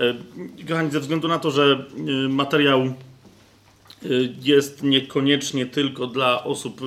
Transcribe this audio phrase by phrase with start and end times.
[0.00, 0.14] E,
[0.64, 1.86] kochani, ze względu na to, że
[2.24, 2.94] e, materiał e,
[4.42, 6.80] jest niekoniecznie tylko dla osób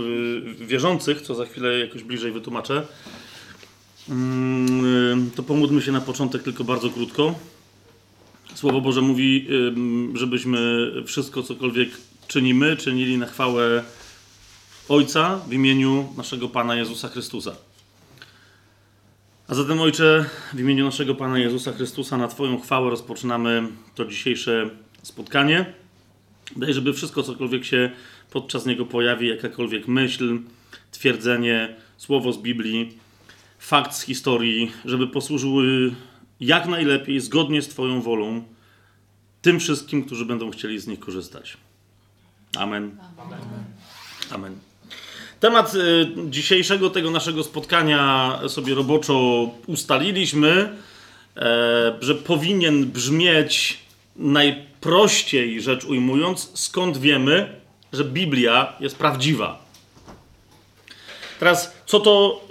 [0.60, 2.88] wierzących, co za chwilę jakoś bliżej wytłumaczę,
[4.10, 7.36] mm, to pomódlmy się na początek tylko bardzo krótko.
[8.56, 9.48] Słowo Boże mówi,
[10.14, 11.90] żebyśmy wszystko, cokolwiek
[12.28, 13.84] czynimy, czynili na chwałę
[14.90, 17.56] Ojca w imieniu naszego Pana Jezusa Chrystusa.
[19.52, 24.70] A zatem, Ojcze, w imieniu naszego Pana Jezusa Chrystusa, na Twoją chwałę rozpoczynamy to dzisiejsze
[25.04, 25.74] spotkanie.
[26.56, 27.92] Daj, żeby wszystko, cokolwiek się
[28.30, 30.40] podczas niego pojawi, jakakolwiek myśl,
[30.92, 32.98] twierdzenie, słowo z Biblii,
[33.60, 35.96] fakt z historii, żeby posłużyły
[36.40, 38.44] jak najlepiej, zgodnie z Twoją wolą,
[39.42, 41.58] tym wszystkim, którzy będą chcieli z nich korzystać.
[42.58, 42.98] Amen.
[43.18, 43.40] Amen.
[44.32, 44.71] Amen.
[45.42, 50.70] Temat y, dzisiejszego tego naszego spotkania sobie roboczo ustaliliśmy,
[51.38, 53.80] e, że powinien brzmieć
[54.16, 57.56] najprościej rzecz ujmując, skąd wiemy,
[57.94, 59.66] że Biblia jest prawdziwa.
[61.40, 62.42] Teraz, co to,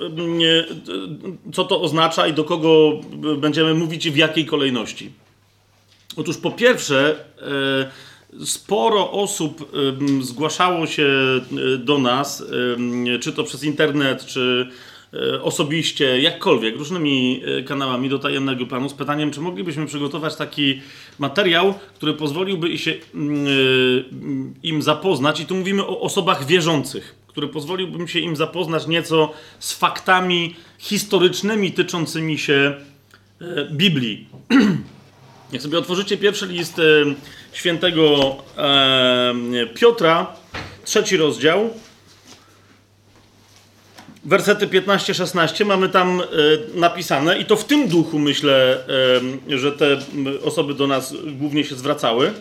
[0.49, 3.01] y, co to oznacza i do kogo
[3.39, 5.13] będziemy mówić i w jakiej kolejności?
[6.17, 7.91] Otóż po pierwsze, e,
[8.45, 9.73] sporo osób
[10.21, 11.07] zgłaszało się
[11.75, 12.45] y, do nas,
[13.21, 14.69] czy to przez internet, czy
[15.15, 20.81] y, osobiście, jakkolwiek, różnymi y, kanałami do tajemnego planu z pytaniem, czy moglibyśmy przygotować taki
[21.19, 22.95] materiał, który pozwoliłby się
[24.63, 29.73] im zapoznać, i tu mówimy o osobach wierzących, który pozwoliłby się im zapoznać nieco z
[29.73, 32.75] faktami historycznymi tyczącymi się
[33.71, 34.27] Biblii.
[35.53, 36.83] Jak sobie otworzycie pierwszy list e,
[37.53, 39.35] świętego e,
[39.75, 40.37] Piotra,
[40.85, 41.71] trzeci rozdział,
[44.25, 46.25] wersety 15-16, mamy tam e,
[46.75, 48.85] napisane, i to w tym duchu myślę,
[49.49, 49.99] że te
[50.45, 52.33] osoby do nas głównie się zwracały.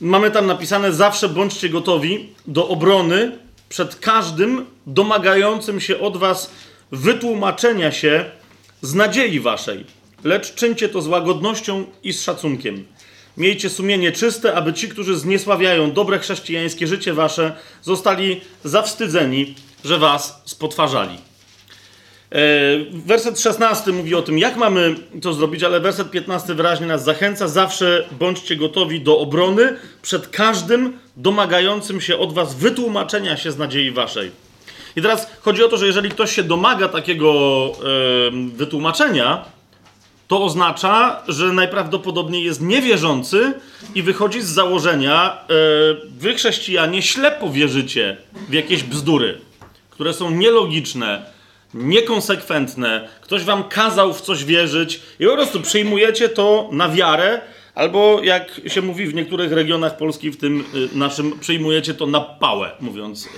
[0.00, 3.38] Mamy tam napisane: Zawsze bądźcie gotowi do obrony
[3.68, 6.50] przed każdym domagającym się od Was
[6.92, 8.24] wytłumaczenia się
[8.82, 9.84] z nadziei Waszej
[10.24, 12.84] lecz czyńcie to z łagodnością i z szacunkiem.
[13.36, 20.42] Miejcie sumienie czyste, aby ci, którzy zniesławiają dobre chrześcijańskie życie wasze, zostali zawstydzeni, że was
[20.44, 21.18] spotwarzali.
[22.32, 22.38] E,
[22.90, 27.48] werset 16 mówi o tym, jak mamy to zrobić, ale werset 15 wyraźnie nas zachęca.
[27.48, 33.90] Zawsze bądźcie gotowi do obrony przed każdym domagającym się od was wytłumaczenia się z nadziei
[33.90, 34.30] waszej.
[34.96, 37.32] I teraz chodzi o to, że jeżeli ktoś się domaga takiego
[37.66, 39.44] e, wytłumaczenia,
[40.28, 43.52] to oznacza, że najprawdopodobniej jest niewierzący
[43.94, 48.16] i wychodzi z założenia, yy, wy chrześcijanie ślepo wierzycie
[48.48, 49.40] w jakieś bzdury,
[49.90, 51.22] które są nielogiczne,
[51.74, 53.08] niekonsekwentne.
[53.20, 57.40] Ktoś wam kazał w coś wierzyć i po prostu przyjmujecie to na wiarę,
[57.74, 62.20] albo jak się mówi w niektórych regionach Polski, w tym y, naszym, przyjmujecie to na
[62.20, 63.28] pałę, mówiąc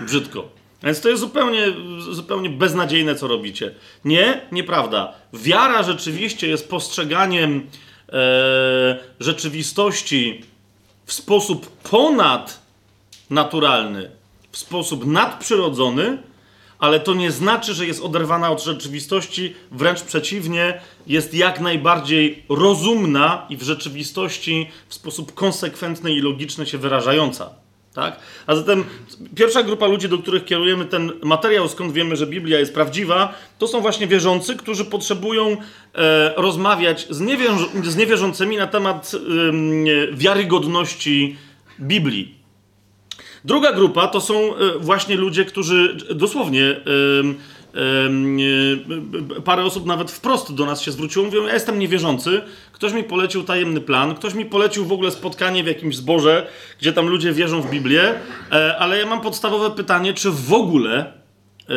[0.00, 0.61] yy, brzydko.
[0.84, 1.66] Więc to jest zupełnie,
[1.98, 3.74] zupełnie beznadziejne, co robicie.
[4.04, 5.12] Nie, nieprawda.
[5.32, 7.66] Wiara rzeczywiście jest postrzeganiem
[8.12, 10.42] e, rzeczywistości
[11.06, 14.10] w sposób ponadnaturalny,
[14.52, 16.18] w sposób nadprzyrodzony,
[16.78, 23.46] ale to nie znaczy, że jest oderwana od rzeczywistości, wręcz przeciwnie, jest jak najbardziej rozumna
[23.48, 27.61] i w rzeczywistości w sposób konsekwentny i logiczny się wyrażająca.
[27.94, 28.20] Tak?
[28.46, 28.84] A zatem
[29.34, 33.68] pierwsza grupa ludzi, do których kierujemy ten materiał, skąd wiemy, że Biblia jest prawdziwa, to
[33.68, 35.56] są właśnie wierzący, którzy potrzebują
[35.94, 41.36] e, rozmawiać z, niewierz z, niewierzącymi na temat e, wiarygodności
[41.80, 42.34] Biblii.
[43.44, 46.80] Druga grupa to są e, właśnie ludzie, którzy dosłownie
[49.44, 51.24] parę osób nawet wprost do nas się zwróciło.
[51.24, 55.64] Mówią, ja jestem niewierzący, ktoś mi polecił tajemny plan, ktoś mi polecił w ogóle spotkanie
[55.64, 56.46] w jakimś zborze,
[56.80, 58.14] gdzie tam ludzie wierzą w Biblię,
[58.52, 61.74] e, ale ja mam podstawowe pytanie, czy w ogóle e,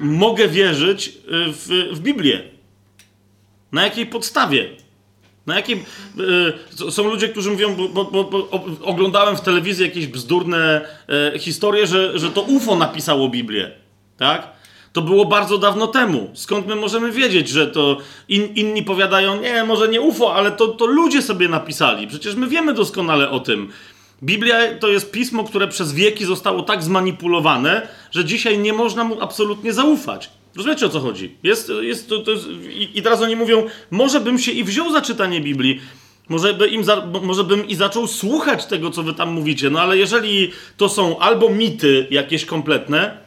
[0.00, 1.12] mogę wierzyć e,
[1.52, 2.42] w, w Biblię?
[3.72, 4.68] Na jakiej podstawie?
[5.46, 5.84] Na jakim.
[6.90, 8.50] są ludzie, którzy mówią, bo, bo, bo,
[8.82, 10.88] oglądałem w telewizji jakieś bzdurne
[11.38, 13.70] historie, że, że to UFO napisało Biblię.
[14.16, 14.59] Tak?
[14.92, 16.30] To było bardzo dawno temu.
[16.34, 17.96] Skąd my możemy wiedzieć, że to
[18.28, 22.06] in, inni powiadają, nie, może nie UFO, ale to, to ludzie sobie napisali.
[22.06, 23.68] Przecież my wiemy doskonale o tym.
[24.22, 29.20] Biblia to jest pismo, które przez wieki zostało tak zmanipulowane, że dzisiaj nie można mu
[29.20, 30.30] absolutnie zaufać.
[30.56, 31.36] Rozumiecie o co chodzi?
[31.42, 34.92] Jest, jest, to, to jest, i, I teraz oni mówią, może bym się i wziął
[34.92, 35.80] za czytanie Biblii,
[36.28, 39.80] może, by im za, może bym i zaczął słuchać tego, co wy tam mówicie, no
[39.80, 43.18] ale jeżeli to są albo mity jakieś kompletne,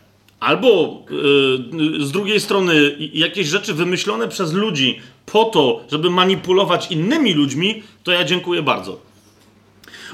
[0.43, 7.33] albo yy, z drugiej strony jakieś rzeczy wymyślone przez ludzi po to, żeby manipulować innymi
[7.33, 8.99] ludźmi, to ja dziękuję bardzo.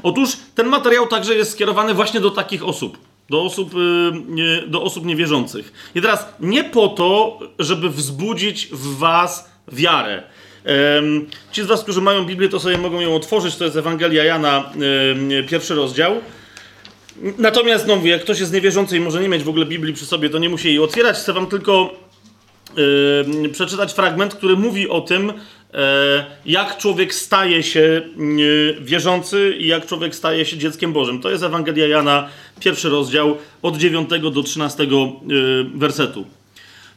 [0.03, 2.97] Otóż ten materiał także jest skierowany właśnie do takich osób.
[3.29, 3.73] Do osób,
[4.35, 5.91] yy, do osób niewierzących.
[5.95, 10.23] I teraz nie po to, żeby wzbudzić w was wiarę.
[11.51, 13.55] Ci z Was, którzy mają Biblię, to sobie mogą ją otworzyć.
[13.55, 14.71] To jest Ewangelia Jana,
[15.47, 16.21] pierwszy rozdział.
[17.37, 20.29] Natomiast, no jak ktoś jest niewierzący i może nie mieć w ogóle Biblii przy sobie,
[20.29, 21.17] to nie musi jej otwierać.
[21.17, 21.93] Chcę Wam tylko
[23.43, 25.79] yy, przeczytać fragment, który mówi o tym, yy,
[26.45, 31.21] jak człowiek staje się yy, wierzący i jak człowiek staje się dzieckiem Bożym.
[31.21, 32.29] To jest Ewangelia Jana,
[32.59, 34.87] pierwszy rozdział, od 9 do 13
[35.75, 36.25] wersetu.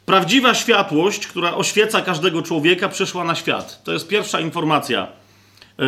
[0.06, 3.84] Prawdziwa światłość, która oświeca każdego człowieka, przyszła na świat.
[3.84, 5.08] To jest pierwsza informacja,
[5.78, 5.86] yy,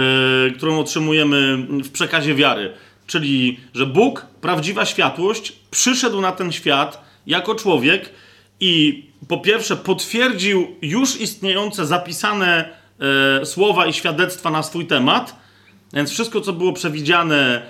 [0.57, 2.73] którą otrzymujemy w przekazie wiary.
[3.07, 8.11] Czyli, że Bóg, prawdziwa światłość, przyszedł na ten świat jako człowiek
[8.61, 12.69] i po pierwsze potwierdził już istniejące, zapisane
[13.39, 15.37] yy, słowa i świadectwa na swój temat.
[15.93, 17.63] Więc wszystko, co było przewidziane,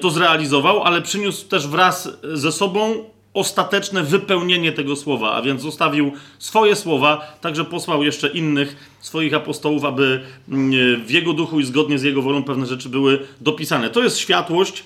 [0.00, 6.12] to zrealizował, ale przyniósł też wraz ze sobą ostateczne wypełnienie tego słowa, a więc zostawił
[6.38, 11.98] swoje słowa, także posłał jeszcze innych swoich apostołów, aby mm, w jego duchu i zgodnie
[11.98, 13.90] z jego wolą pewne rzeczy były dopisane.
[13.90, 14.84] To jest światłość,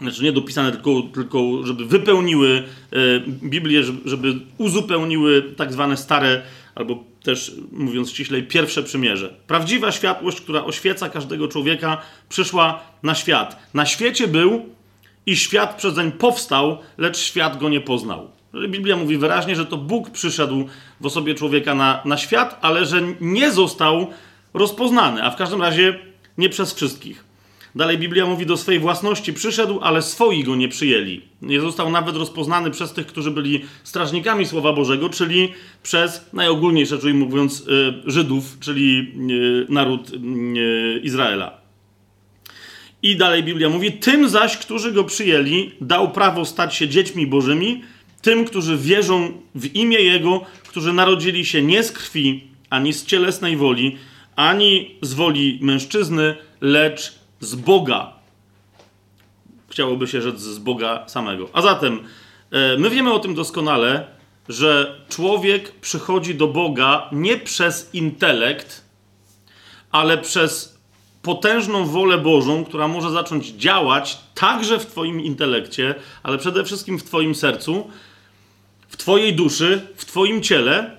[0.00, 2.62] znaczy nie dopisane, tylko, tylko żeby wypełniły
[2.92, 2.96] e,
[3.26, 6.42] Biblię, żeby uzupełniły tak zwane stare,
[6.74, 9.34] albo też mówiąc ściślej, pierwsze przymierze.
[9.46, 13.56] Prawdziwa światłość, która oświeca każdego człowieka, przyszła na świat.
[13.74, 14.66] Na świecie był
[15.26, 18.30] i świat przezeń powstał, lecz świat go nie poznał.
[18.68, 20.68] Biblia mówi wyraźnie, że to Bóg przyszedł
[21.00, 24.06] w osobie człowieka na, na świat, ale że nie został
[24.54, 25.98] rozpoznany, a w każdym razie
[26.38, 27.30] nie przez wszystkich.
[27.74, 31.22] Dalej Biblia mówi, do swojej własności przyszedł, ale swoi go nie przyjęli.
[31.42, 35.52] Nie został nawet rozpoznany przez tych, którzy byli strażnikami Słowa Bożego, czyli
[35.82, 37.66] przez, najogólniej rzecz ujmując, y,
[38.06, 41.59] Żydów, czyli y, naród y, Izraela.
[43.02, 47.82] I dalej Biblia mówi: Tym zaś, którzy go przyjęli, dał prawo stać się dziećmi Bożymi,
[48.22, 53.56] tym, którzy wierzą w imię Jego, którzy narodzili się nie z krwi, ani z cielesnej
[53.56, 53.98] woli,
[54.36, 58.12] ani z woli mężczyzny, lecz z Boga.
[59.68, 61.48] Chciałoby się rzec z Boga samego.
[61.52, 62.00] A zatem,
[62.50, 64.06] e, my wiemy o tym doskonale,
[64.48, 68.84] że człowiek przychodzi do Boga nie przez intelekt,
[69.92, 70.69] ale przez
[71.22, 77.04] potężną wolę Bożą, która może zacząć działać także w Twoim intelekcie, ale przede wszystkim w
[77.04, 77.90] Twoim sercu,
[78.88, 80.98] w Twojej duszy, w Twoim ciele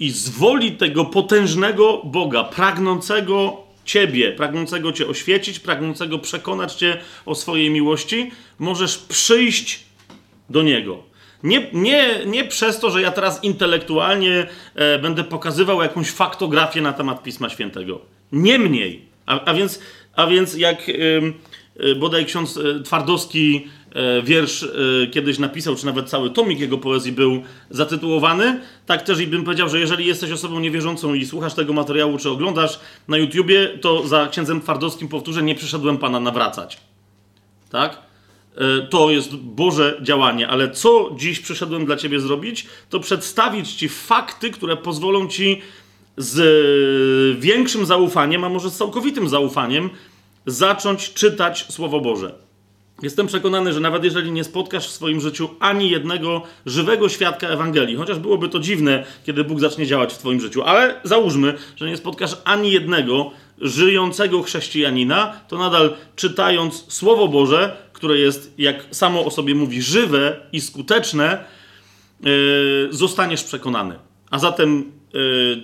[0.00, 6.96] i z woli tego potężnego Boga, pragnącego Ciebie, pragnącego Cię oświecić, pragnącego przekonać Cię
[7.26, 9.84] o swojej miłości, możesz przyjść
[10.50, 11.02] do Niego.
[11.42, 16.92] Nie, nie, nie przez to, że ja teraz intelektualnie e, będę pokazywał jakąś faktografię na
[16.92, 18.00] temat Pisma Świętego.
[18.32, 19.80] Niemniej, a, a, więc,
[20.16, 23.68] a więc jak y, bodaj ksiądz y, Twardowski
[24.18, 29.20] y, wiersz y, kiedyś napisał, czy nawet cały tomik jego poezji był zatytułowany, tak też
[29.20, 33.16] i bym powiedział, że jeżeli jesteś osobą niewierzącą i słuchasz tego materiału, czy oglądasz na
[33.16, 36.80] YouTubie, to za księdzem Twardowskim powtórzę, nie przyszedłem Pana nawracać.
[37.70, 37.98] Tak?
[38.90, 44.50] To jest Boże działanie, ale co dziś przyszedłem dla Ciebie zrobić, to przedstawić Ci fakty,
[44.50, 45.62] które pozwolą Ci
[46.16, 49.90] z większym zaufaniem, a może z całkowitym zaufaniem,
[50.46, 52.34] zacząć czytać Słowo Boże.
[53.02, 57.96] Jestem przekonany, że nawet jeżeli nie spotkasz w swoim życiu ani jednego żywego świadka Ewangelii,
[57.96, 61.96] chociaż byłoby to dziwne, kiedy Bóg zacznie działać w Twoim życiu, ale załóżmy, że nie
[61.96, 63.30] spotkasz ani jednego
[63.60, 70.36] żyjącego chrześcijanina, to nadal czytając Słowo Boże, które jest, jak samo o sobie mówi, żywe
[70.52, 71.44] i skuteczne,
[72.20, 73.98] yy, zostaniesz przekonany.
[74.30, 75.03] A zatem Y,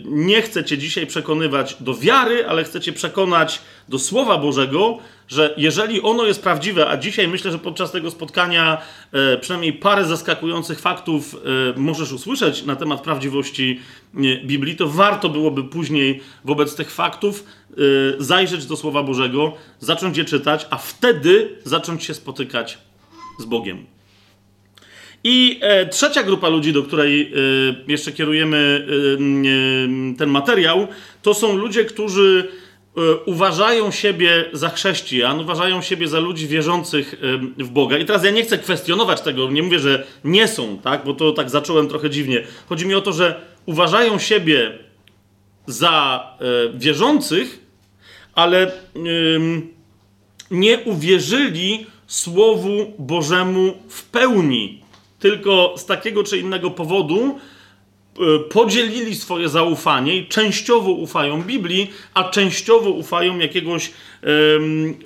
[0.04, 5.54] nie chcę Cię dzisiaj przekonywać do wiary, ale chcę Cię przekonać do Słowa Bożego, że
[5.56, 8.82] jeżeli ono jest prawdziwe, a dzisiaj myślę, że podczas tego spotkania
[9.34, 11.36] y, przynajmniej parę zaskakujących faktów
[11.76, 13.80] y, możesz usłyszeć na temat prawdziwości
[14.44, 17.44] Biblii, to warto byłoby później wobec tych faktów
[18.18, 22.78] zajrzeć do Słowa Bożego, zacząć je czytać, a wtedy zacząć się spotykać
[23.38, 23.86] z Bogiem.
[25.24, 28.86] I e, trzecia grupa ludzi, do której e, jeszcze kierujemy
[30.14, 30.88] e, ten materiał,
[31.22, 32.48] to są ludzie, którzy
[32.96, 37.14] e, uważają siebie za chrześcijan, uważają siebie za ludzi wierzących
[37.58, 37.98] w Boga.
[37.98, 41.32] I teraz ja nie chcę kwestionować tego, nie mówię, że nie są, tak, bo to
[41.32, 42.42] tak zacząłem trochę dziwnie.
[42.68, 44.78] Chodzi mi o to, że uważają siebie
[45.66, 47.60] za e, wierzących,
[48.34, 48.72] ale
[50.50, 54.79] nie uwierzyli Słowu Bożemu w pełni
[55.20, 57.38] tylko z takiego czy innego powodu
[58.18, 63.90] e, podzielili swoje zaufanie i częściowo ufają Biblii, a częściowo ufają jakiegoś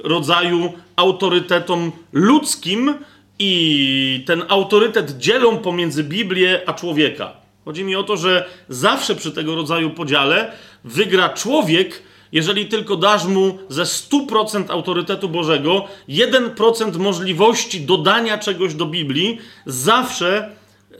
[0.04, 2.94] rodzaju autorytetom ludzkim
[3.38, 7.32] i ten autorytet dzielą pomiędzy Biblię a człowieka.
[7.64, 10.52] Chodzi mi o to, że zawsze przy tego rodzaju podziale
[10.84, 12.02] wygra człowiek,
[12.34, 20.50] jeżeli tylko dasz mu ze 100% autorytetu Bożego 1% możliwości dodania czegoś do Biblii, zawsze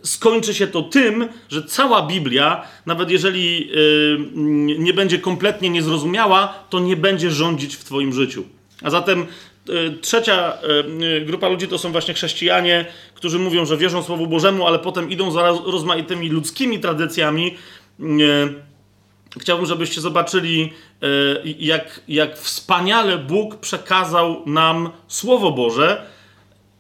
[0.02, 4.18] skończy się to tym, że cała Biblia, nawet jeżeli yy,
[4.78, 8.44] nie będzie kompletnie niezrozumiała, to nie będzie rządzić w Twoim życiu.
[8.82, 9.26] A zatem
[9.68, 10.52] yy, trzecia
[10.98, 15.10] yy, grupa ludzi to są właśnie chrześcijanie, którzy mówią, że wierzą Słowu Bożemu, ale potem
[15.10, 17.54] idą za rozmaitymi ludzkimi tradycjami
[19.40, 20.72] Chciałbym, żebyście zobaczyli,
[21.02, 21.06] e,
[21.58, 26.06] jak, jak wspaniale Bóg przekazał nam Słowo Boże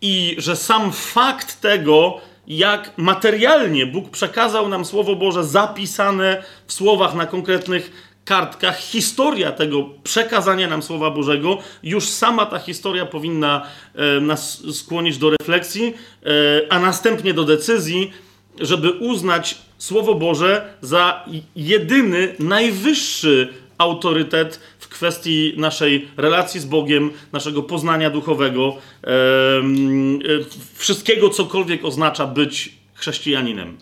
[0.00, 7.14] i że sam fakt tego, jak materialnie Bóg przekazał nam Słowo Boże zapisane w słowach
[7.14, 14.20] na konkretnych kartkach, historia tego przekazania nam Słowa Bożego, już sama ta historia powinna e,
[14.20, 15.94] nas skłonić do refleksji,
[16.26, 18.12] e, a następnie do decyzji,
[18.60, 21.24] żeby uznać Słowo Boże za
[21.56, 29.10] jedyny, najwyższy autorytet w kwestii naszej relacji z Bogiem, naszego poznania duchowego, e,
[30.74, 33.76] wszystkiego, cokolwiek oznacza być chrześcijaninem.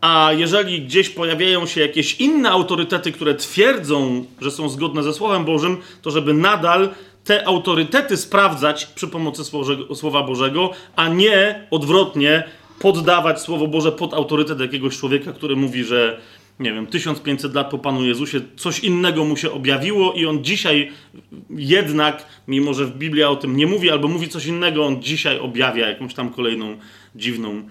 [0.00, 5.44] A jeżeli gdzieś pojawiają się jakieś inne autorytety, które twierdzą, że są zgodne ze Słowem
[5.44, 6.88] Bożym, to żeby nadal
[7.24, 9.42] te autorytety sprawdzać przy pomocy
[9.94, 12.44] Słowa Bożego, a nie odwrotnie
[12.80, 16.20] poddawać Słowo Boże pod autorytet jakiegoś człowieka, który mówi, że
[16.60, 20.92] nie wiem, 1500 lat po Panu Jezusie coś innego mu się objawiło i on dzisiaj
[21.50, 25.38] jednak, mimo że w Biblia o tym nie mówi albo mówi coś innego, on dzisiaj
[25.38, 26.76] objawia jakąś tam kolejną
[27.14, 27.62] dziwną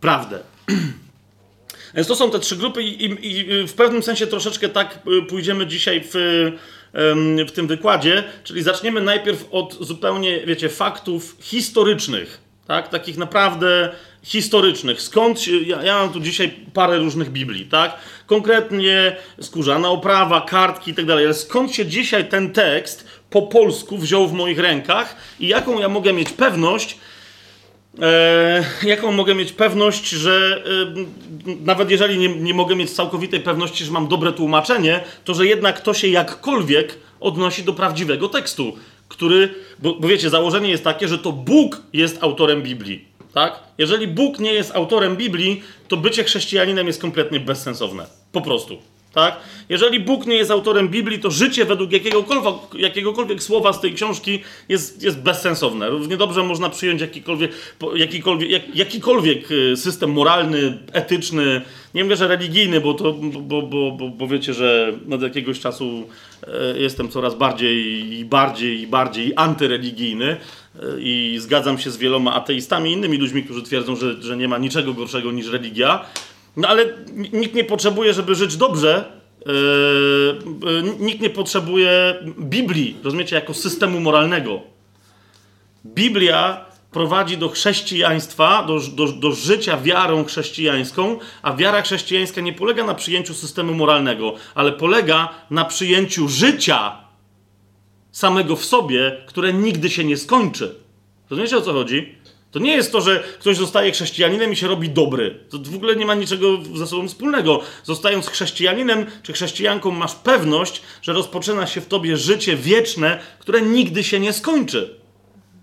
[0.00, 0.38] prawdę.
[1.94, 5.22] Więc to są te trzy grupy i, i, i w pewnym sensie troszeczkę tak y,
[5.22, 6.12] pójdziemy dzisiaj w,
[7.48, 12.88] w tym wykładzie, czyli zaczniemy najpierw od zupełnie, wiecie, faktów historycznych, tak?
[12.88, 13.92] Takich naprawdę
[14.26, 15.02] historycznych.
[15.02, 17.98] Skąd ja, ja, mam tu dzisiaj parę różnych Biblii, tak?
[18.26, 23.98] Konkretnie skórzana oprawa, kartki i tak dalej, ale skąd się dzisiaj ten tekst po polsku
[23.98, 26.98] wziął w moich rękach i jaką ja mogę mieć pewność,
[28.02, 30.64] e, jaką mogę mieć pewność, że
[31.46, 35.46] e, nawet jeżeli nie, nie mogę mieć całkowitej pewności, że mam dobre tłumaczenie, to że
[35.46, 38.76] jednak to się jakkolwiek odnosi do prawdziwego tekstu,
[39.08, 43.15] który, bo, bo wiecie, założenie jest takie, że to Bóg jest autorem Biblii.
[43.36, 43.60] Tak?
[43.78, 48.06] Jeżeli Bóg nie jest autorem Biblii, to bycie chrześcijaninem jest kompletnie bezsensowne.
[48.32, 48.78] Po prostu.
[49.12, 49.36] Tak?
[49.68, 54.42] Jeżeli Bóg nie jest autorem Biblii, to życie według jakiegokolwiek, jakiegokolwiek słowa z tej książki
[54.68, 55.90] jest, jest bezsensowne.
[55.90, 57.50] Równie dobrze można przyjąć jakikolwiek,
[57.94, 61.62] jakikolwiek, jak, jakikolwiek y, system moralny, etyczny,
[61.94, 66.08] nie mówię, że religijny, bo, to, bo, bo, bo, bo wiecie, że od jakiegoś czasu
[66.42, 70.36] e, jestem coraz bardziej i bardziej i bardziej antyreligijny
[70.98, 74.94] i zgadzam się z wieloma ateistami, innymi ludźmi, którzy twierdzą, że, że nie ma niczego
[74.94, 76.04] gorszego niż religia.
[76.56, 76.84] No ale
[77.32, 79.16] nikt nie potrzebuje, żeby żyć dobrze,
[79.46, 84.60] Yy, nikt nie potrzebuje Biblii, rozumiecie, jako systemu moralnego.
[85.84, 92.84] Biblia prowadzi do chrześcijaństwa, do, do, do życia wiarą chrześcijańską, a wiara chrześcijańska nie polega
[92.84, 97.05] na przyjęciu systemu moralnego, ale polega na przyjęciu życia
[98.16, 100.74] samego w sobie, które nigdy się nie skończy.
[101.30, 102.14] Rozumiecie o co chodzi?
[102.50, 105.40] To nie jest to, że ktoś zostaje chrześcijaninem i się robi dobry.
[105.50, 107.60] To w ogóle nie ma niczego ze sobą wspólnego.
[107.84, 114.04] Zostając chrześcijaninem czy chrześcijanką, masz pewność, że rozpoczyna się w tobie życie wieczne, które nigdy
[114.04, 114.94] się nie skończy.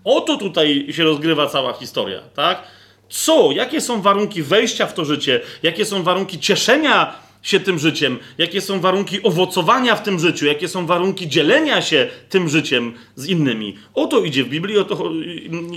[0.04, 2.62] Oto tutaj się rozgrywa cała historia, tak?
[3.08, 3.52] Co?
[3.52, 5.40] Jakie są warunki wejścia w to życie?
[5.62, 8.18] Jakie są warunki cieszenia się tym życiem?
[8.38, 10.46] Jakie są warunki owocowania w tym życiu?
[10.46, 13.76] Jakie są warunki dzielenia się tym życiem z innymi?
[13.94, 15.10] O to idzie w Biblii o to,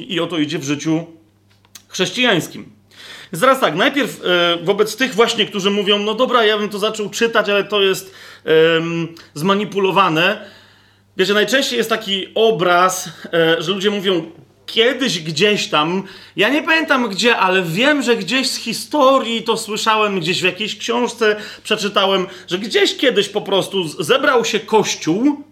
[0.07, 1.05] i o to idzie w życiu
[1.87, 2.77] chrześcijańskim.
[3.31, 7.09] Zaraz tak, najpierw e, wobec tych właśnie, którzy mówią, no dobra, ja bym to zaczął
[7.09, 8.13] czytać, ale to jest
[8.45, 8.49] e,
[9.33, 10.49] zmanipulowane.
[11.17, 14.31] Wiecie, najczęściej jest taki obraz, e, że ludzie mówią,
[14.67, 16.03] kiedyś gdzieś tam,
[16.35, 20.77] ja nie pamiętam gdzie, ale wiem, że gdzieś z historii to słyszałem, gdzieś w jakiejś
[20.77, 25.43] książce przeczytałem, że gdzieś kiedyś po prostu zebrał się kościół.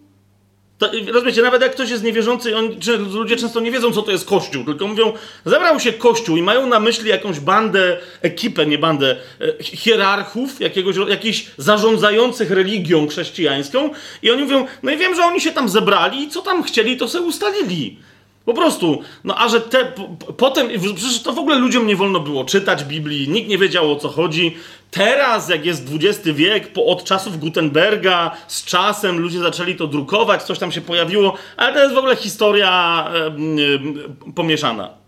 [0.78, 2.70] To, rozumiecie, nawet jak ktoś jest niewierzący, on,
[3.14, 5.14] ludzie często nie wiedzą, co to jest kościół, tylko mówią,
[5.46, 10.96] zebrał się kościół i mają na myśli jakąś bandę, ekipę, nie bandę, e, hierarchów, jakiegoś,
[11.10, 13.90] jakichś zarządzających religią chrześcijańską
[14.22, 16.98] i oni mówią, no i wiem, że oni się tam zebrali i co tam chcieli,
[16.98, 17.98] to sobie ustalili.
[18.46, 19.02] Po prostu.
[19.24, 19.86] No a że te.
[19.86, 20.68] Po, potem.
[20.96, 24.10] Przecież to w ogóle ludziom nie wolno było czytać Biblii, nikt nie wiedział o co
[24.10, 24.58] chodzi.
[24.92, 30.44] Teraz, jak jest XX wiek, po, od czasów Gutenberga, z czasem ludzie zaczęli to drukować,
[30.44, 35.06] coś tam się pojawiło, ale to jest w ogóle historia e, e, pomieszana.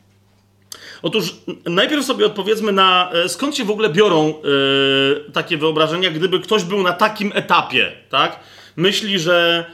[1.02, 6.40] Otóż najpierw sobie odpowiedzmy na e, skąd się w ogóle biorą e, takie wyobrażenia, gdyby
[6.40, 8.40] ktoś był na takim etapie, tak?
[8.76, 9.66] Myśli, że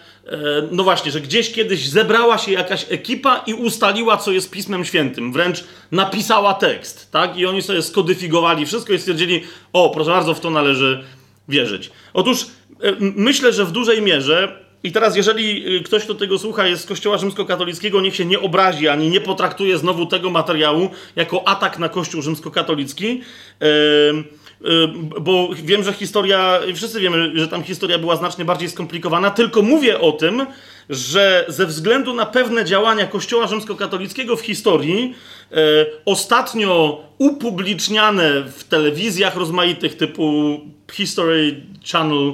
[0.71, 5.33] no właśnie, że gdzieś kiedyś zebrała się jakaś ekipa i ustaliła, co jest Pismem Świętym.
[5.33, 7.37] Wręcz napisała tekst, tak?
[7.37, 11.03] I oni sobie skodyfigowali wszystko i stwierdzili, o, proszę bardzo, w to należy
[11.49, 11.91] wierzyć.
[12.13, 12.45] Otóż
[12.99, 16.85] myślę, że w dużej mierze i teraz, jeżeli y, ktoś, kto tego słucha, jest z
[16.85, 21.89] Kościoła Rzymskokatolickiego, niech się nie obrazi ani nie potraktuje znowu tego materiału jako atak na
[21.89, 23.21] Kościół Rzymskokatolicki.
[23.59, 24.23] Yy,
[25.21, 29.99] bo wiem, że historia, wszyscy wiemy, że tam historia była znacznie bardziej skomplikowana, tylko mówię
[29.99, 30.45] o tym,
[30.89, 35.15] że ze względu na pewne działania Kościoła Rzymskokatolickiego w historii,
[35.51, 35.57] yy,
[36.05, 40.59] ostatnio upubliczniane w telewizjach rozmaitych typu
[40.91, 42.33] History Channel,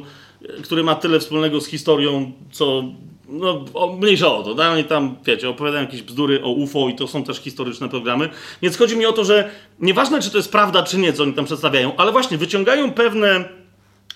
[0.64, 2.84] który ma tyle wspólnego z historią, co.
[3.32, 3.66] No,
[4.00, 4.72] mniejsza o to, tak?
[4.72, 8.30] Oni tam, wiecie, opowiadają jakieś bzdury o UFO i to są też historyczne programy.
[8.62, 11.34] Więc chodzi mi o to, że nieważne, czy to jest prawda, czy nie, co oni
[11.34, 13.50] tam przedstawiają, ale właśnie wyciągają pewne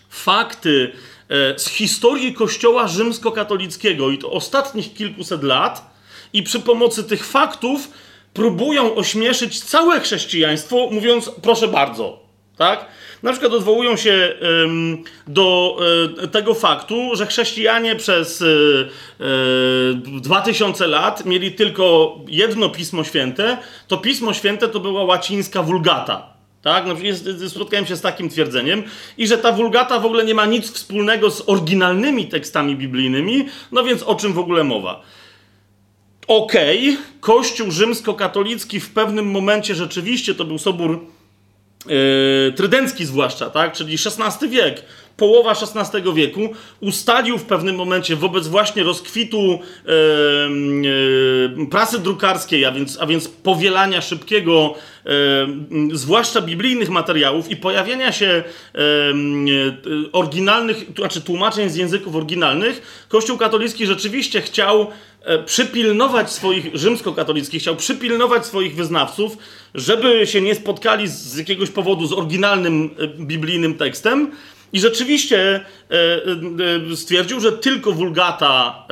[0.09, 0.91] fakty
[1.29, 5.93] e, z historii Kościoła rzymskokatolickiego i to ostatnich kilkuset lat
[6.33, 7.91] i przy pomocy tych faktów
[8.33, 12.19] próbują ośmieszyć całe chrześcijaństwo, mówiąc, proszę bardzo,
[12.57, 12.85] tak?
[13.23, 14.35] Na przykład odwołują się
[15.27, 15.77] do
[16.23, 18.43] e, tego faktu, że chrześcijanie przez
[19.97, 23.57] 2000 e, e, lat mieli tylko jedno pismo święte.
[23.87, 26.33] To pismo święte to była łacińska wulgata.
[26.61, 26.85] Tak?
[26.85, 26.95] No,
[27.49, 28.83] spotkałem się z takim twierdzeniem
[29.17, 33.83] i że ta wulgata w ogóle nie ma nic wspólnego z oryginalnymi tekstami biblijnymi, no
[33.83, 35.01] więc o czym w ogóle mowa?
[36.27, 41.12] Okej, okay, Kościół rzymskokatolicki w pewnym momencie rzeczywiście to był sobór
[42.55, 43.73] trydencki zwłaszcza, tak?
[43.73, 44.81] czyli XVI wiek,
[45.17, 49.59] połowa XVI wieku, ustalił w pewnym momencie wobec właśnie rozkwitu
[51.71, 54.75] prasy drukarskiej, a więc, a więc powielania szybkiego,
[55.93, 58.43] zwłaszcza biblijnych materiałów i pojawienia się
[60.11, 64.87] oryginalnych, znaczy tłumaczeń z języków oryginalnych, Kościół katolicki rzeczywiście chciał
[65.23, 69.37] E, przypilnować swoich, rzymskokatolickich chciał przypilnować swoich wyznawców,
[69.75, 74.31] żeby się nie spotkali z jakiegoś powodu z oryginalnym e, biblijnym tekstem.
[74.73, 75.65] I rzeczywiście
[76.91, 78.85] e, stwierdził, że tylko wulgata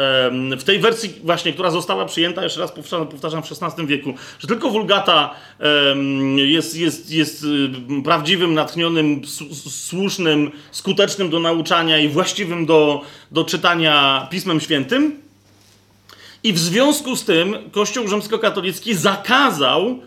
[0.58, 4.48] w tej wersji właśnie, która została przyjęta, jeszcze raz powtarzam, powtarzam w XVI wieku, że
[4.48, 5.36] tylko wulgata
[6.36, 7.46] jest, jest, jest
[8.04, 9.22] prawdziwym, natchnionym,
[9.70, 15.22] słusznym, skutecznym do nauczania i właściwym do, do czytania Pismem Świętym.
[16.44, 20.00] I w związku z tym Kościół rzymskokatolicki zakazał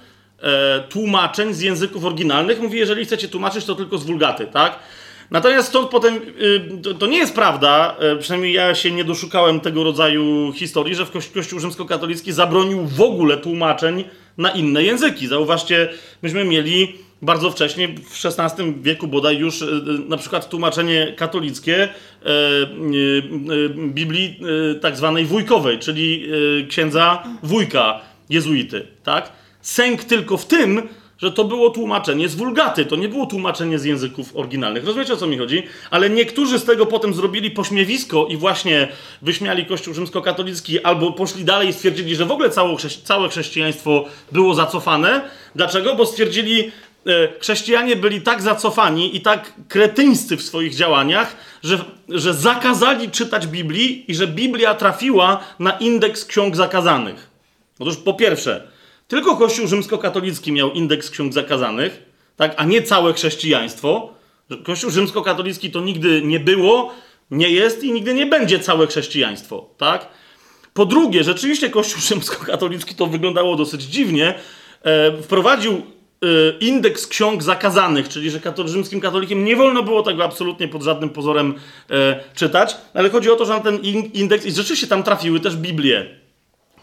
[0.42, 2.60] e, tłumaczeń z języków oryginalnych.
[2.60, 4.78] Mówi, jeżeli chcecie tłumaczyć, to tylko z wulgaty, tak?
[5.30, 9.84] Natomiast stąd potem, y, to, nie jest prawda, y, przynajmniej ja się nie doszukałem tego
[9.84, 14.04] rodzaju historii, że w Kościół, rzymskokatolicki zabronił w ogóle tłumaczeń
[14.38, 15.26] na inne języki.
[15.26, 15.88] Zauważcie,
[16.22, 19.66] myśmy mieli bardzo wcześnie, w XVI wieku bodaj już e,
[20.08, 21.88] na przykład tłumaczenie katolickie
[23.76, 24.40] Biblii
[24.80, 26.28] tak zwanej wujkowej, czyli
[26.68, 29.32] księdza wujka jezuity, tak?
[29.60, 33.85] Sęk tylko w tym, że to było tłumaczenie z wulgaty, to nie było tłumaczenie z
[33.85, 34.85] języków oryginalnych.
[34.85, 35.62] Rozumiecie o co mi chodzi?
[35.90, 38.88] Ale niektórzy z tego potem zrobili pośmiewisko i właśnie
[39.22, 44.55] wyśmiali Kościół rzymskokatolicki albo poszli dalej i stwierdzili, że w ogóle całe, całe chrześcijaństwo było
[44.55, 45.29] zacofane.
[45.55, 45.94] Dlaczego?
[45.94, 46.72] Bo stwierdzili,
[47.07, 53.46] E, chrześcijanie byli tak zacofani i tak kretyńscy w swoich działaniach, że, że zakazali czytać
[53.46, 57.31] Biblii i że Biblia trafiła na indeks ksiąg zakazanych.
[57.79, 58.68] Otóż po pierwsze,
[59.08, 62.02] tylko Kościół rzymskokatolicki miał indeks ksiąg zakazanych,
[62.36, 64.14] tak, a nie całe chrześcijaństwo.
[64.64, 66.94] Kościół rzymskokatolicki to nigdy nie było,
[67.30, 70.08] nie jest i nigdy nie będzie całe chrześcijaństwo, tak?
[70.74, 74.34] Po drugie, rzeczywiście Kościół rzymskokatolicki to wyglądało dosyć dziwnie.
[74.82, 75.82] E, wprowadził
[76.24, 81.10] Y, indeks ksiąg zakazanych, czyli że rzymskim katolikiem nie wolno było tego absolutnie pod żadnym
[81.10, 81.54] pozorem
[81.90, 83.78] e, czytać, ale chodzi o to, że na ten
[84.14, 86.06] indeks, i rzeczywiście tam trafiły też Biblie,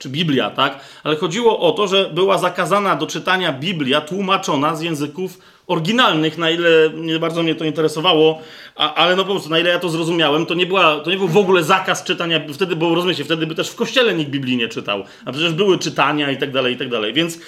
[0.01, 0.79] czy Biblia, tak?
[1.03, 6.49] Ale chodziło o to, że była zakazana do czytania Biblia tłumaczona z języków oryginalnych, na
[6.49, 8.41] ile nie bardzo mnie to interesowało,
[8.75, 11.17] a, ale no po prostu, na ile ja to zrozumiałem, to nie, była, to nie
[11.17, 14.57] był w ogóle zakaz czytania, wtedy, bo rozumiecie, wtedy by też w kościele nikt Biblii
[14.57, 17.39] nie czytał, a przecież były czytania i tak dalej, i tak dalej, więc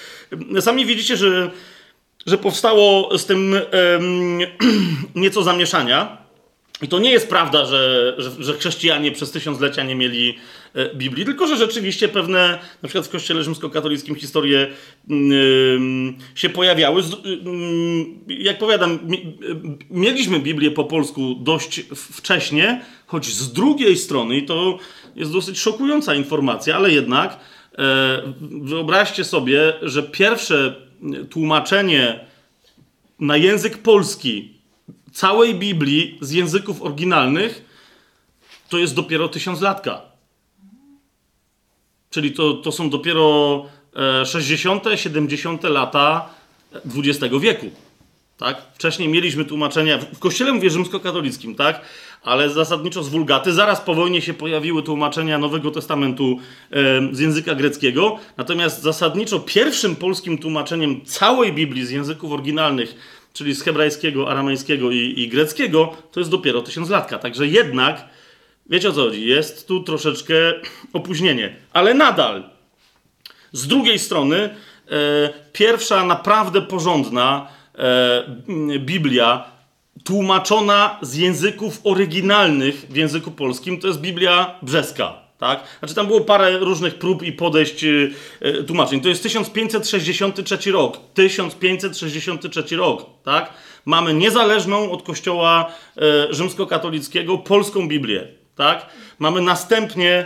[0.59, 1.51] sami widzicie, że
[2.25, 3.55] że powstało z tym
[5.15, 6.17] nieco zamieszania.
[6.81, 10.37] I to nie jest prawda, że, że, że chrześcijanie przez tysiąclecia nie mieli
[10.95, 14.67] Biblii, tylko że rzeczywiście pewne, na przykład w kościele rzymskokatolickim historie
[15.07, 15.79] yy,
[16.35, 17.01] się pojawiały.
[18.27, 18.99] Yy, jak powiadam,
[19.89, 24.79] mieliśmy Biblię po polsku dość wcześnie, choć z drugiej strony, i to
[25.15, 27.39] jest dosyć szokująca informacja, ale jednak
[27.77, 27.83] yy,
[28.41, 30.75] wyobraźcie sobie, że pierwsze
[31.29, 32.19] tłumaczenie
[33.19, 34.53] na język polski
[35.11, 37.65] całej Biblii z języków oryginalnych
[38.69, 40.12] to jest dopiero tysiąclatka.
[42.13, 43.65] Czyli to, to są dopiero
[44.25, 45.63] 60., 70.
[45.63, 46.29] lata
[46.95, 47.65] XX wieku.
[48.37, 48.61] Tak?
[48.73, 51.81] Wcześniej mieliśmy tłumaczenia, w kościele mówię rzymskokatolickim, tak?
[52.23, 53.53] ale zasadniczo z wulgaty.
[53.53, 56.39] Zaraz po wojnie się pojawiły tłumaczenia Nowego Testamentu
[56.71, 58.19] e, z języka greckiego.
[58.37, 62.95] Natomiast zasadniczo pierwszym polskim tłumaczeniem całej Biblii z języków oryginalnych
[63.33, 67.19] czyli z hebrajskiego, aramejskiego i, i greckiego, to jest dopiero tysiąclatka.
[67.19, 68.05] Także jednak,
[68.69, 70.33] wiecie o co chodzi, jest tu troszeczkę
[70.93, 71.55] opóźnienie.
[71.73, 72.49] Ale nadal,
[73.51, 74.49] z drugiej strony, e,
[75.53, 78.23] pierwsza naprawdę porządna e,
[78.79, 79.53] Biblia,
[80.03, 85.63] tłumaczona z języków oryginalnych w języku polskim, to jest Biblia brzeska tak?
[85.79, 89.01] Znaczy tam było parę różnych prób i podejść yy, tłumaczeń.
[89.01, 90.99] To jest 1563 rok.
[91.13, 93.53] 1563 rok, tak?
[93.85, 98.85] Mamy niezależną od kościoła yy, rzymskokatolickiego polską Biblię, tak?
[99.19, 100.25] Mamy następnie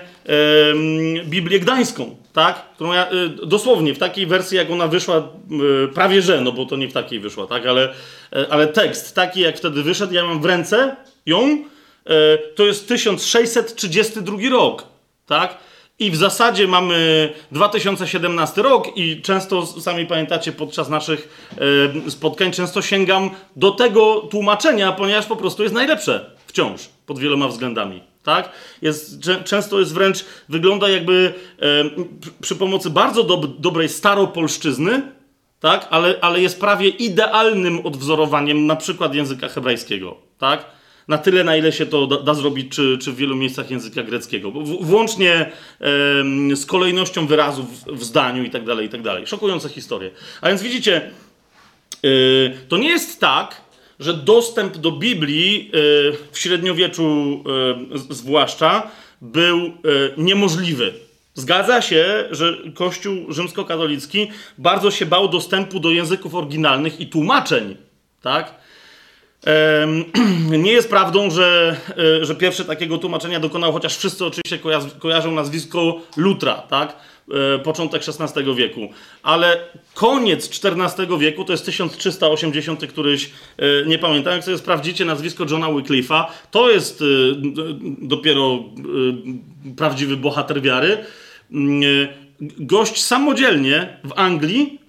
[1.25, 2.65] Biblię gdańską, tak?
[2.75, 3.07] Którą ja,
[3.45, 5.29] dosłownie w takiej wersji, jak ona wyszła,
[5.93, 7.65] prawie że, no bo to nie w takiej wyszła, tak?
[7.65, 7.93] Ale,
[8.49, 11.63] ale tekst taki, jak wtedy wyszedł, ja mam w ręce ją,
[12.55, 14.83] to jest 1632 rok
[15.27, 15.57] tak?
[15.99, 21.49] I w zasadzie mamy 2017 rok i często, sami pamiętacie, podczas naszych
[22.07, 27.47] e, spotkań często sięgam do tego tłumaczenia, ponieważ po prostu jest najlepsze wciąż, pod wieloma
[27.47, 28.01] względami.
[28.27, 28.51] Tak?
[28.81, 31.65] Jest, często jest wręcz, wygląda jakby e,
[32.41, 35.01] przy pomocy bardzo dob dobrej staropolszczyzny,
[35.59, 35.87] tak?
[35.89, 40.17] ale, ale jest prawie idealnym odwzorowaniem na przykład języka hebrajskiego.
[40.37, 40.65] Tak?
[41.07, 44.03] na tyle, na ile się to da, da zrobić, czy, czy w wielu miejscach języka
[44.03, 44.51] greckiego.
[44.51, 45.51] W, włącznie
[46.55, 49.27] z kolejnością wyrazów w, zdaniu i tak dalej, i tak dalej.
[49.27, 50.11] Szokujące historie.
[50.41, 51.11] A więc widzicie,
[52.03, 52.09] e,
[52.67, 53.61] to nie jest tak,
[53.99, 55.77] że dostęp do Biblii e,
[56.31, 57.43] w średniowieczu
[57.95, 59.71] e, zwłaszcza był e,
[60.17, 60.93] niemożliwy.
[61.33, 67.77] Zgadza się, że Kościół rzymskokatolicki bardzo się bał dostępu do języków oryginalnych i tłumaczeń,
[68.21, 68.55] tak?
[70.65, 71.77] Nie jest prawdą, że,
[72.21, 74.59] e, że pierwsze takiego tłumaczenia dokonał, chociaż wszyscy oczywiście
[74.99, 76.95] kojarzą nazwisko Lutra, tak?
[77.55, 78.89] E, początek XVI wieku.
[79.23, 79.59] Ale
[79.93, 85.67] koniec XIV wieku, to jest 1380 któryś, e, nie pamiętam, jak sobie sprawdzicie nazwisko Johna
[85.67, 87.03] Wycliffe'a, to jest
[88.01, 88.59] dopiero
[89.77, 90.97] prawdziwy bohater wiary.
[91.51, 92.07] Mm,
[92.59, 94.79] gość samodzielnie w Anglii,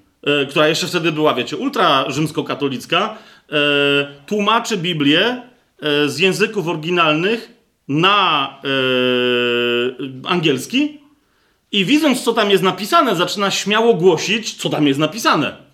[0.51, 3.19] która jeszcze wtedy była, wiecie, ultra rzymskokatolicka,
[4.27, 5.43] tłumaczy Biblię
[5.83, 7.53] e, z języków oryginalnych
[7.89, 8.49] na
[10.25, 11.01] e, angielski
[11.73, 15.69] i widząc, co tam jest napisane, zaczyna śmiało głosić, co tam jest napisane.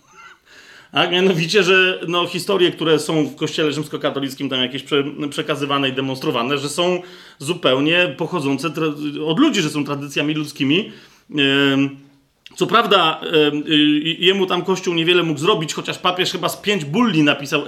[1.11, 6.59] Mianowicie, że no, historie, które są w kościele rzymskokatolickim tam jakieś prze, przekazywane i demonstrowane,
[6.59, 7.03] że są
[7.39, 8.69] zupełnie pochodzące
[9.27, 10.93] od ludzi, że są tradycjami ludzkimi.
[11.31, 11.45] Yy,
[12.57, 13.21] co prawda,
[14.19, 17.63] jemu tam Kościół niewiele mógł zrobić, chociaż papież chyba z pięć bulli napisał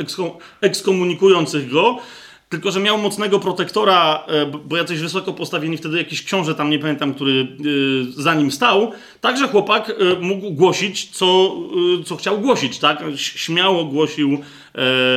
[0.60, 2.00] ekskomunikujących go,
[2.48, 6.78] tylko że miał mocnego protektora, e, bo jacyś wysoko postawieni wtedy jakiś książę, tam nie
[6.78, 8.92] pamiętam, który e, za nim stał.
[9.20, 11.56] Także chłopak e, mógł głosić, co,
[12.04, 13.02] co chciał głosić, tak?
[13.16, 14.38] Śmiało głosił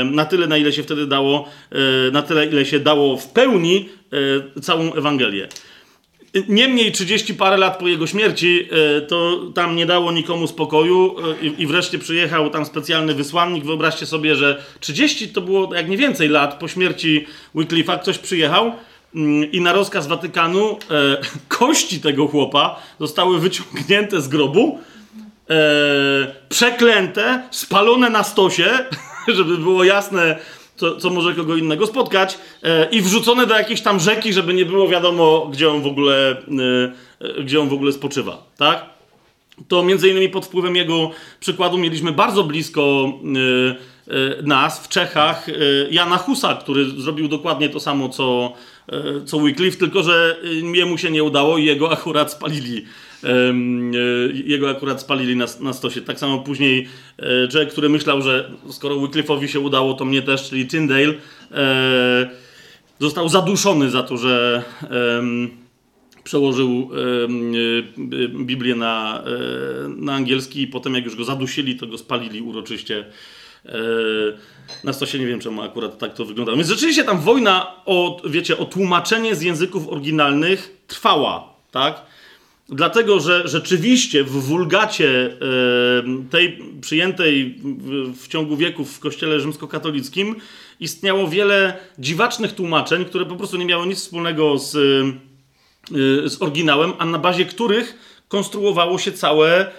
[0.05, 1.49] na tyle, na ile się wtedy dało,
[2.11, 3.89] na tyle, ile się dało w pełni
[4.61, 5.47] całą Ewangelię.
[6.49, 11.45] Niemniej 30 parę lat po jego śmierci e, to tam nie dało nikomu spokoju e,
[11.45, 13.65] i wreszcie przyjechał tam specjalny wysłannik.
[13.65, 18.71] Wyobraźcie sobie, że 30 to było jak nie więcej lat po śmierci Wycliffe'a ktoś przyjechał
[19.15, 21.17] mm, i na rozkaz Watykanu e,
[21.57, 24.79] kości tego chłopa zostały wyciągnięte z grobu,
[26.49, 28.69] przeklęte, spalone na stosie,
[29.37, 30.39] żeby było jasne,
[30.79, 34.65] co, co może kogo innego spotkać, e, i wrzucone do jakiejś tam rzeki, żeby nie
[34.65, 36.37] było wiadomo, gdzie on w ogóle,
[37.21, 38.85] e, gdzie on w ogóle spoczywa, tak?
[39.67, 43.13] To między innymi pod wpływem jego przykładu mieliśmy bardzo blisko
[44.07, 45.47] e, nas w Czechach
[45.91, 48.53] Jana Husa, który zrobił dokładnie to samo co,
[49.25, 50.37] co Wycliffe, tylko że
[50.73, 52.85] jemu się nie udało i jego akurat spalili
[54.33, 56.01] jego akurat spalili na, na stosie.
[56.01, 56.87] Tak samo później
[57.19, 61.13] e, Jack, który myślał, że skoro Wycliffe'owi się udało, to mnie też, czyli Tyndale.
[61.51, 62.29] E,
[62.99, 64.63] został zaduszony za to, że
[66.23, 66.89] przełożył
[68.45, 69.23] Biblię na,
[69.97, 73.05] na angielski i potem jak już go zadusili, to go spalili uroczyście
[74.83, 76.57] na stosie nie wiem, czemu akurat tak to wyglądało.
[76.57, 82.01] Więc rzeczywiście tam wojna o, wiecie, o tłumaczenie z języków oryginalnych trwała, tak?
[82.71, 85.37] Dlatego, że rzeczywiście w wulgacie
[86.29, 87.59] tej przyjętej
[88.15, 90.35] w, ciągu wieków w kościele rzymskokatolickim
[90.79, 96.93] istniało wiele dziwacznych tłumaczeń, które po prostu nie miały nic wspólnego z, y, z oryginałem,
[96.99, 99.71] a na bazie których konstruowało się całe e,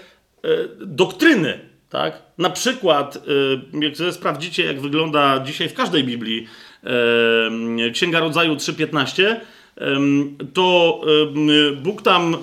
[0.81, 1.59] doktryny.
[1.90, 2.22] Tak?
[2.38, 3.18] Na przykład,
[3.81, 6.46] jak sprawdzicie, jak wygląda dzisiaj w każdej Biblii
[7.92, 9.37] Księga Rodzaju 3.15,
[10.55, 11.01] to
[11.83, 12.37] Bóg tam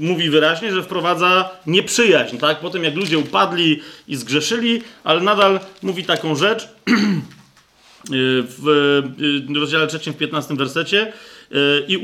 [0.00, 2.60] mówi wyraźnie, że wprowadza nieprzyjaźń, tak?
[2.60, 6.68] Po tym jak ludzie upadli i zgrzeszyli, ale nadal mówi taką rzecz
[8.58, 11.12] w rozdziale 3 w 15 wersecie
[11.88, 11.96] i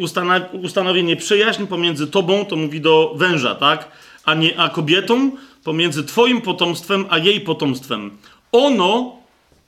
[0.63, 3.89] ustanowi nieprzyjaźń pomiędzy tobą, to mówi do węża, tak?
[4.25, 5.31] A, nie, a kobietą
[5.65, 8.11] pomiędzy twoim potomstwem a jej potomstwem.
[8.53, 9.17] Ono,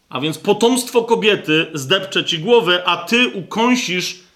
[0.08, 4.29] a więc potomstwo kobiety, zdepcze ci głowę, a ty ukąsisz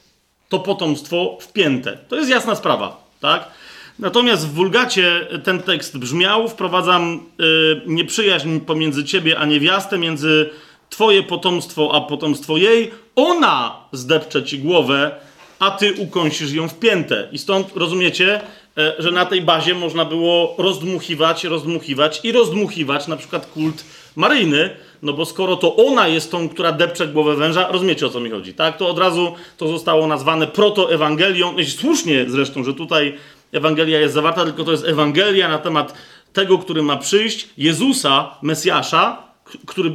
[0.54, 1.98] to potomstwo wpięte.
[2.08, 3.50] To jest jasna sprawa, tak?
[3.98, 10.50] Natomiast w wulgacie ten tekst brzmiał: Wprowadzam y, nieprzyjaźń pomiędzy ciebie a niewiastę, między
[10.90, 12.90] twoje potomstwo a potomstwo jej.
[13.16, 15.10] Ona zdepcze ci głowę,
[15.58, 17.28] a ty ukąsisz ją wpięte.
[17.32, 18.40] I stąd rozumiecie,
[18.78, 23.84] y, że na tej bazie można było rozdmuchiwać, rozdmuchiwać i rozdmuchiwać na przykład kult
[24.16, 24.70] maryjny,
[25.02, 28.30] no bo skoro to ona jest tą, która depcze głowę węża, rozumiecie o co mi
[28.30, 28.76] chodzi, tak?
[28.76, 33.14] To od razu to zostało nazwane protoewangelią, i słusznie zresztą, że tutaj
[33.52, 35.94] Ewangelia jest zawarta, tylko to jest Ewangelia na temat
[36.32, 39.22] tego, który ma przyjść, Jezusa, Mesjasza,
[39.66, 39.92] który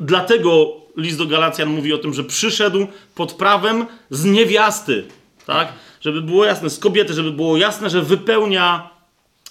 [0.00, 5.04] dlatego list do Galacjan mówi o tym, że przyszedł pod prawem z niewiasty,
[5.46, 5.72] tak?
[6.00, 8.90] Żeby było jasne, z kobiety, żeby było jasne, że wypełnia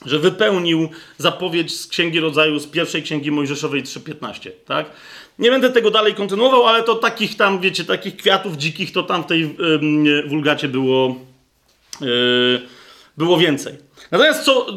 [0.05, 4.91] że wypełnił zapowiedź z Księgi Rodzaju, z pierwszej Księgi Mojżeszowej 3.15, tak?
[5.39, 9.23] Nie będę tego dalej kontynuował, ale to takich tam, wiecie, takich kwiatów dzikich to tam
[9.23, 11.15] w tej yy, wulgacie było,
[12.01, 12.61] yy,
[13.17, 13.73] było więcej.
[14.11, 14.67] Natomiast co...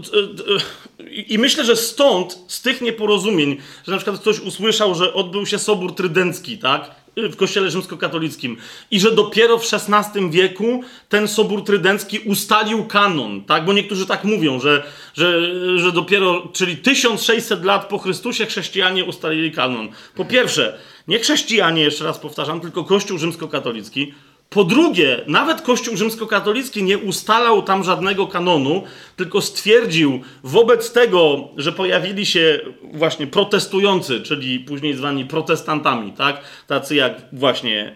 [0.99, 3.57] Yy, I myślę, że stąd, z tych nieporozumień,
[3.87, 6.91] że na przykład ktoś usłyszał, że odbył się Sobór Trydencki, tak?
[7.29, 8.57] W kościele rzymskokatolickim
[8.91, 13.65] i że dopiero w XVI wieku ten Sobór Trydencki ustalił kanon, tak?
[13.65, 14.83] Bo niektórzy tak mówią, że,
[15.15, 15.41] że,
[15.79, 19.89] że dopiero, czyli 1600 lat po Chrystusie chrześcijanie ustalili kanon.
[20.15, 20.79] Po pierwsze,
[21.09, 24.15] nie chrześcijanie, jeszcze raz powtarzam, tylko Kościół rzymskokatolicki,
[24.51, 28.83] po drugie, nawet Kościół rzymskokatolicki nie ustalał tam żadnego kanonu,
[29.17, 32.61] tylko stwierdził wobec tego, że pojawili się
[32.93, 36.41] właśnie protestujący, czyli później zwani protestantami, tak?
[36.67, 37.95] Tacy jak właśnie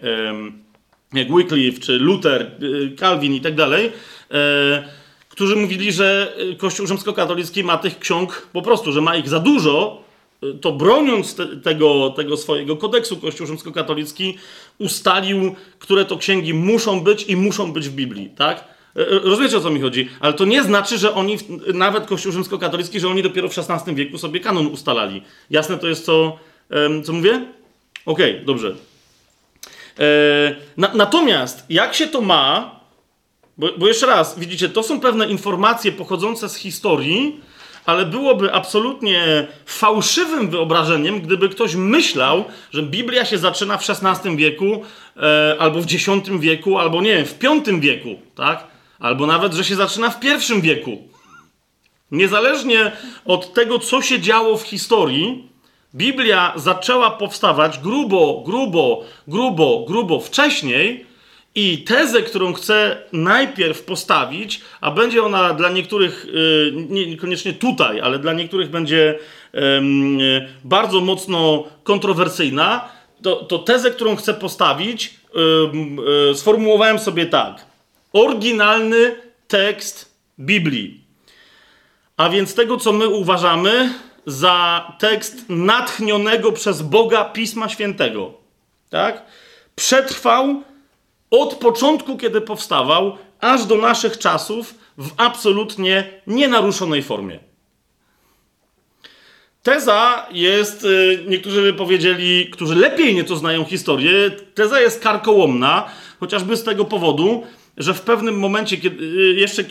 [1.14, 3.92] jak Wycliffe, czy Luther, y, Calvin i tak dalej,
[4.30, 4.84] e,
[5.28, 10.03] którzy mówili, że Kościół rzymskokatolicki ma tych ksiąg po prostu, że ma ich za dużo,
[10.60, 14.38] to broniąc te, tego, tego swojego kodeksu Kościół rzymskokatolicki
[14.78, 18.64] ustalił, które to księgi muszą być i muszą być w Biblii, tak?
[18.96, 20.08] E, e, rozumiecie o co mi chodzi?
[20.20, 21.38] Ale to nie znaczy, że oni,
[21.74, 25.22] nawet Kościół rzymskokatolicki, że oni dopiero w XVI wieku sobie kanon ustalali.
[25.50, 26.38] Jasne to jest, co,
[27.04, 27.46] co mówię?
[28.06, 28.76] Okej, okay, dobrze.
[29.98, 30.04] E,
[30.76, 32.80] na, natomiast, jak się to ma,
[33.58, 37.40] bo, bo jeszcze raz, widzicie, to są pewne informacje pochodzące z historii,
[37.86, 44.82] ale byłoby absolutnie fałszywym wyobrażeniem, gdyby ktoś myślał, że Biblia się zaczyna w XVI wieku,
[45.16, 48.66] e, albo w X wieku, albo nie wiem, w V wieku, tak?
[48.98, 51.08] Albo nawet, że się zaczyna w I wieku.
[52.10, 52.92] Niezależnie
[53.24, 55.48] od tego, co się działo w historii,
[55.94, 61.06] Biblia zaczęła powstawać grubo, grubo, grubo, grubo wcześniej,
[61.54, 68.18] i tezę, którą chcę najpierw postawić, a będzie ona dla niektórych, y, niekoniecznie tutaj, ale
[68.18, 69.18] dla niektórych będzie
[70.64, 72.88] bardzo mocno kontrowersyjna,
[73.22, 75.14] to, to tezę, którą chcę postawić,
[76.30, 77.66] y, sformułowałem sobie tak.
[78.12, 79.16] Oryginalny
[79.48, 81.04] tekst Biblii.
[82.16, 83.94] A więc tego, co my uważamy
[84.26, 88.32] za tekst natchnionego przez Boga Pisma Świętego.
[88.90, 89.22] Tak?
[89.76, 90.62] Przetrwał
[91.40, 97.38] od początku, kiedy powstawał, aż do naszych czasów w absolutnie nienaruszonej formie.
[99.62, 106.56] Teza jest, y, niektórzy by powiedzieli, którzy lepiej nieco znają historię, teza jest karkołomna, chociażby
[106.56, 107.42] z tego powodu,
[107.76, 109.64] że w pewnym momencie, kiedy, y, jeszcze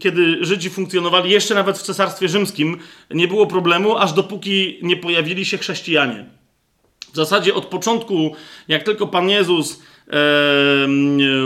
[0.00, 2.78] kiedy Żydzi funkcjonowali, jeszcze nawet w Cesarstwie Rzymskim,
[3.10, 6.24] nie było problemu, aż dopóki nie pojawili się chrześcijanie.
[7.12, 8.34] W zasadzie od początku,
[8.68, 9.82] jak tylko Pan Jezus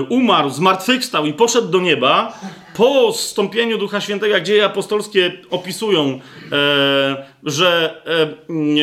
[0.08, 2.32] umarł, zmartwychwstał i poszedł do nieba,
[2.74, 6.20] po zstąpieniu Ducha Świętego, jak dzieje apostolskie opisują,
[6.52, 8.00] e, że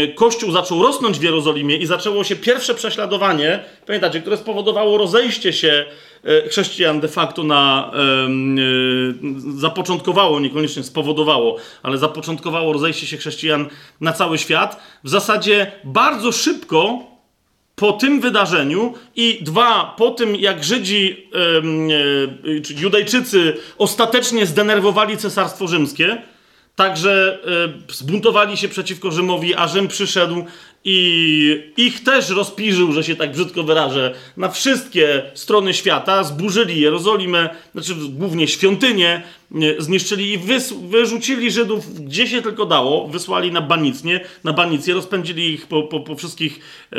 [0.03, 5.53] e, Kościół zaczął rosnąć w Jerozolimie i zaczęło się pierwsze prześladowanie, pamiętacie, które spowodowało rozejście
[5.53, 5.85] się
[6.23, 7.91] e, chrześcijan de facto na,
[9.57, 13.69] zapoczątkowało, niekoniecznie spowodowało, ale zapoczątkowało rozejście się chrześcijan
[14.01, 14.81] na cały świat.
[15.03, 17.10] W zasadzie bardzo szybko
[17.81, 21.27] po tym wydarzeniu i dwa, po tym jak Żydzi,
[22.45, 26.21] yy, czy Judejczycy ostatecznie zdenerwowali Cesarstwo Rzymskie,
[26.75, 27.39] także
[27.87, 30.45] yy, zbuntowali się przeciwko Rzymowi, a Rzym przyszedł
[30.83, 37.49] i ich też rozpiżył, że się tak brzydko wyrażę, na wszystkie strony świata, zburzyli Jerozolimę,
[37.73, 39.21] znaczy głównie świątynię,
[39.77, 40.39] zniszczyli i
[40.87, 45.99] wyrzucili Żydów gdzie się tylko dało, wysłali na banicnie, na banicję, rozpędzili ich po, po,
[45.99, 46.59] po wszystkich
[46.93, 46.97] y,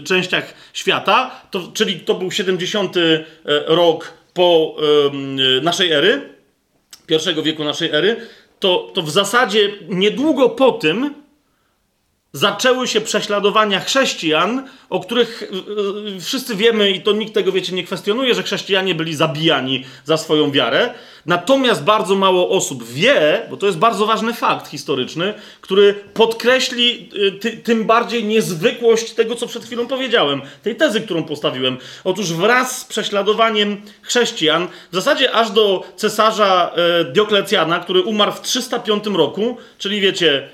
[0.00, 3.24] y, częściach świata, to, czyli to był 70 e,
[3.66, 4.76] rok po
[5.58, 6.28] y, naszej ery,
[7.06, 8.16] pierwszego wieku naszej ery,
[8.60, 11.23] to, to w zasadzie niedługo po tym
[12.34, 15.46] zaczęły się prześladowania chrześcijan, o których y,
[16.16, 20.16] y, wszyscy wiemy i to nikt tego, wiecie, nie kwestionuje, że chrześcijanie byli zabijani za
[20.16, 20.94] swoją wiarę.
[21.26, 27.32] Natomiast bardzo mało osób wie, bo to jest bardzo ważny fakt historyczny, który podkreśli y,
[27.32, 31.76] ty, tym bardziej niezwykłość tego, co przed chwilą powiedziałem, tej tezy, którą postawiłem.
[32.04, 36.74] Otóż wraz z prześladowaniem chrześcijan, w zasadzie aż do cesarza
[37.12, 40.48] Dioklecjana, który umarł w 305 roku, czyli wiecie,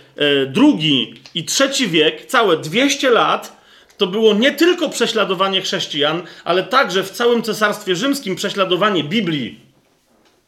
[0.47, 3.61] drugi i trzeci wiek, całe 200 lat,
[3.97, 9.61] to było nie tylko prześladowanie chrześcijan, ale także w całym Cesarstwie Rzymskim prześladowanie Biblii.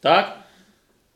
[0.01, 0.42] Tak?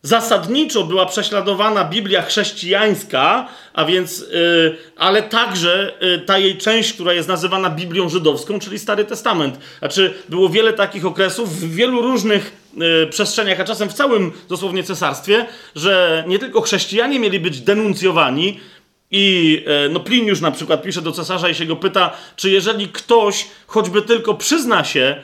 [0.01, 7.13] Zasadniczo była prześladowana Biblia chrześcijańska, a więc, yy, ale także yy, ta jej część, która
[7.13, 9.59] jest nazywana Biblią Żydowską, czyli Stary Testament.
[9.79, 14.83] Znaczy, było wiele takich okresów w wielu różnych yy, przestrzeniach, a czasem w całym dosłownie
[14.83, 18.59] cesarstwie, że nie tylko chrześcijanie mieli być denuncjowani,
[19.11, 23.47] i no, Pliniusz na przykład pisze do cesarza i się go pyta, czy jeżeli ktoś
[23.67, 25.23] choćby tylko przyzna się,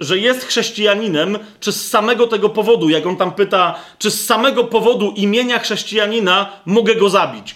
[0.00, 4.64] że jest chrześcijaninem, czy z samego tego powodu, jak on tam pyta, czy z samego
[4.64, 7.54] powodu imienia chrześcijanina mogę go zabić?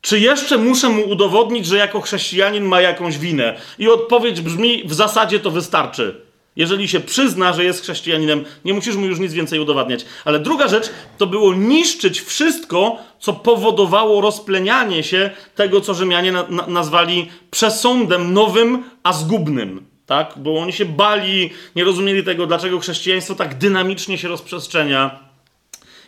[0.00, 3.56] Czy jeszcze muszę mu udowodnić, że jako chrześcijanin ma jakąś winę?
[3.78, 6.20] I odpowiedź brzmi: w zasadzie to wystarczy.
[6.56, 10.04] Jeżeli się przyzna, że jest chrześcijaninem, nie musisz mu już nic więcej udowadniać.
[10.24, 16.46] Ale druga rzecz to było niszczyć wszystko, co powodowało rozplenianie się tego, co Rzymianie na,
[16.48, 20.34] na, nazwali przesądem nowym, a zgubnym tak?
[20.36, 25.18] Bo oni się bali, nie rozumieli tego, dlaczego chrześcijaństwo tak dynamicznie się rozprzestrzenia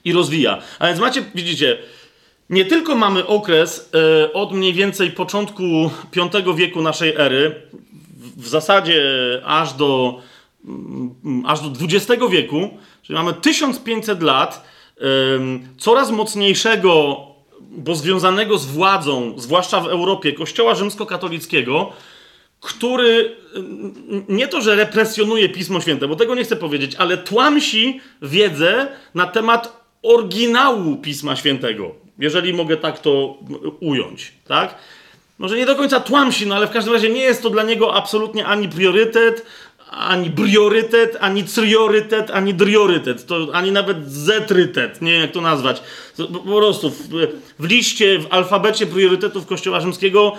[0.04, 0.58] i rozwija.
[0.78, 1.78] A więc macie, widzicie,
[2.50, 7.62] nie tylko mamy okres e, od mniej więcej początku V wieku naszej ery,
[8.36, 9.02] w, zasadzie
[9.44, 10.20] aż do,
[10.64, 11.14] mm,
[11.46, 12.70] aż do XX wieku,
[13.02, 14.64] czyli mamy 1500 lat
[15.00, 15.04] e,
[15.78, 17.20] coraz mocniejszego,
[17.60, 21.92] bo związanego z władzą, zwłaszcza w Europie, kościoła rzymskokatolickiego,
[22.62, 23.36] który
[24.28, 29.26] nie to, że represjonuje Pismo Święte, bo tego nie chcę powiedzieć, ale tłamsi wiedzę na
[29.26, 33.38] temat oryginału Pisma Świętego, jeżeli mogę tak to
[33.80, 34.74] ująć, tak?
[35.38, 37.94] Może nie do końca tłamsi, no ale w każdym razie nie jest to dla niego
[37.94, 39.46] absolutnie ani priorytet,
[39.90, 45.82] ani priorytet, ani triorytet, ani driorytet, to ani nawet zetrytet, nie wiem jak to nazwać.
[46.16, 47.08] Po prostu w,
[47.58, 50.32] w liście, w alfabecie priorytetów Kościoła Rzymskiego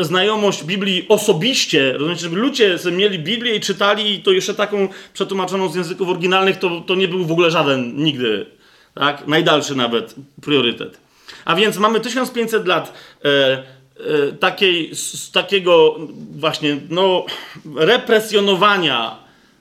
[0.00, 5.68] znajomość Biblii osobiście, rozumiecie, żeby ludzie mieli Biblię i czytali i to jeszcze taką przetłumaczoną
[5.68, 8.46] z języków oryginalnych, to, to nie był w ogóle żaden nigdy,
[8.94, 9.26] tak?
[9.26, 10.98] Najdalszy nawet priorytet.
[11.44, 12.92] A więc mamy 1500 lat
[13.24, 15.96] e, e, takiej, z, takiego
[16.38, 17.26] właśnie, no,
[17.76, 19.16] represjonowania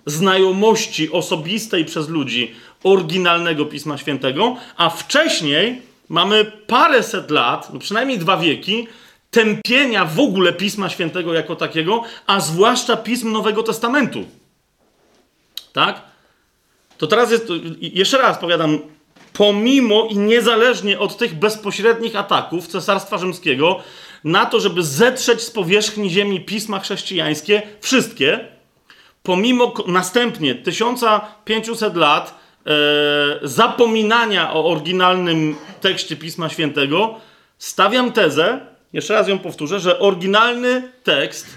[0.05, 2.51] znajomości osobistej przez ludzi
[2.83, 8.87] oryginalnego Pisma Świętego, a wcześniej mamy paręset lat, no przynajmniej dwa wieki,
[9.35, 14.25] tępienia w ogóle Pisma Świętego jako takiego, a zwłaszcza Pism Nowego Testamentu.
[15.73, 16.01] Tak?
[16.97, 17.47] To teraz jest,
[17.81, 18.79] jeszcze raz powiadam,
[19.33, 23.79] pomimo i niezależnie od tych bezpośrednich ataków Cesarstwa Rzymskiego
[24.23, 28.47] na to, żeby zetrzeć z powierzchni ziemi pisma chrześcijańskie, wszystkie,
[29.23, 32.71] pomimo następnie 1500 lat e,
[33.47, 37.15] zapominania o oryginalnym tekście Pisma Świętego,
[37.57, 41.47] stawiam tezę, jeszcze raz ją powtórzę, że oryginalny tekst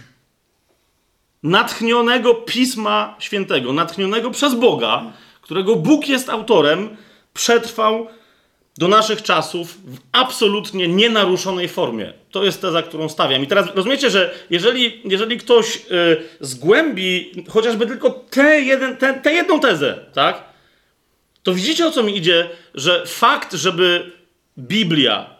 [1.43, 6.97] natchnionego Pisma Świętego, natchnionego przez Boga, którego Bóg jest autorem,
[7.34, 8.07] przetrwał
[8.78, 12.12] do naszych czasów w absolutnie nienaruszonej formie.
[12.30, 13.43] To jest teza, którą stawiam.
[13.43, 15.80] I teraz rozumiecie, że jeżeli, jeżeli ktoś y,
[16.41, 18.62] zgłębi chociażby tylko tę
[18.99, 20.45] te, te jedną tezę, tak?
[21.43, 24.12] To widzicie o co mi idzie, że fakt, żeby
[24.59, 25.30] Biblia.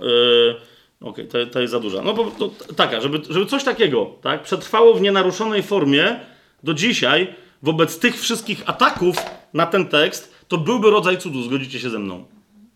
[0.00, 0.69] Yy,
[1.00, 2.02] Okej, okay, to, to, jest za duża.
[2.02, 6.20] No bo to, taka, żeby, żeby coś takiego tak, przetrwało w nienaruszonej formie
[6.62, 9.16] do dzisiaj, wobec tych wszystkich ataków
[9.54, 12.24] na ten tekst, to byłby rodzaj cudu, zgodzicie się ze mną.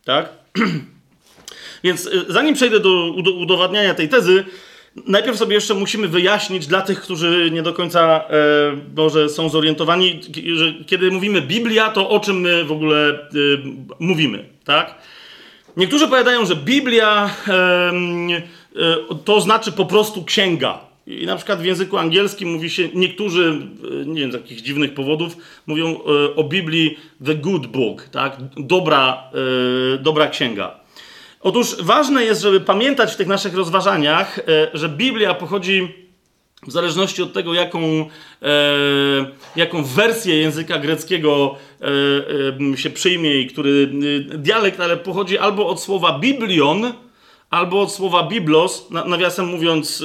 [0.04, 0.28] Tak?
[1.84, 4.44] Więc y, zanim przejdę do udowadniania tej tezy,
[5.06, 8.32] najpierw sobie jeszcze musimy wyjaśnić dla tych, którzy nie do końca e,
[8.96, 10.20] może są zorientowani,
[10.54, 13.18] że kiedy mówimy Biblia, to o czym my w ogóle e,
[13.98, 14.94] mówimy, tak?
[15.76, 17.92] Niektórzy powiadają, że Biblia e,
[19.24, 20.78] to znaczy po prostu księga.
[21.06, 23.60] I na przykład w języku angielskim mówi się, niektórzy,
[24.02, 28.36] e, nie wiem z jakich dziwnych powodów, mówią e, o Biblii the good book, tak?
[28.56, 29.22] Dobra,
[30.00, 30.80] dobra księga.
[31.40, 34.40] Otóż ważne jest, żeby pamiętać w tych naszych rozważaniach,
[34.74, 36.03] że Biblia pochodzi
[36.66, 37.78] w zależności od tego, jaką,
[38.42, 38.56] e,
[39.56, 41.56] jaką wersję języka greckiego
[42.72, 43.90] e, się przyjmie i który
[44.22, 46.92] dialekt, ale pochodzi albo od słowa biblion,
[47.50, 50.04] albo od słowa biblos, nawiasem mówiąc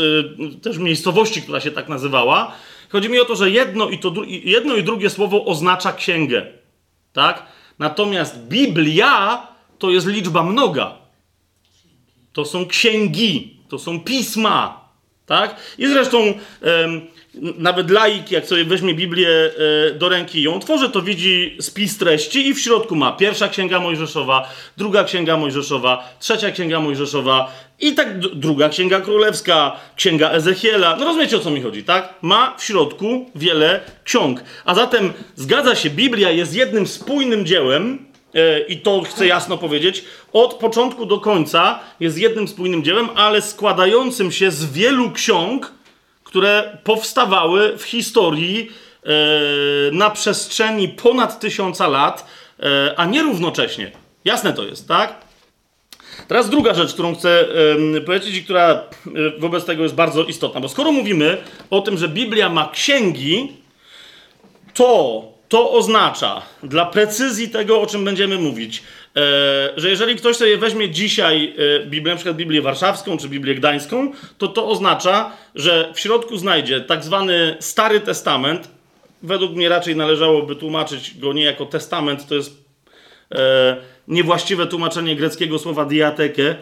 [0.62, 2.52] też miejscowości, która się tak nazywała.
[2.90, 6.46] Chodzi mi o to, że jedno i, to, jedno i drugie słowo oznacza księgę.
[7.14, 7.46] Tak?
[7.80, 9.48] Natomiast Biblia
[9.80, 10.98] to jest liczba mnoga.
[12.34, 14.79] To są księgi, to są pisma,
[15.30, 15.56] tak?
[15.78, 16.34] I zresztą
[17.58, 21.98] nawet laik, jak sobie weźmie Biblię e, do ręki i ją tworzy, to widzi spis
[21.98, 27.94] treści i w środku ma pierwsza księga Mojżeszowa, druga księga Mojżeszowa, trzecia księga Mojżeszowa i
[27.94, 30.96] tak druga księga królewska, księga Ezechiela.
[30.96, 32.14] No rozumiecie o co mi chodzi, tak?
[32.22, 34.44] Ma w środku wiele ksiąg.
[34.66, 38.09] A zatem zgadza się, Biblia jest jednym spójnym dziełem,
[38.68, 40.04] i to chcę jasno powiedzieć,
[40.34, 45.72] od początku do końca jest jednym spójnym dziełem, ale składającym się z wielu ksiąg,
[46.24, 48.72] które powstawały w historii
[49.04, 49.12] e,
[49.92, 52.26] na przestrzeni ponad tysiąca lat,
[52.60, 53.92] e, a nie równocześnie.
[54.26, 55.16] Jasne to jest, tak?
[56.28, 57.46] Teraz druga rzecz, którą chcę
[58.06, 58.84] powiedzieć i która
[59.40, 61.38] wobec tego jest bardzo istotna, bo skoro mówimy
[61.70, 63.54] o tym, że Biblia ma księgi,
[64.74, 68.84] to to oznacza, dla precyzji tego, o czym będziemy mówić,
[69.16, 69.22] e,
[69.78, 74.12] że jeżeli ktoś sobie weźmie dzisiaj e, Biblię, na przykład Biblię Warszawską czy Biblię Gdańską,
[74.38, 78.70] to to oznacza, że w środku znajdzie tak zwany Stary Testament.
[79.24, 82.64] Według mnie raczej należałoby tłumaczyć go nie jako testament, to jest
[83.32, 83.78] e,
[84.08, 86.56] niewłaściwe tłumaczenie greckiego słowa diateke.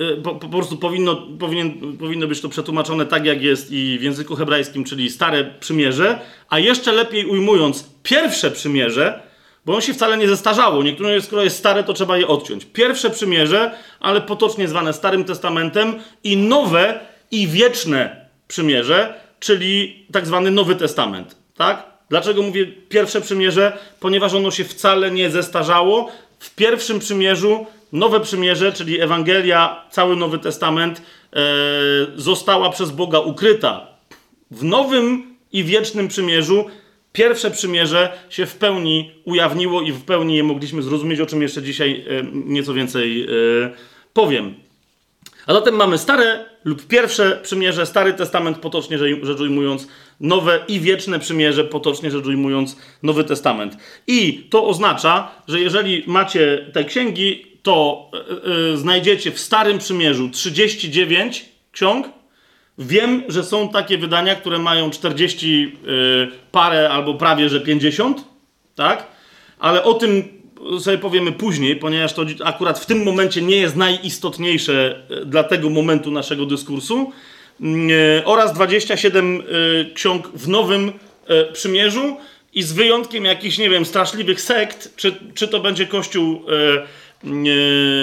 [0.00, 4.02] Y, po, po, prostu powinno, powinien, powinno być to przetłumaczone tak, jak jest i w
[4.02, 9.22] języku hebrajskim, czyli Stare Przymierze, a jeszcze lepiej ujmując pierwsze przymierze,
[9.66, 10.82] bo ono się wcale nie zestarzało.
[10.82, 12.64] Niektóre, skoro jest stare, to trzeba je odciąć.
[12.64, 13.70] Pierwsze przymierze,
[14.00, 21.36] ale potocznie zwane Starym Testamentem i nowe i wieczne przymierze, czyli tak zwany Nowy Testament.
[21.56, 21.86] Tak?
[22.08, 23.78] Dlaczego mówię pierwsze przymierze?
[24.00, 26.10] Ponieważ ono się wcale nie zestarzało.
[26.38, 31.42] W pierwszym przymierzu Nowe Przymierze, czyli Ewangelia, cały Nowy Testament, e,
[32.16, 33.86] została przez Boga ukryta.
[34.50, 36.66] W Nowym i Wiecznym Przymierzu
[37.12, 41.62] pierwsze przymierze się w pełni ujawniło i w pełni je mogliśmy zrozumieć, o czym jeszcze
[41.62, 43.26] dzisiaj e, nieco więcej e,
[44.12, 44.54] powiem.
[45.46, 49.88] A zatem mamy stare lub pierwsze przymierze, Stary Testament, potocznie rzecz ujmując,
[50.20, 53.76] nowe i wieczne przymierze, potocznie rzecz ujmując, Nowy Testament.
[54.06, 58.10] I to oznacza, że jeżeli macie te księgi, to
[58.70, 62.06] yy, znajdziecie w Starym Przymierzu 39 ksiąg.
[62.78, 68.24] Wiem, że są takie wydania, które mają 40 yy, parę albo prawie że 50,
[68.74, 69.06] tak?
[69.58, 70.42] Ale o tym
[70.80, 76.10] sobie powiemy później, ponieważ to akurat w tym momencie nie jest najistotniejsze dla tego momentu
[76.10, 77.12] naszego dyskursu.
[77.60, 79.42] Yy, oraz 27
[79.94, 80.92] ksiąg w Nowym
[81.52, 82.16] Przymierzu
[82.54, 86.42] i z wyjątkiem jakichś, nie wiem, straszliwych sekt, czy, czy to będzie Kościół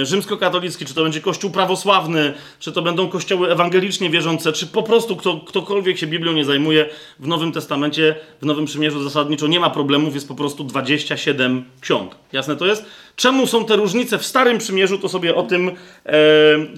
[0.03, 5.15] rzymskokatolicki, czy to będzie kościół prawosławny, czy to będą kościoły ewangelicznie wierzące, czy po prostu
[5.15, 6.89] kto, ktokolwiek się Biblią nie zajmuje,
[7.19, 12.15] w Nowym Testamencie, w Nowym Przymierzu zasadniczo nie ma problemów, jest po prostu 27 ksiąg.
[12.31, 12.85] Jasne to jest?
[13.15, 15.71] Czemu są te różnice w Starym Przymierzu, to sobie o tym,
[16.05, 16.15] e,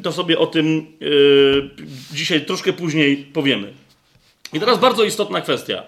[0.04, 1.06] to sobie o tym e,
[2.16, 3.74] dzisiaj troszkę później powiemy.
[4.54, 5.84] I teraz bardzo istotna kwestia.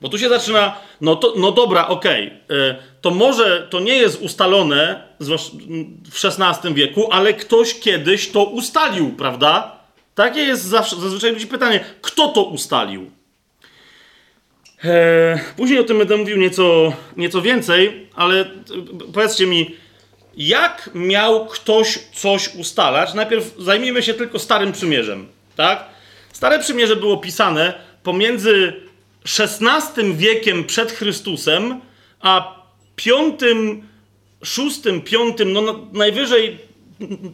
[0.00, 2.76] Bo tu się zaczyna, no, to, no dobra, okej, okay.
[3.00, 5.02] to może to nie jest ustalone
[6.10, 9.76] w XVI wieku, ale ktoś kiedyś to ustalił, prawda?
[10.14, 13.10] Takie jest zawsze, zazwyczaj ludzi pytanie, kto to ustalił?
[14.84, 18.44] Eee, później o tym będę mówił nieco, nieco więcej, ale
[19.14, 19.76] powiedzcie mi,
[20.36, 23.14] jak miał ktoś coś ustalać?
[23.14, 25.84] Najpierw zajmijmy się tylko Starym Przymierzem, tak?
[26.32, 28.72] Stare Przymierze było pisane pomiędzy
[29.26, 31.80] XVI wiekiem przed Chrystusem,
[32.20, 32.56] a
[33.04, 33.36] V,
[34.56, 35.00] VI,
[35.38, 36.58] V, no najwyżej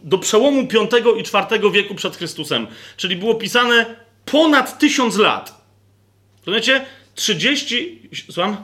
[0.03, 2.67] do przełomu V i IV wieku przed Chrystusem.
[2.97, 5.65] Czyli było pisane ponad tysiąc lat.
[6.45, 6.85] Rozumiecie?
[7.15, 8.09] 30.
[8.31, 8.57] Słucham?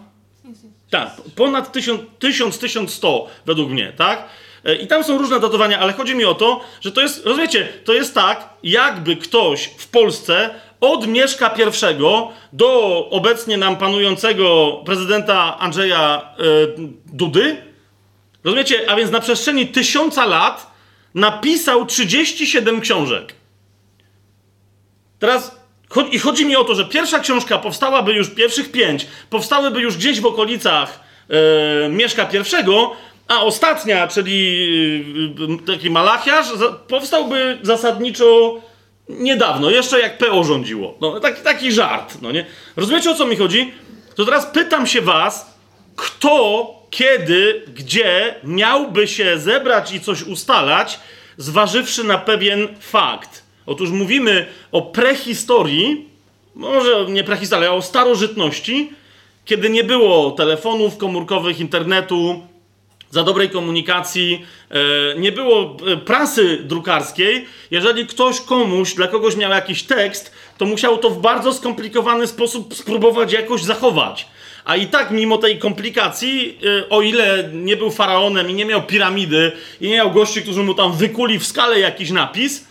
[0.89, 1.71] Tak, ponad
[2.19, 4.30] 1000, 1100 według mnie, tak?
[4.65, 7.67] E, I tam są różne datowania, ale chodzi mi o to, że to jest, rozumiecie,
[7.86, 10.49] to jest tak, jakby ktoś w Polsce
[10.82, 12.03] od Mieszka I
[12.53, 16.43] do obecnie nam panującego prezydenta Andrzeja e,
[17.05, 17.57] Dudy,
[18.43, 20.71] rozumiecie, a więc na przestrzeni tysiąca lat
[21.15, 23.34] napisał 37 książek.
[25.19, 25.59] Teraz
[26.11, 30.21] i chodzi mi o to, że pierwsza książka powstałaby już, pierwszych pięć, powstałyby już gdzieś
[30.21, 30.99] w okolicach
[31.86, 32.67] e, Mieszka I,
[33.27, 36.47] a ostatnia, czyli e, taki Malachiarz,
[36.88, 38.61] powstałby zasadniczo
[39.10, 40.97] niedawno, jeszcze jak PO rządziło.
[41.01, 42.45] No, taki, taki żart, no nie?
[42.76, 43.72] Rozumiecie o co mi chodzi?
[44.16, 45.57] To teraz pytam się was,
[45.95, 50.99] kto, kiedy, gdzie miałby się zebrać i coś ustalać,
[51.38, 53.43] zważywszy na pewien fakt.
[53.66, 56.10] Otóż mówimy o prehistorii,
[56.55, 58.91] może nie prehistorii, ale o starożytności,
[59.45, 62.47] kiedy nie było telefonów komórkowych, internetu,
[63.12, 67.45] za dobrej komunikacji, e, nie było e, prasy drukarskiej.
[67.72, 72.76] Jeżeli ktoś komuś, dla kogoś miał jakiś tekst, to musiał to w bardzo skomplikowany sposób
[72.76, 74.28] spróbować jakoś zachować.
[74.66, 78.82] A i tak, mimo tej komplikacji, e, o ile nie był faraonem i nie miał
[78.84, 79.51] piramidy
[79.82, 82.68] i nie miał gości, którzy mu tam wykuli w skale jakiś napis,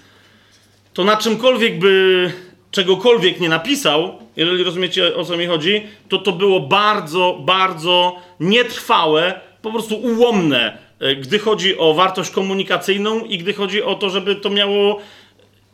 [0.95, 2.33] to na czymkolwiek by
[2.71, 9.41] czegokolwiek nie napisał, jeżeli rozumiecie o co mi chodzi, to to było bardzo, bardzo nietrwałe,
[9.69, 14.37] po prostu ułomne, e, gdy chodzi o wartość komunikacyjną i gdy chodzi o to, żeby
[14.37, 15.01] to miało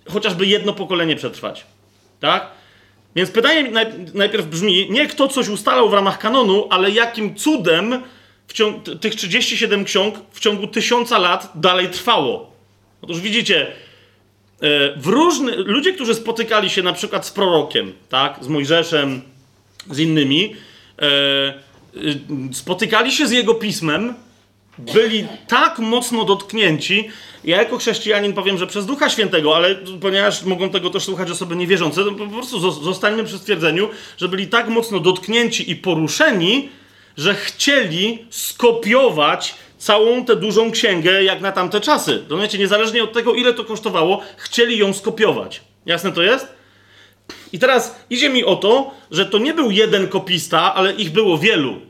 [0.09, 1.67] chociażby jedno pokolenie przetrwać.
[2.21, 2.51] Tak?
[3.17, 3.71] Więc pytanie
[4.15, 8.03] najpierw brzmi, nie kto coś ustalał w ramach kanonu, ale jakim cudem
[9.01, 12.53] tych 37 ksiąg w ciągu tysiąca lat dalej trwało.
[13.03, 13.73] Otóż widzicie,
[14.65, 19.23] E, w różny, ludzie, którzy spotykali się na przykład z prorokiem, tak, z Mojżeszem,
[19.91, 20.57] z innymi,
[21.03, 21.55] e,
[22.53, 24.15] spotykali się z jego pismem,
[24.79, 27.09] byli tak mocno dotknięci.
[27.45, 31.57] Ja jako chrześcijanin powiem, że przez Ducha Świętego, ale ponieważ mogą tego też słuchać osoby
[31.57, 36.69] niewierzące, to po prostu zostańmy przy stwierdzeniu, że byli tak mocno dotknięci i poruszeni,
[37.17, 42.23] że chcieli skopiować całą tę dużą księgę jak na tamte czasy.
[42.29, 45.61] Rozumiecie, niezależnie od tego, ile to kosztowało, chcieli ją skopiować.
[45.87, 46.64] Jasne to jest?
[47.53, 51.39] I teraz idzie mi o to, że to nie był jeden kopista, ale ich było
[51.39, 51.81] wielu.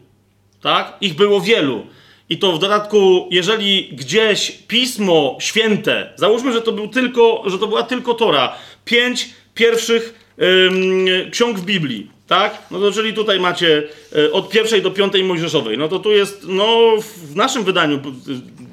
[0.60, 0.96] Tak?
[1.00, 1.86] Ich było wielu.
[2.28, 7.66] I to w dodatku, jeżeli gdzieś pismo święte, załóżmy, że to był tylko, że to
[7.66, 12.62] była tylko Tora, pięć pierwszych ym, ksiąg w Biblii, tak?
[12.70, 13.82] No to czyli tutaj macie
[14.16, 15.78] e, od pierwszej do piątej Mojżeszowej.
[15.78, 18.00] No to tu jest, no w naszym wydaniu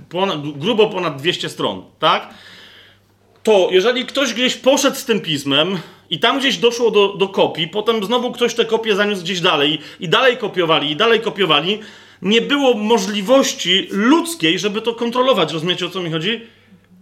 [0.10, 2.34] ponad, grubo ponad 200 stron, tak?
[3.44, 5.80] To jeżeli ktoś gdzieś poszedł z tym pismem
[6.12, 9.80] i tam gdzieś doszło do, do kopii, potem znowu ktoś te kopie zaniósł gdzieś dalej
[10.00, 11.80] i dalej kopiowali, i dalej kopiowali,
[12.22, 15.54] nie było możliwości ludzkiej, żeby to kontrolować.
[15.54, 16.42] Rozumiecie o co mi chodzi?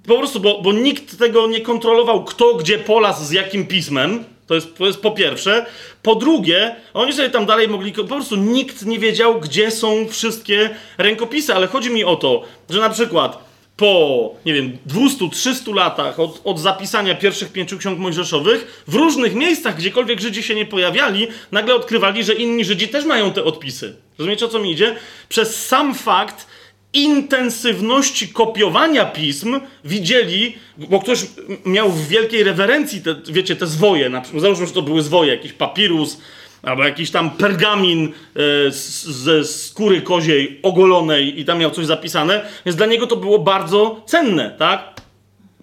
[0.08, 4.56] Po prostu, bo, bo nikt tego nie kontrolował, kto gdzie polas z jakim pismem to
[4.56, 5.66] jest, to jest po pierwsze.
[6.02, 7.92] Po drugie, oni sobie tam dalej mogli.
[7.92, 12.80] Po prostu nikt nie wiedział, gdzie są wszystkie rękopisy, ale chodzi mi o to, że
[12.80, 13.49] na przykład
[13.80, 19.78] po, nie wiem, 200-300 latach od, od zapisania pierwszych pięciu ksiąg mojżeszowych, w różnych miejscach,
[19.78, 23.96] gdziekolwiek Żydzi się nie pojawiali, nagle odkrywali, że inni Żydzi też mają te odpisy.
[24.18, 24.96] Rozumiecie, o co mi idzie?
[25.30, 26.48] Przez sam fakt
[26.94, 31.20] intensywności kopiowania pism widzieli, bo ktoś
[31.66, 35.32] miał w wielkiej rewerencji, te, wiecie, te zwoje, na przykład, załóżmy, że to były zwoje,
[35.32, 36.18] jakiś papirus,
[36.64, 38.72] albo jakiś tam pergamin e,
[39.06, 44.02] ze skóry koziej ogolonej i tam miał coś zapisane, więc dla niego to było bardzo
[44.06, 45.02] cenne, tak?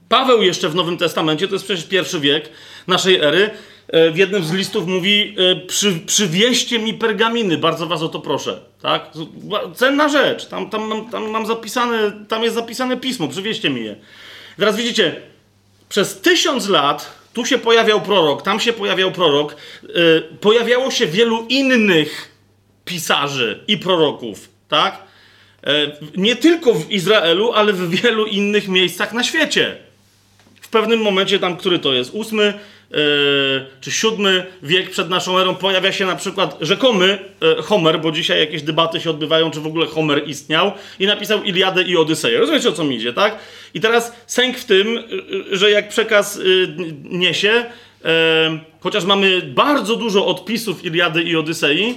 [0.09, 2.51] Paweł jeszcze w Nowym Testamencie, to jest przecież pierwszy wiek
[2.87, 3.51] naszej ery,
[3.89, 8.21] E, w jednym z listów mówi: e, przy, przywieźcie mi pergaminy, bardzo was o to
[8.21, 8.61] proszę.
[8.83, 9.11] Tak?
[9.75, 10.47] Cenna rzecz.
[10.47, 13.97] Tam, tam, tam, mam zapisane, tam jest zapisane pismo, przywieźcie mi je.
[14.59, 15.17] Teraz widzicie,
[15.89, 21.47] przez tysiąc lat tu się pojawiał prorok, tam się pojawiał prorok, yy, pojawiało się wielu
[21.49, 22.31] innych
[22.85, 25.03] pisarzy i proroków, tak?
[25.67, 29.77] Yy, nie tylko w Izraelu, ale w wielu innych miejscach na świecie.
[30.81, 32.55] Pewnym momencie tam, który to jest, ósmy
[32.91, 32.99] yy,
[33.81, 38.41] czy siódmy wiek przed naszą erą, pojawia się na przykład rzekomy yy, Homer, bo dzisiaj
[38.41, 42.39] jakieś debaty się odbywają, czy w ogóle Homer istniał, i napisał Iliadę i Odyseję.
[42.39, 43.39] Rozumiecie, o co mi idzie, tak?
[43.75, 46.41] I teraz sęk w tym, yy, że jak przekaz
[47.05, 47.65] niesie,
[48.81, 51.95] chociaż mamy bardzo dużo odpisów Iliady i Odysei,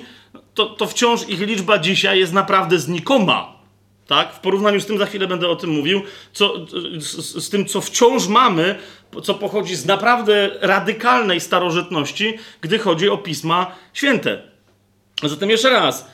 [0.54, 3.59] to, to wciąż ich liczba dzisiaj jest naprawdę znikoma.
[4.10, 4.34] Tak?
[4.34, 6.02] W porównaniu z tym, za chwilę będę o tym mówił,
[6.34, 6.54] co,
[6.98, 8.76] z, z, tym, co wciąż mamy,
[9.24, 14.42] co pochodzi z naprawdę radykalnej starożytności, gdy chodzi o pisma święte.
[15.24, 16.08] Zatem jeszcze raz,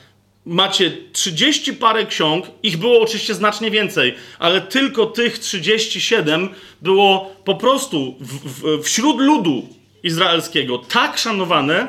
[0.45, 6.49] macie 30 parę ksiąg, ich było oczywiście znacznie więcej, ale tylko tych 37
[6.81, 9.67] było po prostu w, w, wśród ludu
[10.03, 11.87] izraelskiego tak szanowane,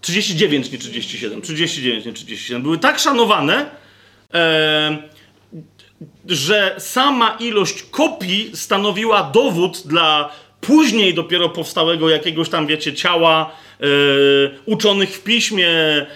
[0.00, 3.70] 39, nie 37, 39, nie 37, były tak szanowane,
[6.26, 13.50] że sama ilość kopii stanowiła dowód dla później dopiero powstałego jakiegoś tam, wiecie, ciała
[13.80, 13.84] e,
[14.66, 15.68] uczonych w piśmie,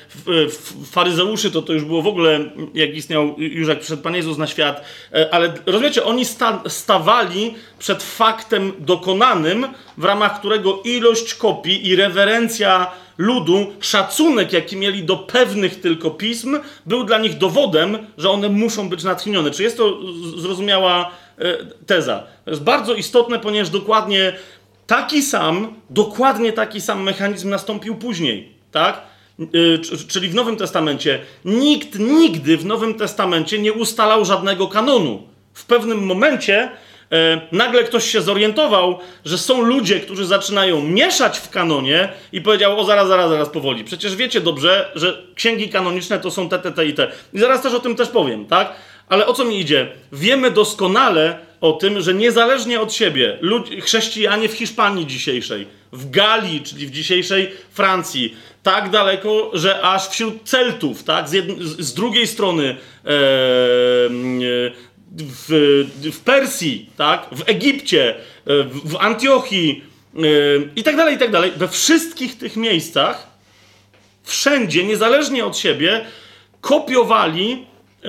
[0.09, 2.41] w, w, faryzeuszy, to to już było w ogóle,
[2.75, 7.55] jak istniał, już jak przyszedł Pan Jezus na świat, e, ale rozumiecie, oni sta, stawali
[7.79, 9.67] przed faktem dokonanym,
[9.99, 16.59] w ramach którego ilość kopii i rewerencja ludu, szacunek, jaki mieli do pewnych tylko pism,
[16.87, 19.51] był dla nich dowodem, że one muszą być natchnione.
[19.51, 19.99] Czy jest to
[20.37, 21.57] zrozumiała e,
[21.87, 22.27] teza?
[22.45, 24.33] To jest bardzo istotne, ponieważ dokładnie
[24.87, 29.03] taki sam, dokładnie taki sam mechanizm nastąpił później, tak?
[29.41, 31.21] E, czyli w Nowym Testamencie.
[31.45, 35.23] Nikt nigdy w Nowym Testamencie nie ustalał żadnego kanonu.
[35.55, 36.71] W pewnym momencie
[37.53, 42.85] nagle ktoś się zorientował, że są ludzie, którzy zaczynają mieszać w kanonie i powiedział, o
[42.85, 43.85] zaraz, zaraz, zaraz powoli.
[43.85, 47.13] Przecież wiecie dobrze, że księgi kanoniczne to są te, te, te i te.
[47.33, 48.75] I zaraz też o tym też powiem, tak?
[49.09, 49.89] Ale o co mi idzie?
[50.13, 56.61] Wiemy doskonale o tym, że niezależnie od siebie, lud- chrześcijanie w Hiszpanii dzisiejszej, w Galii,
[56.61, 62.77] czyli w dzisiejszej Francji, tak daleko, że aż wśród Celtów, tak, z, z drugiej strony
[63.05, 63.09] e,
[65.19, 69.85] w, w Persji, tak, w Egipcie, e, w, Antiochii
[70.17, 70.21] e,
[70.77, 73.27] i tak dalej, i tak dalej, we wszystkich tych miejscach,
[74.25, 76.05] wszędzie, niezależnie od siebie,
[76.61, 77.53] kopiowali
[78.05, 78.09] e,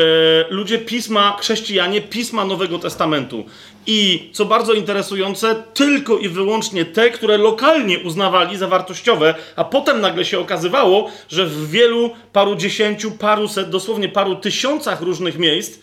[0.49, 3.45] ludzie pisma, chrześcijanie, pisma Nowego Testamentu.
[3.87, 10.01] I co bardzo interesujące, tylko i wyłącznie te, które lokalnie uznawali za wartościowe, a potem
[10.01, 15.79] nagle się okazywało, że w wielu, paru dziesięciu, paru set, dosłownie paru tysiącach różnych miejsc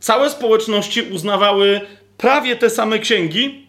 [0.00, 1.80] całe społeczności uznawały
[2.16, 3.66] prawie te same księgi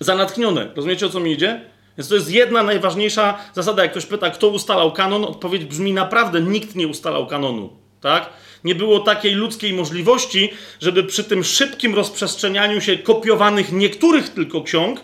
[0.00, 0.70] za natchnione.
[0.76, 1.60] Rozumiecie o co mi idzie?
[1.98, 3.82] Więc to jest jedna najważniejsza zasada.
[3.82, 7.76] Jak ktoś pyta, kto ustalał kanon, odpowiedź brzmi naprawdę: nikt nie ustalał kanonu.
[8.00, 8.30] Tak?
[8.64, 15.00] Nie było takiej ludzkiej możliwości, żeby przy tym szybkim rozprzestrzenianiu się kopiowanych niektórych tylko ksiąg,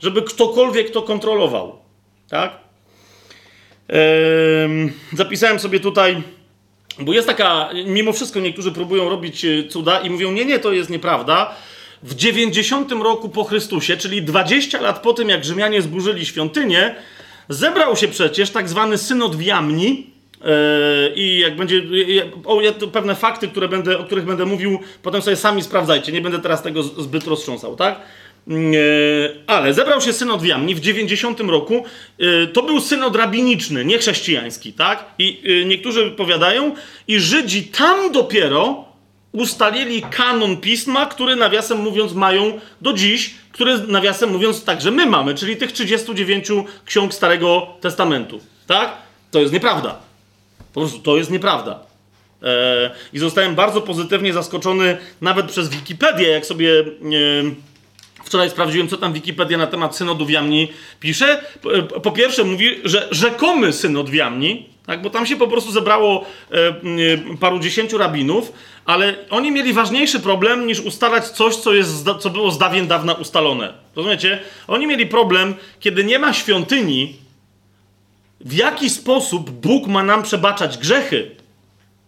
[0.00, 1.78] żeby ktokolwiek to kontrolował.
[2.28, 2.52] Tak?
[3.88, 6.22] Ehm, zapisałem sobie tutaj
[7.00, 10.72] bo jest taka, mimo wszystko niektórzy próbują robić e, cuda i mówią, nie, nie, to
[10.72, 11.54] jest nieprawda.
[12.02, 16.94] W 90 roku po Chrystusie, czyli 20 lat po tym, jak Rzymianie zburzyli świątynię,
[17.48, 20.10] zebrał się przecież tak zwany synod w Jamni,
[20.44, 21.82] e, i jak będzie.
[22.44, 26.12] O, ja, pewne fakty, które będę, o których będę mówił, potem sobie sami sprawdzajcie.
[26.12, 28.00] Nie będę teraz tego zbyt roztrząsał, tak?
[28.48, 28.78] Mm, e,
[29.46, 31.84] ale zebrał się synod w Jamni w 90 roku.
[32.18, 35.04] E, to był synod rabiniczny, nie chrześcijański, tak?
[35.18, 36.74] I e, niektórzy powiadają,
[37.08, 38.84] i Żydzi tam dopiero
[39.32, 45.34] ustalili kanon pisma, który nawiasem mówiąc mają do dziś, który nawiasem mówiąc także my mamy,
[45.34, 46.48] czyli tych 39
[46.84, 48.96] ksiąg Starego Testamentu, tak?
[49.30, 49.98] To jest nieprawda.
[50.74, 51.80] Po prostu to jest nieprawda.
[53.12, 56.84] I zostałem bardzo pozytywnie zaskoczony nawet przez Wikipedię, jak sobie
[58.28, 61.42] Wczoraj sprawdziłem, co tam Wikipedia na temat synodu w Jamni pisze.
[62.02, 66.24] Po pierwsze mówi, że rzekomy synod w Jamni, tak, bo tam się po prostu zebrało
[66.52, 66.72] e, e,
[67.40, 68.52] paru dziesięciu rabinów,
[68.84, 73.12] ale oni mieli ważniejszy problem niż ustalać coś, co, jest, co było z dawien dawna
[73.12, 73.74] ustalone.
[73.96, 74.40] Rozumiecie?
[74.66, 77.16] Oni mieli problem, kiedy nie ma świątyni,
[78.40, 81.30] w jaki sposób Bóg ma nam przebaczać grzechy.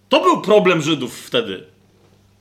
[0.09, 1.65] To był problem Żydów wtedy.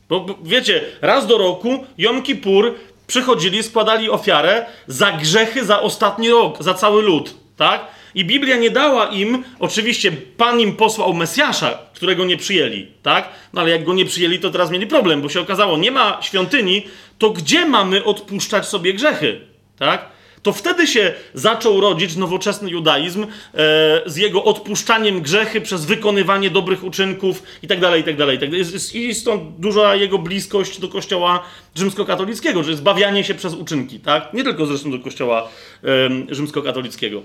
[0.10, 2.76] Bo wiecie, raz do roku Jom Kippur
[3.10, 7.88] przychodzili, składali ofiarę za grzechy za ostatni rok, za cały lud, tak?
[8.16, 13.30] I Biblia nie dała im, oczywiście Pan im posłał Mesjasza, którego nie przyjęli, tak?
[13.53, 16.18] No ale jak go nie przyjęli, to teraz mieli problem, bo się okazało, nie ma
[16.22, 16.88] świątyni,
[17.18, 19.41] to gdzie mamy odpuszczać sobie grzechy,
[19.80, 20.05] tak?
[20.44, 23.28] To wtedy się zaczął rodzić nowoczesny judaizm e,
[24.06, 28.34] z jego odpuszczaniem grzechy przez wykonywanie dobrych uczynków itd., itd.
[28.34, 28.58] itd.
[28.94, 31.44] I stąd duża jego bliskość do kościoła
[31.76, 34.34] rzymskokatolickiego, że zbawianie się przez uczynki, tak?
[34.34, 35.50] Nie tylko zresztą do kościoła
[36.30, 37.22] rzymskokatolickiego.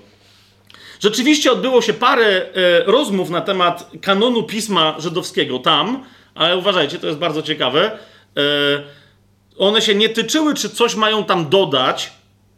[0.99, 2.45] Rzeczywiście odbyło się parę e,
[2.85, 6.03] rozmów na temat kanonu pisma żydowskiego tam,
[6.35, 7.91] ale uważajcie, to jest bardzo ciekawe.
[8.37, 8.41] E,
[9.57, 12.11] one się nie tyczyły, czy coś mają tam dodać,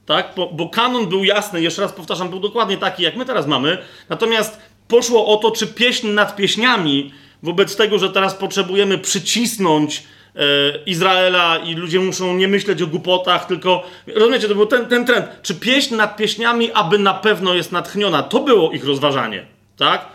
[0.08, 0.34] tak?
[0.36, 3.78] Bo, bo kanon był jasny, jeszcze raz powtarzam, był dokładnie taki, jak my teraz mamy.
[4.10, 7.12] Natomiast poszło o to, czy pieśń nad pieśniami,
[7.43, 10.03] wobec tego, że teraz potrzebujemy przycisnąć
[10.36, 10.43] e,
[10.86, 13.84] Izraela i ludzie muszą nie myśleć o głupotach, tylko
[14.16, 15.26] rozumiecie, to był ten, ten trend.
[15.41, 18.24] Czy pieśń nad pieśniami, aby na pewno jest natchniona?
[18.24, 19.45] To było ich rozważanie,
[19.78, 20.05] tak?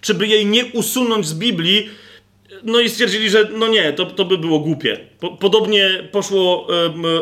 [0.00, 1.90] Czy by jej nie usunąć z Biblii,
[2.62, 4.98] no i stwierdzili, że no nie, to, to by było głupie.
[5.40, 6.66] podobnie poszło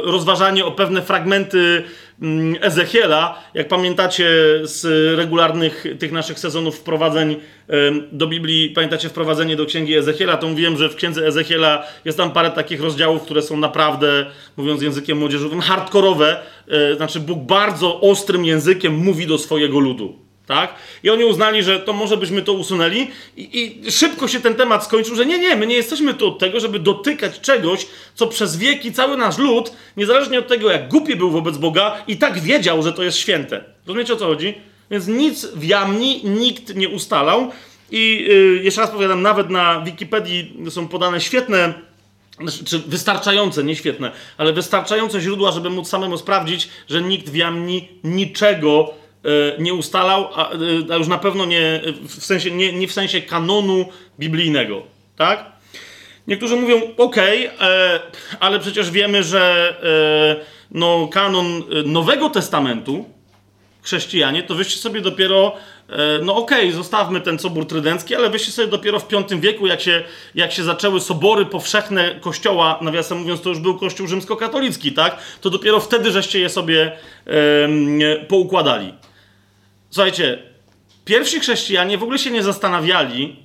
[0.02, 1.84] rozważanie o pewne fragmenty
[2.60, 3.42] Ezechiela.
[3.54, 4.28] Jak pamiętacie
[4.62, 4.84] z
[5.18, 7.36] regularnych tych naszych sezonów wprowadzeń
[8.12, 12.30] do Biblii, pamiętacie wprowadzenie do księgi Ezechiela, to mówiłem, że w księdze Ezechiela jest tam
[12.30, 16.40] parę takich rozdziałów, które są naprawdę, mówiąc językiem młodzieżowym, hardkorowe.
[16.68, 20.74] E, znaczy Bóg bardzo ostrym językiem mówi do swojego ludu tak?
[21.02, 24.84] I oni uznali, że to może byśmy to usunęli i, i, szybko się ten temat
[24.84, 28.56] skończył, że nie, nie, my nie jesteśmy tu od tego, żeby dotykać czegoś, co przez
[28.56, 32.82] wieki cały nasz lud, niezależnie od tego, jak głupi był wobec Boga, i tak wiedział,
[32.82, 33.64] że to jest święte.
[33.86, 34.54] Rozumiecie o co chodzi?
[34.90, 37.50] Więc nic w jamni nikt nie ustalał
[37.90, 41.74] i yy, jeszcze raz powiadam, nawet na Wikipedii są podane świetne
[42.40, 47.34] znaczy, czy wystarczające, nie świetne, ale wystarczające źródła, żeby móc samemu sprawdzić, że nikt w
[47.34, 48.94] jamni niczego
[49.58, 50.56] nie ustalał, a, e,
[50.94, 53.88] a, już na pewno nie w sensie, nie, nie w sensie kanonu
[54.18, 54.82] biblijnego,
[55.16, 55.52] tak?
[56.26, 58.00] Niektórzy mówią, ok, e,
[58.40, 59.74] ale przecież wiemy, że
[60.40, 63.04] e, no, kanon Nowego Testamentu,
[63.82, 65.52] chrześcijanie, to wyście sobie dopiero,
[65.88, 69.66] e, no okej, okay, zostawmy ten sobór trydencki, ale wyście sobie dopiero w V wieku,
[69.66, 70.04] jak się,
[70.34, 75.18] jak się zaczęły sobory powszechne kościoła, nawiasem mówiąc, to już był kościół rzymskokatolicki, tak?
[75.40, 76.92] To dopiero wtedy żeście je sobie
[77.26, 78.94] e, poukładali.
[79.90, 80.38] Słuchajcie,
[81.04, 83.36] pierwsi chrześcijanie w ogóle się nie zastanawiali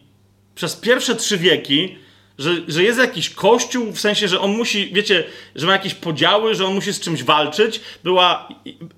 [0.56, 1.96] przez pierwsze trzy wieki,
[2.38, 5.24] że, że jest jakiś kościół, w sensie, że on musi, wiecie,
[5.56, 7.82] że ma jakieś podziały, że on musi z czymś walczyć.
[8.04, 8.50] Była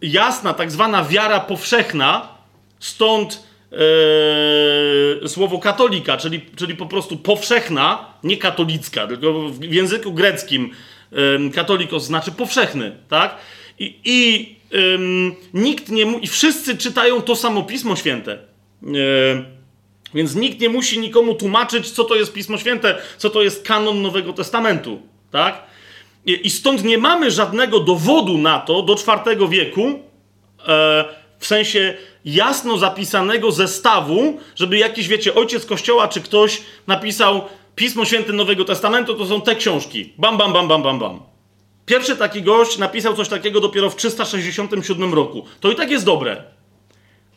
[0.01, 2.27] jasna, tak zwana wiara powszechna,
[2.79, 3.43] stąd
[5.21, 10.71] yy, słowo katolika, czyli, czyli po prostu powszechna, nie katolicka, tylko w języku greckim
[11.11, 13.35] yy, katolikos znaczy powszechny, tak?
[13.79, 18.38] I, i ym, nikt nie mu- i wszyscy czytają to samo Pismo Święte.
[18.82, 19.45] Yy,
[20.13, 24.01] więc nikt nie musi nikomu tłumaczyć, co to jest Pismo Święte, co to jest kanon
[24.01, 24.99] Nowego Testamentu,
[25.32, 25.63] tak?
[26.26, 29.99] I, i stąd nie mamy żadnego dowodu na to do IV wieku,
[30.68, 31.05] e,
[31.39, 37.41] w sensie jasno zapisanego zestawu, żeby jakiś, wiecie, ojciec kościoła czy ktoś napisał
[37.76, 40.13] Pismo Święte Nowego Testamentu, to są te książki.
[40.18, 41.34] Bam, bam, bam, bam, bam, bam.
[41.86, 45.45] Pierwszy taki gość napisał coś takiego dopiero w 367 roku.
[45.59, 46.43] To i tak jest dobre.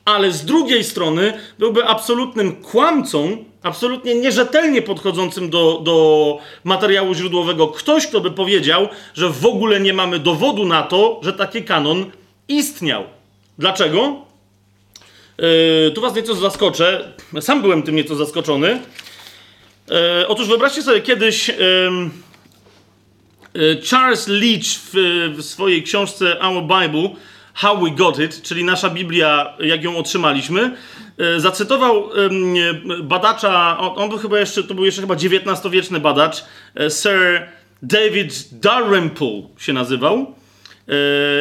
[0.05, 8.07] Ale z drugiej strony byłby absolutnym kłamcą, absolutnie nierzetelnie podchodzącym do, do materiału źródłowego ktoś,
[8.07, 12.11] kto by powiedział, że w ogóle nie mamy dowodu na to, że taki kanon
[12.49, 13.05] istniał.
[13.59, 14.17] Dlaczego?
[15.39, 17.13] Yy, tu was nieco zaskoczę.
[17.41, 18.81] Sam byłem tym nieco zaskoczony.
[19.91, 21.49] Yy, otóż wyobraźcie sobie kiedyś.
[21.49, 21.55] Yy,
[23.91, 24.95] Charles Leach w,
[25.37, 27.11] w, swojej książce Our Bible,
[27.55, 30.77] How We Got It, czyli nasza Biblia, jak ją otrzymaliśmy,
[31.19, 32.11] e, zacytował
[33.03, 36.45] badacza, on był chyba jeszcze, to był jeszcze chyba XIX-wieczny badacz,
[36.75, 37.49] e, Sir
[37.83, 40.35] David Dalrymple się nazywał.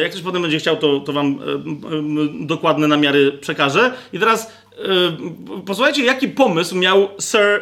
[0.02, 1.38] Jak ktoś potem będzie chciał, to, to wam
[2.40, 3.92] dokładne namiary przekażę.
[4.12, 4.52] I teraz
[5.66, 7.60] posłuchajcie, jaki pomysł miał Sir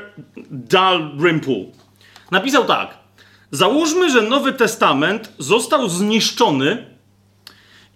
[0.51, 1.65] Dalrymple.
[2.31, 3.06] Napisał tak.
[3.51, 6.87] Załóżmy, że Nowy Testament został zniszczony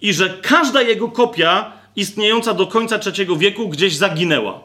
[0.00, 4.60] i że każda jego kopia istniejąca do końca III wieku gdzieś zaginęła.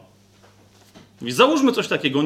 [1.28, 2.22] załóżmy coś takiego.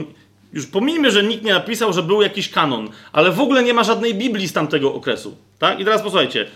[0.52, 3.84] Już pomijmy, że nikt nie napisał, że był jakiś kanon, ale w ogóle nie ma
[3.84, 5.36] żadnej Biblii z tamtego okresu.
[5.58, 5.80] Tak?
[5.80, 6.46] I teraz posłuchajcie.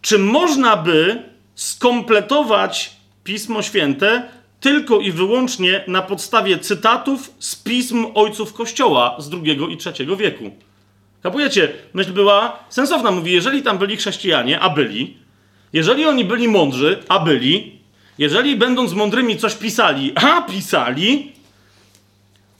[0.00, 1.22] Czy można by
[1.54, 4.28] skompletować Pismo Święte
[4.60, 10.50] tylko i wyłącznie na podstawie cytatów z pism ojców Kościoła z II i III wieku?
[11.24, 11.72] Kapujecie?
[11.94, 13.10] Myśl była sensowna.
[13.10, 15.16] Mówi, jeżeli tam byli chrześcijanie, a byli,
[15.72, 17.78] jeżeli oni byli mądrzy, a byli,
[18.18, 21.32] jeżeli będąc mądrymi coś pisali, a pisali,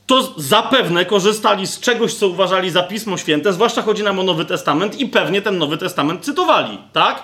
[0.07, 4.45] to zapewne korzystali z czegoś, co uważali za Pismo Święte, zwłaszcza chodzi nam o Nowy
[4.45, 7.23] Testament i pewnie ten Nowy Testament cytowali, tak?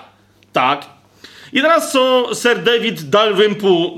[0.53, 0.85] Tak.
[1.53, 3.89] I teraz co Sir David Dalrymple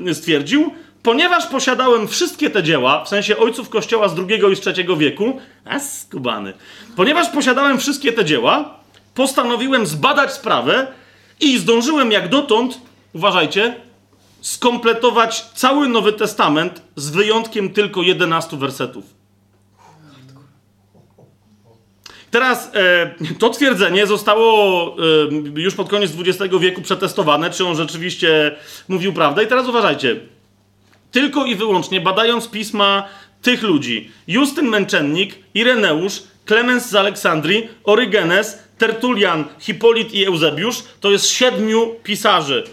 [0.00, 0.74] yy, stwierdził?
[1.06, 5.40] Ponieważ posiadałem wszystkie te dzieła, w sensie ojców kościoła z II i z III wieku,
[5.64, 6.52] a skubany,
[6.96, 8.78] ponieważ posiadałem wszystkie te dzieła,
[9.14, 10.86] postanowiłem zbadać sprawę
[11.40, 12.80] i zdążyłem jak dotąd,
[13.12, 13.74] uważajcie,
[14.40, 19.04] skompletować cały Nowy Testament z wyjątkiem tylko 11 wersetów.
[22.30, 24.96] Teraz e, to twierdzenie zostało
[25.56, 28.56] e, już pod koniec XX wieku przetestowane, czy on rzeczywiście
[28.88, 29.44] mówił prawdę.
[29.44, 30.35] I teraz uważajcie.
[31.10, 33.08] Tylko i wyłącznie badając pisma
[33.42, 41.26] tych ludzi, Justyn Męczennik, Ireneusz, Klemens z Aleksandrii, Orygenes, Tertulian, Hipolit i Eusebiusz, to jest
[41.26, 42.64] siedmiu pisarzy.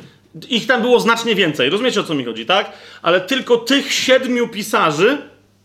[0.50, 1.70] Ich tam było znacznie więcej.
[1.70, 2.72] Rozumiecie o co mi chodzi, tak?
[3.02, 5.18] Ale tylko tych siedmiu pisarzy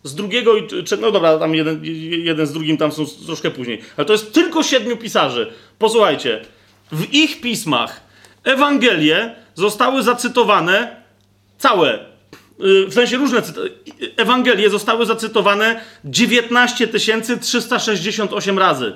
[0.03, 0.55] z drugiego,
[1.01, 1.85] no dobra, tam jeden,
[2.25, 5.53] jeden z drugim tam są troszkę później, ale to jest tylko siedmiu pisarzy.
[5.79, 6.45] Posłuchajcie,
[6.93, 8.01] w ich pismach
[8.45, 11.03] Ewangelie zostały zacytowane
[11.59, 11.99] całe,
[12.59, 13.43] w sensie różne
[14.17, 16.89] Ewangelie zostały zacytowane 19
[17.41, 18.93] 368 razy.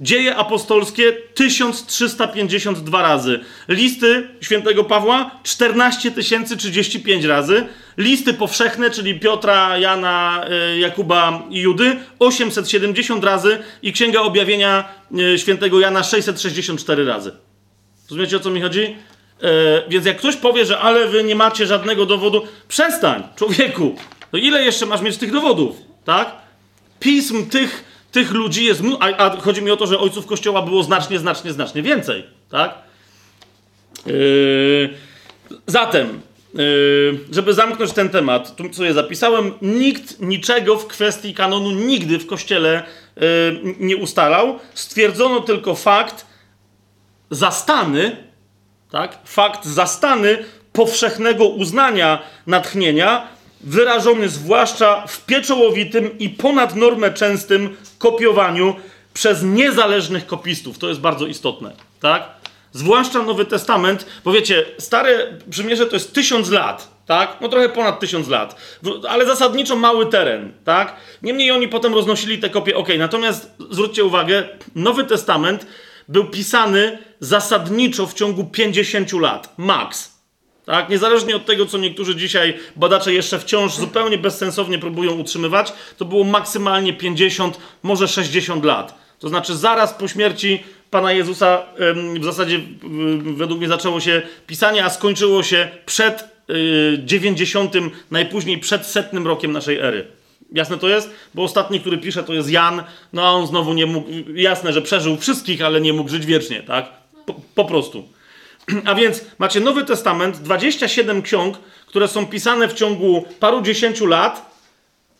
[0.00, 3.40] Dzieje apostolskie 1352 razy.
[3.68, 6.10] Listy świętego Pawła 14
[6.58, 7.66] 035 razy.
[7.96, 14.88] Listy powszechne, czyli Piotra, Jana, e, Jakuba i Judy 870 razy i Księga Objawienia
[15.34, 17.32] e, świętego Jana 664 razy.
[18.10, 18.96] Rozumiecie o co mi chodzi?
[19.42, 23.96] E, więc jak ktoś powie, że ale wy nie macie żadnego dowodu, przestań, człowieku.
[24.30, 26.32] To ile jeszcze masz mieć tych dowodów, tak?
[27.00, 28.82] Pism tych tych ludzi jest.
[29.00, 32.24] A, a, chodzi mi o to, że ojców kościoła było znacznie, znacznie, znacznie więcej.
[32.50, 32.74] Tak?
[34.06, 34.94] Yy,
[35.66, 36.20] zatem,
[36.54, 42.18] yy, żeby zamknąć ten temat, tu co je zapisałem, nikt niczego w kwestii kanonu nigdy
[42.18, 42.82] w kościele
[43.16, 43.22] yy,
[43.80, 44.58] nie ustalał.
[44.74, 46.26] Stwierdzono tylko fakt
[47.30, 48.16] zastany,
[48.94, 49.18] tak?
[49.24, 53.28] Fakt zastany powszechnego uznania natchnienia
[53.60, 58.76] wyrażony zwłaszcza w pieczołowitym i ponad normę częstym kopiowaniu
[59.14, 60.78] przez niezależnych kopistów.
[60.78, 62.22] To jest bardzo istotne, tak?
[62.72, 67.36] Zwłaszcza Nowy Testament, bo wiecie, Stare Przymierze to jest tysiąc lat, tak?
[67.40, 68.56] No trochę ponad tysiąc lat,
[69.08, 70.96] ale zasadniczo mały teren, tak?
[71.22, 72.88] Niemniej oni potem roznosili te kopie, ok.
[72.98, 75.66] Natomiast zwróćcie uwagę, Nowy Testament
[76.08, 80.14] był pisany zasadniczo w ciągu 50 lat, max.
[80.66, 80.88] Tak?
[80.88, 86.24] Niezależnie od tego, co niektórzy dzisiaj badacze jeszcze wciąż zupełnie bezsensownie próbują utrzymywać, to było
[86.24, 89.04] maksymalnie 50, może 60 lat.
[89.18, 91.62] To znaczy, zaraz po śmierci Pana Jezusa
[92.20, 92.60] w zasadzie
[93.36, 96.34] według mnie zaczęło się pisanie, a skończyło się przed
[97.04, 97.80] 90, y,
[98.10, 100.06] najpóźniej przed setnym rokiem naszej ery.
[100.52, 101.10] Jasne to jest?
[101.34, 102.82] Bo ostatni, który pisze, to jest Jan,
[103.12, 106.62] no a on znowu nie mógł, jasne, że przeżył wszystkich, ale nie mógł żyć wiecznie,
[106.62, 106.90] tak?
[107.26, 108.08] Po, po prostu.
[108.84, 114.54] A więc macie Nowy Testament, 27 ksiąg, które są pisane w ciągu paru dziesięciu lat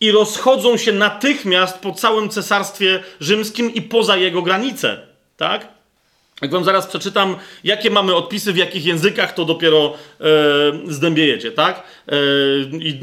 [0.01, 5.07] i rozchodzą się natychmiast po całym cesarstwie rzymskim i poza jego granice.
[5.37, 5.74] Tak?
[6.41, 10.23] Jak wam zaraz przeczytam, jakie mamy odpisy, w jakich językach, to dopiero e,
[10.87, 11.83] zdębiejecie, tak?
[12.07, 12.15] E,
[12.79, 12.99] I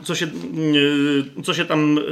[0.00, 2.02] e, co, się, e, co się tam e,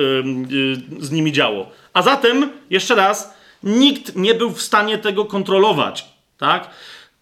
[1.00, 1.70] z nimi działo.
[1.92, 6.04] A zatem, jeszcze raz, nikt nie był w stanie tego kontrolować,
[6.38, 6.70] tak?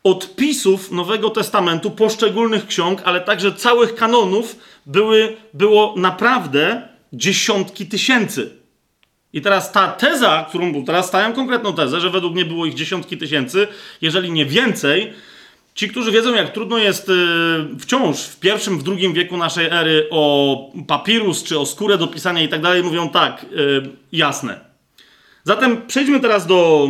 [0.04, 8.63] odpisów Nowego Testamentu, poszczególnych ksiąg, ale także całych kanonów były, było naprawdę dziesiątki tysięcy.
[9.34, 13.18] I teraz ta teza, którą teraz stawiam konkretną tezę, że według mnie było ich dziesiątki
[13.18, 13.68] tysięcy,
[14.00, 15.12] jeżeli nie więcej,
[15.74, 17.12] Ci, którzy wiedzą, jak trudno jest y,
[17.78, 20.56] wciąż w pierwszym, w drugim wieku naszej ery o
[20.86, 23.82] papirus czy o skórę do pisania i tak dalej, mówią tak, y,
[24.12, 24.60] jasne.
[25.44, 26.88] Zatem przejdźmy teraz do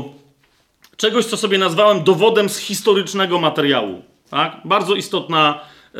[0.97, 4.03] czegoś, co sobie nazwałem dowodem z historycznego materiału.
[4.30, 4.61] Tak?
[4.64, 5.61] Bardzo istotna
[5.95, 5.99] e,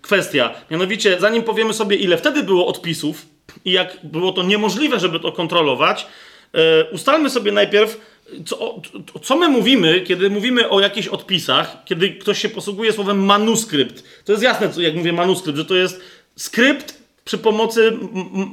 [0.00, 0.54] kwestia.
[0.70, 3.26] Mianowicie, zanim powiemy sobie, ile wtedy było odpisów
[3.68, 6.06] i jak było to niemożliwe, żeby to kontrolować,
[6.52, 8.00] e, ustalmy sobie najpierw,
[8.46, 8.80] co,
[9.22, 14.24] co my mówimy, kiedy mówimy o jakichś odpisach, kiedy ktoś się posługuje słowem manuskrypt.
[14.24, 16.00] To jest jasne, jak mówię manuskrypt, że to jest
[16.36, 17.92] skrypt przy pomocy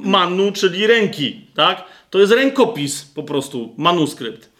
[0.02, 1.40] manu, czyli ręki.
[1.54, 1.84] Tak?
[2.10, 4.56] To jest rękopis po prostu, manuskrypt.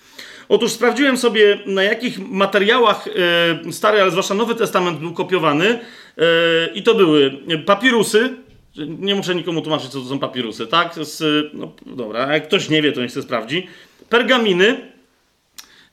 [0.48, 3.08] Otóż sprawdziłem sobie, na jakich materiałach
[3.66, 5.66] e, Stary, ale zwłaszcza Nowy Testament był kopiowany.
[5.68, 6.22] E,
[6.74, 8.45] I to były papirusy.
[8.78, 10.94] Nie muszę nikomu tłumaczyć, co to są papirusy, tak?
[10.94, 11.22] Z,
[11.54, 13.66] no, dobra, jak ktoś nie wie, to niech się sprawdzi.
[14.08, 14.92] Pergaminy.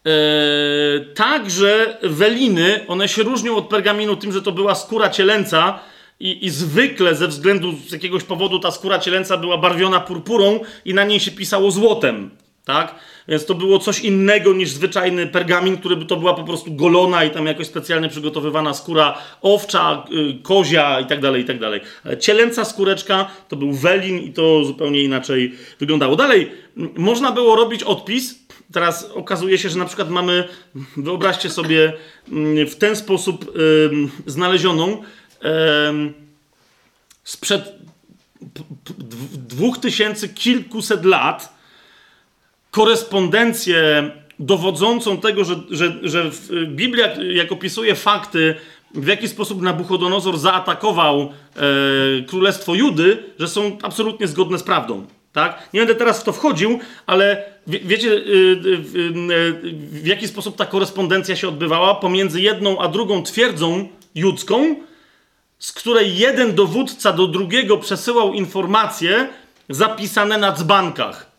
[0.05, 5.79] E, także weliny, one się różnią od pergaminu tym, że to była skóra cielęca,
[6.19, 10.93] i, I, zwykle ze względu z jakiegoś powodu ta skóra cielęca była barwiona purpurą i
[10.93, 12.29] na niej się pisało złotem.
[12.65, 12.95] Tak?
[13.27, 17.31] Więc to było coś innego niż zwyczajny pergamin, który to była po prostu golona i
[17.31, 21.81] tam jakoś specjalnie przygotowywana skóra owcza, y, kozia i tak dalej, i tak dalej.
[22.03, 26.15] Ale cielęca skóreczka to był welin i to zupełnie inaczej wyglądało.
[26.15, 26.51] Dalej,
[26.97, 28.43] można było robić odpis.
[28.71, 30.47] Teraz okazuje się, że na przykład mamy,
[30.97, 31.93] wyobraźcie sobie,
[32.69, 33.53] w ten sposób
[34.25, 35.03] znalezioną
[37.23, 37.73] sprzed
[39.33, 41.52] dwóch tysięcy kilkuset lat
[42.73, 46.31] korespondencję dowodzącą tego, że, że, że
[46.67, 48.55] Biblia, jak opisuje fakty,
[48.93, 51.31] w jaki sposób Nabuchodonozor zaatakował e,
[52.27, 55.05] królestwo Judy, że są absolutnie zgodne z prawdą.
[55.33, 55.69] Tak?
[55.73, 58.99] Nie będę teraz w to wchodził, ale wie, wiecie, y, y,
[59.31, 64.75] y, w jaki sposób ta korespondencja się odbywała pomiędzy jedną a drugą twierdzą judzką,
[65.59, 69.29] z której jeden dowódca do drugiego przesyłał informacje
[69.69, 71.32] zapisane na dzbankach.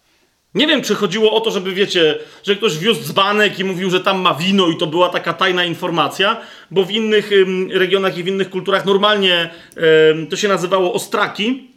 [0.54, 4.00] Nie wiem, czy chodziło o to, żeby wiecie, że ktoś wiózł dzbanek i mówił, że
[4.00, 6.36] tam ma wino i to była taka tajna informacja,
[6.70, 7.30] bo w innych
[7.70, 9.50] regionach i w innych kulturach normalnie
[10.30, 11.68] to się nazywało ostraki,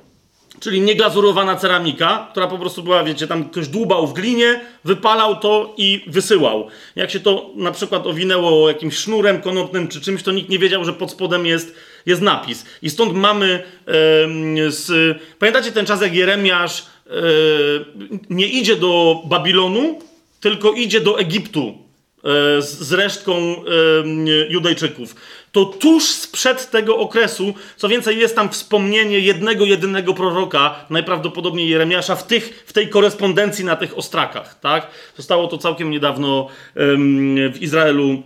[0.60, 5.74] czyli nieglazurowana ceramika, która po prostu była, wiecie, tam ktoś dłubał w glinie, wypalał to
[5.78, 6.68] i wysyłał.
[6.96, 10.86] Jak się to na przykład owinęło jakimś sznurem konopnym czy czymś, to nikt nie wiedział,
[10.86, 11.76] że pod spodem jest,
[12.06, 12.66] jest napis.
[12.82, 13.64] I stąd mamy
[14.24, 15.18] ym, z...
[15.40, 16.86] Pamiętacie ten czas, jak Jeremiasz
[18.30, 20.00] nie idzie do Babilonu,
[20.40, 23.56] tylko idzie do Egiptu e, z resztką
[24.50, 25.16] Judejczyków.
[25.52, 32.16] To tuż sprzed tego okresu, co więcej, jest tam wspomnienie jednego, jedynego proroka, najprawdopodobniej Jeremiasza,
[32.16, 34.60] w, tych, w tej korespondencji na tych ostrakach.
[34.60, 34.88] Tak?
[35.18, 36.48] Zostało to całkiem niedawno
[37.54, 38.24] w Izraelu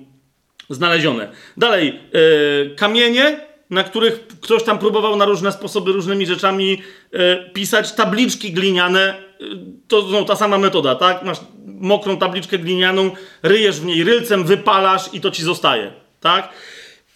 [0.69, 1.31] znalezione.
[1.57, 6.81] Dalej, e, kamienie, na których ktoś tam próbował na różne sposoby, różnymi rzeczami
[7.13, 9.01] e, pisać tabliczki gliniane.
[9.09, 9.43] E,
[9.87, 11.23] to no, ta sama metoda, tak?
[11.23, 13.11] Masz mokrą tabliczkę glinianą,
[13.43, 16.49] ryjesz w niej rylcem, wypalasz i to ci zostaje, tak?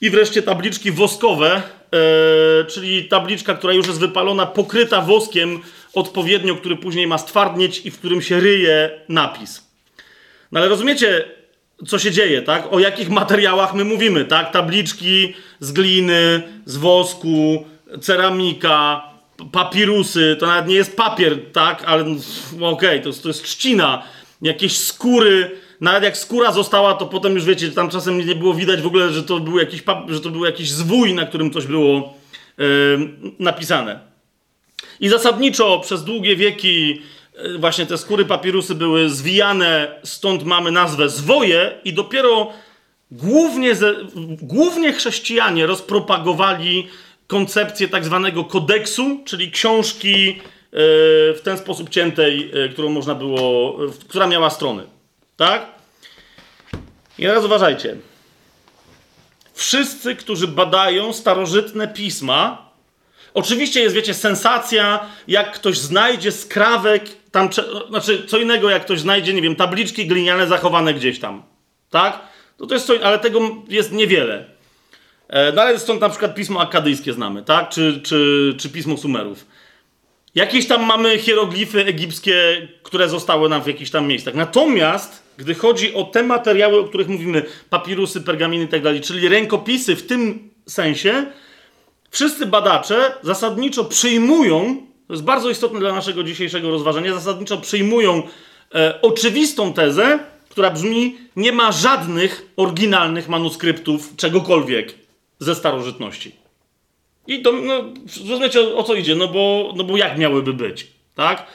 [0.01, 5.59] I wreszcie tabliczki woskowe, e, czyli tabliczka, która już jest wypalona, pokryta woskiem
[5.93, 9.65] odpowiednio, który później ma stwardnieć i w którym się ryje napis.
[10.51, 11.25] No ale rozumiecie,
[11.87, 12.73] co się dzieje, tak?
[12.73, 14.51] O jakich materiałach my mówimy, tak?
[14.51, 17.65] Tabliczki z gliny, z wosku,
[18.01, 19.03] ceramika,
[19.51, 21.83] papirusy, to nawet nie jest papier, tak?
[21.85, 22.19] Ale okej,
[22.59, 24.03] okay, to, to jest trzcina,
[24.41, 25.51] jakieś skóry,
[25.81, 29.09] nawet jak skóra została, to potem już wiecie, tam czasem nie było widać w ogóle,
[29.09, 32.13] że to był jakiś, że to był jakiś zwój, na którym coś było
[32.57, 32.65] yy,
[33.39, 33.99] napisane.
[34.99, 37.01] I zasadniczo przez długie wieki
[37.59, 42.53] właśnie te skóry papirusy były zwijane, stąd mamy nazwę zwoje i dopiero
[43.11, 43.93] głównie, ze,
[44.41, 46.87] głównie chrześcijanie rozpropagowali
[47.27, 50.37] koncepcję tak zwanego kodeksu, czyli książki e,
[51.33, 53.77] w ten sposób ciętej, e, którą można było,
[54.09, 54.83] która miała strony.
[55.37, 55.67] Tak?
[57.17, 57.97] I teraz uważajcie.
[59.53, 62.69] Wszyscy, którzy badają starożytne pisma,
[63.33, 67.03] oczywiście jest, wiecie, sensacja, jak ktoś znajdzie skrawek
[67.35, 67.49] tam,
[67.89, 71.43] znaczy, co innego, jak ktoś znajdzie, nie wiem, tabliczki gliniane zachowane gdzieś tam.
[71.89, 72.19] Tak?
[72.57, 74.45] To, to jest coś, ale tego jest niewiele.
[75.27, 77.69] E, no ale stąd na przykład pismo akadyjskie znamy, tak?
[77.69, 79.45] Czy, czy, czy pismo Sumerów.
[80.35, 84.33] Jakieś tam mamy hieroglify egipskie, które zostały nam w jakichś tam miejscach.
[84.33, 89.27] Natomiast, gdy chodzi o te materiały, o których mówimy, papirusy, pergaminy i tak dalej, czyli
[89.27, 91.25] rękopisy w tym sensie,
[92.09, 98.23] wszyscy badacze zasadniczo przyjmują to jest bardzo istotne dla naszego dzisiejszego rozważania, zasadniczo przyjmują
[98.75, 104.93] e, oczywistą tezę, która brzmi: nie ma żadnych oryginalnych manuskryptów czegokolwiek
[105.39, 106.35] ze starożytności.
[107.27, 107.83] I to, no,
[108.29, 111.47] rozumiecie o, co idzie, no bo, no bo jak miałyby być, tak?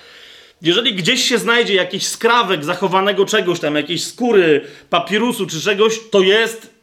[0.62, 6.20] Jeżeli gdzieś się znajdzie jakiś skrawek zachowanego czegoś tam, jakiejś skóry, papirusu czy czegoś, to
[6.20, 6.74] jest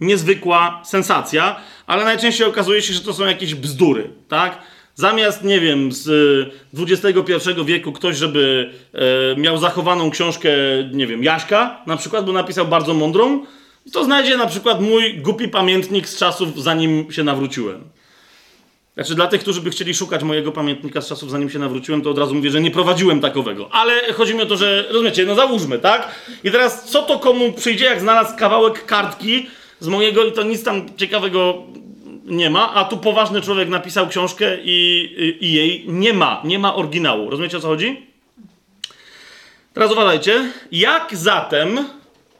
[0.00, 4.62] niezwykła sensacja, ale najczęściej okazuje się, że to są jakieś bzdury, tak?
[4.98, 6.08] Zamiast, nie wiem, z
[6.78, 10.48] XXI wieku ktoś, żeby e, miał zachowaną książkę,
[10.92, 13.46] nie wiem, Jaśka na przykład, bo napisał bardzo mądrą,
[13.92, 17.84] to znajdzie na przykład mój głupi pamiętnik z czasów, zanim się nawróciłem.
[18.94, 22.10] Znaczy, dla tych, którzy by chcieli szukać mojego pamiętnika z czasów, zanim się nawróciłem, to
[22.10, 23.68] od razu mówię, że nie prowadziłem takowego.
[23.72, 26.14] Ale chodzi mi o to, że, rozumiecie, no załóżmy, tak?
[26.44, 29.46] I teraz, co to komu przyjdzie, jak znalazł kawałek kartki
[29.80, 31.62] z mojego, i to nic tam ciekawego
[32.26, 36.74] nie ma, a tu poważny człowiek napisał książkę i, i, jej nie ma, nie ma
[36.74, 37.30] oryginału.
[37.30, 38.06] Rozumiecie o co chodzi?
[39.74, 41.88] Teraz uważajcie, jak zatem,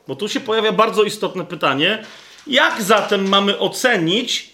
[0.09, 2.05] bo tu się pojawia bardzo istotne pytanie,
[2.47, 4.51] jak zatem mamy ocenić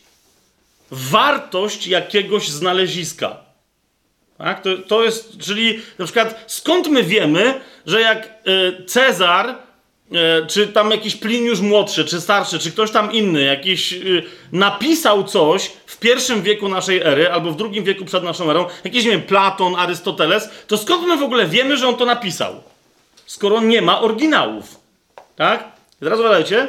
[0.91, 3.37] wartość jakiegoś znaleziska?
[4.39, 4.63] Tak?
[4.63, 9.59] To, to jest, czyli na przykład skąd my wiemy, że jak e, Cezar,
[10.49, 13.97] czy tam jakiś Pliniusz młodszy, czy starszy, czy ktoś tam inny, jakiś e,
[14.53, 19.05] napisał coś w pierwszym wieku naszej ery, albo w drugim wieku przed naszą erą, jakiś,
[19.05, 22.63] nie wiem, Platon, Arystoteles, to skąd my w ogóle wiemy, że on to napisał?
[23.27, 24.81] Skoro nie ma oryginałów.
[25.37, 25.65] Tak?
[26.01, 26.69] Teraz uważajcie,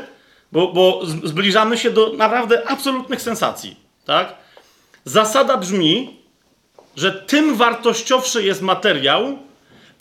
[0.52, 3.76] bo, bo zbliżamy się do naprawdę absolutnych sensacji.
[4.06, 4.36] Tak?
[5.06, 6.18] Zasada brzmi,
[6.96, 9.38] że tym wartościowszy jest materiał,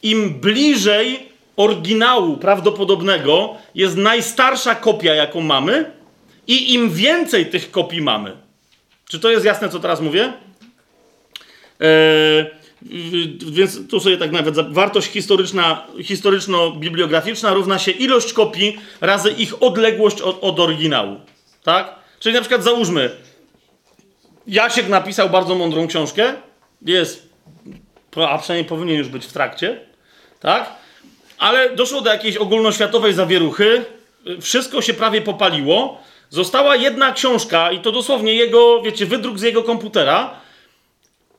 [0.03, 5.91] im bliżej oryginału prawdopodobnego jest najstarsza kopia, jaką mamy,
[6.47, 8.37] i im więcej tych kopii mamy.
[9.09, 10.33] Czy to jest jasne, co teraz mówię?
[11.81, 12.47] Eee,
[13.53, 20.21] więc tu sobie tak nawet wartość historyczna, historyczno-bibliograficzna równa się ilość kopii razy ich odległość
[20.21, 21.21] od, od oryginału.
[21.63, 21.95] Tak?
[22.21, 23.11] Czyli na przykład załóżmy,
[24.47, 26.35] Jasiek napisał bardzo mądrą książkę,
[26.83, 27.29] jest,
[28.17, 29.81] a przynajmniej powinien już być w trakcie,
[30.41, 30.82] tak?
[31.43, 33.85] Ale doszło do jakiejś ogólnoświatowej zawieruchy,
[34.41, 39.63] wszystko się prawie popaliło, została jedna książka i to dosłownie jego, wiecie, wydruk z jego
[39.63, 40.31] komputera,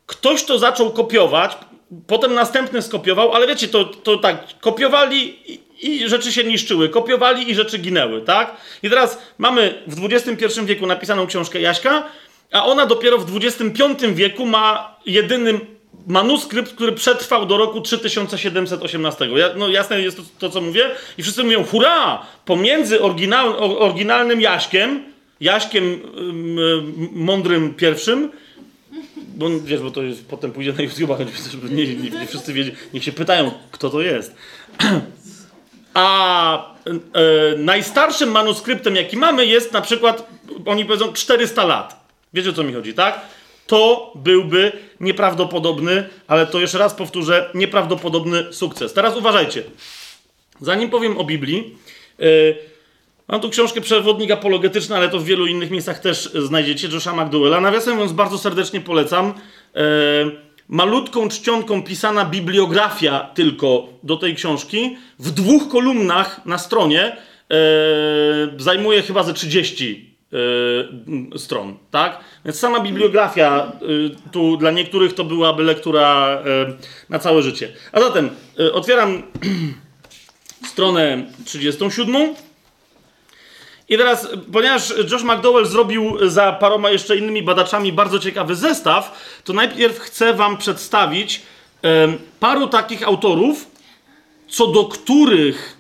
[0.05, 1.57] ktoś to zaczął kopiować,
[2.07, 5.37] potem następny skopiował, ale wiecie, to, to tak, kopiowali
[5.81, 8.55] i, rzeczy się niszczyły, kopiowali i rzeczy ginęły, tak?
[8.83, 12.03] I teraz mamy w XXI wieku napisaną książkę Jaśka,
[12.51, 15.59] a ona dopiero w XXV wieku ma jedyny
[16.07, 19.29] manuskrypt, który przetrwał do roku 3718.
[19.35, 20.89] Ja, no jasne jest to, to, co mówię.
[21.17, 22.25] I wszyscy mówią, hurra!
[22.45, 25.03] Pomiędzy oryginal, oryginalnym Jaśkiem,
[25.41, 25.83] Jaśkiem
[26.55, 28.31] yy, mądrym pierwszym,
[29.35, 31.09] bo wiesz, bo to jest, potem pójdzie na YouTube,
[31.51, 34.35] żeby nie, nie, nie wszyscy wiedzieli, niech się pytają, kto to jest.
[35.93, 40.29] A e, najstarszym manuskryptem, jaki mamy, jest na przykład,
[40.65, 42.05] oni powiedzą, 400 lat.
[42.33, 43.21] Wiecie o co mi chodzi, tak?
[43.73, 48.93] To byłby nieprawdopodobny, ale to jeszcze raz powtórzę, nieprawdopodobny sukces.
[48.93, 49.63] Teraz uważajcie.
[50.61, 51.77] Zanim powiem o Biblii,
[52.19, 52.57] yy,
[53.27, 57.61] mam tu książkę Przewodnik apologetyczny, ale to w wielu innych miejscach też znajdziecie, Josha McDowella.
[57.61, 59.33] Nawiasem mówiąc, bardzo serdecznie polecam.
[59.75, 59.81] Yy,
[60.69, 67.17] malutką czcionką pisana bibliografia tylko do tej książki w dwóch kolumnach na stronie
[67.49, 67.57] yy,
[68.57, 72.19] zajmuje chyba ze 30 Y, stron, tak?
[72.45, 76.37] Więc sama bibliografia y, tu dla niektórych to byłaby lektura
[76.69, 77.73] y, na całe życie.
[77.91, 78.29] A zatem
[78.73, 79.23] otwieram
[80.71, 82.35] stronę 37.
[83.89, 89.53] I teraz, ponieważ Josh McDowell zrobił za paroma jeszcze innymi badaczami bardzo ciekawy zestaw, to
[89.53, 91.41] najpierw chcę wam przedstawić
[92.39, 93.67] paru takich autorów,
[94.47, 95.77] co do których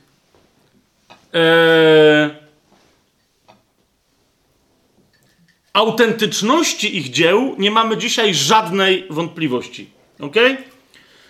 [5.73, 9.89] autentyczności ich dzieł nie mamy dzisiaj żadnej wątpliwości.
[10.19, 10.35] Ok?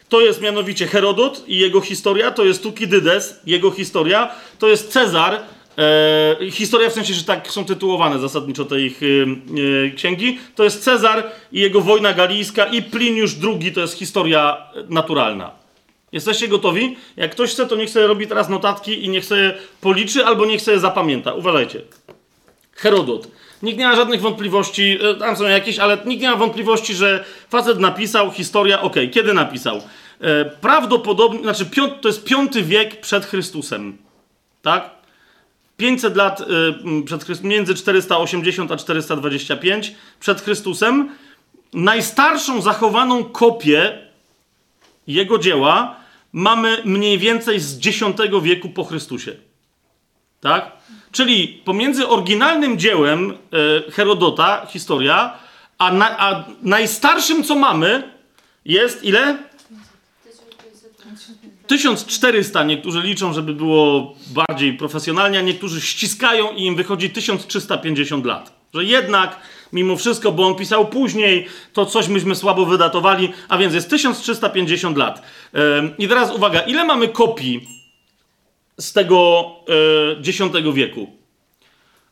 [0.09, 5.39] To jest mianowicie Herodot i jego historia, to jest Tukidydes, jego historia, to jest Cezar,
[5.77, 10.83] e, historia w sensie, że tak są tytułowane zasadniczo te ich e, księgi, to jest
[10.83, 14.57] Cezar i jego wojna galijska i Pliniusz II to jest historia
[14.89, 15.51] naturalna.
[16.11, 16.95] Jesteście gotowi?
[17.17, 20.61] Jak ktoś chce, to niech sobie robi teraz notatki i niech sobie policzy albo niech
[20.61, 21.33] sobie zapamięta.
[21.33, 21.81] Uważajcie.
[22.71, 23.27] Herodot.
[23.63, 27.23] Nikt nie ma żadnych wątpliwości, e, tam są jakieś, ale nikt nie ma wątpliwości, że
[27.49, 29.81] facet napisał, historia, ok, kiedy napisał?
[30.21, 33.97] E, prawdopodobnie, znaczy piąt, to jest piąty wiek przed Chrystusem,
[34.61, 34.89] tak?
[35.77, 36.45] 500 lat e,
[37.05, 41.09] przed Chrystusem, między 480 a 425 przed Chrystusem.
[41.73, 43.97] Najstarszą zachowaną kopię
[45.07, 45.95] jego dzieła
[46.33, 47.99] mamy mniej więcej z X
[48.41, 49.35] wieku po Chrystusie.
[50.43, 50.71] Tak?
[51.11, 53.31] Czyli pomiędzy oryginalnym dziełem
[53.87, 55.33] e, Herodota, historia,
[55.77, 58.03] a, na, a najstarszym, co mamy,
[58.65, 59.37] jest ile?
[61.67, 68.53] 1400 niektórzy liczą, żeby było bardziej profesjonalnie, a niektórzy ściskają i im wychodzi 1350 lat.
[68.73, 69.39] Że jednak,
[69.73, 74.97] mimo wszystko, bo on pisał później, to coś myśmy słabo wydatowali, a więc jest 1350
[74.97, 75.21] lat.
[75.97, 77.82] I teraz uwaga, ile mamy kopii
[78.77, 79.45] z tego
[80.27, 81.07] X e, wieku?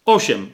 [0.05, 0.51] Osiem.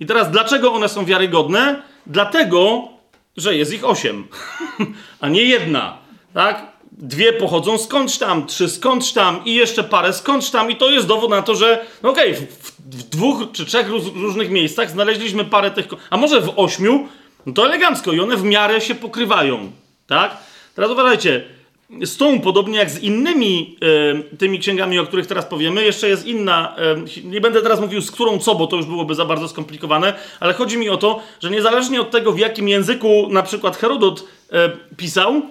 [0.00, 1.82] I teraz dlaczego one są wiarygodne?
[2.06, 2.88] Dlatego,
[3.36, 4.28] że jest ich osiem,
[5.20, 5.98] a nie jedna.
[6.34, 6.70] Tak?
[6.92, 11.06] Dwie pochodzą skądś tam, trzy skądś tam i jeszcze parę skądś tam i to jest
[11.06, 15.44] dowód na to, że no okej, okay, w, w, dwóch czy trzech różnych miejscach znaleźliśmy
[15.44, 17.08] parę tych, a może w ośmiu,
[17.46, 19.72] no to elegancko i one w miarę się pokrywają,
[20.06, 20.36] tak?
[20.74, 21.44] Teraz uważajcie,
[22.04, 23.76] z tą, podobnie jak z innymi
[24.32, 26.76] e, tymi księgami, o których teraz powiemy, jeszcze jest inna.
[26.76, 30.14] E, nie będę teraz mówił z którą co, bo to już byłoby za bardzo skomplikowane,
[30.40, 34.24] ale chodzi mi o to, że niezależnie od tego, w jakim języku na przykład Herodot
[34.52, 35.42] e, pisał,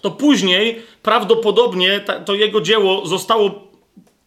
[0.00, 3.68] to później prawdopodobnie ta, to jego dzieło zostało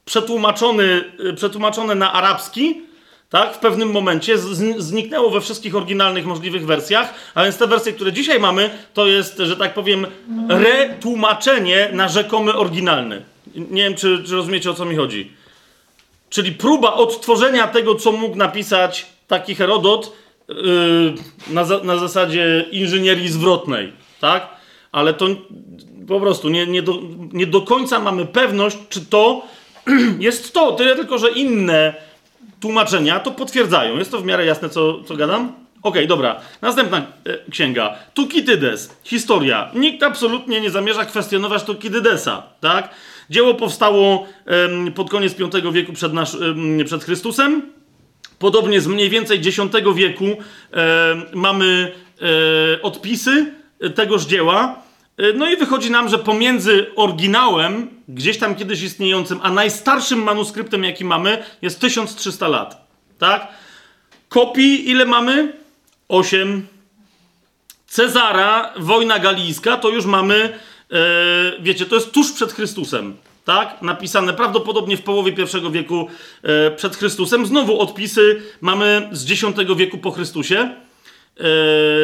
[0.05, 1.03] przetłumaczone,
[1.35, 2.86] przetłumaczone na arabski
[3.29, 3.55] tak?
[3.55, 4.37] W pewnym momencie
[4.77, 9.37] zniknęło we wszystkich oryginalnych możliwych wersjach, a więc te wersje, które dzisiaj mamy, to jest,
[9.37, 10.07] że tak powiem,
[10.49, 13.21] retłumaczenie na rzekomy oryginalny.
[13.55, 15.31] Nie wiem, czy, czy rozumiecie, o co mi chodzi.
[16.29, 20.13] Czyli próba odtworzenia tego, co mógł napisać taki Herodot
[20.47, 20.55] yy,
[21.49, 24.49] na, za, na zasadzie inżynierii zwrotnej, tak?
[24.91, 25.27] Ale to
[26.07, 26.99] po prostu nie, nie, do,
[27.33, 29.41] nie do końca mamy pewność, czy to
[30.19, 30.71] jest to.
[30.71, 32.06] Tyle tylko, że inne
[32.59, 33.97] tłumaczenia to potwierdzają.
[33.97, 35.53] Jest to w miarę jasne, co, co gadam?
[35.83, 36.39] Okej, okay, dobra.
[36.61, 37.95] Następna e, księga.
[38.13, 38.97] Tukitydes.
[39.03, 39.71] Historia.
[39.75, 42.89] Nikt absolutnie nie zamierza kwestionować Tukitydesa, tak?
[43.29, 47.61] Dzieło powstało em, pod koniec V wieku przed, nasz, em, przed Chrystusem.
[48.39, 49.57] Podobnie z mniej więcej X
[49.95, 50.25] wieku
[51.33, 53.53] mamy e, odpisy
[53.95, 54.86] tegoż dzieła.
[55.17, 60.83] E, no i wychodzi nam, że pomiędzy oryginałem, gdzieś tam kiedyś istniejącym, a najstarszym manuskryptem,
[60.83, 62.87] jaki mamy, jest 1300 lat.
[63.19, 63.47] Tak?
[64.29, 65.53] Kopii ile mamy?
[66.07, 66.67] 8.
[67.87, 70.59] Cezara, wojna galijska, to już mamy,
[70.91, 70.97] e,
[71.61, 73.17] wiecie, to jest tuż przed Chrystusem.
[73.45, 73.81] Tak?
[73.81, 76.07] Napisane prawdopodobnie w połowie I wieku
[76.43, 77.45] e, przed Chrystusem.
[77.45, 79.43] Znowu odpisy mamy z X
[79.75, 80.75] wieku po Chrystusie.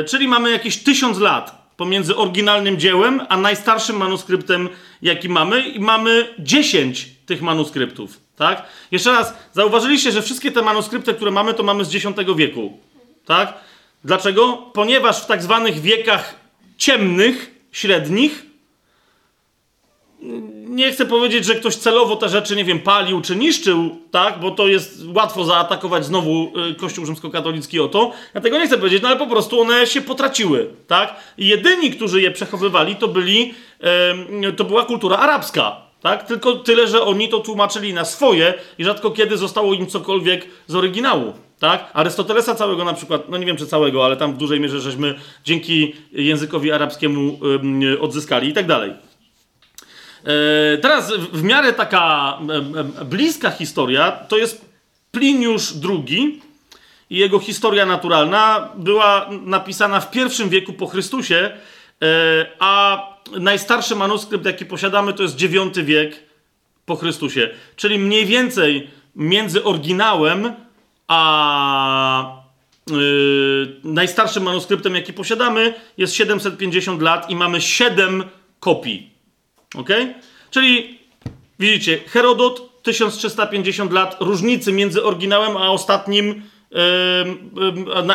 [0.08, 4.70] Czyli mamy jakieś 1000 lat pomiędzy oryginalnym dziełem, a najstarszym manuskryptem,
[5.02, 5.62] jaki mamy.
[5.62, 8.20] I mamy 10 tych manuskryptów.
[8.36, 8.66] Tak?
[8.92, 12.06] Jeszcze raz, zauważyliście, że wszystkie te manuskrypty, które mamy, to mamy z X
[12.36, 12.78] wieku.
[13.26, 13.54] Tak?
[14.04, 14.58] Dlaczego?
[14.74, 16.36] Ponieważ w tak zwanych wiekach
[16.78, 18.46] ciemnych, średnich,
[20.74, 24.52] nie chcę powiedzieć, że ktoś celowo te rzeczy, nie wiem, palił czy niszczył, tak, bo
[24.52, 28.12] to jest łatwo zaatakować znowu y, Kościół rzymskokatolicki o to.
[28.34, 31.16] Ja tego nie chcę powiedzieć, no ale po prostu one się potraciły, tak.
[31.38, 33.54] I jedyni, którzy je przechowywali, to byli,
[34.58, 36.28] to była kultura arabska, tak.
[36.28, 40.76] Tylko tyle, że oni to tłumaczyli na swoje i rzadko kiedy zostało im cokolwiek z
[40.76, 41.34] oryginału.
[41.60, 41.92] Tak?
[41.94, 45.16] Arystotelesa całego na przykład, no nie wiem czy całego, ale tam w dużej mierze żeśmy
[45.46, 47.40] dzięki językowi arabskiemu
[48.00, 48.94] odzyskali i tak dalej.
[50.26, 52.38] E, teraz w miarę taka
[53.06, 54.66] bliska historia to jest
[55.12, 56.42] Pliniusz II
[57.10, 61.52] i jego historia naturalna była napisana w pierwszym wieku po Chrystusie,
[62.02, 63.04] e, a
[63.40, 66.20] najstarszy manuskrypt, jaki posiadamy, to jest IX wiek
[66.86, 67.50] po Chrystusie.
[67.76, 70.54] Czyli mniej więcej między oryginałem
[71.08, 72.44] a
[72.92, 78.24] yy, najstarszym manuskryptem, jaki posiadamy, jest 750 lat i mamy 7
[78.60, 79.13] kopii.
[79.76, 79.90] Ok?
[80.52, 81.00] Czyli
[81.60, 86.42] widzicie, Herodot 1350 lat różnicy między oryginałem a ostatnim,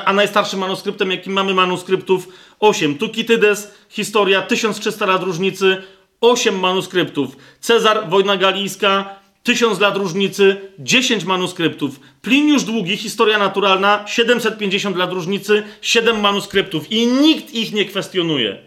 [0.05, 2.29] a najstarszym manuskryptem, jaki mamy manuskryptów
[2.61, 2.99] 8.
[2.99, 5.83] Tukitydes, historia 1300 lat różnicy,
[6.21, 7.37] 8 manuskryptów.
[7.61, 12.01] Cezar, wojna galijska, 1000 lat różnicy, 10 manuskryptów.
[12.23, 16.93] Pliniusz Długi, historia naturalna, 750 lat różnicy, 7 manuskryptów.
[16.93, 18.59] I nikt ich nie kwestionuje.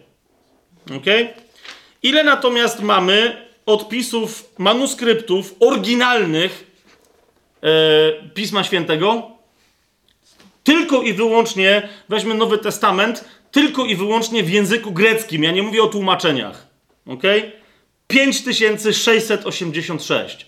[0.96, 1.06] ok?
[2.03, 6.72] Ile natomiast mamy odpisów manuskryptów oryginalnych
[7.64, 7.69] e,
[8.34, 9.32] Pisma Świętego?
[10.64, 15.44] Tylko i wyłącznie, weźmy Nowy Testament, tylko i wyłącznie w języku greckim.
[15.44, 16.68] Ja nie mówię o tłumaczeniach.
[17.07, 17.23] Ok?
[18.07, 20.45] 5686.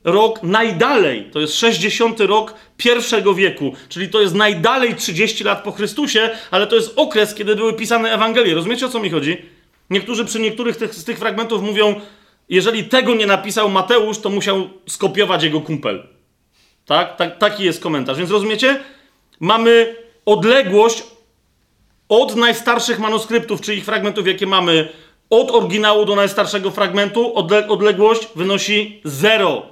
[0.03, 5.71] rok najdalej, to jest 60 rok pierwszego wieku, czyli to jest najdalej 30 lat po
[5.71, 8.55] Chrystusie, ale to jest okres, kiedy były pisane Ewangelie.
[8.55, 9.37] Rozumiecie o co mi chodzi?
[9.89, 12.01] Niektórzy przy niektórych tych, z tych fragmentów mówią,
[12.49, 16.07] jeżeli tego nie napisał Mateusz, to musiał skopiować jego kumpel.
[16.85, 17.15] Tak?
[17.15, 17.37] tak?
[17.37, 18.17] Taki jest komentarz.
[18.17, 18.79] Więc rozumiecie?
[19.39, 19.95] Mamy
[20.25, 21.03] odległość
[22.09, 24.89] od najstarszych manuskryptów, czy ich fragmentów, jakie mamy,
[25.29, 27.35] od oryginału do najstarszego fragmentu,
[27.69, 29.65] odległość wynosi zero.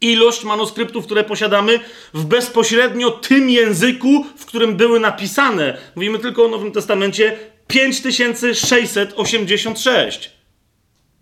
[0.00, 1.80] Ilość manuskryptów, które posiadamy
[2.14, 5.78] w bezpośrednio tym języku, w którym były napisane.
[5.96, 10.30] Mówimy tylko o Nowym Testamencie 5686.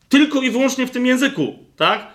[0.08, 2.13] Tylko i wyłącznie w tym języku, tak?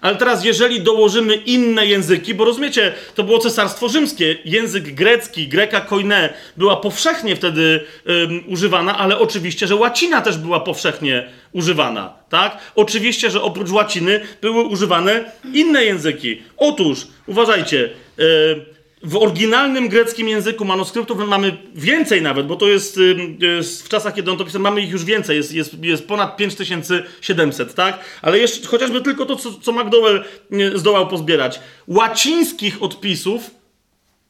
[0.00, 5.80] Ale teraz, jeżeli dołożymy inne języki, bo rozumiecie, to było cesarstwo rzymskie, język grecki, greka
[5.80, 7.80] koine była powszechnie wtedy
[8.46, 12.58] używana, ale oczywiście, że łacina też była powszechnie używana, tak?
[12.74, 16.42] Oczywiście, że oprócz łaciny były używane inne języki.
[16.56, 23.00] Otóż, uważajcie, yy, w oryginalnym greckim języku manuskryptów mamy więcej nawet, bo to jest,
[23.38, 26.36] jest w czasach, kiedy on to pisał, mamy ich już więcej, jest, jest, jest ponad
[26.36, 27.98] 5700, tak?
[28.22, 30.24] Ale jeszcze chociażby tylko to, co, co McDowell
[30.74, 31.60] zdołał pozbierać.
[31.86, 33.50] Łacińskich odpisów,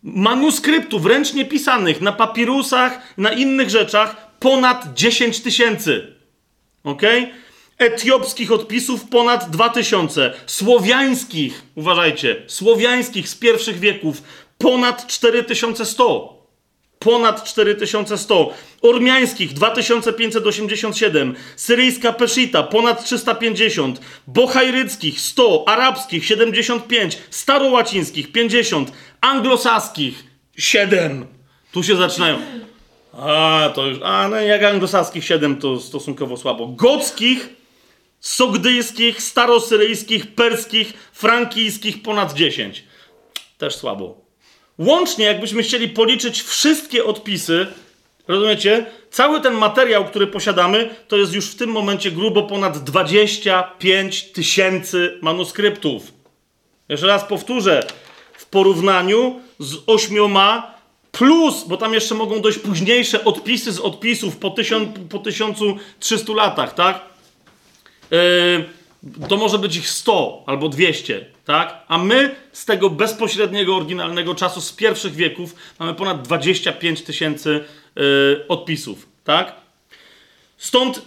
[0.03, 6.17] manuskryptów ręcznie pisanych na papirusach, na innych rzeczach ponad 10 tysięcy.
[6.85, 7.03] Ok?
[7.79, 10.35] Etiopskich odpisów ponad 2000.
[10.47, 14.23] Słowiańskich, uważajcie, słowiańskich z pierwszych wieków
[14.59, 16.39] ponad 4100.
[16.99, 18.55] Ponad 4100.
[18.83, 21.35] Ormiańskich 2587.
[21.57, 24.01] Syryjska Peszita ponad 350.
[24.27, 25.69] Bohajryckich 100.
[25.69, 27.19] Arabskich 75.
[27.31, 28.93] Starołacińskich 50.
[29.21, 30.25] Anglosaskich
[30.57, 31.27] 7.
[31.73, 32.39] Tu się zaczynają.
[33.13, 33.99] A, to już.
[34.05, 36.67] A, no jak anglosaskich 7 to stosunkowo słabo.
[36.67, 37.49] Gockich,
[38.21, 42.85] sogdyjskich, starosyryjskich, perskich, frankijskich ponad 10.
[43.59, 44.28] Też słabo.
[44.79, 47.67] Łącznie, jakbyśmy chcieli policzyć wszystkie odpisy,
[48.29, 48.87] rozumiecie?
[49.11, 55.19] Cały ten materiał, który posiadamy, to jest już w tym momencie grubo ponad 25 tysięcy
[55.23, 56.13] manuskryptów.
[56.89, 57.87] Jeszcze raz powtórzę,
[58.33, 60.75] w porównaniu z ośmioma
[61.13, 66.75] plus, bo tam jeszcze mogą dojść późniejsze odpisy z odpisów po, tysiąc, po 1300 latach,
[66.75, 67.01] tak?
[68.11, 68.78] Yy,
[69.29, 71.85] to może być ich 100 albo 200, tak?
[71.89, 77.65] A my z tego bezpośredniego, oryginalnego czasu z pierwszych wieków mamy ponad 25 tysięcy
[77.99, 79.53] y, odpisów, tak?
[80.57, 81.03] Stąd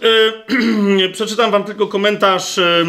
[1.02, 2.84] y, przeczytam wam tylko komentarz, y,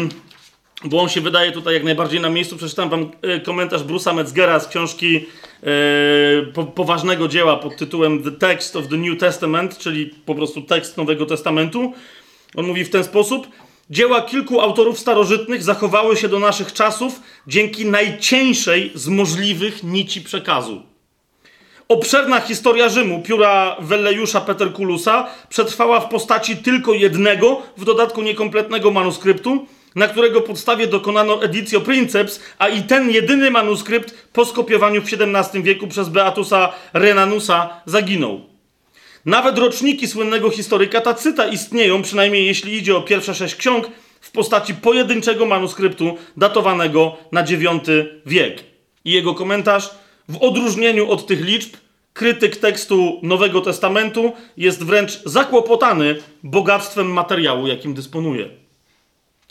[0.84, 2.56] bo on się wydaje tutaj jak najbardziej na miejscu.
[2.56, 8.32] Przeczytam wam y, komentarz Bruce'a Metzgera z książki y, po, poważnego dzieła pod tytułem The
[8.32, 11.92] Text of the New Testament, czyli po prostu tekst Nowego Testamentu.
[12.56, 13.46] On mówi w ten sposób.
[13.90, 20.82] Dzieła kilku autorów starożytnych zachowały się do naszych czasów dzięki najcieńszej z możliwych nici przekazu.
[21.88, 29.66] Obszerna historia Rzymu pióra Wellejusza Peterkulusa przetrwała w postaci tylko jednego, w dodatku niekompletnego manuskryptu,
[29.94, 35.62] na którego podstawie dokonano editio princeps, a i ten jedyny manuskrypt po skopiowaniu w XVII
[35.62, 38.53] wieku przez Beatusa Renanusa zaginął.
[39.26, 43.88] Nawet roczniki słynnego historyka Tacyta istnieją, przynajmniej jeśli idzie o pierwsze sześć ksiąg,
[44.20, 47.88] w postaci pojedynczego manuskryptu datowanego na IX
[48.26, 48.64] wiek.
[49.04, 49.90] I jego komentarz,
[50.28, 51.76] w odróżnieniu od tych liczb,
[52.12, 58.48] krytyk tekstu Nowego Testamentu jest wręcz zakłopotany bogactwem materiału, jakim dysponuje.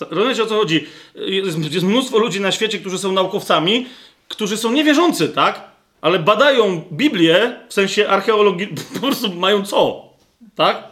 [0.10, 0.86] Rozumiecie o co chodzi?
[1.16, 3.86] Jest, jest mnóstwo ludzi na świecie, którzy są naukowcami,
[4.28, 5.73] którzy są niewierzący, tak?
[6.04, 10.10] Ale badają Biblię, w sensie archeologii, po prostu mają co?
[10.56, 10.84] Tak?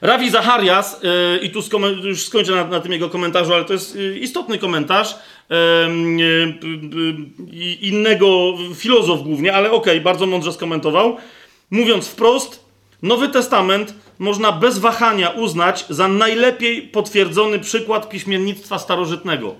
[0.00, 1.60] Rawi Zacharias, yy, i tu
[2.02, 5.16] już skończę na, na, tym jego komentarzu, ale to jest yy, istotny komentarz
[5.50, 5.56] yy,
[7.80, 11.16] innego filozof głównie, ale okej, okay, bardzo mądrze skomentował.
[11.70, 12.64] Mówiąc wprost,
[13.02, 19.54] Nowy Testament można bez wahania uznać za najlepiej potwierdzony przykład piśmiennictwa starożytnego.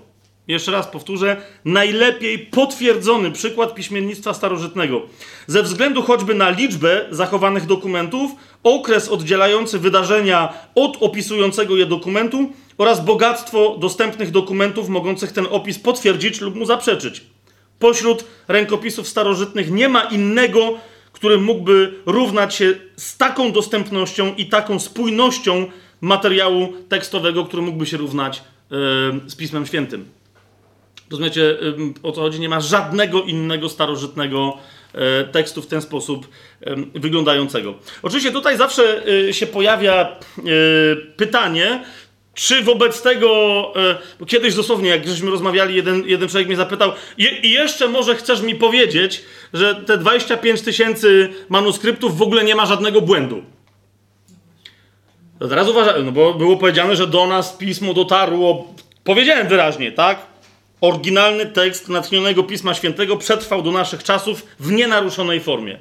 [0.47, 5.01] Jeszcze raz powtórzę, najlepiej potwierdzony przykład piśmiennictwa starożytnego.
[5.47, 8.31] Ze względu choćby na liczbę zachowanych dokumentów,
[8.63, 16.41] okres oddzielający wydarzenia od opisującego je dokumentu oraz bogactwo dostępnych dokumentów mogących ten opis potwierdzić
[16.41, 17.21] lub mu zaprzeczyć.
[17.79, 20.73] Pośród rękopisów starożytnych nie ma innego,
[21.11, 25.65] który mógłby równać się z taką dostępnością i taką spójnością
[26.01, 28.77] materiału tekstowego, który mógłby się równać yy,
[29.29, 30.05] z Pismem Świętym.
[31.11, 31.57] Rozumiecie,
[32.03, 32.39] o co chodzi?
[32.39, 34.57] Nie ma żadnego innego starożytnego
[34.93, 36.27] e, tekstu w ten sposób
[36.95, 37.73] wyglądającego.
[38.01, 40.11] Oczywiście tutaj zawsze e, się pojawia e,
[41.17, 41.83] pytanie,
[42.33, 43.27] czy wobec tego,
[44.19, 48.41] bo kiedyś dosłownie, jak żeśmy rozmawiali, jeden, jeden człowiek mnie zapytał, i jeszcze może chcesz
[48.41, 49.23] mi powiedzieć,
[49.53, 53.43] że te 25 tysięcy manuskryptów w ogóle nie ma żadnego błędu.
[55.39, 55.67] To teraz
[56.03, 58.73] no bo było powiedziane, że do nas pismo dotarło,
[59.03, 60.34] powiedziałem wyraźnie, tak?
[60.81, 65.79] Oryginalny tekst natchnionego Pisma Świętego przetrwał do naszych czasów w nienaruszonej formie.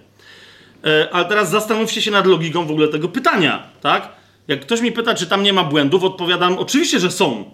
[0.84, 4.08] E, ale teraz zastanówcie się nad logiką w ogóle tego pytania, tak?
[4.48, 7.44] Jak ktoś mi pyta, czy tam nie ma błędów, odpowiadam, oczywiście, że są.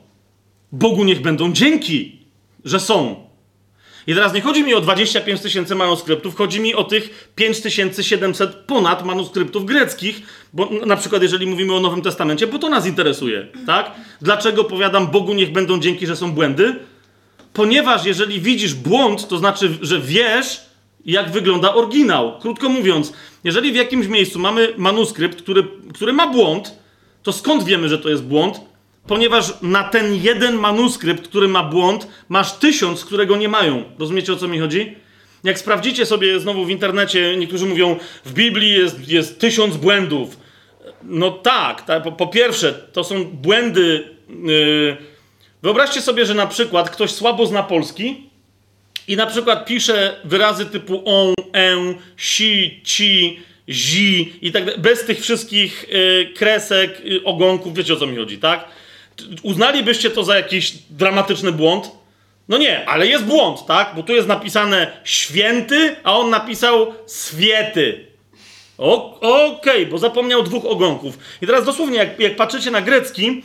[0.72, 2.18] Bogu niech będą dzięki,
[2.64, 3.30] że są.
[4.06, 9.04] I teraz nie chodzi mi o 25 tysięcy manuskryptów, chodzi mi o tych 5700 ponad
[9.04, 10.22] manuskryptów greckich,
[10.52, 13.90] bo na przykład jeżeli mówimy o Nowym Testamencie, bo to nas interesuje, tak?
[14.20, 16.76] Dlaczego powiadam Bogu niech będą dzięki, że są błędy?
[17.52, 20.60] Ponieważ jeżeli widzisz błąd, to znaczy, że wiesz,
[21.06, 22.38] jak wygląda oryginał.
[22.38, 23.12] Krótko mówiąc,
[23.44, 25.64] jeżeli w jakimś miejscu mamy manuskrypt, który,
[25.94, 26.78] który ma błąd,
[27.22, 28.60] to skąd wiemy, że to jest błąd?
[29.06, 33.84] Ponieważ na ten jeden manuskrypt, który ma błąd, masz tysiąc, którego nie mają.
[33.98, 34.96] Rozumiecie o co mi chodzi?
[35.44, 40.36] Jak sprawdzicie sobie znowu w internecie, niektórzy mówią, w Biblii jest, jest tysiąc błędów.
[41.02, 44.16] No tak, tak po, po, pierwsze, to są błędy.
[44.28, 45.09] Yy...
[45.62, 48.30] Wyobraźcie sobie, że na przykład ktoś słabo zna polski
[49.08, 55.04] i na przykład pisze wyrazy typu on, en, si, ci, zi i tak dalej, bez
[55.04, 58.64] tych wszystkich yy, kresek, yy, ogonków, wiecie o co mi chodzi, tak?
[59.42, 61.90] Uznalibyście to za jakiś dramatyczny błąd?
[62.48, 63.92] No nie, ale jest błąd, tak?
[63.96, 68.06] Bo tu jest napisane święty, a on napisał swiety.
[68.78, 71.18] Okej, okay, bo zapomniał dwóch ogonków.
[71.42, 73.42] I teraz dosłownie, jak, jak patrzycie na grecki,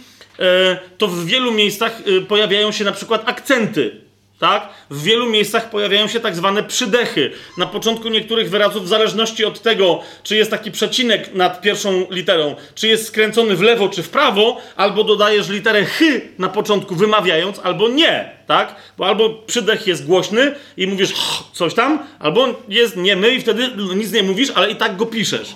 [0.98, 4.06] to w wielu miejscach e, pojawiają się na przykład akcenty.
[4.40, 4.70] Tak?
[4.90, 7.32] W wielu miejscach pojawiają się tak zwane przydechy.
[7.58, 12.56] Na początku niektórych wyrazów, w zależności od tego, czy jest taki przecinek nad pierwszą literą,
[12.76, 16.00] czy jest skręcony w lewo czy w prawo, albo dodajesz literę ch
[16.40, 18.32] na początku, wymawiając, albo nie.
[18.48, 18.76] Tak?
[18.98, 21.14] Bo albo przydech jest głośny i mówisz
[21.54, 25.56] coś tam, albo jest niemy i wtedy nic nie mówisz, ale i tak go piszesz.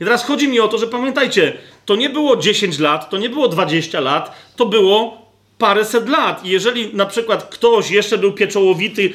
[0.00, 1.52] I teraz chodzi mi o to, że pamiętajcie,
[1.90, 5.26] to nie było 10 lat, to nie było 20 lat, to było
[5.58, 6.44] paręset lat.
[6.44, 9.12] I jeżeli na przykład ktoś jeszcze był pieczołowity,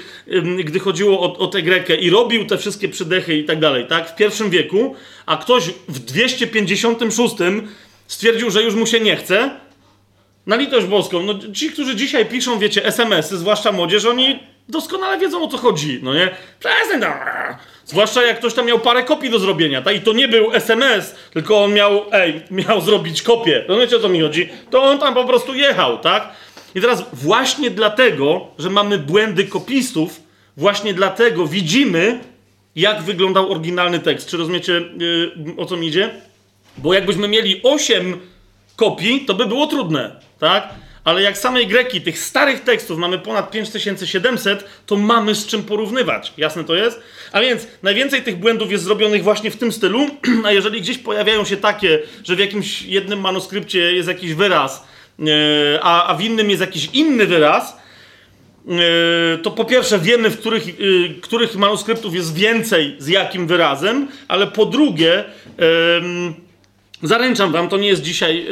[0.64, 4.10] gdy chodziło o, o tę Grekę i robił te wszystkie przydechy i tak dalej, tak,
[4.10, 4.96] w pierwszym wieku,
[5.26, 7.36] a ktoś w 256
[8.08, 9.60] stwierdził, że już mu się nie chce,
[10.48, 14.40] na litość boską, no ci, którzy dzisiaj piszą, wiecie, SMS-y, zwłaszcza młodzież, oni
[14.70, 16.32] doskonale wiedzą o co chodzi, no nie?
[16.60, 17.14] Przestań tam.
[17.86, 19.96] Zwłaszcza jak ktoś tam miał parę kopii do zrobienia, tak?
[19.96, 23.66] I to nie był SMS, tylko on miał, ej, miał zrobić kopię.
[23.68, 24.50] Rozumiecie o co mi chodzi?
[24.70, 26.30] To on tam po prostu jechał, tak?
[26.76, 30.22] I teraz właśnie dlatego, że mamy błędy kopistów,
[30.58, 32.20] właśnie dlatego widzimy,
[32.76, 34.28] jak wyglądał oryginalny tekst.
[34.28, 36.10] Czy rozumiecie, yy, o co mi idzie?
[36.78, 38.20] Bo jakbyśmy mieli 8
[38.76, 40.70] kopii, to by było trudne, tak?
[41.06, 46.34] Ale jak samej Greki, tych starych tekstów mamy ponad 5700, to mamy z czym porównywać.
[46.38, 47.02] Jasne to jest?
[47.32, 50.08] A więc najwięcej tych błędów jest zrobionych właśnie w tym stylu,
[50.46, 54.88] a jeżeli gdzieś pojawiają się takie, że w jakimś jednym manuskrypcie jest jakiś wyraz,
[55.20, 55.24] e,
[55.82, 57.78] a, w innym jest jakiś inny wyraz,
[58.68, 60.74] e, to po pierwsze wiemy, w których, e,
[61.22, 65.24] których manuskryptów jest więcej z jakim wyrazem, ale po drugie,
[67.06, 68.48] Zaręczam wam, to nie jest dzisiaj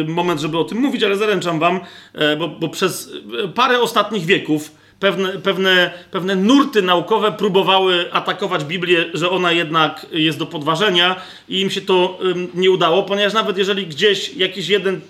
[0.00, 1.80] e, moment, żeby o tym mówić, ale zaręczam wam,
[2.14, 3.12] e, bo, bo przez
[3.44, 4.70] e, parę ostatnich wieków
[5.00, 11.16] pewne, pewne, pewne nurty naukowe próbowały atakować Biblię, że ona jednak jest do podważenia
[11.48, 12.18] i im się to
[12.54, 15.00] nie udało, ponieważ nawet jeżeli gdzieś jakiś jeden,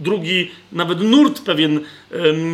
[0.00, 1.80] drugi, nawet nurt pewien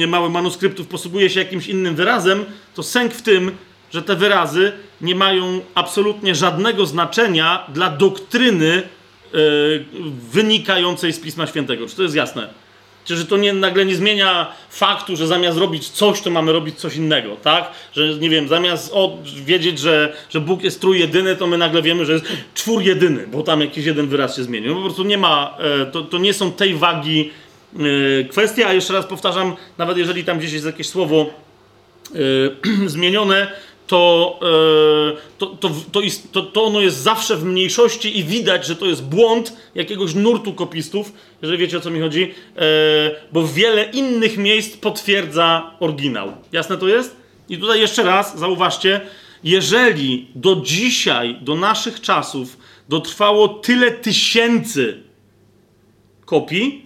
[0.09, 2.45] mały manuskryptów posługuje się jakimś innym wyrazem,
[2.75, 3.51] to sęk w tym,
[3.93, 8.83] że te wyrazy nie mają absolutnie żadnego znaczenia dla doktryny
[10.33, 11.87] wynikającej z Pisma Świętego.
[11.87, 12.49] Czy to jest jasne?
[13.05, 16.75] Czy że to nie, nagle nie zmienia faktu, że zamiast robić coś, to mamy robić
[16.75, 17.71] coś innego, tak?
[17.93, 22.07] Że nie wiem, zamiast o, wiedzieć, że, że Bóg jest trójjedyny, to my nagle wiemy,
[22.07, 22.25] że jest
[22.55, 24.71] czwór jedyny, bo tam jakiś jeden wyraz się zmienił.
[24.71, 27.31] No po prostu nie ma, e, to, to nie są tej wagi
[28.21, 31.31] e, kwestie, a jeszcze raz powtarzam, nawet jeżeli tam gdzieś jest jakieś słowo
[32.15, 32.19] e,
[32.89, 33.53] zmienione,
[33.87, 38.67] to, e, to, to, to, jest, to, to ono jest zawsze w mniejszości i widać,
[38.67, 41.13] że to jest błąd jakiegoś nurtu kopistów,
[41.43, 42.61] jeżeli wiecie o co mi chodzi, e,
[43.33, 46.33] bo wiele innych miejsc potwierdza oryginał.
[46.53, 47.17] Jasne to jest?
[47.49, 49.01] I tutaj jeszcze raz zauważcie,
[49.45, 52.57] jeżeli do dzisiaj, do naszych czasów
[52.89, 55.03] dotrwało tyle tysięcy
[56.25, 56.84] kopii,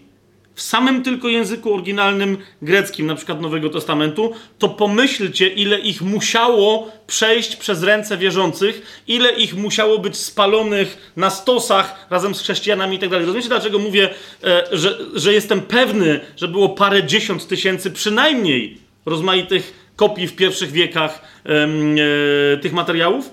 [0.59, 6.93] w samym tylko języku oryginalnym greckim, na przykład Nowego Testamentu, to pomyślcie, ile ich musiało
[7.07, 12.99] przejść przez ręce wierzących, ile ich musiało być spalonych na stosach razem z chrześcijanami i
[12.99, 13.13] tak.
[13.13, 14.11] Rozumiecie, dlaczego mówię,
[14.45, 20.73] e, że, że jestem pewny, że było parę dziesiąt tysięcy przynajmniej rozmaitych kopii w pierwszych
[20.73, 23.31] wiekach e, tych materiałów?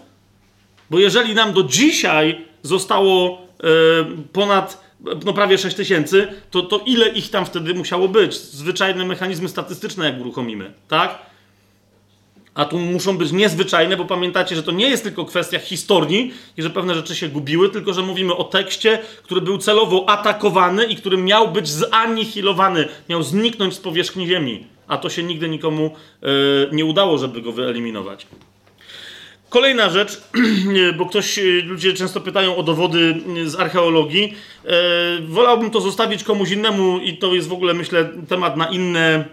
[0.89, 3.67] Bo jeżeli nam do dzisiaj zostało e,
[4.33, 4.84] ponad
[5.25, 8.37] no prawie 6 tysięcy, to, to ile ich tam wtedy musiało być?
[8.37, 11.19] Zwyczajne mechanizmy statystyczne, jak uruchomimy, tak?
[12.55, 16.61] a tu muszą być niezwyczajne, bo pamiętacie, że to nie jest tylko kwestia historii i
[16.61, 20.95] że pewne rzeczy się gubiły, tylko że mówimy o tekście, który był celowo atakowany i
[20.95, 24.67] który miał być zanihilowany, miał zniknąć z powierzchni ziemi.
[24.87, 26.27] A to się nigdy nikomu e,
[26.71, 28.27] nie udało, żeby go wyeliminować.
[29.49, 30.21] Kolejna rzecz,
[30.97, 33.15] bo ktoś, ludzie często pytają o dowody
[33.45, 34.33] z archeologii.
[34.65, 34.71] E,
[35.21, 39.25] wolałbym to zostawić komuś innemu i to jest w ogóle, myślę, temat na inne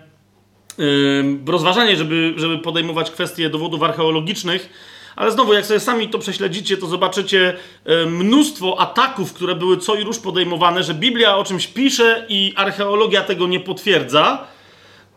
[1.46, 4.68] rozważanie, żeby, żeby podejmować kwestie dowodów archeologicznych.
[5.16, 7.56] Ale znowu, jak sobie sami to prześledzicie, to zobaczycie
[8.06, 13.22] mnóstwo ataków, które były co i róż podejmowane, że Biblia o czymś pisze i archeologia
[13.22, 14.46] tego nie potwierdza,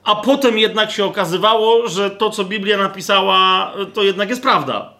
[0.05, 4.93] a potem jednak się okazywało, że to, co Biblia napisała, to jednak jest prawda.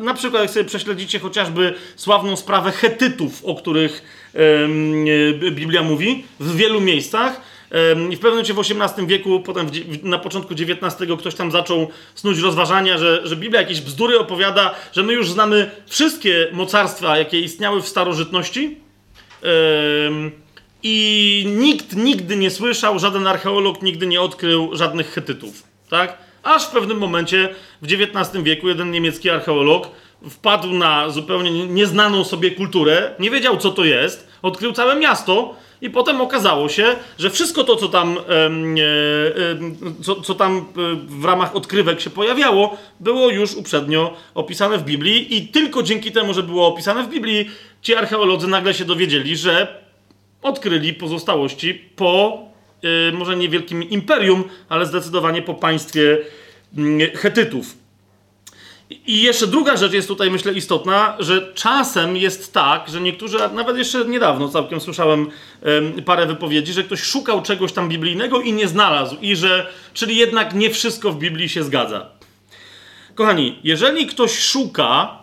[0.00, 4.02] Na przykład, jak sobie prześledzicie chociażby sławną sprawę Hetytów, o których
[5.50, 7.40] Biblia mówi w wielu miejscach,
[8.10, 9.66] i w pewnym momencie w XVIII wieku, potem
[10.02, 15.02] na początku XIX ktoś tam zaczął snuć rozważania, że, że Biblia jakieś bzdury opowiada, że
[15.02, 18.76] my już znamy wszystkie mocarstwa, jakie istniały w starożytności.
[20.86, 25.62] I nikt nigdy nie słyszał, żaden archeolog nigdy nie odkrył żadnych Hetytów.
[25.90, 26.18] Tak?
[26.42, 27.48] Aż w pewnym momencie
[27.82, 29.90] w XIX wieku jeden niemiecki archeolog
[30.30, 35.90] wpadł na zupełnie nieznaną sobie kulturę, nie wiedział co to jest, odkrył całe miasto i
[35.90, 38.18] potem okazało się, że wszystko to, co tam,
[40.02, 40.62] co, co tam e,
[41.06, 46.34] w ramach odkrywek się pojawiało, było już uprzednio opisane w Biblii, i tylko dzięki temu,
[46.34, 47.50] że było opisane w Biblii,
[47.82, 49.83] ci archeolodzy nagle się dowiedzieli, że
[50.44, 52.42] odkryli pozostałości po
[52.82, 56.18] e, może niewielkim imperium, ale zdecydowanie po państwie
[57.14, 57.76] Hetytów.
[59.06, 63.76] I jeszcze druga rzecz jest tutaj, myślę, istotna, że czasem jest tak, że niektórzy, nawet
[63.76, 65.30] jeszcze niedawno całkiem słyszałem
[66.04, 70.54] parę wypowiedzi, że ktoś szukał czegoś tam biblijnego i nie znalazł, i że, czyli jednak
[70.54, 72.06] nie wszystko w Biblii się zgadza.
[73.14, 75.18] Kochani, jeżeli ktoś szuka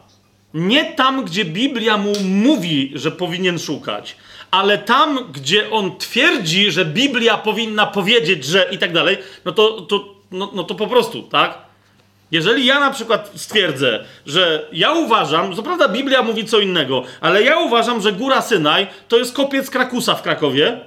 [0.53, 4.15] nie tam, gdzie Biblia mu mówi, że powinien szukać,
[4.51, 9.81] ale tam, gdzie on twierdzi, że Biblia powinna powiedzieć, że i tak dalej, no to,
[9.81, 11.57] to, no, no to po prostu, tak?
[12.31, 17.43] Jeżeli ja na przykład stwierdzę, że ja uważam, co prawda Biblia mówi co innego, ale
[17.43, 20.79] ja uważam, że Góra Synaj to jest kopiec Krakusa w Krakowie.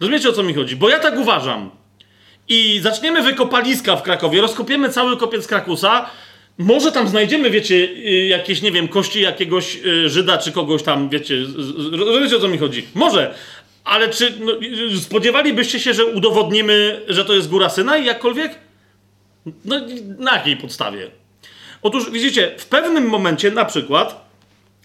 [0.00, 0.76] Rozumiecie o co mi chodzi?
[0.76, 1.70] Bo ja tak uważam.
[2.48, 6.06] I zaczniemy wykopaliska w Krakowie, rozkopiemy cały kopiec Krakusa.
[6.58, 11.08] Może tam znajdziemy, wiecie, y, jakieś, nie wiem, kości jakiegoś y, Żyda czy kogoś tam,
[11.08, 11.34] wiecie.
[11.92, 12.86] Rozumiecie o co mi chodzi?
[12.94, 13.34] Może.
[13.84, 14.52] Ale czy no,
[14.92, 18.58] y, spodziewalibyście się, że udowodnimy, że to jest Góra Synaj jakkolwiek?
[19.64, 19.76] No,
[20.18, 21.10] na jakiej podstawie?
[21.82, 24.30] Otóż widzicie, w pewnym momencie na przykład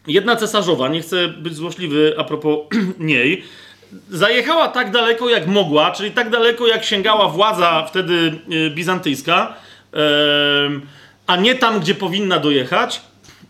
[0.07, 2.59] jedna cesarzowa, nie chcę być złośliwy a propos
[2.99, 3.43] niej,
[4.09, 8.39] zajechała tak daleko jak mogła, czyli tak daleko jak sięgała władza wtedy
[8.69, 9.55] bizantyjska,
[11.31, 13.01] a nie tam, gdzie powinna dojechać.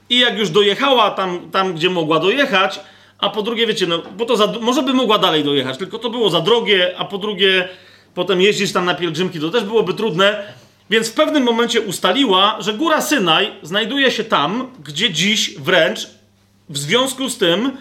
[0.10, 2.80] I jak już dojechała tam, tam gdzie mogła dojechać,
[3.18, 6.10] a po drugie, wiecie, no, bo to za, może by mogła dalej dojechać, tylko to
[6.10, 7.70] było za drogie, a po drugie,
[8.14, 10.54] potem jeździć tam na pielgrzymki, to też byłoby trudne.
[10.90, 16.08] Więc w pewnym momencie ustaliła, że góra Synaj znajduje się tam, gdzie dziś wręcz
[16.70, 17.78] w związku z tym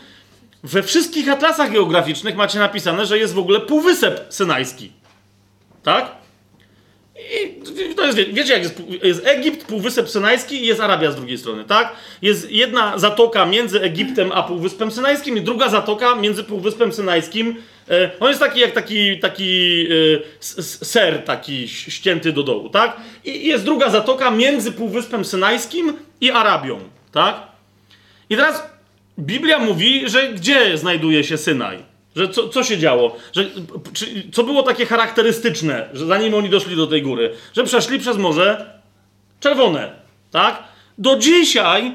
[0.62, 4.92] we wszystkich atlasach geograficznych macie napisane, że jest w ogóle półwysep synajski.
[5.82, 6.19] Tak?
[7.42, 11.38] I to jest, wiecie, jak jest, jest Egipt, Półwysep Synajski i jest Arabia z drugiej
[11.38, 11.92] strony, tak?
[12.22, 17.56] Jest jedna zatoka między Egiptem a Półwyspem Synajskim i druga zatoka między Półwyspem Synajskim.
[17.90, 19.86] E, on jest taki jak taki, taki
[20.40, 22.96] e, ser, taki ścięty do dołu, tak?
[23.24, 26.80] I jest druga zatoka między Półwyspem Synajskim i Arabią,
[27.12, 27.42] tak?
[28.30, 28.62] I teraz
[29.18, 31.89] Biblia mówi, że gdzie znajduje się Synaj?
[32.16, 33.16] Że co, co się działo?
[33.32, 33.44] Że,
[33.92, 37.34] czy, co było takie charakterystyczne, że zanim oni doszli do tej góry?
[37.56, 38.80] Że przeszli przez Morze
[39.40, 39.92] Czerwone,
[40.30, 40.62] tak?
[40.98, 41.92] Do dzisiaj,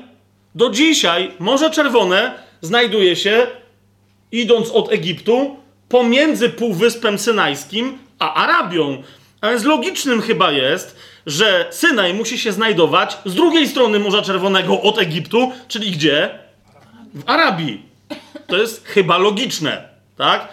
[0.55, 3.47] do dzisiaj Morze Czerwone znajduje się,
[4.31, 5.55] idąc od Egiptu,
[5.89, 9.03] pomiędzy Półwyspem Synajskim a Arabią.
[9.41, 14.81] A więc logicznym chyba jest, że Synaj musi się znajdować z drugiej strony Morza Czerwonego
[14.81, 16.39] od Egiptu, czyli gdzie?
[17.13, 17.81] W Arabii.
[18.47, 19.94] To jest chyba logiczne.
[20.17, 20.47] Tak?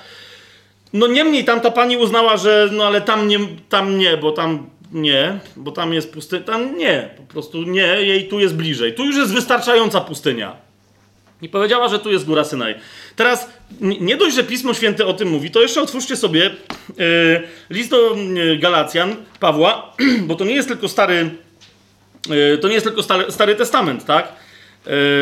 [0.93, 5.39] No niemniej tamta pani uznała, że no ale tam nie, tam nie, bo tam nie,
[5.57, 6.43] bo tam jest pustynia.
[6.43, 8.95] Tam nie, po prostu nie, jej tu jest bliżej.
[8.95, 10.57] Tu już jest wystarczająca pustynia.
[11.43, 12.75] I powiedziała, że tu jest góra Synaj.
[13.17, 16.41] Teraz nie dość, że Pismo Święte o tym mówi, to jeszcze otwórzcie sobie
[16.99, 19.93] yy, list do yy, Galacjan Pawła,
[20.29, 21.31] bo to nie jest tylko stary,
[22.29, 24.33] yy, to nie jest tylko stary, stary Testament, tak?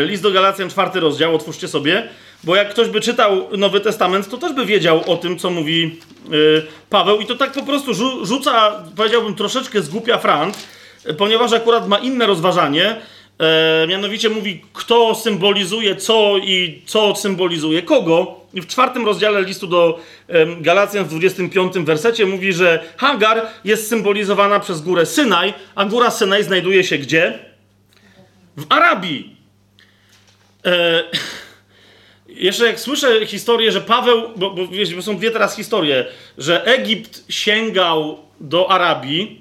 [0.06, 2.08] list do Galacjan, czwarty rozdział, otwórzcie sobie.
[2.44, 5.98] Bo jak ktoś by czytał Nowy Testament, to też by wiedział o tym, co mówi
[6.30, 10.66] yy, Paweł, i to tak po prostu rzu rzuca, powiedziałbym, troszeczkę zgłupia frant,
[11.18, 12.96] ponieważ akurat ma inne rozważanie,
[13.38, 18.40] e, mianowicie mówi, kto symbolizuje co i co symbolizuje kogo.
[18.54, 20.00] I w czwartym rozdziale listu do
[20.60, 26.44] Galacjan w 25 wersecie mówi, że Hagar jest symbolizowana przez górę Synaj, a góra Synaj
[26.44, 27.38] znajduje się gdzie?
[28.56, 29.36] W Arabii.
[30.66, 31.02] E,
[32.35, 36.07] jeszcze jak słyszę historię, że Paweł, bo, bo, wiesz, bo są dwie teraz historie,
[36.39, 39.40] że Egipt sięgał do Arabii,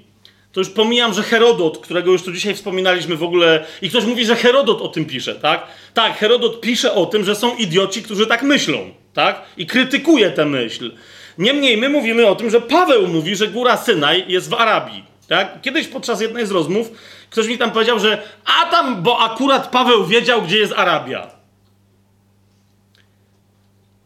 [0.52, 4.24] to już pomijam, że Herodot, którego już tu dzisiaj wspominaliśmy w ogóle, i ktoś mówi,
[4.24, 5.66] że Herodot o tym pisze, tak?
[5.94, 8.78] Tak, Herodot pisze o tym, że są idioci, którzy tak myślą,
[9.14, 9.42] tak?
[9.56, 10.92] I krytykuje tę myśl.
[11.38, 15.62] Niemniej my mówimy o tym, że Paweł mówi, że góra Synaj jest w Arabii, tak?
[15.62, 16.90] Kiedyś podczas jednej z rozmów
[17.30, 21.39] ktoś mi tam powiedział, że a tam, bo akurat Paweł wiedział, gdzie jest Arabia.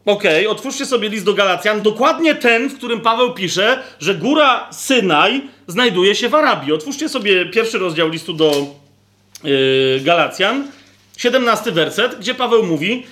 [0.05, 4.67] Okej, okay, otwórzcie sobie list do Galacjan, dokładnie ten, w którym Paweł pisze, że góra
[4.71, 6.73] Synaj znajduje się w Arabii.
[6.73, 8.67] Otwórzcie sobie pierwszy rozdział listu do
[9.43, 10.67] yy, Galacjan,
[11.17, 13.05] 17 werset, gdzie Paweł mówi: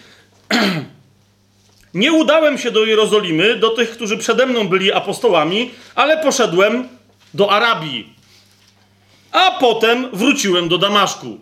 [1.93, 6.87] Nie udałem się do Jerozolimy, do tych, którzy przede mną byli apostołami, ale poszedłem
[7.33, 8.13] do Arabii.
[9.31, 11.37] A potem wróciłem do Damaszku.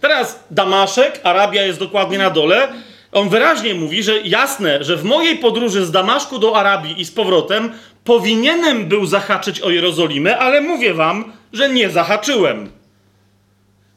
[0.00, 2.68] Teraz Damaszek, Arabia jest dokładnie na dole
[3.14, 7.10] on wyraźnie mówi, że jasne, że w mojej podróży z Damaszku do Arabii i z
[7.10, 7.72] powrotem
[8.04, 12.70] powinienem był zahaczyć o Jerozolimę, ale mówię wam, że nie zahaczyłem.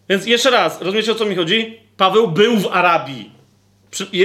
[0.09, 1.79] Więc jeszcze raz, rozumiecie o co mi chodzi?
[1.97, 3.36] Paweł był w Arabii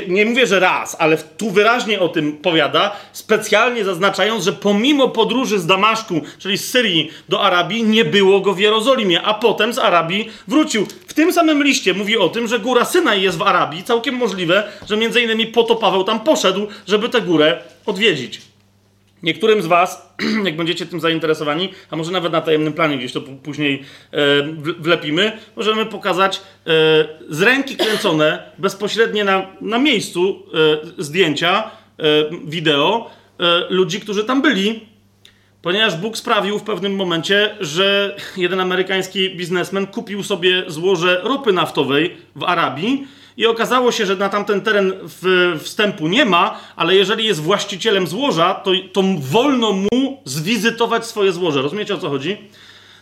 [0.08, 5.58] nie mówię, że raz, ale tu wyraźnie o tym powiada, specjalnie zaznaczając, że pomimo podróży
[5.58, 9.78] z Damaszku, czyli z Syrii do Arabii, nie było go w Jerozolimie, a potem z
[9.78, 10.86] Arabii wrócił.
[11.06, 13.82] W tym samym liście mówi o tym, że góra Synaj jest w Arabii.
[13.82, 18.51] Całkiem możliwe, że między innymi po to Paweł tam poszedł, żeby tę górę odwiedzić.
[19.22, 23.20] Niektórym z Was, jak będziecie tym zainteresowani, a może nawet na tajemnym planie gdzieś to
[23.20, 23.82] później
[24.12, 24.18] e,
[24.78, 26.40] wlepimy, możemy pokazać e,
[27.28, 30.42] z ręki kręcone bezpośrednie na, na miejscu
[30.98, 31.70] e, zdjęcia,
[32.44, 33.10] wideo
[33.68, 34.80] ludzi, którzy tam byli,
[35.62, 42.16] ponieważ Bóg sprawił w pewnym momencie, że jeden amerykański biznesmen kupił sobie złoże ropy naftowej
[42.36, 43.06] w Arabii
[43.36, 44.92] i okazało się, że na tamten teren
[45.58, 51.62] wstępu nie ma, ale jeżeli jest właścicielem złoża, to, to wolno mu zwizytować swoje złoże.
[51.62, 52.36] Rozumiecie o co chodzi?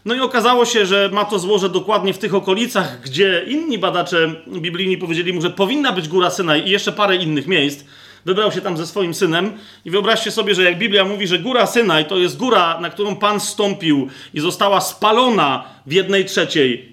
[0.05, 4.35] No i okazało się, że ma to złoże dokładnie w tych okolicach, gdzie inni badacze
[4.47, 7.85] biblijni powiedzieli mu, że powinna być góra Synaj i jeszcze parę innych miejsc
[8.24, 9.52] wybrał się tam ze swoim synem
[9.84, 13.16] i wyobraźcie sobie, że jak Biblia mówi, że góra Synaj to jest góra, na którą
[13.16, 16.92] Pan stąpił i została spalona w jednej trzeciej,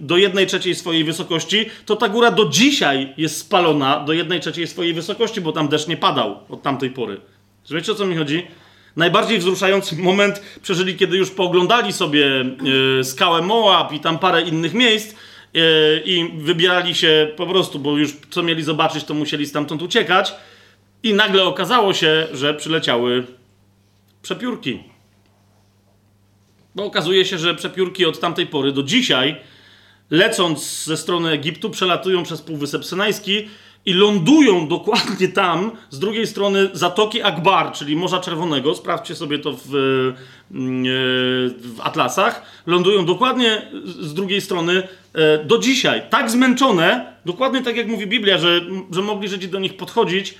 [0.00, 4.66] do jednej trzeciej swojej wysokości, to ta góra do dzisiaj jest spalona do jednej trzeciej
[4.66, 7.20] swojej wysokości, bo tam deszcz nie padał od tamtej pory.
[7.70, 8.46] Wiecie o co mi chodzi?
[8.96, 12.44] Najbardziej wzruszający moment przeżyli, kiedy już pooglądali sobie
[12.96, 15.14] yy, skałę Moab i tam parę innych miejsc
[15.54, 15.62] yy,
[16.04, 20.34] i wybierali się po prostu, bo już co mieli zobaczyć, to musieli stamtąd uciekać.
[21.02, 23.26] I nagle okazało się, że przyleciały
[24.22, 24.82] przepiórki.
[26.74, 29.36] Bo okazuje się, że przepiórki od tamtej pory do dzisiaj,
[30.10, 33.48] lecąc ze strony Egiptu, przelatują przez Półwysep Synajski
[33.86, 38.74] i lądują dokładnie tam, z drugiej strony Zatoki Akbar, czyli Morza Czerwonego.
[38.74, 39.74] Sprawdźcie sobie to w,
[40.52, 40.84] mm,
[41.58, 42.42] w atlasach.
[42.66, 46.02] Lądują dokładnie z drugiej strony e, do dzisiaj.
[46.10, 48.60] Tak zmęczone, dokładnie tak jak mówi Biblia, że,
[48.90, 50.34] że mogli Żydzi do nich podchodzić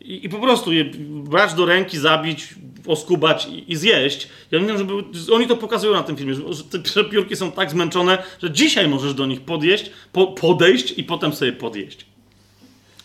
[0.00, 2.48] i, i, po prostu je brać do ręki, zabić,
[2.86, 4.28] oskubać i, i zjeść.
[4.50, 4.78] Ja wiem,
[5.12, 8.88] że oni to pokazują na tym filmie, że te przepiórki są tak zmęczone, że dzisiaj
[8.88, 12.06] możesz do nich podjeść, po, podejść i potem sobie podjeść.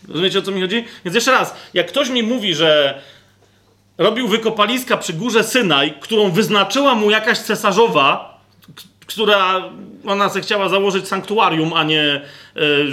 [0.08, 0.84] Rozumiecie o co mi chodzi?
[1.04, 3.02] Więc jeszcze raz, jak ktoś mi mówi, że
[3.98, 8.40] robił wykopaliska przy górze Synaj, którą wyznaczyła mu jakaś cesarzowa,
[9.10, 9.62] która
[10.06, 12.20] ona se chciała założyć sanktuarium, a nie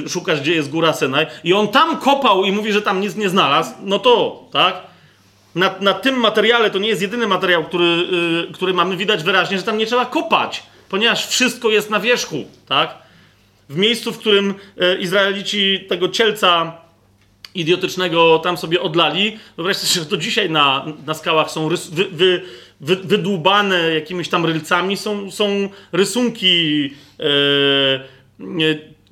[0.06, 1.28] e, szukać, gdzie jest góra Synaj.
[1.44, 3.72] I on tam kopał i mówi, że tam nic nie znalazł.
[3.84, 4.82] No to, tak?
[5.56, 7.86] Na, na tym materiale to nie jest jedyny materiał, który,
[8.50, 12.46] y, który mamy widać wyraźnie, że tam nie trzeba kopać, ponieważ wszystko jest na wierzchu,
[12.68, 12.96] tak?
[13.70, 16.74] W miejscu, w którym y, Izraelici tego cielca
[17.56, 22.06] idiotycznego tam sobie odlali, wyobraźcie sobie, że do dzisiaj na, na skałach są rys, wy,
[22.06, 22.42] wy,
[22.82, 27.26] wy, wydłubane jakimiś tam rylcami, są, są rysunki e,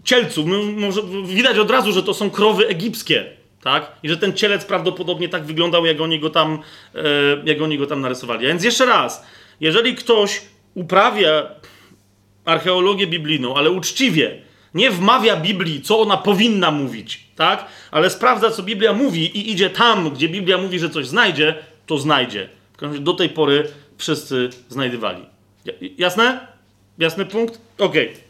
[0.03, 0.45] cielców.
[0.75, 3.25] Może, widać od razu, że to są krowy egipskie,
[3.63, 3.91] tak?
[4.03, 6.59] I że ten cielec prawdopodobnie tak wyglądał, jak oni go tam,
[6.95, 7.01] e,
[7.45, 8.45] jak oni go tam narysowali.
[8.45, 9.25] A więc jeszcze raz,
[9.59, 10.41] jeżeli ktoś
[10.73, 11.49] uprawia
[12.45, 14.41] archeologię biblijną, ale uczciwie,
[14.75, 17.65] nie wmawia Biblii, co ona powinna mówić, tak?
[17.91, 21.97] Ale sprawdza, co Biblia mówi i idzie tam, gdzie Biblia mówi, że coś znajdzie, to
[21.97, 22.49] znajdzie.
[22.99, 25.25] Do tej pory wszyscy znajdywali.
[25.97, 26.47] Jasne?
[26.97, 27.59] Jasny punkt?
[27.77, 28.09] Okej.
[28.09, 28.25] Okay.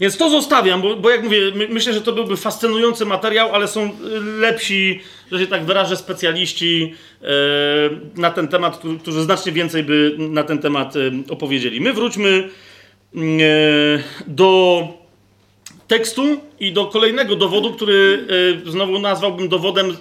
[0.00, 3.68] Więc to zostawiam, bo, bo jak mówię, my, myślę, że to byłby fascynujący materiał, ale
[3.68, 3.90] są
[4.38, 5.00] lepsi,
[5.32, 7.26] że się tak wyrażę, specjaliści e,
[8.16, 10.98] na ten temat, którzy, którzy znacznie więcej by na ten temat e,
[11.30, 11.80] opowiedzieli.
[11.80, 12.48] My wróćmy
[14.26, 14.88] do
[15.92, 18.26] tekstu i do kolejnego dowodu, który
[18.66, 19.94] y, znowu nazwałbym dowodem, y,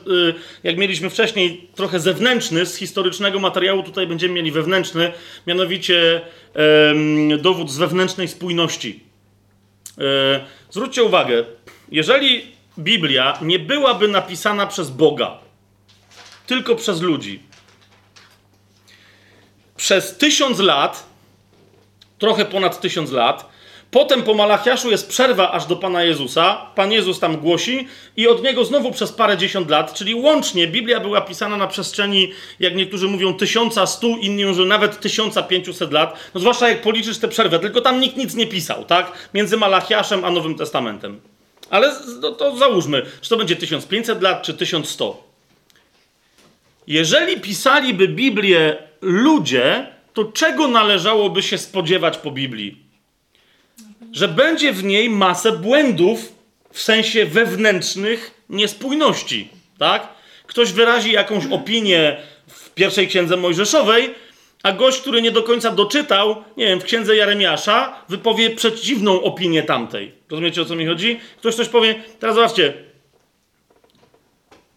[0.64, 5.12] jak mieliśmy wcześniej, trochę zewnętrzny, z historycznego materiału tutaj będziemy mieli wewnętrzny,
[5.48, 6.22] mianowicie
[7.40, 9.00] dowód z wewnętrznej spójności.
[9.98, 11.46] E, zwróćcie uwagę,
[11.92, 12.46] jeżeli
[12.80, 15.38] Biblia nie byłaby napisana przez Boga,
[16.48, 17.40] tylko przez ludzi,
[19.78, 21.06] przez tysiąc lat,
[22.20, 23.51] trochę ponad tysiąc lat,
[23.92, 26.66] Potem po Malachiaszu jest przerwa aż do Pana Jezusa.
[26.76, 27.88] Pan Jezus tam głosi
[28.18, 32.32] i od niego znowu przez parę dziesiąt lat, czyli łącznie Biblia była pisana na przestrzeni,
[32.60, 36.30] jak niektórzy mówią, 1100, inni mówią, że nawet 1500 lat.
[36.34, 39.30] No zwłaszcza jak policzysz tę przerwę, tylko tam nikt nic nie pisał, tak?
[39.34, 41.22] Między Malachiaszem a Nowym Testamentem.
[41.70, 45.24] Ale no to załóżmy, czy to będzie 1500 lat, czy 1100.
[46.88, 52.91] Jeżeli pisaliby Biblię ludzie, to czego należałoby się spodziewać po Biblii?
[54.12, 56.34] Że będzie w niej masę błędów
[56.72, 60.08] w sensie wewnętrznych niespójności, tak?
[60.48, 62.18] Ktoś wyrazi jakąś opinię
[62.48, 64.16] w pierwszej księdze Mojżeszowej,
[64.64, 69.64] a gość, który nie do końca doczytał, nie wiem, w księdze Jeremiasza, wypowie przeciwną opinię
[69.64, 70.12] tamtej.
[70.30, 71.20] Rozumiecie o co mi chodzi?
[71.38, 71.96] Ktoś coś powie.
[72.20, 72.74] Teraz zobaczcie.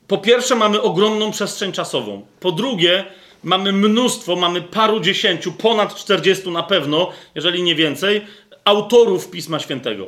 [0.06, 2.26] Po pierwsze, mamy ogromną przestrzeń czasową.
[2.40, 3.04] Po drugie,
[3.42, 8.20] mamy mnóstwo, mamy paru dziesięciu, ponad czterdziestu na pewno, jeżeli nie więcej,
[8.64, 10.06] autorów Pisma Świętego,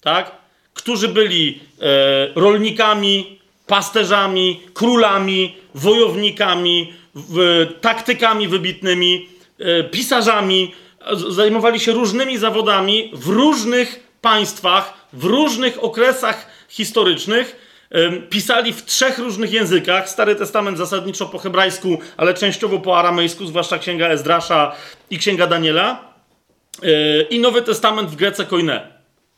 [0.00, 0.32] tak?
[0.74, 9.28] Którzy byli e, rolnikami, pasterzami, królami, wojownikami, w, taktykami wybitnymi,
[9.58, 10.74] e, pisarzami,
[11.28, 17.64] zajmowali się różnymi zawodami w różnych państwach, w różnych okresach historycznych.
[17.90, 20.08] E, pisali w trzech różnych językach.
[20.08, 24.72] Stary Testament zasadniczo po hebrajsku, ale częściowo po aramejsku, zwłaszcza księga Ezdrasza
[25.10, 26.13] i księga Daniela.
[26.82, 28.92] Yy, i Nowy Testament w Grece Koine.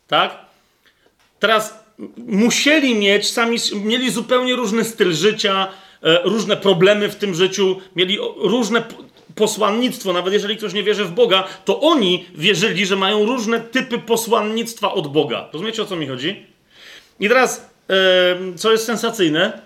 [0.09, 0.39] Tak?
[1.39, 1.87] Teraz
[2.17, 5.69] musieli mieć, sami mieli zupełnie różny styl życia,
[6.03, 8.83] e, różne problemy w tym życiu, mieli różne
[9.35, 13.99] posłannictwo, nawet jeżeli ktoś nie wierzy w Boga, to oni wierzyli, że mają różne typy
[13.99, 15.49] posłannictwa od Boga.
[15.53, 16.47] Rozumiecie o co mi chodzi?
[17.21, 17.71] I teraz,
[18.57, 19.61] co jest sensacyjne,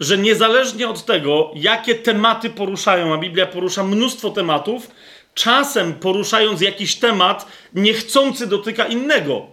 [0.00, 4.90] że niezależnie od tego, jakie tematy poruszają, a Biblia porusza mnóstwo tematów,
[5.34, 9.46] czasem poruszając jakiś temat, niechcący dotyka innego.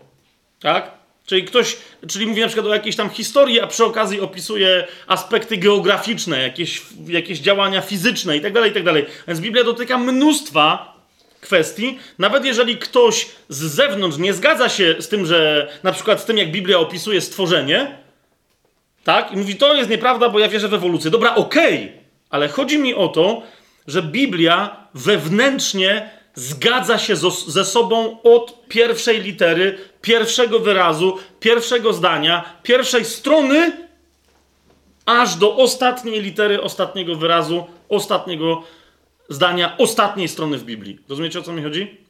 [0.59, 0.91] Tak?
[1.25, 1.77] Czyli ktoś,
[2.07, 6.81] czyli mówi na przykład o jakiejś tam historii, a przy okazji opisuje aspekty geograficzne, jakieś,
[7.07, 9.03] jakieś działania fizyczne itd., tak itd.
[9.03, 10.95] Tak Więc Biblia dotyka mnóstwa
[11.41, 16.25] kwestii, nawet jeżeli ktoś z zewnątrz nie zgadza się z tym, że na przykład z
[16.25, 17.97] tym, jak Biblia opisuje stworzenie,
[19.03, 19.31] tak?
[19.31, 21.11] I mówi, to jest nieprawda, bo ja wierzę w ewolucję.
[21.11, 21.91] Dobra, okej, okay,
[22.29, 23.43] ale chodzi mi o to,
[23.87, 27.15] że Biblia wewnętrznie zgadza się
[27.47, 33.87] ze sobą od pierwszej litery, pierwszego wyrazu, pierwszego zdania, pierwszej strony,
[35.05, 38.63] aż do ostatniej litery, ostatniego wyrazu, ostatniego
[39.29, 40.99] zdania, ostatniej strony w Biblii.
[41.09, 42.01] Rozumiecie o co mi chodzi?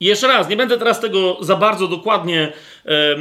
[0.00, 2.52] I jeszcze raz, nie będę teraz tego za bardzo dokładnie
[2.86, 3.16] e, e,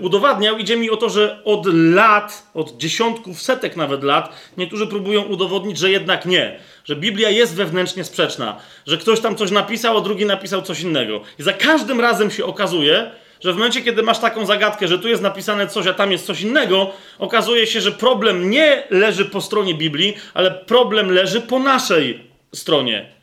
[0.00, 0.58] udowadniał.
[0.58, 5.78] Idzie mi o to, że od lat, od dziesiątków, setek nawet lat, niektórzy próbują udowodnić,
[5.78, 6.60] że jednak nie.
[6.88, 8.56] Że Biblia jest wewnętrznie sprzeczna.
[8.86, 11.20] Że ktoś tam coś napisał, a drugi napisał coś innego.
[11.38, 13.10] I za każdym razem się okazuje,
[13.40, 16.26] że w momencie, kiedy masz taką zagadkę, że tu jest napisane coś, a tam jest
[16.26, 21.58] coś innego, okazuje się, że problem nie leży po stronie Biblii, ale problem leży po
[21.58, 22.20] naszej
[22.54, 23.18] stronie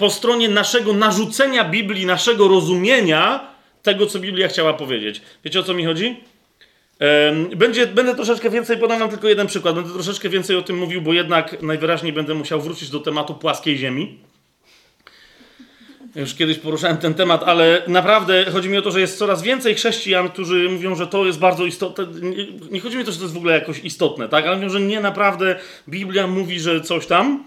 [0.00, 3.46] po stronie naszego narzucenia Biblii, naszego rozumienia
[3.82, 5.20] tego, co Biblia chciała powiedzieć.
[5.44, 6.16] Wiecie o co mi chodzi?
[7.56, 11.02] Będzie, będę troszeczkę więcej, podam wam tylko jeden przykład, będę troszeczkę więcej o tym mówił,
[11.02, 14.18] bo jednak najwyraźniej będę musiał wrócić do tematu płaskiej ziemi.
[16.16, 19.74] Już kiedyś poruszałem ten temat, ale naprawdę chodzi mi o to, że jest coraz więcej
[19.74, 22.06] chrześcijan, którzy mówią, że to jest bardzo istotne.
[22.70, 24.46] Nie chodzi mi o to, że to jest w ogóle jakoś istotne, tak?
[24.46, 25.56] Ale mówią, że nie naprawdę
[25.88, 27.44] Biblia mówi, że coś tam.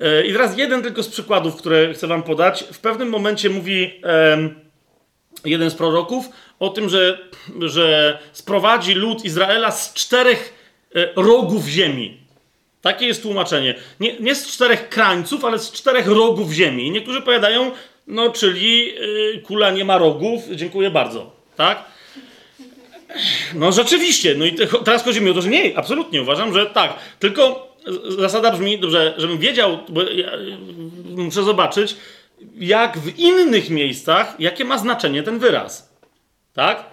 [0.00, 2.64] E, I teraz jeden tylko z przykładów, które chcę wam podać.
[2.72, 4.00] W pewnym momencie mówi
[5.44, 6.28] jeden z proroków
[6.60, 7.18] o tym, że,
[7.60, 10.54] że sprowadzi lud Izraela z czterech
[10.94, 12.24] e, rogów ziemi.
[12.84, 13.74] Takie jest tłumaczenie.
[14.00, 16.90] Nie, nie z czterech krańców, ale z czterech rogów ziemi.
[16.90, 17.70] Niektórzy powiadają,
[18.06, 21.30] no czyli yy, kula nie ma rogów, dziękuję bardzo.
[21.56, 21.84] Tak?
[23.54, 26.66] No rzeczywiście, no i te, teraz chodzi mi o to, że nie, absolutnie uważam, że
[26.66, 26.94] tak.
[27.18, 27.74] Tylko
[28.18, 30.30] zasada brzmi, dobrze, żebym wiedział, bo ja
[31.04, 31.96] muszę zobaczyć,
[32.58, 35.83] jak w innych miejscach, jakie ma znaczenie ten wyraz.
[36.54, 36.84] Tak?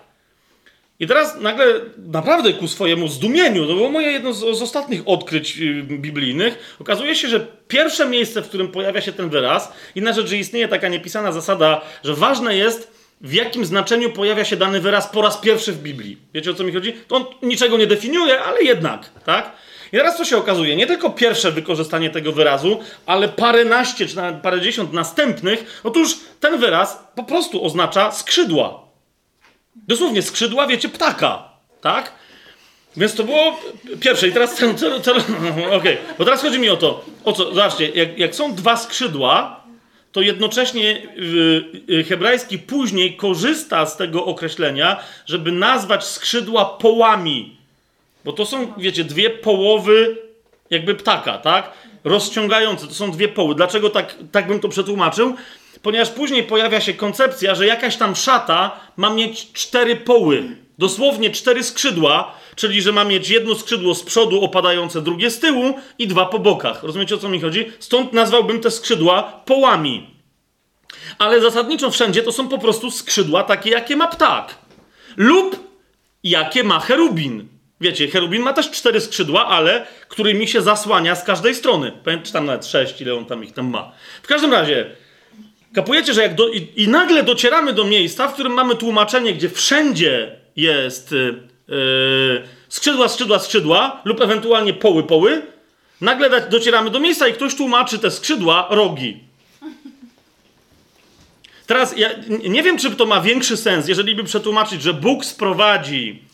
[0.99, 1.65] I teraz nagle,
[1.97, 7.15] naprawdę ku swojemu zdumieniu, to było moje jedno z, z, ostatnich odkryć y, biblijnych, okazuje
[7.15, 10.87] się, że pierwsze miejsce, w którym pojawia się ten wyraz, inna rzecz, że istnieje taka
[10.87, 15.71] niepisana zasada, że ważne jest, w jakim znaczeniu pojawia się dany wyraz po raz pierwszy
[15.71, 16.17] w Biblii.
[16.33, 16.93] Wiecie o co mi chodzi?
[17.07, 19.51] To on niczego nie definiuje, ale jednak, tak?
[19.93, 20.75] I teraz co się okazuje?
[20.75, 25.81] Nie tylko pierwsze wykorzystanie tego wyrazu, ale paręnaście czy nawet parędziesiąt następnych.
[25.83, 28.90] Otóż ten wyraz po prostu oznacza skrzydła.
[29.75, 31.49] Dosłownie skrzydła, wiecie, ptaka,
[31.81, 32.11] tak?
[32.97, 33.59] Więc to było
[33.99, 34.27] pierwsze.
[34.27, 35.97] I teraz cel, cel, cel okej, okay.
[36.17, 39.61] bo teraz chodzi mi o to, o co, zobaczcie, jak, jak są dwa skrzydła,
[40.11, 41.01] to jednocześnie
[41.87, 47.57] yy, hebrajski później korzysta z tego określenia, żeby nazwać skrzydła połami.
[48.25, 50.17] Bo to są, wiecie, dwie połowy
[50.69, 51.71] jakby ptaka, tak?
[52.03, 53.55] Rozciągające, to są dwie poły.
[53.55, 55.35] Dlaczego tak, tak bym to przetłumaczył?
[55.81, 60.43] Ponieważ później pojawia się koncepcja, że jakaś tam szata ma mieć cztery poły.
[60.77, 65.79] Dosłownie cztery skrzydła, czyli że ma mieć jedno skrzydło z przodu opadające, drugie z tyłu
[65.99, 66.83] i dwa po bokach.
[66.83, 67.71] Rozumiecie o co mi chodzi?
[67.79, 70.09] Stąd nazwałbym te skrzydła połami.
[71.17, 74.55] Ale zasadniczo wszędzie to są po prostu skrzydła takie, jakie ma ptak.
[75.17, 75.71] Lub
[76.23, 77.47] jakie ma cherubin.
[77.81, 81.91] Wiecie, cherubin ma też cztery skrzydła, ale którymi się zasłania z każdej strony.
[82.23, 83.91] Czy tam nawet sześć, ile on tam ich tam ma.
[84.23, 84.95] W każdym razie,
[85.73, 89.49] kapujecie, że jak do, i, i, nagle docieramy do miejsca, w którym mamy tłumaczenie, gdzie
[89.49, 95.41] wszędzie jest yy, skrzydła, skrzydła, skrzydła lub ewentualnie poły, poły,
[96.01, 99.19] nagle docieramy do miejsca i ktoś tłumaczy te skrzydła rogi.
[101.67, 102.09] Teraz ja
[102.49, 106.30] nie wiem, czy to ma większy sens, jeżeli by przetłumaczyć, że Bóg sprowadzi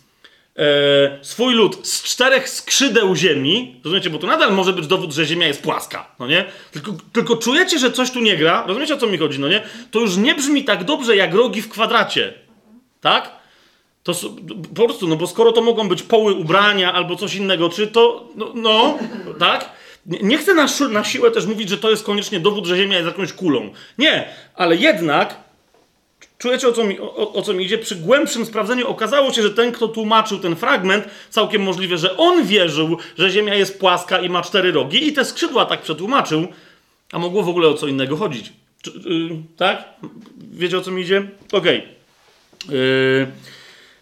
[0.58, 5.26] e, swój lud z czterech skrzydeł ziemi, rozumiecie, bo to nadal może być dowód, że
[5.26, 6.46] ziemia jest płaska, no nie?
[6.72, 9.62] Tylko, tylko czujecie, że coś tu nie gra, rozumiecie o co mi chodzi, no nie?
[9.92, 12.34] To już nie brzmi tak dobrze jak rogi w kwadracie,
[13.02, 13.38] tak?
[14.04, 14.14] To
[14.76, 18.28] po prostu, no bo skoro to mogą być poły ubrania albo coś innego, czy to,
[18.36, 18.98] no, no
[19.40, 19.72] tak?
[20.06, 23.08] Nie chcę na, na siłę też mówić, że to jest koniecznie dowód, że Ziemia jest
[23.08, 23.70] jakąś kulą.
[23.98, 25.47] Nie, ale jednak
[26.38, 27.78] Czujecie, o co, mi, o, o co mi idzie?
[27.78, 32.46] Przy głębszym sprawdzeniu okazało się, że ten, kto tłumaczył ten fragment, całkiem możliwe, że on
[32.46, 36.48] wierzył, że Ziemia jest płaska i ma cztery rogi i te skrzydła tak przetłumaczył,
[37.12, 38.54] a mogło w ogóle o co innego chodzić.
[38.82, 39.84] Czy, yy, tak?
[40.52, 41.28] Wiecie, o co mi idzie?
[41.52, 41.78] Okej.
[42.66, 42.78] Okay.
[42.78, 43.28] Yy,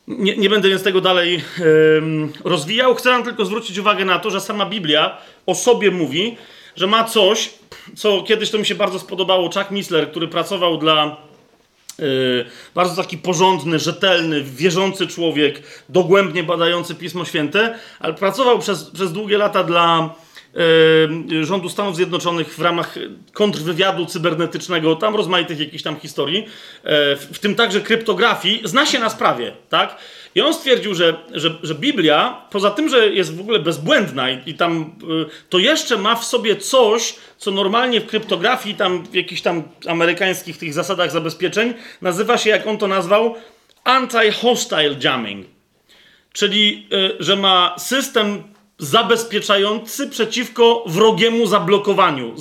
[0.07, 2.95] nie, nie, będę więc tego dalej yy, rozwijał.
[2.95, 6.38] Chcę wam tylko zwrócić uwagę na to, że sama Biblia o sobie mówi,
[6.76, 7.49] że ma coś,
[7.95, 9.49] co kiedyś to mi się bardzo spodobało.
[9.52, 11.18] Chuck Missler, który pracował dla
[12.76, 19.38] bardzo taki porządny, rzetelny, wierzący człowiek, dogłębnie badający Pismo Święte, ale pracował przez, przez długie
[19.38, 20.16] lata dla
[21.41, 22.95] rządu Stanów Zjednoczonych w ramach
[23.34, 29.10] kontrwywiadu cybernetycznego, tam rozmaitych jakichś tam historii, yy, w, tym także kryptografii, zna się na
[29.10, 29.98] sprawie, tak?
[30.36, 34.49] I on stwierdził, że, że, że Biblia, poza tym, że jest w ogóle bezbłędna i,
[34.49, 39.15] i tam, y, to jeszcze ma w sobie coś, co normalnie w kryptografii, tam w
[39.15, 43.36] jakichś tam amerykańskich tych zasadach zabezpieczeń, nazywa się, jak on to nazwał,
[43.84, 45.48] anti-hostile jamming.
[46.34, 46.88] Czyli,
[47.19, 48.44] że ma system
[48.78, 52.36] zabezpieczający przeciwko wrogiemu zablokowaniu.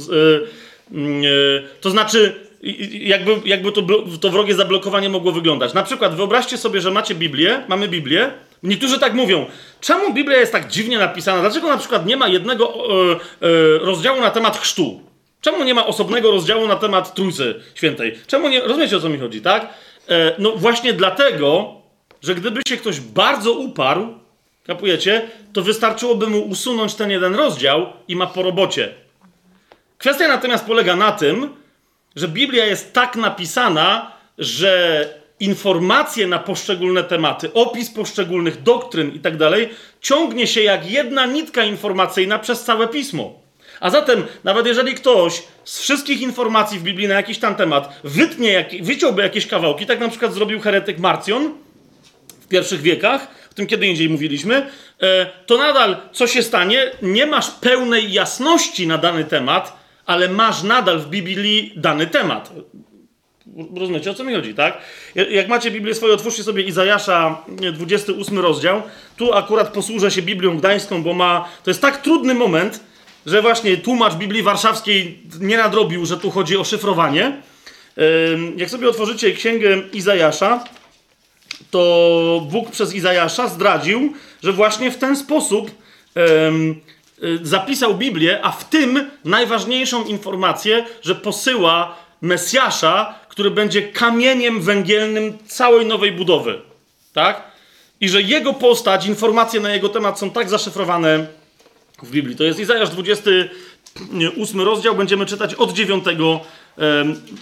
[0.92, 2.44] Y, to znaczy,
[2.92, 3.82] jakby, jakby to,
[4.20, 5.74] to wrogie zablokowanie mogło wyglądać.
[5.74, 8.30] Na przykład wyobraźcie sobie, że macie Biblię, mamy Biblię.
[8.62, 9.46] Niektórzy tak mówią,
[9.80, 11.40] czemu Biblia jest tak dziwnie napisana?
[11.40, 15.00] Dlaczego na przykład nie ma jednego e, e, rozdziału na temat chrztu?
[15.40, 18.18] Czemu nie ma osobnego rozdziału na temat Trójcy Świętej?
[18.26, 18.60] Czemu nie...
[18.60, 19.68] Rozumiecie, o co mi chodzi, tak?
[20.08, 21.74] E, no właśnie dlatego,
[22.22, 24.14] że gdyby się ktoś bardzo uparł,
[24.66, 28.94] kapujecie, to wystarczyłoby mu usunąć ten jeden rozdział i ma po robocie.
[29.98, 31.48] Kwestia natomiast polega na tym,
[32.16, 39.36] że Biblia jest tak napisana, że informacje na poszczególne tematy, opis poszczególnych doktryn i tak
[39.36, 39.68] dalej,
[40.00, 43.44] ciągnie się jak jedna nitka informacyjna przez całe pismo.
[43.80, 48.68] A zatem, nawet jeżeli ktoś z wszystkich informacji w Biblii na jakiś tam temat wytnie,
[48.82, 51.54] wyciąłby jakieś kawałki, tak na przykład zrobił heretyk Marcjon
[52.40, 54.66] w pierwszych wiekach, o tym kiedy indziej mówiliśmy,
[55.02, 56.90] e, to nadal co się stanie?
[57.02, 62.52] Nie masz pełnej jasności na dany temat, ale masz nadal w Biblii dany temat.
[63.76, 64.78] Rozumiecie, o co mi chodzi, tak?
[65.30, 68.82] Jak macie Biblię swoją, otwórzcie sobie Izajasza, 28 rozdział.
[69.16, 71.48] Tu akurat posłużę się Biblią Gdańską, bo ma...
[71.64, 72.80] To jest tak trudny moment,
[73.26, 77.42] że właśnie tłumacz Biblii Warszawskiej nie nadrobił, że tu chodzi o szyfrowanie.
[78.56, 80.64] Jak sobie otworzycie Księgę Izajasza,
[81.74, 88.68] to Bóg przez Izajasza zdradził, że właśnie w ten sposób y, zapisał Biblię, a w
[88.68, 96.60] tym najważniejszą informację, że posyła Mesjasza, który będzie kamieniem węgielnym całej nowej budowy.
[97.12, 97.42] Tak?
[98.00, 101.26] I że jego postać, informacje na jego temat są tak zaszyfrowane
[102.02, 102.36] w Biblii.
[102.36, 106.04] To jest Izajasz 28 rozdział, będziemy czytać od 9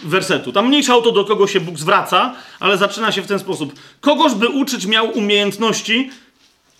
[0.04, 0.52] wersetu.
[0.52, 3.72] Tam mniejsza o to, do kogo się Bóg zwraca, ale zaczyna się w ten sposób.
[4.00, 6.10] Kogoż by uczyć miał umiejętności,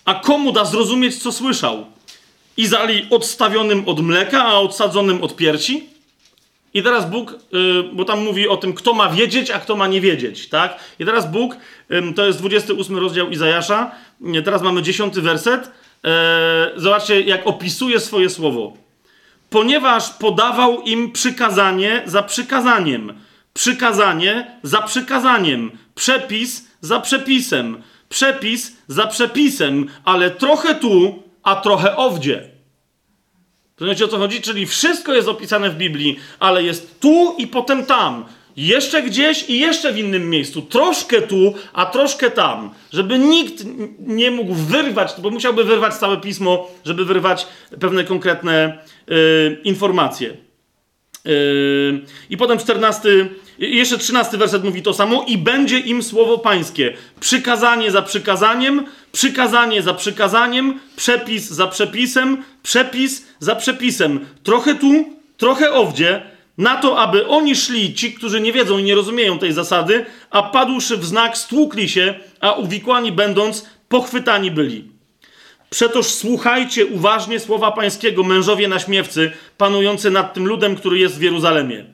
[0.05, 1.85] a komu da zrozumieć, co słyszał?
[2.57, 5.89] Izali odstawionym od mleka, a odsadzonym od piersi?
[6.73, 9.87] I teraz Bóg, yy, bo tam mówi o tym, kto ma wiedzieć, a kto ma
[9.87, 10.79] nie wiedzieć, tak?
[10.99, 11.57] I teraz Bóg,
[12.15, 13.91] to jest 28 rozdział Izajasza,
[14.45, 15.71] teraz mamy 10 werset.
[16.03, 16.11] Yy,
[16.75, 18.82] zobaczcie, jak opisuje swoje słowo.
[19.53, 23.13] Ponieważ podawał im przykazanie za przykazaniem,
[23.53, 32.49] przykazanie za przykazaniem, przepis za przepisem, przepis za przepisem, ale trochę tu, a trochę owdzie.
[33.79, 34.41] Rozumiecie o co chodzi?
[34.41, 38.25] Czyli wszystko jest opisane w Biblii, ale jest tu i potem tam.
[38.57, 40.61] Jeszcze gdzieś i jeszcze w innym miejscu.
[40.61, 42.69] Troszkę tu, a troszkę tam.
[42.93, 43.63] Żeby nikt
[43.99, 47.47] nie mógł wyrwać, bo musiałby wyrwać całe pismo, żeby wyrwać
[47.79, 48.77] pewne konkretne
[49.07, 50.37] yy, informacje.
[51.25, 53.09] Yy, I potem 14,
[53.59, 55.25] jeszcze 13 werset mówi to samo.
[55.27, 56.93] I będzie im słowo pańskie.
[57.19, 64.25] Przykazanie za przykazaniem, przykazanie za przykazaniem, przepis za przepisem, przepis za przepisem.
[64.43, 65.05] Trochę tu,
[65.37, 69.53] trochę owdzie, na to, aby oni szli, ci, którzy nie wiedzą i nie rozumieją tej
[69.53, 74.93] zasady, a padłszy w znak, stłukli się, a uwikłani będąc, pochwytani byli.
[75.69, 81.85] Przetoż słuchajcie uważnie słowa pańskiego, mężowie naśmiewcy, panujący nad tym ludem, który jest w Jeruzalemie.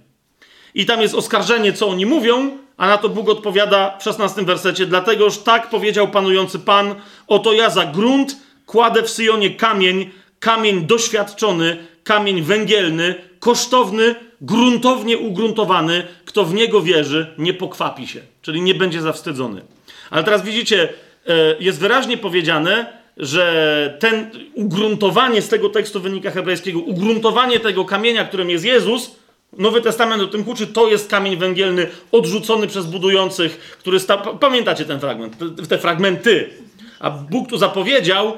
[0.76, 4.86] I tam jest oskarżenie, co oni mówią, a na to Bóg odpowiada w 16 wersecie.
[4.86, 6.95] Dlategoż tak powiedział panujący Pan,
[7.27, 10.10] oto ja za grunt kładę w Syjonie kamień,
[10.40, 16.03] kamień doświadczony, kamień węgielny, kosztowny, gruntownie ugruntowany.
[16.26, 19.61] Kto w niego wierzy, nie pokwapi się, czyli nie będzie zawstydzony.
[20.10, 20.90] Ale teraz widzicie,
[21.28, 28.26] e, jest wyraźnie powiedziane, że ten ugruntowanie z tego tekstu wynika hebrajskiego, ugruntowanie tego kamienia,
[28.26, 29.11] którym jest Jezus,
[29.57, 34.18] Nowy Testament o tym uczy, to jest kamień węgielny odrzucony przez budujących, który sta...
[34.18, 35.38] Pamiętacie ten fragment,
[35.70, 36.49] te fragmenty.
[36.99, 38.34] A Bóg tu zapowiedział,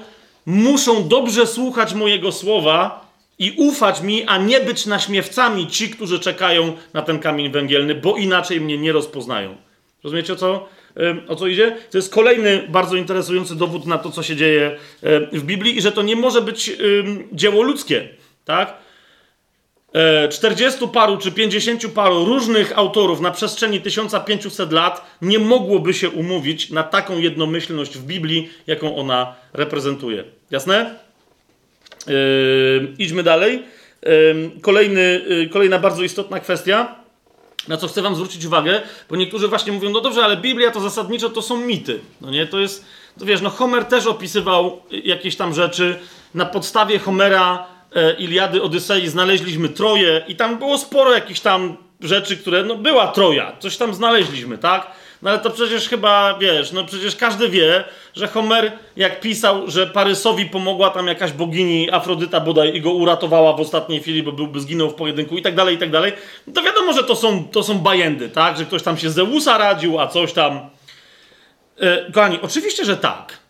[0.46, 6.74] muszą dobrze słuchać mojego słowa i ufać mi, a nie być naśmiewcami ci, którzy czekają
[6.94, 9.56] na ten kamień węgielny, bo inaczej mnie nie rozpoznają.
[10.04, 10.70] Rozumiecie o co,
[11.28, 11.78] o co idzie?
[11.92, 14.78] To jest kolejny bardzo interesujący dowód na to, co się dzieje
[15.34, 16.72] w Biblii i że to nie może być
[17.34, 18.10] dzieło ludzkie,
[18.46, 18.78] tak?
[20.30, 26.10] 40 e, paru czy 50 paru różnych autorów na przestrzeni 1500 lat nie mogłoby się
[26.10, 30.24] umówić na taką jednomyślność w Biblii, jaką ona reprezentuje.
[30.52, 31.00] Jasne?
[32.08, 33.64] Yy, idźmy dalej.
[34.62, 36.96] Kolejny, yy, kolejna bardzo istotna kwestia,
[37.68, 40.80] na co chcę Wam zwrócić uwagę, bo niektórzy właśnie mówią, no dobrze, ale Biblia to
[40.80, 42.00] zasadniczo to są mity.
[42.22, 42.86] No nie, to jest,
[43.20, 46.00] to wiesz, no Homer też opisywał jakieś tam rzeczy.
[46.34, 52.38] Na podstawie Homera e, Iliady, Odysei znaleźliśmy Troje i tam było sporo jakichś tam rzeczy,
[52.38, 54.92] które, no była Troja, coś tam znaleźliśmy, tak?
[55.22, 57.84] No ale to przecież chyba, wiesz, no przecież każdy wie,
[58.14, 63.54] że Homer jak pisał, że Parysowi pomogła tam jakaś bogini Afrodyta bodaj i go uratowała
[63.54, 66.14] w ostatniej chwili, bo byłby zginął w pojedynku i tak dalej, i tak dalej,
[66.48, 68.58] no to wiadomo, że to są, to są bajendy, tak?
[68.58, 70.70] Że ktoś tam się Zeusa radził, a coś tam...
[71.80, 73.41] Yy, kochani, oczywiście, że tak.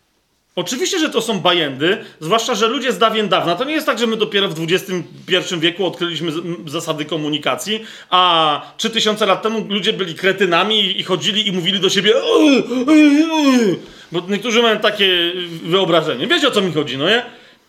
[0.56, 3.98] Oczywiście, że to są bajendy, zwłaszcza, że ludzie z dawien dawna, to nie jest tak,
[3.98, 6.32] że my dopiero w XXI wieku odkryliśmy
[6.66, 12.12] zasady komunikacji, a 3000 lat temu ludzie byli kretynami i chodzili i mówili do siebie
[14.12, 16.26] bo niektórzy mają takie wyobrażenie.
[16.26, 17.22] Wiecie o co mi chodzi, no nie?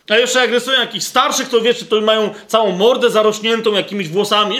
[0.10, 4.60] A jeszcze jak rysują jakichś starszych, to wiecie, to mają całą mordę zarośniętą jakimiś włosami.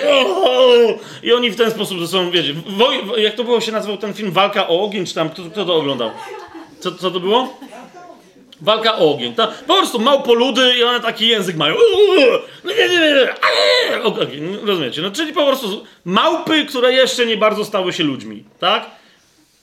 [1.24, 2.54] I oni w ten sposób ze sobą, wiecie,
[3.18, 5.76] jak to było się nazywał ten film Walka o ogień, czy tam, kto, kto to
[5.76, 6.12] oglądał?
[6.80, 7.58] Co, co to było?
[8.64, 9.36] Walka o ogień.
[9.36, 11.76] Ta, po prostu małpoludy i one taki język mają.
[14.64, 15.02] Rozumiecie?
[15.02, 18.86] No, czyli po prostu małpy, które jeszcze nie bardzo stały się ludźmi, tak?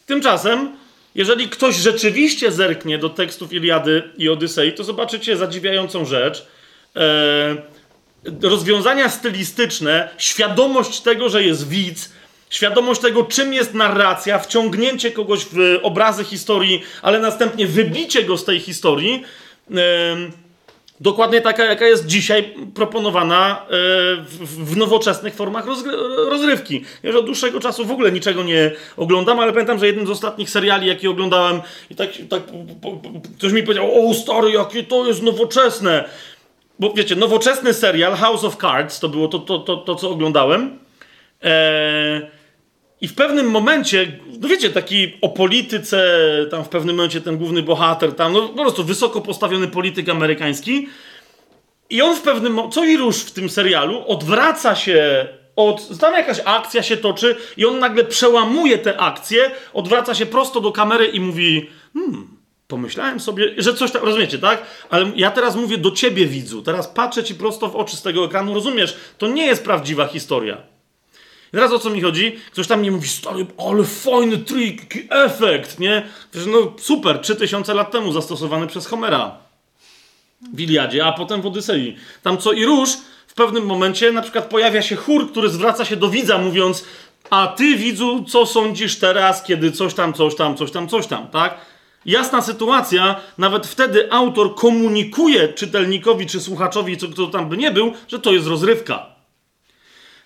[0.07, 0.77] Tymczasem,
[1.15, 6.47] jeżeli ktoś rzeczywiście zerknie do tekstów Iliady i Odysei, to zobaczycie zadziwiającą rzecz.
[6.97, 7.57] E,
[8.43, 12.13] rozwiązania stylistyczne, świadomość tego, że jest widz,
[12.51, 18.45] Świadomość tego, czym jest narracja, wciągnięcie kogoś w obrazy historii, ale następnie wybicie go z
[18.45, 19.23] tej historii,
[21.01, 23.77] dokładnie taka, jaka jest dzisiaj proponowana yy,
[24.47, 25.67] w, nowoczesnych formach
[26.31, 26.85] rozrywki.
[27.03, 30.11] Ja już od dłuższego czasu w ogóle niczego nie oglądam, ale pamiętam, że jeden z
[30.11, 31.61] ostatnich seriali, jaki oglądałem,
[31.91, 32.43] i tak, tak
[33.39, 36.05] ktoś mi powiedział: O, stary, jakie to jest nowoczesne.
[36.79, 40.79] bo wiecie, nowoczesny serial House of Cards, to było to, to, to, to co oglądałem.
[41.43, 42.40] Eee,
[43.01, 46.19] I w pewnym momencie, no wiecie, taki o polityce,
[46.51, 50.89] tam w pewnym momencie ten główny bohater, tam no po prostu wysoko postawiony polityk amerykański.
[51.91, 55.99] I on w pewnym co i róż w tym serialu odwraca się od.
[55.99, 60.73] Tam jakaś akcja się toczy, i on nagle przełamuje tę akcję, odwraca się prosto do
[60.73, 62.29] kamery i mówi: Hmm,
[62.69, 64.05] pomyślałem sobie, że coś tam.
[64.05, 64.63] Rozumiecie, tak?
[64.91, 66.63] Ale ja teraz mówię do ciebie, widzu.
[66.63, 68.55] Teraz patrzę ci prosto w oczy z tego ekranu.
[68.55, 68.97] Rozumiesz?
[69.19, 70.80] To nie jest prawdziwa historia.
[71.53, 72.37] I teraz o co mi chodzi?
[72.53, 76.07] Ktoś tam mi mówi, stary, ale fajny trik, efekt, nie?
[76.35, 79.37] Wiesz, no super, 3000 lat temu zastosowany przez Homera
[80.53, 81.97] w Iliadzie, a potem w Odysei.
[82.23, 82.91] Tam co i róż,
[83.27, 86.85] w pewnym momencie na przykład pojawia się chór, który zwraca się do widza, mówiąc,
[87.31, 91.29] a ty widzu, co sądzisz teraz, kiedy coś tam, coś tam, coś tam, coś tam,
[91.29, 91.57] tak?
[92.07, 97.93] Jasna sytuacja, nawet wtedy autor komunikuje czytelnikowi czy słuchaczowi, co kto tam by nie był,
[98.09, 99.10] że to jest rozrywka.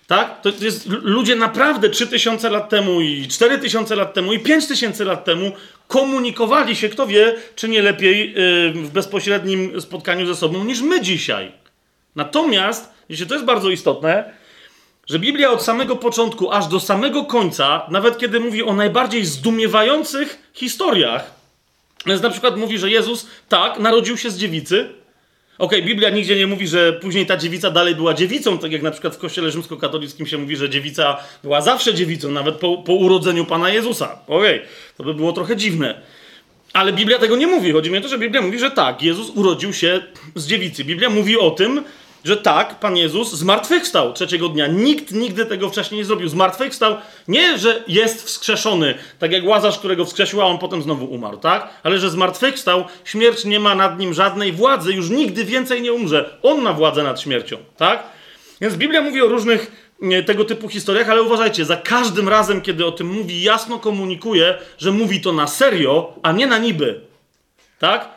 [0.07, 0.41] Tak?
[0.41, 5.51] To jest, ludzie naprawdę 3000 lat temu i 4000 lat temu i 5000 lat temu
[5.87, 8.35] komunikowali się, kto wie, czy nie lepiej
[8.73, 11.51] w bezpośrednim spotkaniu ze sobą niż my dzisiaj.
[12.15, 14.33] Natomiast, jeśli to jest bardzo istotne,
[15.07, 20.49] że Biblia od samego początku aż do samego końca, nawet kiedy mówi o najbardziej zdumiewających
[20.53, 21.31] historiach,
[22.05, 24.89] więc na przykład mówi, że Jezus tak narodził się z dziewicy,
[25.57, 28.81] Okej, okay, Biblia nigdzie nie mówi, że później ta dziewica dalej była dziewicą, tak jak
[28.81, 32.93] na przykład w kościele rzymskokatolickim się mówi, że dziewica była zawsze dziewicą, nawet po, po
[32.93, 34.19] urodzeniu Pana Jezusa.
[34.27, 34.67] Okej, okay,
[34.97, 36.01] to by było trochę dziwne.
[36.73, 37.71] Ale Biblia tego nie mówi.
[37.71, 40.01] Chodzi mi o to, że Biblia mówi, że tak, Jezus urodził się
[40.35, 40.83] z dziewicy.
[40.83, 41.83] Biblia mówi o tym,
[42.25, 44.67] że tak, Pan Jezus zmartwychwstał trzeciego dnia.
[44.67, 46.27] Nikt nigdy tego wcześniej nie zrobił.
[46.27, 46.95] Zmartwychwstał
[47.27, 51.69] nie, że jest wskrzeszony, tak jak Łazarz, którego wskrzesił, a on potem znowu umarł, tak?
[51.83, 56.37] Ale że zmartwychwstał, śmierć nie ma nad nim żadnej władzy, już nigdy więcej nie umrze.
[56.43, 58.03] On ma władzę nad śmiercią, tak?
[58.61, 59.85] Więc Biblia mówi o różnych
[60.25, 64.91] tego typu historiach, ale uważajcie, za każdym razem, kiedy o tym mówi, jasno komunikuje, że
[64.91, 67.01] mówi to na serio, a nie na niby.
[67.79, 68.09] Tak?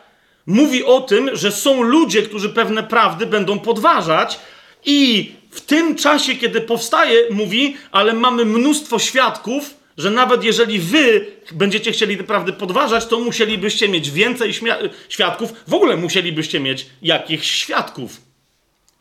[0.45, 4.39] Mówi o tym, że są ludzie, którzy pewne prawdy będą podważać,
[4.85, 11.25] i w tym czasie, kiedy powstaje, mówi, ale mamy mnóstwo świadków, że nawet jeżeli wy
[11.51, 14.53] będziecie chcieli te prawdy podważać, to musielibyście mieć więcej
[15.09, 18.21] świadków, w ogóle musielibyście mieć jakichś świadków.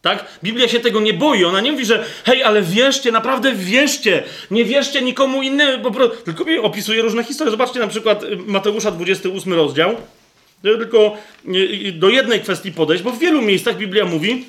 [0.02, 0.24] Tak?
[0.44, 1.44] Biblia się tego nie boi.
[1.44, 4.22] Ona nie mówi, że hej, ale wierzcie, naprawdę wierzcie.
[4.50, 5.90] Nie wierzcie nikomu innemu,
[6.24, 7.50] tylko opisuje różne historie.
[7.50, 9.96] Zobaczcie na przykład y, Mateusza 28 rozdział.
[10.62, 11.16] Tylko
[11.92, 14.44] do jednej kwestii podejść, bo w wielu miejscach Biblia mówi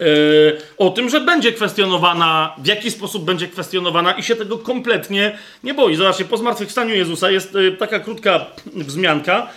[0.00, 0.06] yy,
[0.78, 5.74] o tym, że będzie kwestionowana, w jaki sposób będzie kwestionowana i się tego kompletnie nie
[5.74, 5.96] boi.
[5.96, 9.50] Zobaczcie, po zmartwychwstaniu Jezusa jest yy, taka krótka wzmianka.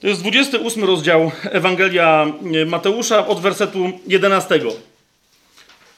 [0.00, 4.60] To jest 28 rozdział Ewangelia e, Mateusza od wersetu 11.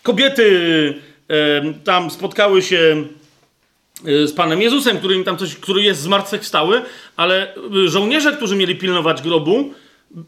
[0.02, 0.94] Kobiety
[1.84, 3.04] tam spotkały się
[4.04, 6.82] z Panem Jezusem, który im tam coś, który jest zmartwychwstały,
[7.16, 7.54] ale
[7.86, 10.22] y, żołnierze, którzy mieli pilnować grobu, y,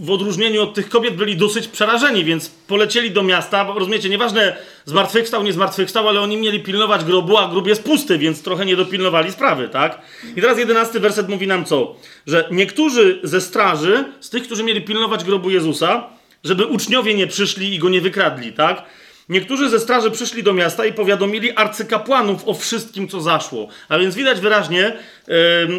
[0.00, 4.56] w odróżnieniu od tych kobiet byli dosyć przerażeni, więc polecieli do miasta, bo rozumiecie, nieważne
[4.84, 8.76] zmartwychwstał, nie zmartwychwstał, ale oni mieli pilnować grobu, a grób jest pusty, więc trochę nie
[8.76, 10.02] dopilnowali sprawy, tak?
[10.36, 11.96] I teraz jedenasty werset mówi nam co?
[12.26, 16.06] Że niektórzy ze straży, z tych, którzy mieli pilnować grobu Jezusa,
[16.44, 18.84] żeby uczniowie nie przyszli i go nie wykradli, tak?
[19.28, 23.68] Niektórzy ze straży przyszli do miasta i powiadomili arcykapłanów o wszystkim, co zaszło.
[23.88, 24.96] A więc widać wyraźnie,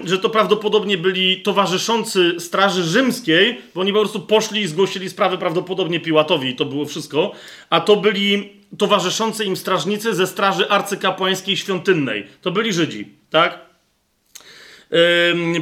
[0.04, 5.38] że to prawdopodobnie byli towarzyszący straży rzymskiej, bo oni po prostu poszli i zgłosili sprawę
[5.38, 7.32] prawdopodobnie Piłatowi i to było wszystko.
[7.70, 12.28] A to byli towarzyszący im strażnicy ze straży arcykapłańskiej świątynnej.
[12.42, 13.60] To byli Żydzi, tak?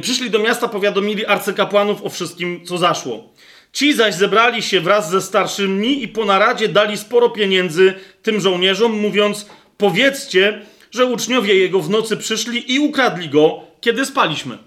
[0.00, 3.34] Przyszli do miasta, powiadomili arcykapłanów o wszystkim, co zaszło.
[3.74, 9.00] Ci zaś zebrali się wraz ze starszymi i po naradzie dali sporo pieniędzy tym żołnierzom,
[9.00, 9.46] mówiąc:
[9.76, 14.58] Powiedzcie, że uczniowie jego w nocy przyszli i ukradli go, kiedy spaliśmy.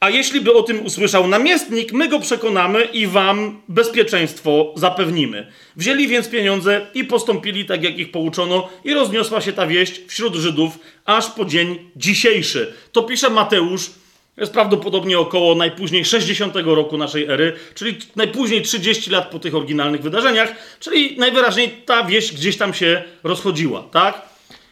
[0.00, 5.52] A jeśli by o tym usłyszał namiestnik, my go przekonamy i wam bezpieczeństwo zapewnimy.
[5.76, 10.34] Wzięli więc pieniądze i postąpili tak, jak ich pouczono, i rozniosła się ta wieść wśród
[10.34, 12.74] Żydów aż po dzień dzisiejszy.
[12.92, 13.90] To pisze Mateusz
[14.38, 20.02] jest prawdopodobnie około najpóźniej 60 roku naszej ery, czyli najpóźniej 30 lat po tych oryginalnych
[20.02, 24.22] wydarzeniach, czyli najwyraźniej ta wieść gdzieś tam się rozchodziła, tak?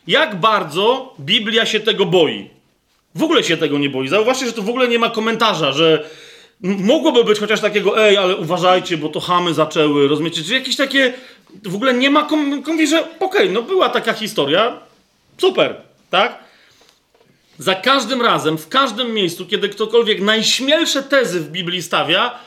[0.06, 2.50] Jak bardzo Biblia się tego boi?
[3.14, 4.08] W ogóle się tego nie boi.
[4.08, 6.10] Zauważcie, że to w ogóle nie ma komentarza, że
[6.60, 10.42] mogłoby być chociaż takiego, ej, ale uważajcie, bo to chamy zaczęły, rozumiecie?
[10.42, 11.12] Czy jakieś takie,
[11.64, 12.62] w ogóle nie ma, kom...
[12.66, 14.78] mówi, że okej, okay, no była taka historia,
[15.38, 15.76] super,
[16.10, 16.45] tak?
[17.58, 22.38] Za każdym razem, w każdym miejscu, kiedy ktokolwiek najśmielsze tezy w Biblii stawia,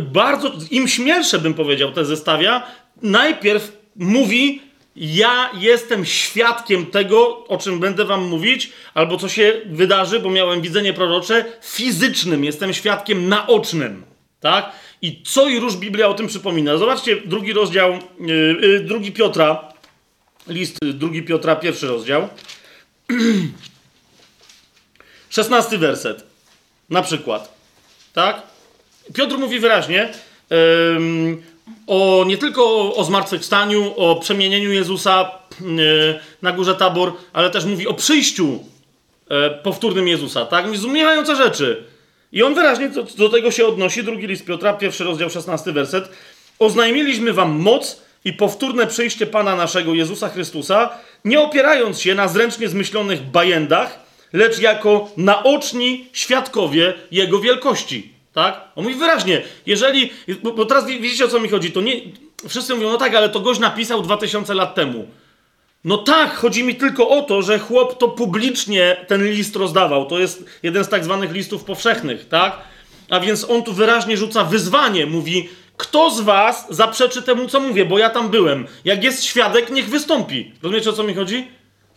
[0.00, 2.66] bardzo, im śmielsze bym powiedział te zestawia,
[3.02, 4.62] najpierw mówi,
[4.96, 10.60] ja jestem świadkiem tego, o czym będę wam mówić, albo co się wydarzy, bo miałem
[10.60, 14.04] widzenie prorocze, fizycznym, jestem świadkiem naocznym,
[14.40, 14.72] tak?
[15.02, 16.76] I co i róż Biblia o tym przypomina.
[16.76, 19.72] Zobaczcie drugi rozdział, yy, yy, drugi Piotra,
[20.46, 22.28] list drugi Piotra, pierwszy rozdział.
[25.30, 26.24] Szesnasty werset.
[26.90, 27.54] Na przykład.
[28.12, 28.42] Tak?
[29.14, 30.12] Piotr mówi wyraźnie
[31.86, 35.30] o, nie tylko o, o zmartwychwstaniu, o przemienieniu Jezusa
[36.42, 38.64] na górze Tabor, ale też mówi o przyjściu
[39.30, 40.46] yy, powtórnym Jezusa.
[40.46, 40.66] Tak?
[40.66, 40.78] Mówi
[41.36, 41.84] rzeczy.
[42.32, 44.04] I on wyraźnie do, do tego się odnosi.
[44.04, 46.08] Drugi list Piotra, pierwszy rozdział, szesnasty werset.
[46.58, 50.90] Oznajmiliśmy wam moc i powtórne przyjście Pana naszego Jezusa Chrystusa,
[51.24, 58.12] nie opierając się na zręcznie zmyślonych bajendach, lecz jako naoczni świadkowie Jego wielkości.
[58.32, 58.60] Tak?
[58.76, 60.10] On mówi wyraźnie, jeżeli,
[60.42, 61.92] bo, bo teraz widzicie o co mi chodzi, to nie,
[62.48, 65.08] wszyscy mówią, no tak, ale to gość napisał 2000 lat temu.
[65.84, 70.06] No tak, chodzi mi tylko o to, że chłop to publicznie ten list rozdawał.
[70.06, 72.58] To jest jeden z tak zwanych listów powszechnych, tak?
[73.10, 77.84] A więc on tu wyraźnie rzuca wyzwanie, mówi, kto z was zaprzeczy temu, co mówię,
[77.84, 78.66] bo ja tam byłem.
[78.84, 80.52] Jak jest świadek, niech wystąpi.
[80.62, 81.48] Rozumiecie, o co mi chodzi?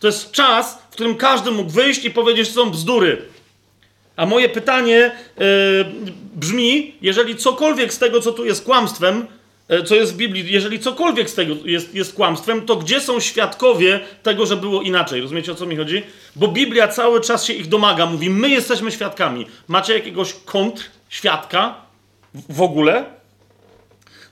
[0.02, 3.22] To jest czas, w którym każdy mógł wyjść i powiedzieć, że są bzdury.
[4.16, 5.46] A moje pytanie yy,
[6.34, 9.26] brzmi, jeżeli cokolwiek z tego, co tu jest kłamstwem,
[9.68, 13.20] yy, co jest w Biblii, jeżeli cokolwiek z tego jest, jest kłamstwem, to gdzie są
[13.20, 15.20] świadkowie tego, że było inaczej?
[15.20, 16.02] Rozumiecie, o co mi chodzi?
[16.36, 19.46] Bo Biblia cały czas się ich domaga, mówi, my jesteśmy świadkami.
[19.68, 21.74] Macie jakiegoś kontr świadka
[22.34, 23.04] w, w ogóle?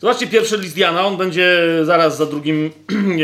[0.00, 2.70] Zobaczcie pierwszy list Jana, on będzie zaraz za drugim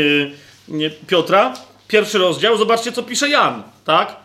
[1.07, 1.66] Piotra.
[1.87, 4.15] Pierwszy rozdział, zobaczcie co pisze Jan, tak?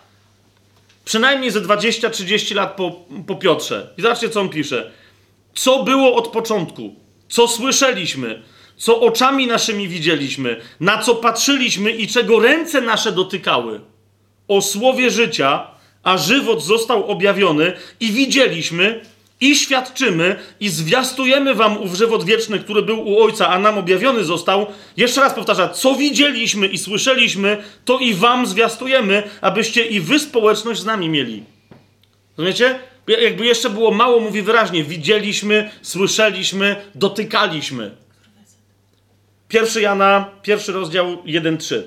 [1.05, 3.91] Przynajmniej ze 20-30 lat po, po Piotrze.
[3.99, 4.91] I zobaczcie co on pisze.
[5.55, 6.95] Co było od początku,
[7.29, 8.43] co słyszeliśmy,
[8.77, 13.81] co oczami naszymi widzieliśmy, na co patrzyliśmy i czego ręce nasze dotykały.
[14.49, 15.67] O słowie życia,
[16.03, 19.01] a żywot został objawiony i widzieliśmy,
[19.43, 24.25] i świadczymy i zwiastujemy wam ów żywot wieczny, który był u Ojca, a nam objawiony
[24.25, 24.67] został.
[24.97, 30.81] Jeszcze raz powtarza, co widzieliśmy i słyszeliśmy, to i wam zwiastujemy, abyście i wy społeczność
[30.81, 31.45] z nami mieli.
[32.37, 32.79] Rozumiecie?
[33.07, 37.97] Jakby jeszcze było mało, mówi wyraźnie, widzieliśmy, słyszeliśmy, dotykaliśmy.
[39.49, 41.83] Pierwszy Jana, pierwszy rozdział 1-3.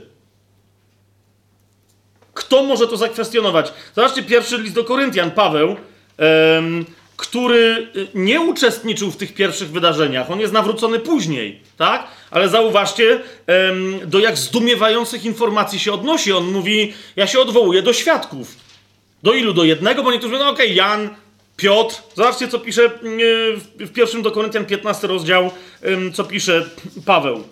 [2.33, 3.73] Kto może to zakwestionować?
[3.95, 5.75] Zobaczcie, pierwszy list do Koryntian, Paweł,
[7.17, 10.31] który y, nie uczestniczył w tych pierwszych wydarzeniach.
[10.31, 12.07] On jest nawrócony później, tak?
[12.31, 13.19] Ale zauważcie,
[14.05, 16.31] do jak zdumiewających informacji się odnosi.
[16.33, 18.55] On mówi, ja się odwołuję do świadków.
[19.23, 19.53] Do ilu?
[19.53, 20.03] Do jednego?
[20.03, 21.09] Bo niektórzy mówią, no okej, okay, Jan,
[21.57, 21.95] Piotr.
[22.15, 22.89] Zobaczcie, co pisze y,
[23.85, 25.51] w pierwszym do Koryntian 15 rozdział,
[26.13, 26.69] co pisze
[27.05, 27.43] Paweł.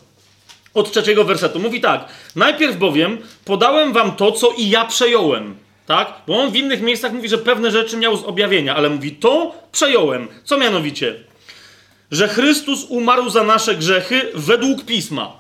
[0.73, 1.60] Od trzeciego wersetu.
[1.60, 2.07] Mówi tak.
[2.35, 6.14] Najpierw bowiem podałem wam to, co i ja przejąłem tak?
[6.28, 9.56] Bo on w innych miejscach mówi, że pewne rzeczy miał z objawienia, ale mówi, to
[9.72, 10.28] przejąłem.
[10.44, 11.16] Co mianowicie?
[12.12, 15.38] Że Chrystus umarł za nasze grzechy według pisma.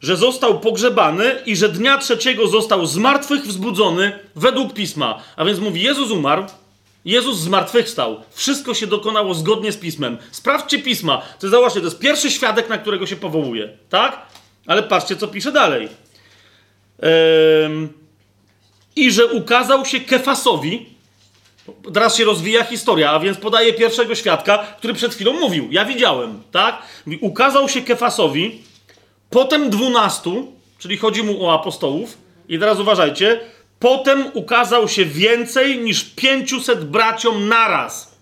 [0.00, 5.22] Że został pogrzebany i że dnia trzeciego został z martwych wzbudzony według pisma.
[5.36, 6.44] A więc mówi, Jezus umarł,
[7.04, 8.20] Jezus zmartwychwstał.
[8.30, 10.18] Wszystko się dokonało zgodnie z pismem.
[10.30, 11.22] Sprawdźcie pisma.
[11.38, 13.68] To zauważcie, to jest pierwszy świadek, na którego się powołuje.
[13.88, 14.26] Tak?
[14.66, 15.88] Ale patrzcie, co pisze dalej.
[16.98, 18.03] Ehm
[18.96, 20.86] i że ukazał się Kefasowi.
[21.94, 25.68] Teraz się rozwija historia, a więc podaje pierwszego świadka, który przed chwilą mówił.
[25.70, 26.82] Ja widziałem, tak?
[27.20, 28.62] Ukazał się Kefasowi,
[29.30, 32.18] potem dwunastu, czyli chodzi mu o apostołów.
[32.48, 33.40] I teraz uważajcie,
[33.78, 38.14] potem ukazał się więcej niż pięciuset braciom naraz.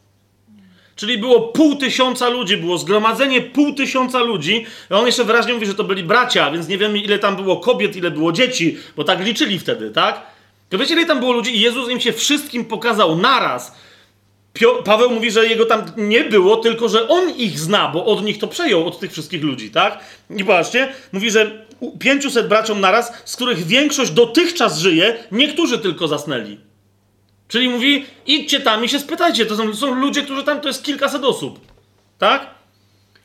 [0.97, 4.67] Czyli było pół tysiąca ludzi, było zgromadzenie pół tysiąca ludzi.
[4.91, 7.57] I on jeszcze wyraźnie mówi, że to byli bracia, więc nie wiemy, ile tam było
[7.57, 10.32] kobiet, ile było dzieci, bo tak liczyli wtedy, tak?
[10.73, 13.75] To wiecie, ile tam było ludzi i Jezus im się wszystkim pokazał naraz.
[14.53, 18.25] Pio Paweł mówi, że jego tam nie było, tylko że on ich zna, bo od
[18.25, 20.05] nich to przejął, od tych wszystkich ludzi, tak?
[20.31, 21.67] I patrzcie, mówi, że
[21.99, 26.61] 500 braciom naraz, z których większość dotychczas żyje, niektórzy tylko zasnęli.
[27.49, 30.85] Czyli mówi, idźcie tam i się spytajcie, to są, są ludzie, którzy tam, to jest
[30.85, 31.61] kilkaset osób,
[32.19, 32.55] tak?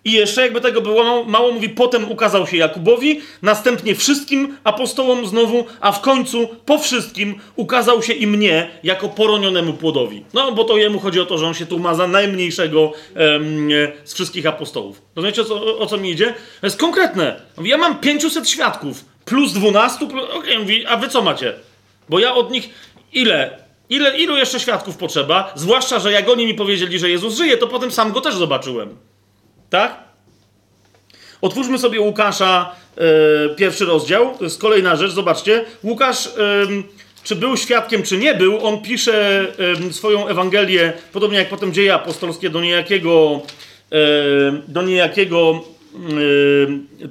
[0.08, 5.66] I jeszcze, jakby tego było mało, mówi, potem ukazał się Jakubowi, następnie wszystkim apostołom znowu,
[5.82, 10.24] a w końcu po wszystkim ukazał się i mnie jako poronionemu płodowi.
[10.34, 13.70] No, bo to jemu chodzi o to, że on się tu ma za najmniejszego em,
[14.04, 15.02] z wszystkich apostołów.
[15.16, 16.34] Rozumiecie, o co, o co mi idzie?
[16.62, 17.42] To jest konkretne.
[17.64, 20.24] Ja mam 500 świadków, plus 12, plus...
[20.24, 21.54] okej, okay, mówi, a wy co macie?
[22.10, 22.70] Bo ja od nich
[23.14, 23.58] ile?
[23.90, 25.54] Ile, ilu jeszcze świadków potrzeba?
[25.56, 28.98] Zwłaszcza, że jak oni mi powiedzieli, że Jezus żyje, to potem sam go też zobaczyłem.
[29.70, 30.00] Tak?
[31.42, 33.04] Otwórzmy sobie Łukasza, yy,
[33.56, 34.38] pierwszy rozdział.
[34.38, 35.12] To jest kolejna rzecz.
[35.12, 35.66] Zobaczcie.
[35.84, 36.30] Łukasz,
[37.24, 39.48] czy był świadkiem, czy nie był, on pisze
[39.92, 43.42] swoją Ewangelię, podobnie jak potem dzieje apostolskie, do niejakiego,
[44.68, 45.64] do niejakiego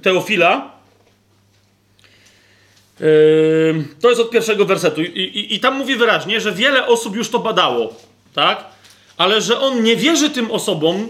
[0.03, 0.70] Teofila.
[4.01, 5.03] To jest od pierwszego wersetu.
[5.03, 7.95] I, i, I, tam mówi wyraźnie, że wiele osób już to badało,
[8.35, 8.65] tak?
[9.16, 11.09] Ale że on nie wierzy tym osobom,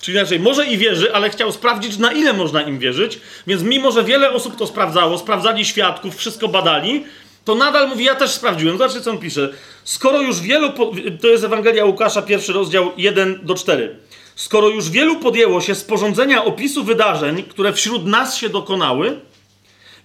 [0.00, 3.20] czyli inaczej, może i wierzy, ale chciał sprawdzić, na ile można im wierzyć.
[3.46, 7.04] Więc mimo, że wiele osób to sprawdzało, sprawdzali świadków, wszystko badali,
[7.44, 8.78] to nadal mówi, ja też sprawdziłem.
[8.78, 9.52] Zobaczcie, co on pisze.
[9.84, 10.72] Skoro już wielu,
[11.20, 13.96] to jest Ewangelia Łukasza, pierwszy rozdział 1 do 4.
[14.34, 19.20] Skoro już wielu podjęło się sporządzenia opisu wydarzeń, które wśród nas się dokonały,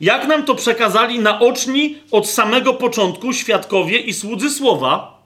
[0.01, 5.23] jak nam to przekazali naoczni od samego początku świadkowie i słudzy słowa,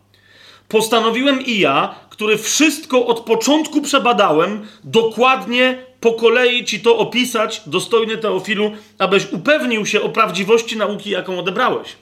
[0.67, 8.17] postanowiłem i ja, który wszystko od początku przebadałem, dokładnie po kolei ci to opisać, dostojny
[8.17, 11.95] Teofilu, abyś upewnił się o prawdziwości nauki, jaką odebrałeś.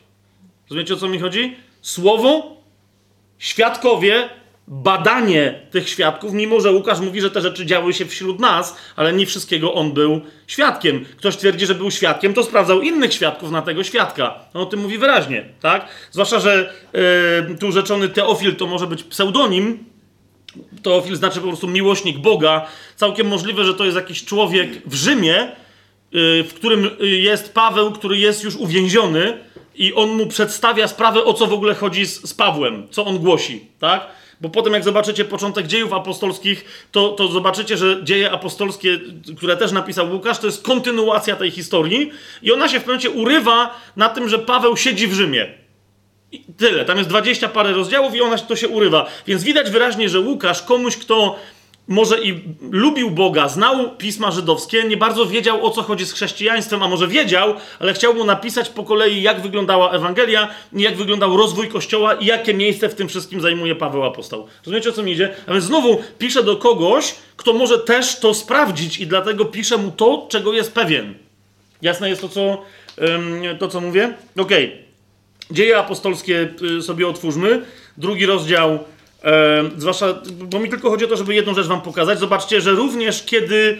[0.70, 1.56] Rozumiecie, o co mi chodzi?
[1.82, 2.58] Słowo,
[3.38, 4.30] świadkowie,
[4.68, 9.14] badanie tych świadków, mimo że Łukasz mówi, że te rzeczy działy się wśród nas, ale
[9.14, 11.06] nie wszystkiego on był świadkiem.
[11.18, 14.40] Ktoś twierdzi, że był świadkiem, to sprawdzał innych świadków na tego świadka.
[14.54, 15.88] On o tym mówi wyraźnie, tak?
[16.12, 16.74] Zwłaszcza, że
[17.50, 19.95] yy, tu rzeczony Teofil to może być pseudonim.
[20.84, 22.65] Teofil znaczy po prostu miłośnik Boga.
[22.95, 25.52] Całkiem możliwe, że to jest jakiś człowiek w Rzymie,
[26.11, 29.38] yy, w którym jest Paweł, który jest już uwięziony
[29.76, 33.18] i on mu przedstawia sprawę, o co w ogóle chodzi z, z Pawłem, co on
[33.18, 34.07] głosi, tak?
[34.41, 38.99] Bo potem, jak zobaczycie początek dziejów apostolskich, to, to zobaczycie, że dzieje apostolskie,
[39.38, 42.11] które też napisał Łukasz, to jest kontynuacja tej historii
[42.41, 45.65] i ona się w pewnym momencie urywa na tym, że Paweł siedzi w Rzymie.
[46.31, 46.85] I tyle.
[46.85, 49.06] Tam jest dwadzieścia parę rozdziałów i ona to się urywa.
[49.27, 51.35] Więc widać wyraźnie, że Łukasz komuś, kto
[51.88, 52.41] może i
[52.72, 57.07] lubił Boga, znał pisma żydowskie, nie bardzo wiedział o co chodzi z chrześcijaństwem, a może
[57.07, 62.26] wiedział, ale chciał mu napisać po kolei, jak wyglądała Ewangelia, jak wyglądał rozwój Kościoła i
[62.26, 64.47] jakie miejsce w tym wszystkim zajmuje Paweł Apostoł.
[64.65, 65.35] Rozumiecie o co mi idzie?
[65.47, 69.91] A więc znowu pisze do kogoś, kto może też to sprawdzić i dlatego pisze mu
[69.91, 71.14] to, czego jest pewien.
[71.81, 72.61] Jasne jest to, co,
[73.60, 74.14] to, co mówię?
[74.38, 74.65] Okej.
[74.65, 74.85] Okay.
[75.52, 77.62] Dzieje apostolskie y, sobie otwórzmy.
[77.98, 78.80] Drugi rozdział
[79.26, 82.20] E, zwłaszcza, bo mi tylko chodzi o to, żeby jedną rzecz wam pokazać.
[82.20, 83.78] Zobaczcie, że również kiedy,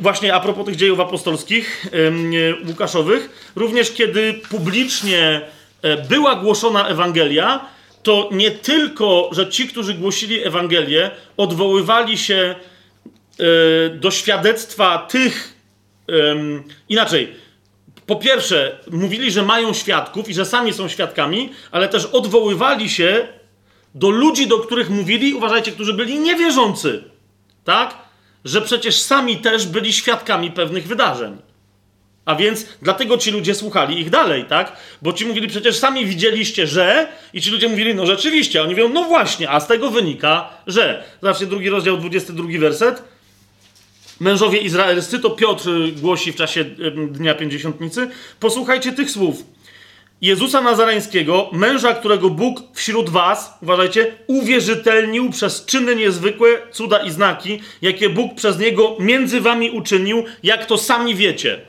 [0.00, 5.40] właśnie a propos tych dziejów apostolskich, e, Łukaszowych, również kiedy publicznie
[5.82, 7.66] e, była głoszona Ewangelia,
[8.02, 12.54] to nie tylko, że ci, którzy głosili Ewangelię, odwoływali się
[13.38, 15.56] e, do świadectwa tych,
[16.88, 17.34] inaczej,
[18.06, 23.28] po pierwsze, mówili, że mają świadków i że sami są świadkami, ale też odwoływali się
[23.94, 27.04] do ludzi, do których mówili, uważajcie, którzy byli niewierzący,
[27.64, 27.94] tak?
[28.44, 31.36] Że przecież sami też byli świadkami pewnych wydarzeń.
[32.24, 34.76] A więc dlatego ci ludzie słuchali ich dalej, tak?
[35.02, 37.08] Bo ci mówili, przecież sami widzieliście, że.
[37.32, 38.60] I ci ludzie mówili, no rzeczywiście.
[38.60, 41.04] A oni mówią, no właśnie, a z tego wynika, że.
[41.22, 43.15] Zobaczcie, drugi rozdział, 22 werset.
[44.20, 45.68] Mężowie izraelscy, to Piotr
[46.00, 46.64] głosi w czasie
[47.10, 48.10] Dnia Pięćdziesiątnicy.
[48.40, 49.44] Posłuchajcie tych słów.
[50.20, 57.60] Jezusa Nazareńskiego, męża, którego Bóg wśród was, uważajcie, uwierzytelnił przez czyny niezwykłe, cuda i znaki,
[57.82, 61.60] jakie Bóg przez niego między wami uczynił, jak to sami wiecie.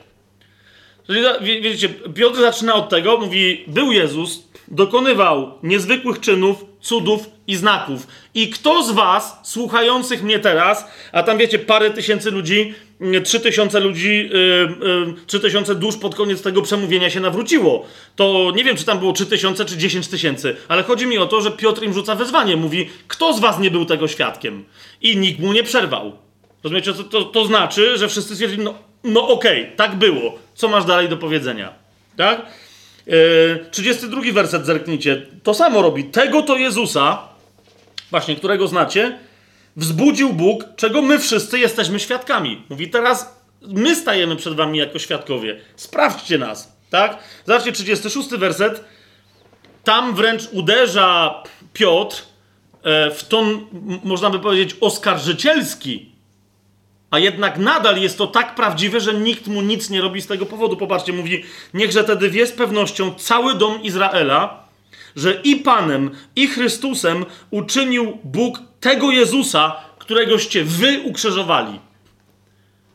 [1.62, 8.06] Wiecie, Piotr zaczyna od tego, mówi, był Jezus, dokonywał niezwykłych czynów, cudów i znaków.
[8.34, 13.40] I kto z was, słuchających mnie teraz, a tam wiecie, parę tysięcy ludzi, mm, trzy
[13.40, 17.86] tysiące ludzi, yy, yy, trzy tysiące dusz pod koniec tego przemówienia się nawróciło.
[18.16, 21.26] To nie wiem, czy tam było trzy tysiące, czy dziesięć tysięcy, ale chodzi mi o
[21.26, 22.56] to, że Piotr im rzuca wezwanie.
[22.56, 24.64] Mówi, kto z was nie był tego świadkiem?
[25.02, 26.12] I nikt mu nie przerwał.
[26.64, 28.74] Rozumiecie, to, to, to znaczy, że wszyscy stwierdzili, no,
[29.04, 30.38] no okej, okay, tak było.
[30.54, 31.72] Co masz dalej do powiedzenia?
[32.16, 32.46] Tak?
[33.70, 35.26] 32 e, werset zerknijcie.
[35.42, 36.04] To samo robi.
[36.04, 37.28] Tego to Jezusa,
[38.10, 39.18] właśnie którego znacie,
[39.76, 42.62] wzbudził Bóg, czego my wszyscy jesteśmy świadkami.
[42.68, 45.60] Mówi teraz, my stajemy przed wami jako świadkowie.
[45.76, 46.72] Sprawdźcie nas.
[46.90, 47.18] Tak?
[47.46, 48.84] Zobaczcie 36 werset.
[49.84, 52.22] Tam wręcz uderza Piotr
[52.82, 53.66] e, w ton,
[54.04, 56.17] można by powiedzieć, oskarżycielski
[57.10, 60.46] a jednak nadal jest to tak prawdziwe, że nikt mu nic nie robi z tego
[60.46, 60.76] powodu.
[60.76, 61.44] Popatrzcie, mówi:
[61.74, 64.64] Niechże tedy wie z pewnością cały dom Izraela,
[65.16, 71.80] że i Panem, i Chrystusem uczynił Bóg tego Jezusa, któregoście wy ukrzyżowali.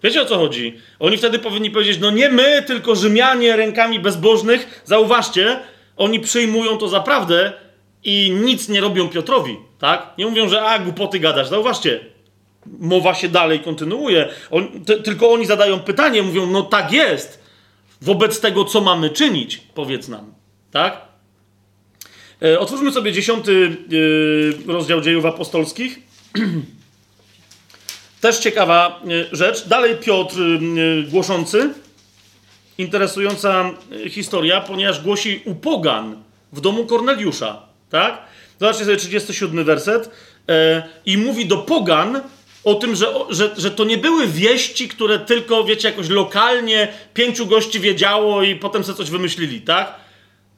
[0.03, 0.77] Wiecie o co chodzi?
[0.99, 4.81] Oni wtedy powinni powiedzieć: No nie my, tylko Rzymianie rękami bezbożnych.
[4.85, 5.59] Zauważcie,
[5.97, 7.53] oni przyjmują to za prawdę,
[8.03, 10.13] i nic nie robią Piotrowi, tak?
[10.17, 11.47] Nie mówią, że a, głupoty gadasz.
[11.47, 11.99] Zauważcie,
[12.79, 14.29] mowa się dalej kontynuuje.
[14.51, 17.43] On, ty, tylko oni zadają pytanie, mówią, no tak jest.
[18.01, 20.33] Wobec tego, co mamy czynić, powiedz nam,
[20.71, 21.01] tak?
[22.41, 23.77] E, otwórzmy sobie dziesiąty
[24.67, 25.99] e, rozdział dziejów apostolskich.
[28.21, 29.67] Też ciekawa e, rzecz.
[29.67, 31.73] Dalej Piotr e, głoszący.
[32.77, 33.71] Interesująca
[34.09, 36.23] historia, ponieważ głosi u pogan
[36.53, 37.61] w domu Korneliusza.
[37.89, 38.21] Tak?
[38.59, 40.09] Zobaczcie sobie 37 werset.
[41.05, 42.21] I mówi do pogan
[42.63, 47.45] o tym, że, że, że to nie były wieści, które tylko, wiecie, jakoś lokalnie pięciu
[47.45, 49.95] gości wiedziało i potem sobie coś wymyślili, tak?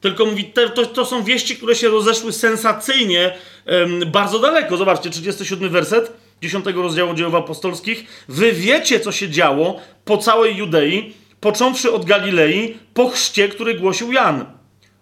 [0.00, 3.34] Tylko mówi, te, to, to są wieści, które się rozeszły sensacyjnie
[4.06, 4.76] bardzo daleko.
[4.76, 6.12] Zobaczcie, 37 werset
[6.42, 8.24] 10 rozdziału dziejów apostolskich.
[8.28, 14.12] Wy wiecie, co się działo po całej Judei, począwszy od Galilei, po chrzcie, który głosił
[14.12, 14.55] Jan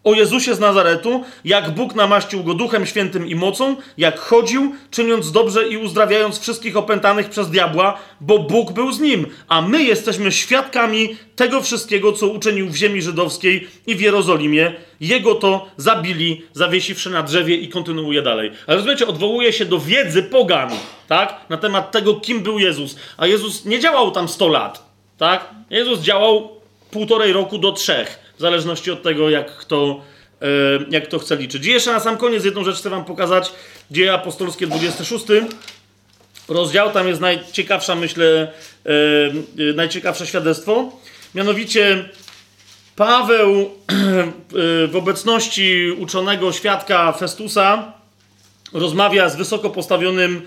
[0.04, 5.32] o Jezusie z Nazaretu, jak Bóg namaścił go duchem świętym i mocą, jak chodził, czyniąc
[5.32, 9.26] dobrze i uzdrawiając wszystkich opętanych przez diabła, bo Bóg był z nim.
[9.48, 14.72] A my jesteśmy świadkami tego wszystkiego, co uczynił w ziemi żydowskiej i w Jerozolimie.
[15.00, 18.50] Jego to zabili, zawiesiwszy na drzewie i kontynuuje dalej.
[18.66, 20.70] Ale rozumiecie, odwołuje się do wiedzy pogan,
[21.08, 21.40] tak?
[21.48, 22.96] Na temat tego, kim był Jezus.
[23.16, 25.50] A Jezus nie działał tam 100 lat, tak?
[25.70, 26.50] Jezus działał
[26.90, 30.02] półtorej roku do trzech w zależności od tego, jak kto,
[30.42, 30.46] e,
[30.90, 31.66] jak to chce liczyć.
[31.66, 33.52] I jeszcze na sam koniec jedną rzecz chcę wam pokazać.
[33.90, 35.24] Dzieje apostolskie 26
[36.48, 38.90] rozdział, tam jest najciekawsza, myślę, e,
[39.70, 40.92] e, najciekawsze świadectwo.
[41.34, 42.08] Mianowicie
[42.96, 43.70] Paweł
[44.92, 47.92] w obecności uczonego świadka Festusa
[48.72, 50.42] rozmawia z wysoko postawionym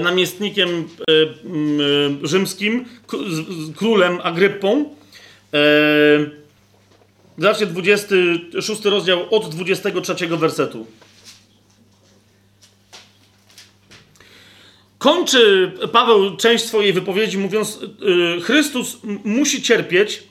[0.00, 0.88] namiestnikiem
[2.22, 2.84] rzymskim,
[3.76, 4.94] królem Agryppą.
[7.38, 10.86] Zobaczcie 26 rozdział od 23 wersetu.
[14.98, 20.22] Kończy Paweł część swojej wypowiedzi mówiąc, yy, Chrystus musi cierpieć,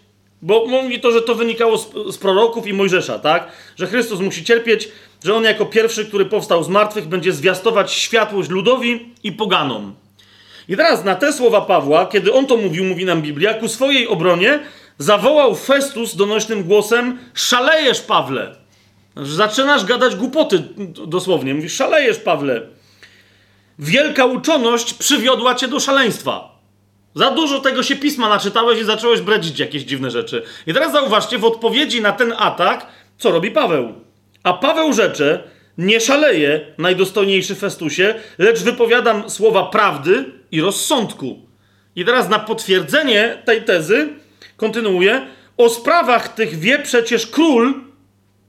[0.42, 3.52] bo mówi to, że to wynikało z, z, proroków i Mojżesza, tak?
[3.76, 4.90] Że Chrystus musi cierpieć,
[5.24, 9.96] że On jako pierwszy, który powstał z martwych, będzie zwiastować światłość ludowi i poganom.
[10.70, 14.08] I teraz na te słowa Pawła, kiedy on to mówił, mówi nam Biblia, ku swojej
[14.08, 14.60] obronie
[15.02, 18.56] zawołał Festus donośnym głosem: Szalejesz, Pawle.
[19.16, 20.64] Zaczynasz gadać głupoty,
[21.08, 21.54] dosłownie.
[21.54, 22.62] Mówisz: Szalejesz, Pawle.
[23.80, 26.52] Wielka uczoność przywiodła cię do szaleństwa.
[27.16, 30.44] Za dużo tego się pisma naczytałeś i zacząłeś bredzić jakieś dziwne rzeczy.
[30.68, 32.88] I teraz zauważcie, w odpowiedzi na ten atak,
[33.18, 33.94] co robi Paweł.
[34.44, 35.44] A Paweł rzecze,
[35.78, 41.40] nie szaleje, najdostojniejszy Festusie, lecz wypowiadam słowa prawdy i rozsądku.
[41.96, 44.10] I teraz na potwierdzenie tej tezy
[44.62, 45.28] kontynuuje,
[45.58, 47.74] o sprawach tych wie przecież król,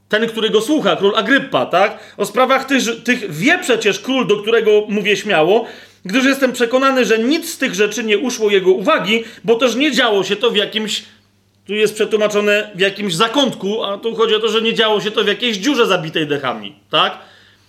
[0.08, 2.14] ten, który go słucha, król Agryppa, tak?
[2.16, 5.66] O sprawach tych, tych wie przecież król, do którego mówię śmiało,
[6.04, 9.92] gdyż jestem przekonany, że nic z tych rzeczy nie uszło jego uwagi, bo też nie
[9.92, 11.04] działo się to w jakimś,
[11.66, 15.10] tu jest przetłumaczone w jakimś zakątku, a tu chodzi o to, że nie działo się
[15.10, 17.18] to w jakiejś dziurze zabitej dechami, tak?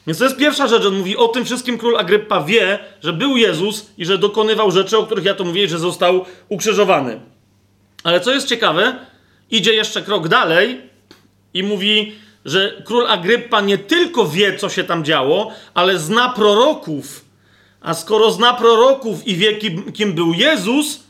[0.08, 3.38] Więc to jest pierwsza rzecz, on mówi o tym wszystkim król Agryppa wie, że był
[3.38, 7.20] Jezus i że dokonywał rzeczy, o których ja to mówię, że został ukrzyżowany.
[8.04, 8.96] Ale co jest ciekawe,
[9.52, 10.82] idzie jeszcze krok dalej
[11.54, 12.16] i mówi,
[12.46, 17.26] że król Agryppa nie tylko wie, co się tam działo, ale zna proroków.
[17.82, 21.04] A skoro zna proroków i wie, kim, kim był Jezus,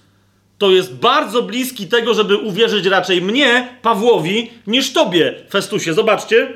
[0.58, 5.94] to jest bardzo bliski tego, żeby uwierzyć raczej mnie, Pawłowi, niż tobie, Festusie.
[5.94, 6.54] Zobaczcie,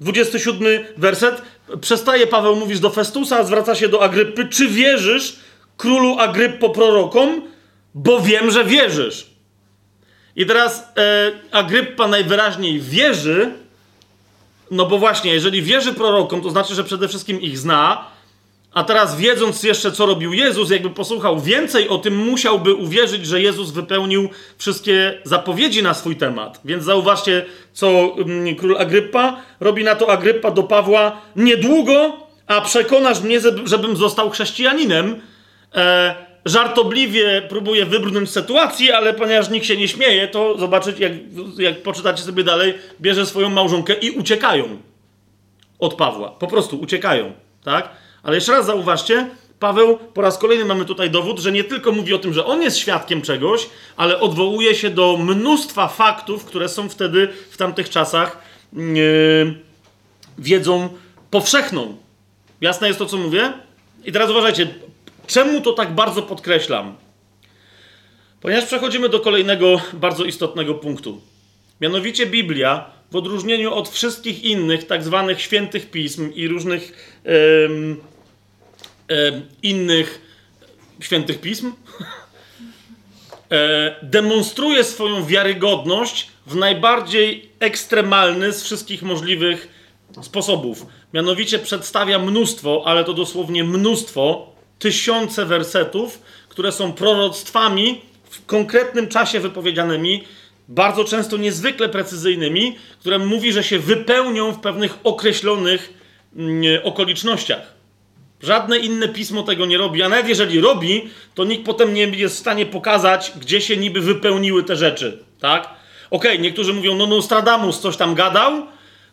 [0.00, 1.42] 27 werset.
[1.80, 4.48] Przestaje Paweł mówić do Festusa, zwraca się do Agryppy.
[4.48, 5.36] Czy wierzysz
[5.76, 7.42] królu Agryppo prorokom?
[7.94, 9.35] Bo wiem, że wierzysz.
[10.36, 13.52] I teraz e, Agryppa najwyraźniej wierzy,
[14.70, 18.04] no bo właśnie, jeżeli wierzy prorokom, to znaczy, że przede wszystkim ich zna,
[18.76, 23.40] a teraz wiedząc jeszcze, co robił Jezus, jakby posłuchał więcej o tym, musiałby uwierzyć, że
[23.40, 26.60] Jezus wypełnił wszystkie zapowiedzi na swój temat.
[26.64, 31.20] Więc zauważcie, co mm, król Agryppa robi na to Agryppa do Pawła.
[31.36, 35.20] Niedługo, a przekonasz mnie, żebym został chrześcijaninem.
[35.74, 41.12] E, żartobliwie próbuje wybrnąć z sytuacji, ale ponieważ nikt się nie śmieje, to zobaczyć, jak,
[41.58, 44.64] jak poczytacie sobie dalej, bierze swoją małżonkę i uciekają
[45.78, 46.30] od Pawła.
[46.30, 47.32] Po prostu uciekają,
[47.64, 47.88] tak?
[48.22, 52.14] Ale jeszcze raz zauważcie, Paweł, po raz kolejny mamy tutaj dowód, że nie tylko mówi
[52.14, 56.88] o tym, że on jest świadkiem czegoś, ale odwołuje się do mnóstwa faktów, które są
[56.88, 58.38] wtedy, w tamtych czasach,
[58.72, 59.54] yy,
[60.38, 60.88] wiedzą
[61.30, 61.96] powszechną.
[62.60, 63.52] Jasne jest to, co mówię?
[64.04, 64.68] I teraz uważajcie,
[65.26, 66.96] Czemu to tak bardzo podkreślam?
[68.40, 71.20] Ponieważ przechodzimy do kolejnego bardzo istotnego punktu.
[71.80, 76.92] Mianowicie Biblia, w odróżnieniu od wszystkich innych tak zwanych świętych pism i różnych
[77.24, 77.96] em,
[79.08, 80.20] em, innych
[81.00, 81.72] świętych pism,
[83.50, 89.68] e, demonstruje swoją wiarygodność w najbardziej ekstremalny z wszystkich możliwych
[90.22, 90.86] sposobów.
[91.14, 98.00] Mianowicie przedstawia mnóstwo, ale to dosłownie mnóstwo, tysiące wersetów, które są proroctwami
[98.30, 100.24] w konkretnym czasie wypowiedzianymi,
[100.68, 105.92] bardzo często niezwykle precyzyjnymi, które mówi, że się wypełnią w pewnych określonych
[106.36, 107.76] mm, okolicznościach.
[108.42, 112.36] Żadne inne pismo tego nie robi, a nawet jeżeli robi, to nikt potem nie jest
[112.36, 115.62] w stanie pokazać, gdzie się niby wypełniły te rzeczy, tak?
[116.10, 118.66] Okej, okay, niektórzy mówią, no Nostradamus coś tam gadał,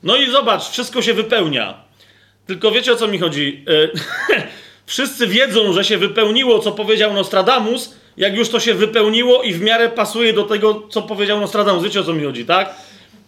[0.03, 1.83] no i zobacz, wszystko się wypełnia.
[2.47, 3.65] Tylko wiecie o co mi chodzi?
[4.83, 9.53] E, wszyscy wiedzą, że się wypełniło, co powiedział Nostradamus, jak już to się wypełniło i
[9.53, 11.83] w miarę pasuje do tego, co powiedział Nostradamus.
[11.83, 12.75] Wiecie o co mi chodzi, tak?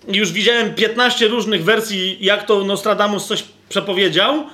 [0.08, 4.46] Już widziałem 15 różnych wersji, jak to Nostradamus coś przepowiedział,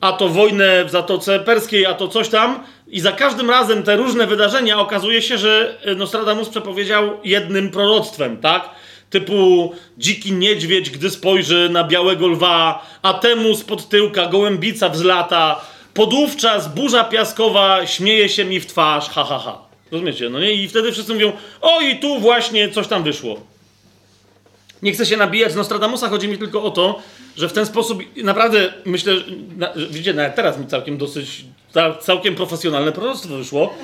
[0.00, 2.64] a to wojnę w Zatoce Perskiej, a to coś tam.
[2.88, 8.70] I za każdym razem te różne wydarzenia okazuje się, że Nostradamus przepowiedział jednym proroctwem, tak?
[9.10, 15.60] Typu dziki niedźwiedź, gdy spojrzy na białego lwa, a temu spod tyłka gołębica wzlata,
[15.98, 19.58] podówczas burza piaskowa śmieje się mi w twarz, ha, ha, ha.
[19.90, 20.28] Rozumiecie?
[20.30, 20.52] No nie?
[20.52, 23.40] I wtedy wszyscy mówią, o i tu właśnie coś tam wyszło.
[24.82, 27.02] Nie chcę się nabijać z Nostradamusa, chodzi mi tylko o to,
[27.36, 29.12] że w ten sposób naprawdę myślę,
[29.56, 31.44] na, że, widzicie, nawet teraz mi całkiem dosyć,
[32.00, 33.74] całkiem profesjonalne proroctwo wyszło.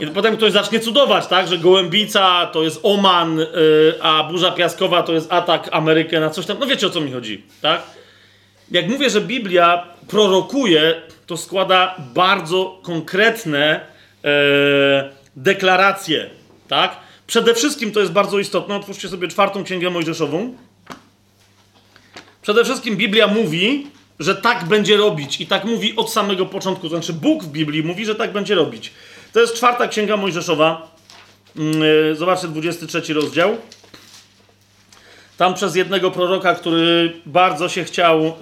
[0.00, 3.46] I potem ktoś zacznie cudować, tak, że gołębica to jest Oman, yy,
[4.02, 6.58] a burza piaskowa to jest atak Amerykę na coś tam.
[6.60, 7.82] No wiecie o co mi chodzi, tak?
[8.70, 11.02] Jak mówię, że Biblia prorokuje,
[11.32, 13.80] to składa bardzo konkretne
[14.22, 14.30] yy,
[15.36, 16.30] deklaracje,
[16.68, 16.96] tak?
[17.26, 18.76] Przede wszystkim to jest bardzo istotne.
[18.76, 20.56] Otwórzcie sobie czwartą księgę Mojżeszową.
[22.42, 23.86] Przede wszystkim Biblia mówi,
[24.18, 26.82] że tak będzie robić i tak mówi od samego początku.
[26.82, 28.92] To znaczy Bóg w Biblii mówi, że tak będzie robić.
[29.32, 30.94] To jest czwarta księga Mojżeszowa.
[31.56, 31.82] Mm,
[32.12, 33.56] e, zobaczcie 23 rozdział.
[35.36, 38.32] Tam przez jednego proroka, który bardzo się chciał e,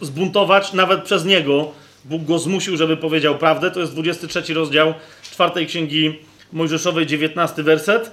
[0.00, 1.72] zbuntować, nawet przez niego,
[2.08, 3.70] Bóg go zmusił, żeby powiedział prawdę.
[3.70, 6.18] To jest 23 rozdział czwartej księgi
[6.52, 8.10] Mojżeszowej, 19 werset.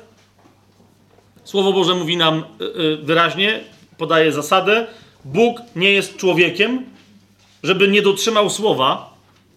[1.43, 2.43] Słowo Boże mówi nam e,
[3.03, 3.59] wyraźnie,
[3.97, 4.87] podaje zasadę.
[5.25, 6.85] Bóg nie jest człowiekiem,
[7.63, 9.13] żeby nie dotrzymał słowa,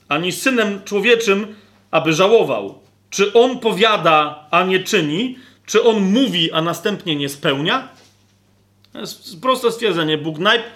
[0.09, 1.55] ani synem człowieczym,
[1.91, 2.79] aby żałował.
[3.11, 5.39] Czy on powiada, a nie czyni?
[5.67, 7.89] Czy on mówi, a następnie nie spełnia?
[8.93, 10.19] To jest proste stwierdzenie.
[10.19, 10.73] Bóg najpierw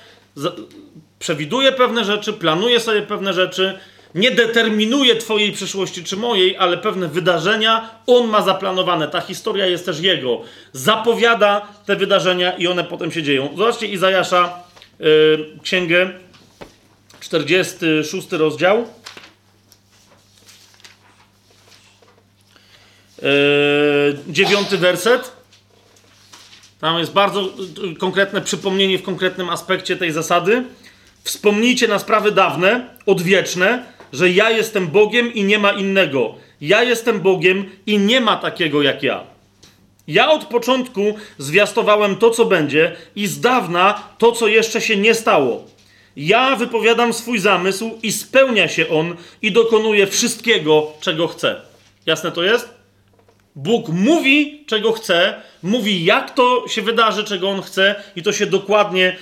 [1.21, 3.79] przewiduje pewne rzeczy, planuje sobie pewne rzeczy,
[4.15, 9.09] nie determinuje Twojej przyszłości czy mojej, ale pewne wydarzenia on ma zaplanowane.
[9.09, 10.43] Ta historia jest też jego.
[10.73, 13.49] Zapowiada te wydarzenia i one potem się dzieją.
[13.57, 14.63] Zobaczcie Izajasza,
[15.01, 16.11] yy, księgę,
[17.21, 18.87] 46 rozdział.
[23.23, 23.29] Yy,
[24.29, 25.33] dziewiąty werset.
[26.81, 27.49] Tam jest bardzo
[27.99, 30.65] konkretne przypomnienie w konkretnym aspekcie tej zasady.
[31.25, 36.35] Wspomnijcie na sprawy dawne, odwieczne, że ja jestem Bogiem i nie ma innego.
[36.61, 39.25] Ja jestem Bogiem i nie ma takiego jak ja.
[40.09, 45.15] Ja od początku zwiastowałem to, co będzie, i z dawna to, co jeszcze się nie
[45.15, 45.65] stało.
[46.17, 51.61] Ja wypowiadam swój zamysł i spełnia się on i dokonuje wszystkiego, czego chce.
[52.07, 52.80] Jasne to jest?
[53.57, 58.47] Bóg mówi, czego chce, mówi, jak to się wydarzy, czego on chce, i to się
[58.47, 59.17] dokładnie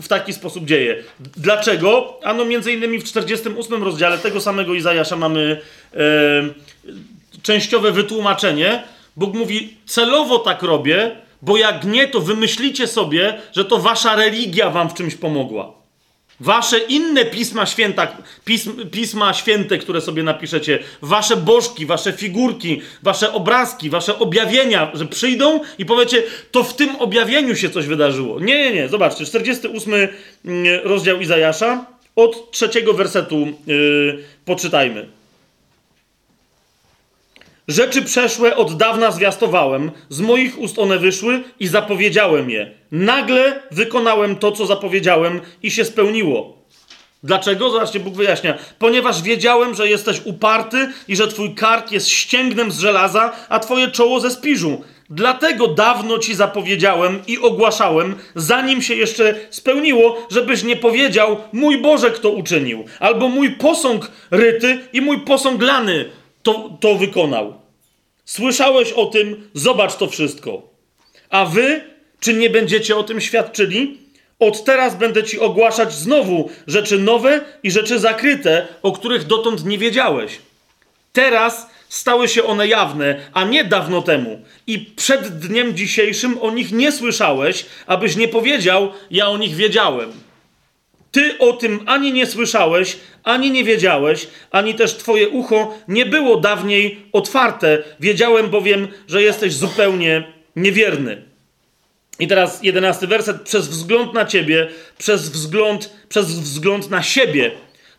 [0.00, 1.02] w taki sposób dzieje.
[1.36, 2.18] Dlaczego?
[2.22, 5.60] Ano, między innymi w 48 rozdziale tego samego Izajasza mamy
[7.42, 8.82] częściowe wytłumaczenie.
[9.16, 14.70] Bóg mówi, celowo tak robię, bo jak nie, to wymyślicie sobie, że to wasza religia
[14.70, 15.79] wam w czymś pomogła.
[16.40, 23.32] Wasze inne pisma święta, pism, pisma święte, które sobie napiszecie, wasze bożki, wasze figurki, wasze
[23.32, 28.40] obrazki, wasze objawienia, że przyjdą i powiecie, to w tym objawieniu się coś wydarzyło.
[28.40, 28.88] Nie, nie, nie.
[28.88, 31.86] Zobaczcie, 48 mm, rozdział Izajasza,
[32.16, 35.19] od trzeciego wersetu yy, poczytajmy.
[37.70, 42.70] Rzeczy przeszłe od dawna zwiastowałem, z moich ust one wyszły i zapowiedziałem je.
[42.92, 46.58] Nagle wykonałem to, co zapowiedziałem i się spełniło.
[47.22, 47.70] Dlaczego?
[47.70, 48.58] Zobaczcie, Bóg wyjaśnia.
[48.78, 53.88] Ponieważ wiedziałem, że jesteś uparty i że twój kark jest ścięgnem z żelaza, a twoje
[53.88, 54.84] czoło ze spiżu.
[55.10, 62.10] Dlatego dawno ci zapowiedziałem i ogłaszałem, zanim się jeszcze spełniło, żebyś nie powiedział, mój Boże,
[62.10, 66.10] kto uczynił, albo mój posąg ryty i mój posąg lany
[66.42, 67.59] to, to wykonał.
[68.30, 70.62] Słyszałeś o tym, zobacz to wszystko.
[71.30, 71.80] A wy,
[72.20, 73.98] czy nie będziecie o tym świadczyli?
[74.38, 79.78] Od teraz będę ci ogłaszać znowu rzeczy nowe i rzeczy zakryte, o których dotąd nie
[79.78, 80.38] wiedziałeś.
[81.12, 84.42] Teraz stały się one jawne, a nie dawno temu.
[84.66, 90.12] I przed dniem dzisiejszym o nich nie słyszałeś, abyś nie powiedział, ja o nich wiedziałem.
[91.10, 96.36] Ty o tym ani nie słyszałeś, ani nie wiedziałeś, ani też twoje ucho nie było
[96.36, 97.82] dawniej otwarte.
[98.00, 101.22] Wiedziałem bowiem, że jesteś zupełnie niewierny.
[102.18, 103.42] I teraz jedenasty werset.
[103.42, 104.68] Przez wzgląd na ciebie,
[104.98, 107.50] przez wzgląd, przez wzgląd na siebie,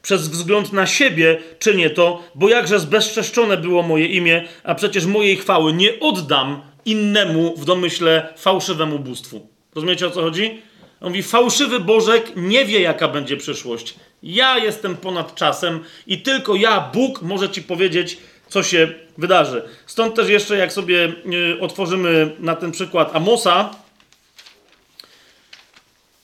[0.02, 5.38] przez wzgląd na siebie czynię to, bo jakże zbezczeszczone było moje imię, a przecież mojej
[5.38, 9.48] chwały nie oddam innemu w domyśle fałszywemu bóstwu.
[9.76, 10.62] Rozumiecie o co chodzi?
[11.02, 13.96] On mówi, fałszywy Bożek nie wie, jaka będzie przyszłość.
[14.24, 18.18] Ja jestem ponad czasem i tylko ja, Bóg, może ci powiedzieć,
[18.48, 19.64] co się wydarzy.
[19.86, 21.14] Stąd też jeszcze, jak sobie
[21.56, 23.76] y, otworzymy na ten przykład Amosa,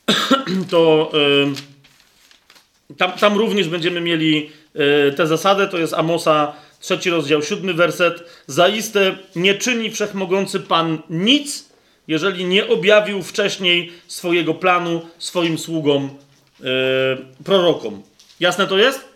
[0.72, 1.12] to
[2.90, 4.50] y, tam, tam również będziemy mieli
[5.10, 5.68] y, tę zasadę.
[5.68, 8.24] To jest Amosa, trzeci rozdział, siódmy werset.
[8.48, 11.67] Zaiste nie czyni wszechmogący Pan nic,
[12.08, 16.10] jeżeli nie objawił wcześniej swojego planu swoim sługom,
[16.60, 16.68] yy,
[17.44, 18.04] prorokom.
[18.40, 19.08] Jasne to jest?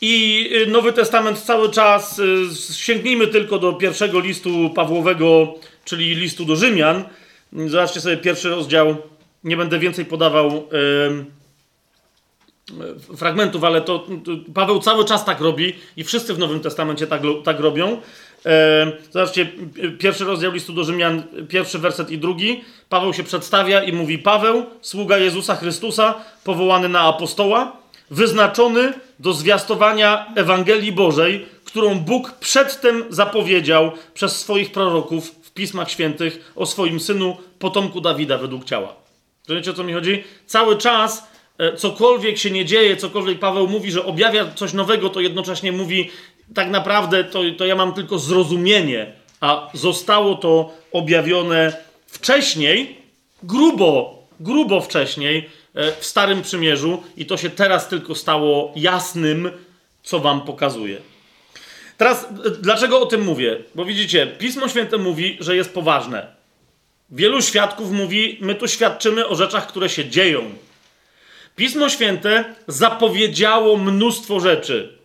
[0.00, 5.54] I Nowy Testament cały czas, yy, sięgnijmy tylko do pierwszego listu Pawłowego,
[5.84, 7.04] czyli listu do Rzymian.
[7.66, 8.96] Zobaczcie sobie pierwszy rozdział.
[9.44, 11.24] Nie będę więcej podawał yy,
[13.16, 17.22] fragmentów, ale to, to, Paweł cały czas tak robi i wszyscy w Nowym Testamencie tak,
[17.44, 18.00] tak robią.
[18.46, 19.46] E, zobaczcie,
[19.98, 22.64] pierwszy rozdział listu do Rzymian, pierwszy werset i drugi.
[22.88, 27.76] Paweł się przedstawia i mówi: Paweł, sługa Jezusa Chrystusa, powołany na apostoła,
[28.10, 36.52] wyznaczony do zwiastowania Ewangelii Bożej, którą Bóg przedtem zapowiedział przez swoich proroków w Pismach Świętych
[36.56, 38.96] o swoim synu, potomku Dawida według ciała.
[39.48, 40.24] Rozumiecie o co mi chodzi?
[40.46, 41.28] Cały czas
[41.58, 46.10] e, cokolwiek się nie dzieje, cokolwiek Paweł mówi, że objawia coś nowego, to jednocześnie mówi,
[46.54, 51.76] tak naprawdę to, to ja mam tylko zrozumienie, a zostało to objawione
[52.06, 52.96] wcześniej,
[53.42, 59.50] grubo, grubo wcześniej e, w Starym Przymierzu i to się teraz tylko stało jasnym,
[60.02, 60.96] co wam pokazuje.
[61.96, 63.58] Teraz, e, dlaczego o tym mówię?
[63.74, 66.38] Bo widzicie, Pismo Święte mówi, że jest poważne.
[67.10, 70.54] Wielu świadków mówi, my tu świadczymy o rzeczach, które się dzieją.
[71.56, 74.98] Pismo Święte zapowiedziało mnóstwo rzeczy.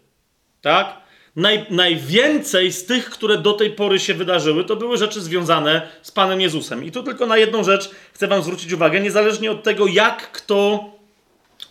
[0.62, 1.03] Tak?
[1.36, 6.12] Naj, najwięcej z tych, które do tej pory się wydarzyły, to były rzeczy związane z
[6.12, 6.84] Panem Jezusem.
[6.84, 10.86] I tu tylko na jedną rzecz chcę Wam zwrócić uwagę, niezależnie od tego, jak kto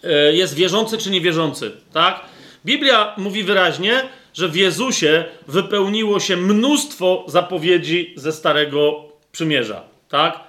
[0.04, 1.72] e, jest wierzący czy niewierzący.
[1.92, 2.20] Tak?
[2.66, 4.02] Biblia mówi wyraźnie,
[4.34, 9.82] że w Jezusie wypełniło się mnóstwo zapowiedzi ze Starego Przymierza.
[10.08, 10.40] Tak?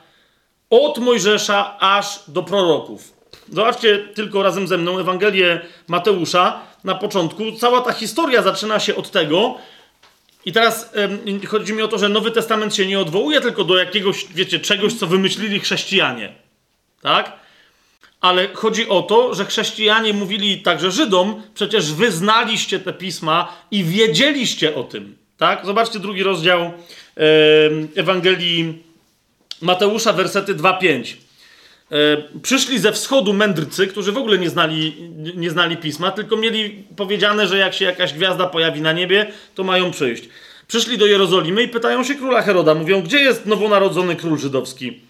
[0.70, 3.14] Od Mojżesza aż do proroków.
[3.50, 7.52] Zobaczcie tylko razem ze mną Ewangelię Mateusza, na początku.
[7.52, 9.58] Cała ta historia zaczyna się od tego.
[10.46, 10.90] I teraz
[11.28, 14.60] ym, chodzi mi o to, że Nowy Testament się nie odwołuje tylko do jakiegoś, wiecie,
[14.60, 16.34] czegoś, co wymyślili chrześcijanie.
[17.02, 17.34] Tak?
[18.22, 23.84] Ale chodzi o to, że chrześcijanie mówili także Żydom, przecież wy znaliście te pisma i
[23.84, 25.18] wiedzieliście o tym.
[25.38, 25.66] Tak?
[25.66, 26.72] Zobaczcie drugi rozdział
[27.96, 28.84] Ewangelii
[29.62, 31.16] Mateusza, wersety 2-5.
[31.94, 34.96] E, przyszli ze wschodu mędrcy, którzy w ogóle nie znali,
[35.36, 39.64] nie znali pisma, tylko mieli powiedziane, że jak się jakaś gwiazda pojawi na niebie, to
[39.64, 40.30] mają przyjść.
[40.68, 42.76] Przyszli do Jerozolimy i pytają się króla Heroda.
[42.76, 45.02] Mówią, gdzie jest nowonarodzony król żydowski?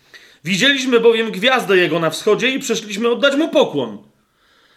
[0.43, 3.97] Widzieliśmy bowiem gwiazdę jego na wschodzie i przyszliśmy oddać mu pokłon.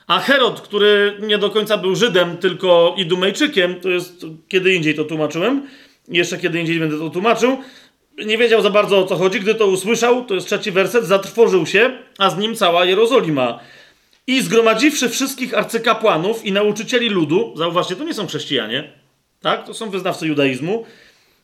[0.07, 5.05] A Herod, który nie do końca był Żydem, tylko Idumejczykiem, to jest kiedy indziej to
[5.05, 5.62] tłumaczyłem,
[6.09, 7.59] jeszcze kiedy indziej będę to tłumaczył,
[8.25, 9.41] nie wiedział za bardzo o co chodzi.
[9.41, 13.61] Gdy to usłyszał, to jest trzeci werset, zatrwożył się, a z nim cała Jerozolima.
[14.27, 18.93] I zgromadziwszy wszystkich arcykapłanów i nauczycieli ludu, zauważcie, to nie są chrześcijanie,
[19.43, 19.67] tak?
[19.67, 20.86] To są wyznawcy judaizmu,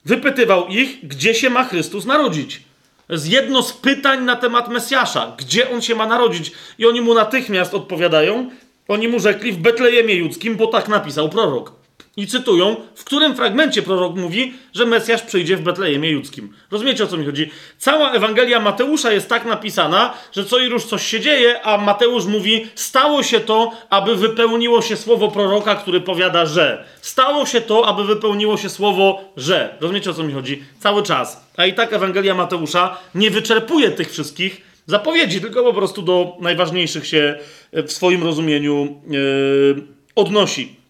[0.04, 2.62] wypytywał ich, gdzie się ma Chrystus narodzić.
[3.06, 5.36] To jest jedno z pytań na temat Mesjasza.
[5.38, 6.52] Gdzie on się ma narodzić?
[6.78, 8.50] I oni mu natychmiast odpowiadają.
[8.88, 11.81] Oni mu rzekli w Betlejemie Judzkim, bo tak napisał prorok.
[12.16, 16.52] I cytują, w którym fragmencie prorok mówi, że Mesjasz przyjdzie w Betlejemie Judzkim.
[16.70, 17.50] Rozumiecie o co mi chodzi?
[17.78, 22.24] Cała Ewangelia Mateusza jest tak napisana, że co i róż coś się dzieje, a Mateusz
[22.24, 26.84] mówi, stało się to, aby wypełniło się słowo proroka, który powiada, że.
[27.00, 29.76] Stało się to, aby wypełniło się słowo, że.
[29.80, 30.62] Rozumiecie o co mi chodzi?
[30.80, 31.46] Cały czas.
[31.56, 37.06] A i tak Ewangelia Mateusza nie wyczerpuje tych wszystkich zapowiedzi, tylko po prostu do najważniejszych
[37.06, 37.38] się
[37.72, 39.82] w swoim rozumieniu yy,
[40.14, 40.81] odnosi.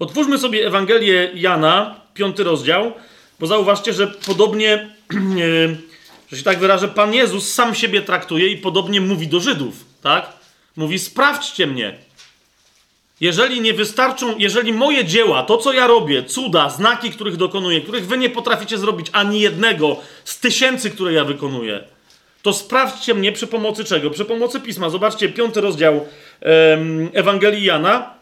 [0.00, 2.92] Otwórzmy sobie Ewangelię Jana, piąty rozdział,
[3.40, 4.90] bo zauważcie, że podobnie,
[6.30, 10.32] że się tak wyrażę, Pan Jezus sam siebie traktuje i podobnie mówi do Żydów, tak?
[10.76, 11.94] Mówi, sprawdźcie mnie.
[13.20, 18.06] Jeżeli nie wystarczą, jeżeli moje dzieła, to co ja robię, cuda, znaki, których dokonuję, których
[18.06, 21.84] wy nie potraficie zrobić ani jednego z tysięcy, które ja wykonuję,
[22.42, 24.10] to sprawdźcie mnie przy pomocy czego?
[24.10, 24.90] Przy pomocy pisma.
[24.90, 26.06] Zobaczcie, piąty rozdział
[27.12, 28.19] Ewangelii Jana.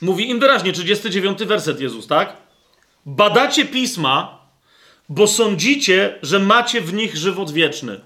[0.00, 2.36] Mówi im wyraźnie, 39 werset Jezus, tak?
[3.06, 4.40] Badacie pisma,
[5.08, 8.00] bo sądzicie, że macie w nich żywot wieczny.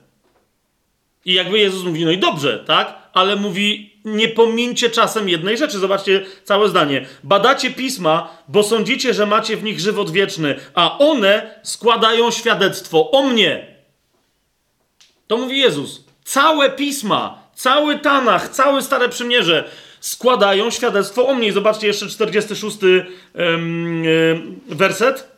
[1.24, 2.98] I jakby Jezus mówi, no i dobrze, tak?
[3.12, 5.78] Ale mówi, nie pomincie czasem jednej rzeczy.
[5.78, 7.06] Zobaczcie całe zdanie.
[7.22, 13.22] Badacie pisma, bo sądzicie, że macie w nich żywot wieczny, a one składają świadectwo o
[13.22, 13.66] mnie.
[15.26, 16.04] To mówi Jezus.
[16.24, 19.70] Całe pisma, cały Tanach, całe Stare Przymierze
[20.04, 21.48] składają świadectwo o mnie.
[21.48, 25.28] I zobaczcie jeszcze 46 ym, yy, werset.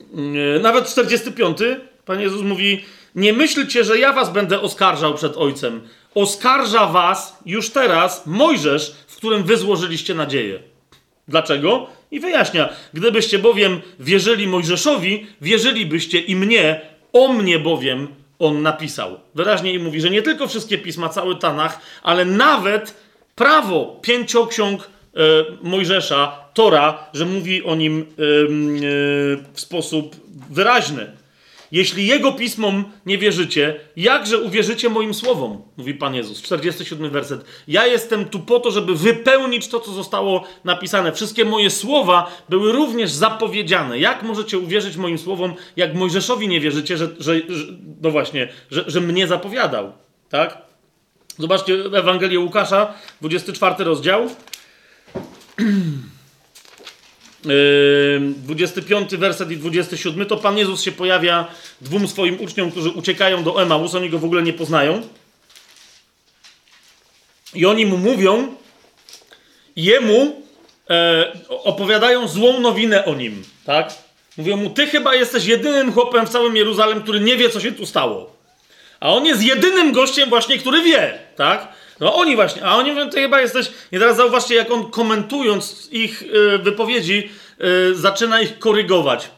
[0.00, 1.58] Yy, nawet 45.
[2.04, 5.80] Pan Jezus mówi: Nie myślcie, że ja was będę oskarżał przed Ojcem.
[6.14, 10.62] Oskarża was już teraz Mojżesz, w którym wy złożyliście nadzieję.
[11.28, 11.86] Dlaczego?
[12.10, 12.68] I wyjaśnia.
[12.94, 16.80] Gdybyście bowiem wierzyli Mojżeszowi, wierzylibyście i mnie,
[17.12, 19.20] o mnie bowiem on napisał.
[19.34, 22.94] Wyraźnie im mówi, że nie tylko wszystkie pisma, cały Tanach, ale nawet
[23.34, 25.18] prawo pięcioksiąg e,
[25.62, 28.06] Mojżesza, Tora, że mówi o nim e, e,
[29.52, 30.16] w sposób
[30.50, 31.22] wyraźny.
[31.72, 35.62] Jeśli jego pismom nie wierzycie, jakże uwierzycie moim słowom?
[35.76, 36.42] Mówi Pan Jezus.
[36.42, 37.44] 47 werset.
[37.68, 41.12] Ja jestem tu po to, żeby wypełnić to, co zostało napisane.
[41.12, 43.98] Wszystkie moje słowa były również zapowiedziane.
[43.98, 47.64] Jak możecie uwierzyć moim słowom, jak Mojżeszowi nie wierzycie, że, że, że
[48.02, 49.92] no właśnie, że, że mnie zapowiadał?
[50.28, 50.71] Tak?
[51.38, 54.30] Zobaczcie Ewangelię Łukasza, 24 rozdział.
[57.42, 61.48] 25 werset i 27, to Pan Jezus się pojawia
[61.80, 65.02] dwóm swoim uczniom, którzy uciekają do Emaus, oni go w ogóle nie poznają.
[67.54, 68.54] I oni mu mówią,
[69.76, 70.42] jemu
[70.90, 73.94] e, opowiadają złą nowinę o nim, tak?
[74.36, 77.72] Mówią mu, ty chyba jesteś jedynym chłopem w całym Jeruzalem, który nie wie, co się
[77.72, 78.31] tu stało.
[79.02, 81.68] A on jest jedynym gościem właśnie, który wie, tak?
[82.00, 83.70] No oni właśnie, a oni mówią, ty chyba jesteś...
[83.92, 87.30] I teraz zauważcie, jak on komentując ich y, wypowiedzi,
[87.90, 89.30] y, zaczyna ich korygować.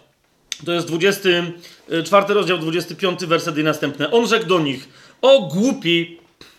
[0.66, 4.10] To jest 24 rozdział, 25 werset i następne.
[4.10, 4.88] On rzekł do nich,
[5.22, 6.18] o głupi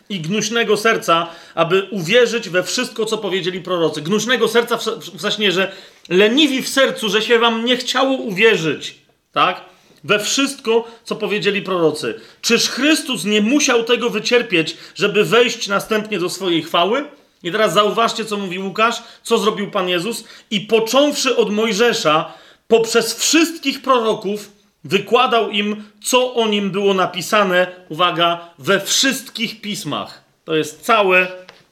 [0.10, 4.02] i gnuśnego serca, aby uwierzyć we wszystko, co powiedzieli prorocy.
[4.02, 5.72] Gnuśnego serca w, w sensie, że
[6.10, 8.96] leniwi w sercu, że się wam nie chciało uwierzyć,
[9.32, 9.75] tak?
[10.06, 12.20] We wszystko, co powiedzieli prorocy.
[12.42, 17.06] Czyż Chrystus nie musiał tego wycierpieć, żeby wejść następnie do swojej chwały?
[17.44, 20.24] I teraz zauważcie, co mówi Łukasz, co zrobił Pan Jezus.
[20.52, 22.34] I począwszy od Mojżesza,
[22.68, 24.52] poprzez wszystkich proroków,
[24.84, 30.24] wykładał im, co o nim było napisane, uwaga, we wszystkich pismach.
[30.46, 31.28] To jest całe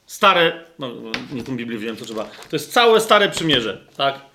[0.06, 0.90] stare, no
[1.32, 4.33] nie tą Biblię wiem, to trzeba, to jest całe stare przymierze, tak?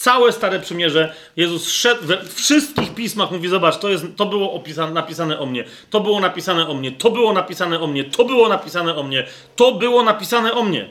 [0.00, 4.92] Całe Stare Przymierze, Jezus szedł we wszystkich pismach, mówi, zobacz, to, jest, to było opisane,
[4.92, 8.48] napisane o mnie, to było napisane o mnie, to było napisane o mnie, to było
[8.48, 10.88] napisane o mnie, to było napisane o mnie.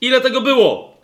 [0.00, 0.96] Ile tego było?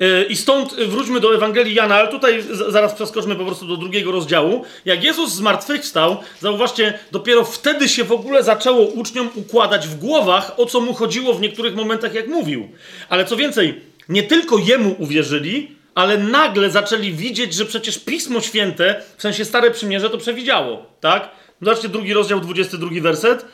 [0.00, 4.12] Yy, I stąd wróćmy do Ewangelii Jana, ale tutaj zaraz przeskoczmy po prostu do drugiego
[4.12, 4.64] rozdziału.
[4.84, 10.66] Jak Jezus zmartwychwstał, zauważcie, dopiero wtedy się w ogóle zaczęło uczniom układać w głowach, o
[10.66, 12.68] co mu chodziło w niektórych momentach, jak mówił.
[13.08, 19.02] Ale co więcej, nie tylko jemu uwierzyli, ale nagle zaczęli widzieć, że przecież Pismo Święte,
[19.16, 21.30] w sensie Stare Przymierze, to przewidziało, tak?
[21.62, 23.46] Zobaczcie drugi rozdział, 22 werset.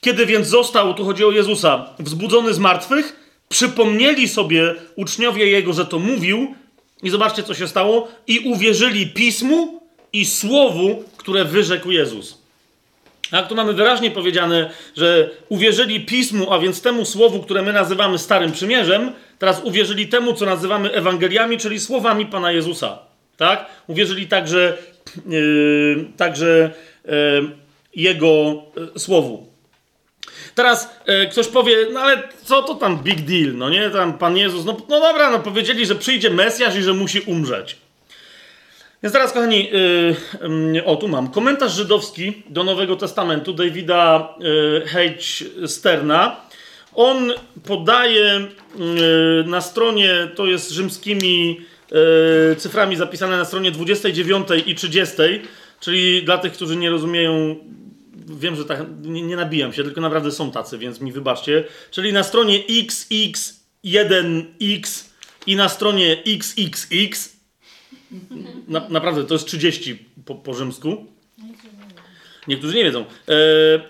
[0.00, 3.16] Kiedy więc został, tu chodzi o Jezusa, wzbudzony z martwych,
[3.48, 6.54] przypomnieli sobie uczniowie Jego, że to mówił
[7.02, 9.80] i zobaczcie, co się stało i uwierzyli Pismu
[10.12, 12.38] i Słowu, które wyrzekł Jezus.
[13.30, 18.18] Tak, tu mamy wyraźnie powiedziane, że uwierzyli Pismu, a więc temu Słowu, które my nazywamy
[18.18, 22.98] Starym Przymierzem, teraz uwierzyli temu, co nazywamy Ewangeliami, czyli słowami Pana Jezusa.
[23.36, 23.66] Tak?
[23.86, 24.78] Uwierzyli także,
[25.26, 26.70] yy, także
[27.04, 27.12] yy,
[27.94, 28.62] Jego
[28.94, 29.46] yy, Słowu.
[30.54, 33.90] Teraz yy, ktoś powie, no ale co to tam big deal, no nie?
[33.90, 37.76] Tam Pan Jezus, no, no dobra, no powiedzieli, że przyjdzie Mesjasz i że musi umrzeć.
[39.02, 39.70] Więc teraz, kochani,
[40.72, 44.98] yy, o tu mam komentarz żydowski do Nowego Testamentu Davida yy, H.
[45.66, 46.43] Sterna.
[46.94, 47.32] On
[47.64, 48.48] podaje
[48.78, 55.16] yy, na stronie, to jest rzymskimi yy, cyframi zapisane na stronie 29 i 30,
[55.80, 57.56] czyli dla tych, którzy nie rozumieją,
[58.28, 61.64] wiem, że tak, nie, nie nabijam się, tylko naprawdę są tacy, więc mi wybaczcie.
[61.90, 65.04] Czyli na stronie XX1X
[65.46, 67.34] i na stronie XXX
[68.68, 71.13] Na, naprawdę, to jest 30 po, po rzymsku.
[72.48, 73.00] Niektórzy nie wiedzą.
[73.00, 73.80] E, e,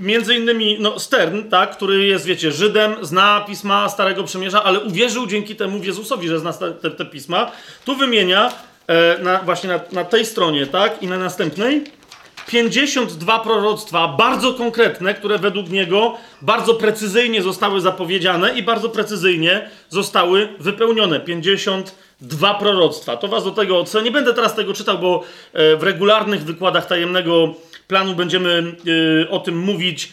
[0.00, 5.26] między innymi no, Stern, tak, który jest, wiecie, Żydem, zna pisma Starego Przymierza, ale uwierzył
[5.26, 7.50] dzięki temu Jezusowi, że zna te, te pisma.
[7.84, 8.52] Tu wymienia
[8.86, 11.84] e, na, właśnie na, na tej stronie, tak, i na następnej
[12.46, 20.48] 52 proroctwa, bardzo konkretne, które według niego bardzo precyzyjnie zostały zapowiedziane i bardzo precyzyjnie zostały
[20.58, 21.20] wypełnione.
[21.20, 21.82] 52
[22.58, 23.16] proroctwa.
[23.16, 24.04] To was do tego ocenię.
[24.04, 27.54] Nie będę teraz tego czytał, bo e, w regularnych wykładach tajemnego
[27.88, 28.76] planu będziemy
[29.24, 30.12] e, o tym mówić.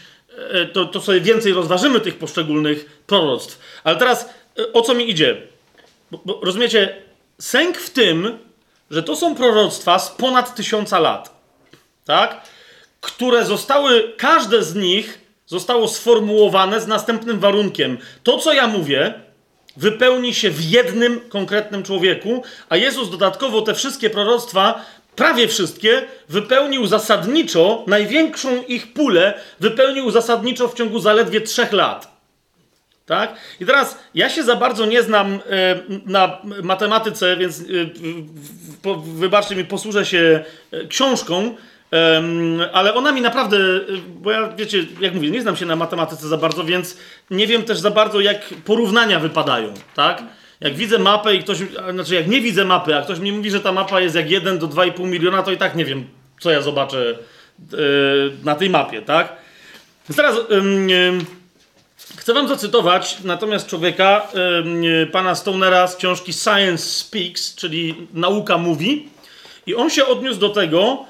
[0.51, 3.59] E, to, to sobie więcej rozważymy tych poszczególnych proroctw.
[3.83, 4.29] Ale teraz
[4.73, 5.41] o co mi idzie?
[6.11, 6.95] Bo, bo rozumiecie,
[7.39, 8.37] sęk w tym,
[8.91, 11.39] że to są proroctwa z ponad tysiąca lat
[12.09, 12.41] tak?
[13.01, 17.97] Które zostały, każde z nich zostało sformułowane z następnym warunkiem.
[18.23, 19.13] To, co ja mówię,
[19.79, 24.85] wypełni się w jednym konkretnym człowieku, a Jezus dodatkowo te wszystkie proroctwa,
[25.15, 32.19] prawie wszystkie, wypełnił zasadniczo, największą ich pulę wypełnił zasadniczo w ciągu zaledwie trzech lat.
[33.05, 33.35] Tak?
[33.59, 35.39] I teraz ja się za bardzo nie znam e,
[36.05, 37.63] na matematyce, więc e,
[39.03, 41.55] wybaczcie mi, posłużę się e, książką,
[41.91, 43.57] Um, ale ona mi naprawdę,
[44.07, 46.97] bo ja wiecie, jak mówię, nie znam się na matematyce za bardzo, więc
[47.29, 50.23] nie wiem też za bardzo, jak porównania wypadają, tak?
[50.61, 51.57] Jak widzę mapę i ktoś,
[51.93, 54.59] znaczy jak nie widzę mapy, a ktoś mi mówi, że ta mapa jest jak 1
[54.59, 56.07] do 2,5 miliona, to i tak nie wiem,
[56.39, 57.17] co ja zobaczę
[57.71, 57.77] yy,
[58.43, 59.35] na tej mapie, tak?
[60.15, 61.19] Teraz yy,
[62.15, 64.27] chcę wam zacytować natomiast człowieka,
[64.81, 69.09] yy, pana Stonera z książki Science Speaks, czyli Nauka mówi
[69.65, 71.05] i on się odniósł do tego,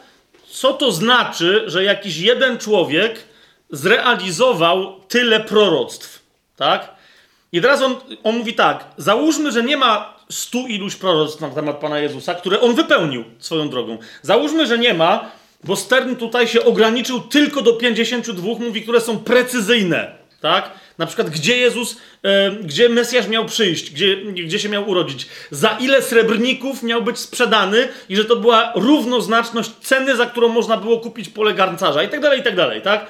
[0.52, 3.24] co to znaczy, że jakiś jeden człowiek
[3.70, 6.24] zrealizował tyle proroctw,
[6.56, 6.94] tak?
[7.52, 11.78] I teraz on, on mówi tak, załóżmy, że nie ma stu iluś proroctw na temat
[11.78, 13.98] Pana Jezusa, które on wypełnił swoją drogą.
[14.22, 15.32] Załóżmy, że nie ma,
[15.64, 20.72] bo Stern tutaj się ograniczył tylko do 52, mówi, które są precyzyjne, tak?
[21.00, 25.70] Na przykład, gdzie Jezus, e, gdzie Mesjasz miał przyjść, gdzie, gdzie się miał urodzić, za
[25.70, 31.00] ile srebrników miał być sprzedany i że to była równoznaczność ceny, za którą można było
[31.00, 33.06] kupić pole garncarza i tak dalej, i tak dalej, tak?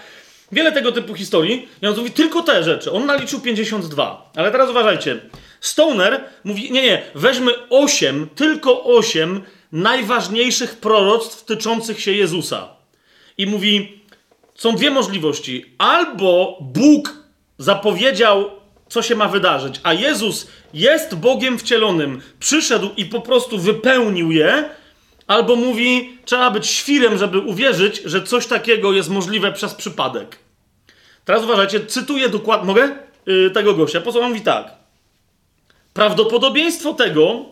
[0.51, 1.69] Wiele tego typu historii.
[1.81, 2.91] I on mówi tylko te rzeczy.
[2.91, 4.31] On naliczył 52.
[4.35, 5.19] Ale teraz uważajcie.
[5.61, 12.69] Stoner mówi, nie, nie, weźmy 8, tylko 8 najważniejszych proroctw tyczących się Jezusa.
[13.37, 14.01] I mówi,
[14.55, 15.75] są dwie możliwości.
[15.77, 17.28] Albo Bóg
[17.59, 18.51] zapowiedział,
[18.87, 24.69] co się ma wydarzyć, a Jezus jest Bogiem wcielonym, przyszedł i po prostu wypełnił je,
[25.27, 30.37] albo mówi, trzeba być świrem, żeby uwierzyć, że coś takiego jest możliwe przez przypadek.
[31.25, 32.95] Teraz uważajcie, cytuję dokładnie, mogę?
[33.25, 34.01] Yy, tego gościa.
[34.01, 34.71] Po co on mówi tak.
[35.93, 37.45] Prawdopodobieństwo tego,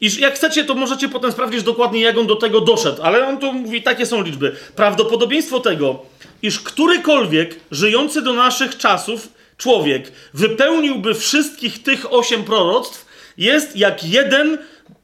[0.00, 3.38] iż jak chcecie, to możecie potem sprawdzić dokładnie, jak on do tego doszedł, ale on
[3.38, 4.56] tu mówi, takie są liczby.
[4.76, 6.02] Prawdopodobieństwo tego,
[6.42, 13.06] iż którykolwiek żyjący do naszych czasów człowiek wypełniłby wszystkich tych osiem proroctw,
[13.38, 14.58] jest jak jeden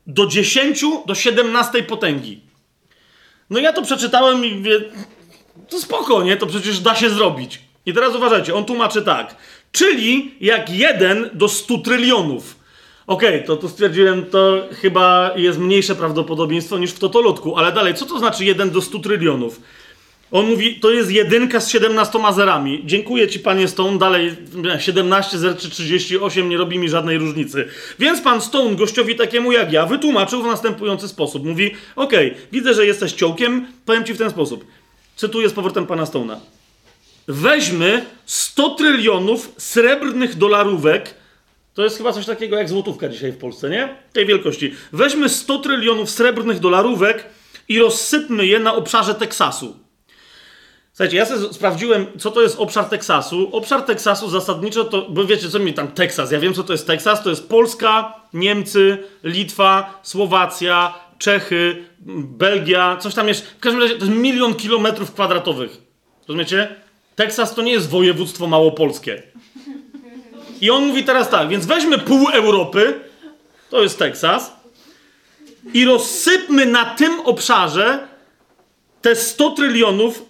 [0.07, 2.41] do dziesięciu do siedemnastej potęgi.
[3.51, 4.81] No ja to przeczytałem i wie,
[5.69, 6.37] to spoko, nie?
[6.37, 7.61] To przecież da się zrobić.
[7.87, 9.37] I teraz uważajcie, on tłumaczy tak.
[9.73, 12.57] Czyli jak jeden do stu trylionów.
[13.07, 17.95] Okej, okay, to, to stwierdziłem, to chyba jest mniejsze prawdopodobieństwo niż w totolotku, ale dalej,
[17.95, 19.61] co to znaczy jeden do stu trylionów?
[20.31, 22.83] On mówi, to jest jedynka z 17 zerami.
[22.85, 23.99] Dziękuję ci, panie Stone.
[23.99, 24.37] Dalej
[24.79, 27.69] 17 zer czy 38 nie robi mi żadnej różnicy.
[27.99, 31.45] Więc pan Stone, gościowi takiemu jak ja, wytłumaczył w następujący sposób.
[31.45, 34.65] Mówi, okej, okay, widzę, że jesteś ciołkiem, powiem ci w ten sposób.
[35.17, 36.37] Cytuję z powrotem pana Stone'a.
[37.29, 41.15] Weźmy 100 trylionów srebrnych dolarówek,
[41.75, 43.97] to jest chyba coś takiego jak złotówka dzisiaj w Polsce, nie?
[44.13, 44.75] Tej wielkości.
[44.93, 47.25] Weźmy 100 trylionów srebrnych dolarówek
[47.69, 49.77] i rozsypmy je na obszarze Teksasu.
[51.01, 53.49] Słuchajcie, ja sobie sprawdziłem, co to jest obszar Teksasu.
[53.53, 56.87] Obszar Teksasu zasadniczo to, bo wiecie, co mi tam Teksas, ja wiem, co to jest
[56.87, 61.85] Teksas, to jest Polska, Niemcy, Litwa, Słowacja, Czechy,
[62.39, 63.47] Belgia, coś tam jeszcze.
[63.47, 65.79] W każdym razie to jest milion kilometrów kwadratowych.
[66.29, 66.77] Rozumiecie?
[67.17, 69.23] Teksas to nie jest województwo małopolskie.
[70.61, 73.01] I on mówi teraz tak, więc weźmy pół Europy,
[73.71, 74.53] to jest Teksas,
[75.75, 78.09] i rozsypmy na tym obszarze
[79.03, 80.30] te 100 trylionów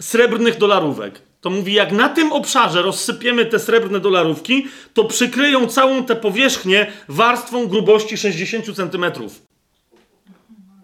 [0.00, 1.22] srebrnych dolarówek.
[1.40, 6.86] To mówi, jak na tym obszarze rozsypiemy te srebrne dolarówki, to przykryją całą tę powierzchnię
[7.08, 9.04] warstwą grubości 60 cm.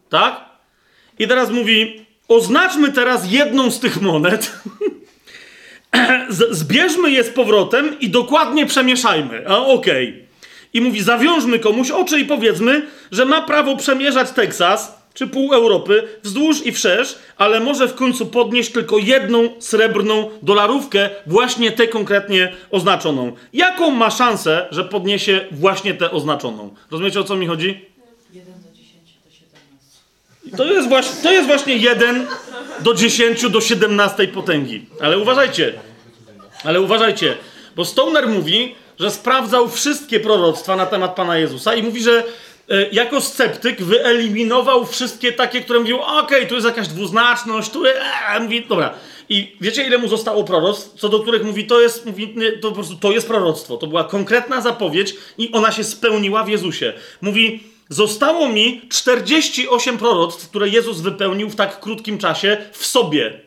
[0.09, 0.45] Tak?
[1.19, 4.53] I teraz mówi, oznaczmy teraz jedną z tych monet,
[6.51, 9.49] zbierzmy je z powrotem i dokładnie przemieszajmy.
[9.49, 10.09] A okej.
[10.09, 10.27] Okay.
[10.73, 16.09] i mówi: zawiążmy komuś oczy i powiedzmy, że ma prawo przemierzać Teksas czy pół Europy
[16.23, 22.53] wzdłuż i wszerz, ale może w końcu podnieść tylko jedną srebrną dolarówkę, właśnie tę konkretnie
[22.71, 23.33] oznaczoną.
[23.53, 26.75] Jaką ma szansę, że podniesie właśnie tę oznaczoną?
[26.91, 27.85] Rozumiecie o co mi chodzi?
[28.33, 30.57] 1 do 10 do 17.
[30.57, 32.27] To jest, właśnie, to jest właśnie 1
[32.81, 34.87] do 10 do 17 potęgi.
[35.01, 35.73] Ale uważajcie,
[36.65, 37.37] ale uważajcie,
[37.77, 42.25] bo Stoner mówi, że sprawdzał wszystkie proroctwa na temat Pana Jezusa i mówi, że
[42.93, 48.41] jako sceptyk wyeliminował wszystkie takie, które mówią, okej, tu jest jakaś dwuznaczność, tu jest, e,
[48.41, 48.95] mówi, dobra.
[49.29, 52.75] I wiecie, ile mu zostało proroctw, co do których mówi, to jest, mówi, to po
[52.75, 53.77] prostu, to jest proroctwo.
[53.77, 56.93] To była konkretna zapowiedź i ona się spełniła w Jezusie.
[57.21, 63.46] Mówi, zostało mi 48 proroctw, które Jezus wypełnił w tak krótkim czasie w sobie.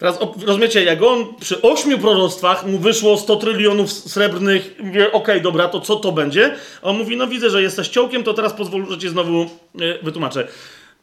[0.00, 5.68] Teraz rozumiecie, jak on przy ośmiu proroctwach mu wyszło 100 trylionów srebrnych, mówię, okej, dobra,
[5.68, 6.56] to co to będzie?
[6.82, 9.48] A on mówi, no widzę, że jesteś ciołkiem, to teraz pozwól, że ci znowu e,
[10.02, 10.48] wytłumaczę.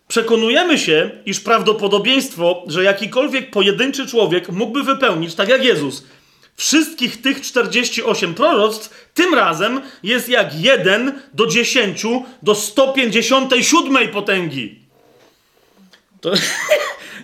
[0.08, 6.04] Przekonujemy się, iż prawdopodobieństwo, że jakikolwiek pojedynczy człowiek mógłby wypełnić, tak jak Jezus,
[6.56, 12.04] wszystkich tych 48 proroctw, tym razem jest jak 1 do 10
[12.44, 14.80] do 157 potęgi.
[16.22, 16.32] To,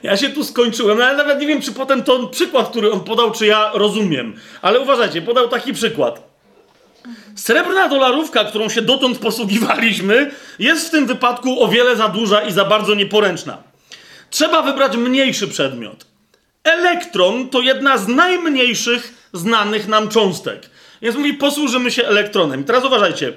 [0.03, 2.99] ja się tu skończyłem, no ale nawet nie wiem, czy potem ten przykład, który on
[2.99, 4.35] podał, czy ja rozumiem.
[4.61, 6.33] Ale uważajcie, podał taki przykład.
[7.35, 12.51] Srebrna dolarówka, którą się dotąd posługiwaliśmy, jest w tym wypadku o wiele za duża i
[12.51, 13.63] za bardzo nieporęczna.
[14.29, 16.05] Trzeba wybrać mniejszy przedmiot.
[16.63, 20.69] Elektron to jedna z najmniejszych znanych nam cząstek.
[21.01, 22.61] Więc mówi, posłużymy się elektronem.
[22.61, 23.33] I teraz uważajcie.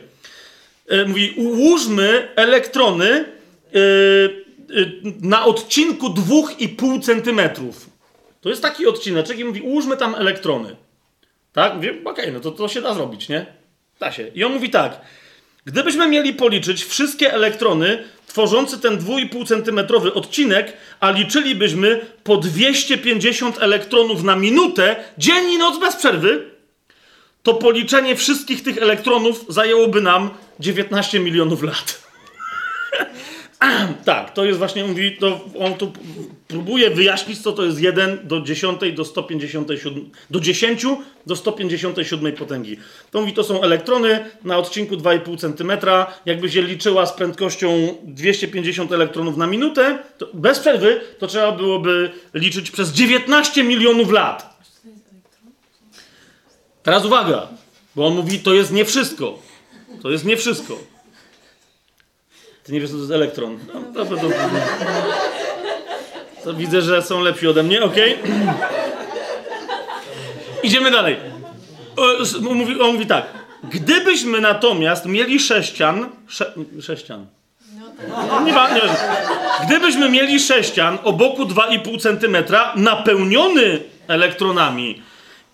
[0.88, 3.26] E, Mówi, ułóżmy elektrony e,
[5.20, 7.70] na odcinku 2,5 cm.
[8.40, 10.76] To jest taki odcineczek i mówi, ułóżmy tam elektrony.
[11.52, 11.74] Tak?
[11.74, 13.46] Mówię, okej, no to, to się da zrobić, nie?
[14.00, 14.28] Da się.
[14.34, 15.00] I on mówi tak.
[15.64, 19.80] Gdybyśmy mieli policzyć wszystkie elektrony tworzące ten 2,5 cm
[20.14, 26.50] odcinek, a liczylibyśmy po 250 elektronów na minutę, dzień i noc bez przerwy,
[27.42, 30.30] to policzenie wszystkich tych elektronów zajęłoby nam
[30.60, 32.02] 19 milionów lat.
[34.05, 35.93] tak, to jest właśnie, mówi, to on tu
[36.49, 40.86] próbuje wyjaśnić, co to jest 1 do 10 do 157, do 10
[41.26, 42.76] do 157 potęgi.
[43.10, 45.86] To mówi, to są elektrony na odcinku 2,5 cm.
[46.26, 49.99] Jakby się liczyła z prędkością 250 elektronów na minutę,
[50.35, 54.57] bez przerwy, to trzeba byłoby liczyć przez 19 milionów lat.
[56.83, 57.49] Teraz uwaga,
[57.97, 59.39] bo on mówi, to jest nie wszystko.
[60.02, 60.95] To jest nie wszystko.
[62.66, 63.58] Ty nie wiesz, co to jest elektron.
[63.94, 64.22] No, to, to,
[66.44, 68.18] to, widzę, że są lepsi ode mnie, okej?
[70.62, 71.16] Idziemy dalej.
[71.96, 73.26] O, s- mówi, on mówi tak.
[73.70, 76.08] Gdybyśmy natomiast mieli sześcian...
[76.28, 77.26] Sze, sześcian.
[78.44, 78.80] Nie ma, nie.
[79.66, 82.36] Gdybyśmy mieli sześcian o boku 2,5 cm
[82.76, 85.02] napełniony elektronami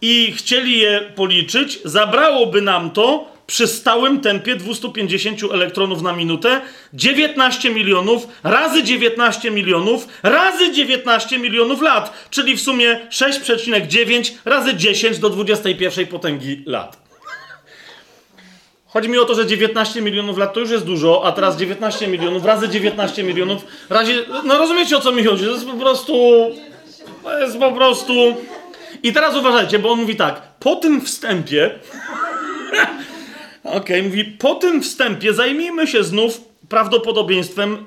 [0.00, 6.60] i chcieli je policzyć, zabrałoby nam to przy stałym tempie 250 elektronów na minutę
[6.94, 15.18] 19 milionów razy 19 milionów razy 19 milionów lat, czyli w sumie 6,9 razy 10
[15.18, 17.02] do 21 potęgi lat.
[18.86, 22.08] Chodzi mi o to, że 19 milionów lat to już jest dużo, a teraz 19
[22.08, 24.24] milionów razy 19 milionów razy...
[24.44, 25.44] No rozumiecie o co mi chodzi?
[25.44, 26.12] To jest po prostu...
[27.22, 28.36] To jest po prostu...
[29.02, 30.42] I teraz uważajcie, bo on mówi tak.
[30.58, 31.70] Po tym wstępie...
[33.64, 37.86] Okej, mówi, po tym wstępie zajmijmy się znów prawdopodobieństwem,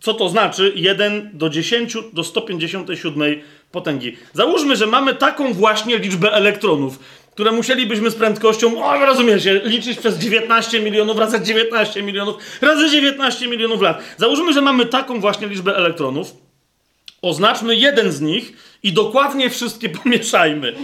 [0.00, 3.40] co to znaczy 1 do 10 do 157
[3.72, 4.16] potęgi.
[4.32, 6.98] Załóżmy, że mamy taką właśnie liczbę elektronów,
[7.32, 13.48] które musielibyśmy z prędkością, o rozumiecie, liczyć przez 19 milionów razy 19 milionów razy 19
[13.48, 14.02] milionów lat.
[14.16, 16.34] Załóżmy, że mamy taką właśnie liczbę elektronów.
[17.22, 18.52] Oznaczmy jeden z nich
[18.82, 20.74] i dokładnie wszystkie pomieszajmy.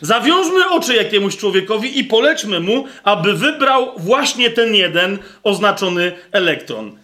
[0.00, 6.98] Zawiążmy oczy jakiemuś człowiekowi i polećmy mu, aby wybrał właśnie ten jeden oznaczony elektron.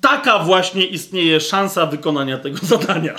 [0.00, 3.14] Taka właśnie istnieje szansa wykonania tego zadania.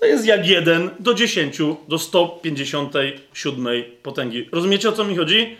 [0.00, 1.58] To jest jak 1 do 10
[1.88, 3.66] do 157
[4.02, 4.48] potęgi.
[4.52, 5.56] Rozumiecie o co mi chodzi?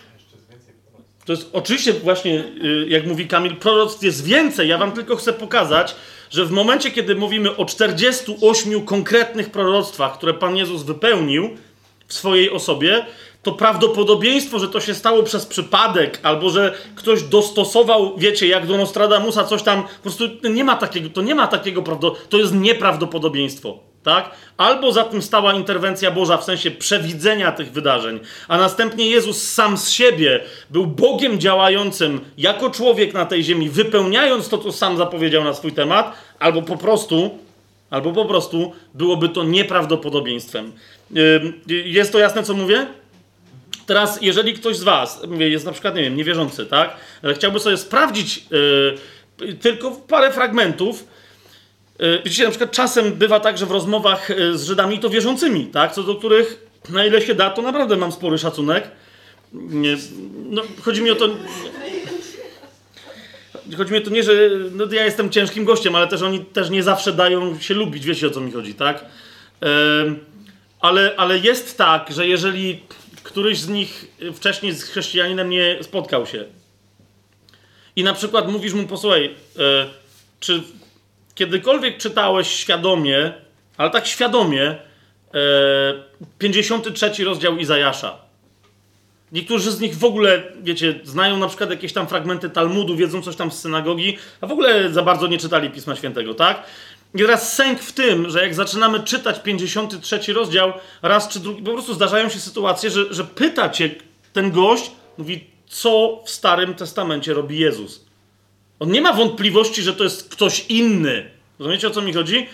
[1.24, 4.68] To jest oczywiście właśnie, y, jak mówi Kamil, proroctw jest więcej.
[4.68, 5.96] Ja wam tylko chcę pokazać,
[6.30, 11.50] że w momencie, kiedy mówimy o 48 konkretnych proroctwach, które Pan Jezus wypełnił
[12.06, 13.06] w swojej osobie,
[13.42, 18.76] to prawdopodobieństwo, że to się stało przez przypadek, albo że ktoś dostosował, wiecie, jak do
[18.76, 21.82] Nostradamusa coś tam, po prostu nie ma takiego, to nie ma takiego
[22.28, 23.85] to jest nieprawdopodobieństwo.
[24.06, 24.30] Tak?
[24.56, 29.76] Albo za tym stała interwencja Boża w sensie przewidzenia tych wydarzeń, a następnie Jezus sam
[29.76, 35.44] z siebie był Bogiem działającym jako człowiek na tej ziemi, wypełniając to, co sam zapowiedział
[35.44, 37.38] na swój temat, albo po prostu,
[37.90, 40.72] albo po prostu byłoby to nieprawdopodobieństwem.
[41.10, 41.54] Yy,
[41.84, 42.86] Jest to jasne, co mówię?
[43.86, 46.96] Teraz, jeżeli ktoś z Was jest na przykład, nie wiem, niewierzący, tak?
[47.22, 48.44] Ale chciałby sobie sprawdzić
[49.40, 51.15] yy, tylko parę fragmentów.
[51.98, 55.66] Yy, widzicie, na przykład czasem bywa tak, że w rozmowach yy, z Żydami to wierzącymi,
[55.66, 55.92] tak?
[55.92, 58.90] Co do których, na ile się da, to naprawdę mam spory szacunek.
[59.52, 59.96] Nie,
[60.50, 61.28] no, chodzi mi o to.
[63.76, 64.32] Chodzi mi o to nie, że
[64.72, 68.26] no, ja jestem ciężkim gościem, ale też oni też nie zawsze dają się lubić, wiecie
[68.26, 69.04] o co mi chodzi, tak?
[70.80, 72.80] Ale, ale jest tak, że jeżeli
[73.22, 76.44] któryś z nich wcześniej z chrześcijaninem nie spotkał się
[77.96, 79.24] i na przykład mówisz mu, posłuchaj,
[79.58, 79.86] e,
[80.40, 80.62] czy
[81.36, 83.32] kiedykolwiek czytałeś świadomie,
[83.76, 84.78] ale tak świadomie, e,
[86.38, 88.18] 53 rozdział Izajasza.
[89.32, 93.36] Niektórzy z nich w ogóle, wiecie, znają na przykład jakieś tam fragmenty Talmudu, wiedzą coś
[93.36, 96.62] tam z synagogi, a w ogóle za bardzo nie czytali Pisma Świętego, tak?
[97.14, 101.72] I teraz sęk w tym, że jak zaczynamy czytać 53 rozdział, raz czy drugi, po
[101.72, 103.90] prostu zdarzają się sytuacje, że, że pyta cię
[104.32, 108.05] ten gość, mówi, co w Starym Testamencie robi Jezus.
[108.78, 111.30] On nie ma wątpliwości, że to jest ktoś inny.
[111.58, 112.46] Rozumiecie o co mi chodzi?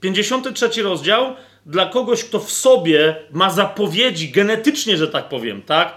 [0.00, 5.94] 53 rozdział dla kogoś, kto w sobie ma zapowiedzi genetycznie, że tak powiem, tak?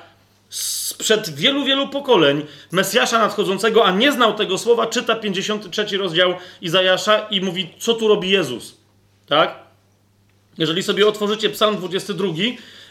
[0.50, 7.20] Sprzed wielu, wielu pokoleń Mesjasza nadchodzącego, a nie znał tego słowa, czyta 53 rozdział Izajasza
[7.20, 8.78] i mówi, co tu robi Jezus.
[9.28, 9.56] Tak?
[10.58, 12.28] Jeżeli sobie otworzycie Psalm 22,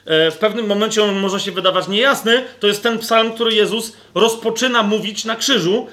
[0.07, 2.45] w pewnym momencie on może się wydawać niejasny.
[2.61, 5.87] To jest ten psalm, który Jezus rozpoczyna mówić na krzyżu,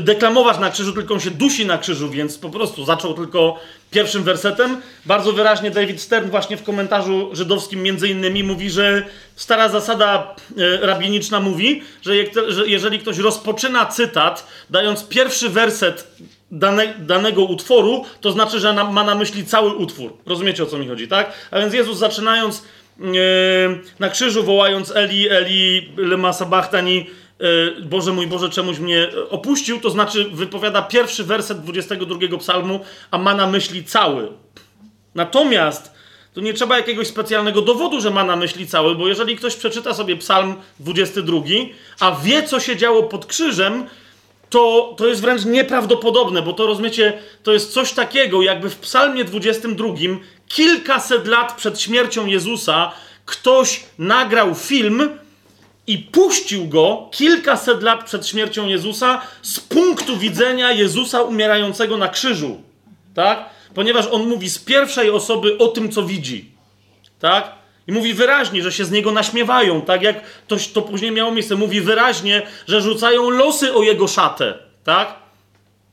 [0.00, 3.60] deklamować na krzyżu, tylko on się dusi na krzyżu, więc po prostu zaczął tylko
[3.90, 4.80] pierwszym wersetem.
[5.06, 9.04] Bardzo wyraźnie David Stern właśnie w komentarzu żydowskim między innymi mówi, że
[9.36, 10.36] stara zasada
[10.80, 12.14] rabiniczna mówi, że,
[12.66, 16.06] jeżeli ktoś rozpoczyna cytat, dając pierwszy werset
[16.50, 20.12] dane, danego utworu, to znaczy, że ma na myśli cały utwór.
[20.26, 21.32] Rozumiecie o co mi chodzi, tak?
[21.50, 22.62] A więc Jezus zaczynając
[23.98, 27.06] na krzyżu wołając Eli, Eli, lema sabachtani,
[27.84, 32.80] Boże mój Boże, czemuś mnie opuścił, to znaczy wypowiada pierwszy werset 22 psalmu,
[33.10, 34.28] a ma na myśli cały.
[35.14, 35.92] Natomiast
[36.34, 39.94] to nie trzeba jakiegoś specjalnego dowodu, że ma na myśli cały, bo jeżeli ktoś przeczyta
[39.94, 41.38] sobie psalm 22,
[42.00, 43.86] a wie, co się działo pod krzyżem,
[44.50, 49.24] to, to jest wręcz nieprawdopodobne, bo to rozumiecie, to jest coś takiego, jakby w psalmie
[49.24, 49.88] 22
[50.52, 52.92] kilkaset lat przed śmiercią Jezusa
[53.24, 55.18] ktoś nagrał film
[55.86, 62.62] i puścił go kilkaset lat przed śmiercią Jezusa z punktu widzenia Jezusa umierającego na krzyżu.
[63.14, 63.50] Tak?
[63.74, 66.50] Ponieważ on mówi z pierwszej osoby o tym, co widzi.
[67.18, 67.52] Tak?
[67.86, 71.56] I mówi wyraźnie, że się z niego naśmiewają, tak jak to, to później miało miejsce.
[71.56, 75.21] Mówi wyraźnie, że rzucają losy o jego szatę, tak?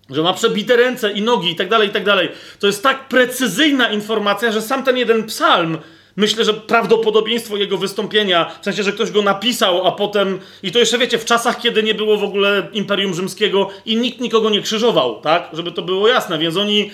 [0.09, 2.29] Że ma przebite ręce i nogi i tak dalej, i tak dalej.
[2.59, 5.77] To jest tak precyzyjna informacja, że sam ten jeden psalm,
[6.15, 10.79] myślę, że prawdopodobieństwo jego wystąpienia, w sensie, że ktoś go napisał, a potem, i to
[10.79, 14.61] jeszcze wiecie, w czasach, kiedy nie było w ogóle Imperium Rzymskiego i nikt nikogo nie
[14.61, 15.49] krzyżował, tak?
[15.53, 16.91] Żeby to było jasne, więc oni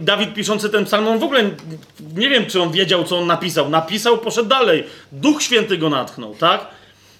[0.00, 1.50] Dawid piszący ten psalm, on w ogóle
[2.16, 3.70] nie wiem, czy on wiedział, co on napisał.
[3.70, 4.84] Napisał, poszedł dalej.
[5.12, 6.66] Duch Święty go natchnął, tak?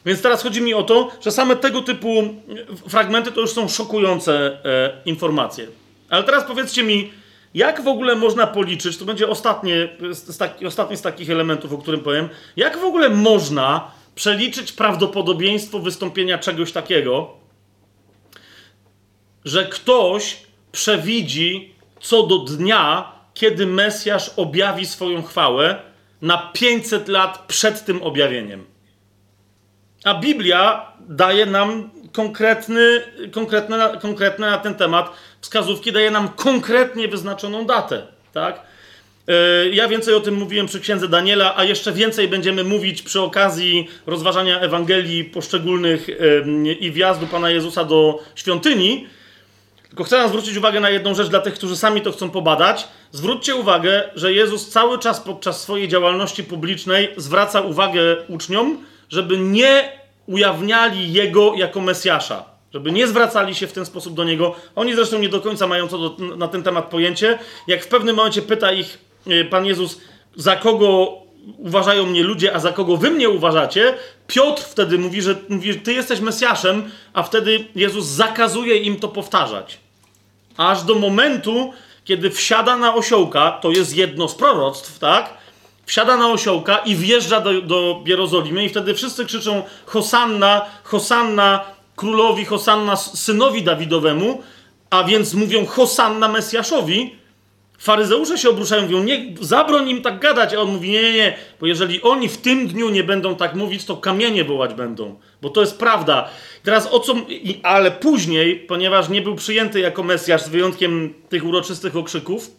[0.09, 2.35] Więc teraz chodzi mi o to, że same tego typu
[2.89, 5.67] fragmenty to już są szokujące e, informacje.
[6.11, 7.11] Ale teraz powiedzcie mi,
[7.55, 11.79] jak w ogóle można policzyć, to będzie ostatnie, z taki, ostatni z takich elementów, o
[11.79, 17.35] którym powiem, jak w ogóle można przeliczyć prawdopodobieństwo wystąpienia czegoś takiego,
[19.45, 20.37] że ktoś
[20.73, 25.83] przewidzi co do dnia, kiedy Mesjasz objawi swoją chwałę
[26.23, 28.78] na 500 lat przed tym objawieniem.
[30.05, 33.03] A Biblia daje nam konkretny,
[33.33, 38.07] konkretne, konkretne na ten temat wskazówki, daje nam konkretnie wyznaczoną datę.
[38.33, 38.61] Tak?
[39.73, 43.89] Ja więcej o tym mówiłem przy księdze Daniela, a jeszcze więcej będziemy mówić przy okazji
[44.07, 46.07] rozważania Ewangelii poszczególnych
[46.81, 49.07] i wjazdu Pana Jezusa do świątyni.
[49.89, 52.89] Tylko chcę zwrócić uwagę na jedną rzecz dla tych, którzy sami to chcą pobadać.
[53.13, 59.93] Zwróćcie uwagę, że Jezus cały czas podczas swojej działalności publicznej zwraca uwagę uczniom, żeby nie
[60.27, 62.45] ujawniali Jego jako Mesjasza.
[62.75, 64.55] Żeby nie zwracali się w ten sposób do Niego.
[64.77, 67.39] Oni zresztą nie do końca mają co do, na ten temat pojęcie.
[67.67, 70.01] Jak w pewnym momencie pyta ich e, Pan Jezus,
[70.37, 71.13] za kogo
[71.59, 73.95] uważają mnie ludzie, a za kogo wy mnie uważacie,
[74.27, 79.79] Piotr wtedy mówi, że mówi, ty jesteś Mesjaszem, a wtedy Jezus zakazuje im to powtarzać.
[80.57, 81.73] Aż do momentu,
[82.05, 85.35] kiedy wsiada na osiołka, to jest jedno z proroctw, tak?
[85.89, 91.65] Wsiada na osiołka i wjeżdża do, do Jerozolimy i wtedy wszyscy krzyczą Hosanna, Hosanna
[91.97, 94.43] królowi, Hosanna synowi Dawidowemu,
[94.91, 97.15] a więc mówią Hosanna Mesjaszowi,
[97.79, 101.37] Faryzeusze się obruszają, mówią, nie, zabroń im tak gadać, a on mówi, nie, nie, nie,
[101.61, 105.51] bo jeżeli oni w tym dniu nie będą tak mówić, to kamienie wołać będą, bo
[105.51, 106.29] to jest prawda.
[106.63, 107.15] Teraz o co,
[107.63, 112.51] ale później, ponieważ nie był przyjęty jako Mesjasz z wyjątkiem tych uroczystych okrzyków,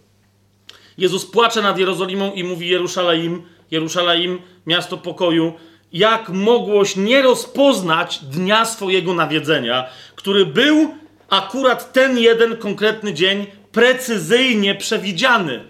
[0.99, 5.53] Jezus płacze nad Jerozolimą i mówi Jeruszalaim, Jeruszalaim, miasto pokoju,
[5.93, 10.95] jak mogłoś nie rozpoznać dnia swojego nawiedzenia, który był
[11.29, 15.63] akurat ten jeden konkretny dzień precyzyjnie przewidziany.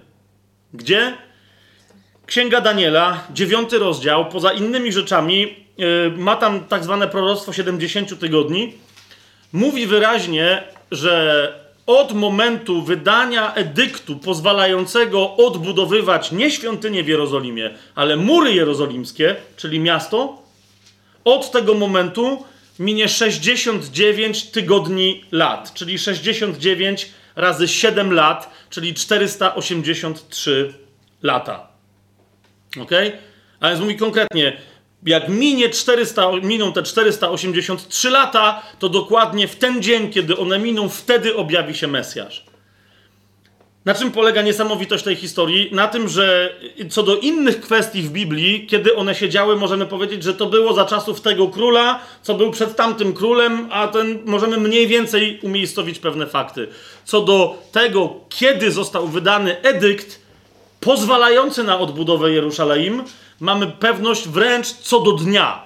[0.74, 1.18] Gdzie?
[2.26, 8.74] Księga Daniela, dziewiąty rozdział, poza innymi rzeczami, yy, ma tam tak zwane proroctwo 70 tygodni.
[9.54, 11.54] Mówi wyraźnie, że
[11.90, 20.42] od momentu wydania edyktu pozwalającego odbudowywać nie świątynię w Jerozolimie, ale mury jerozolimskie, czyli miasto,
[21.26, 22.46] od tego momentu
[22.80, 30.74] minie 69 tygodni lat, czyli 69 razy 7 lat, czyli 483
[31.24, 31.68] lata.
[32.82, 32.92] Ok?
[33.60, 34.58] A więc mówi konkretnie,
[35.06, 40.90] jak minie 400, miną te 483 lata, to dokładnie w ten dzień, kiedy one miną,
[40.90, 42.44] wtedy objawi się Mesjasz.
[43.86, 45.70] Na czym polega niesamowitość tej historii?
[45.72, 46.56] Na tym, że
[46.90, 50.74] co do innych kwestii w Biblii, kiedy one się działy, możemy powiedzieć, że to było
[50.74, 56.00] za czasów tego króla, co był przed tamtym królem, a ten możemy mniej więcej umiejscowić
[56.00, 56.68] pewne fakty.
[57.06, 60.20] Co do tego, kiedy został wydany edykt
[60.80, 63.04] pozwalający na odbudowę Jerusalem,
[63.40, 65.64] mamy pewność wręcz co do dnia.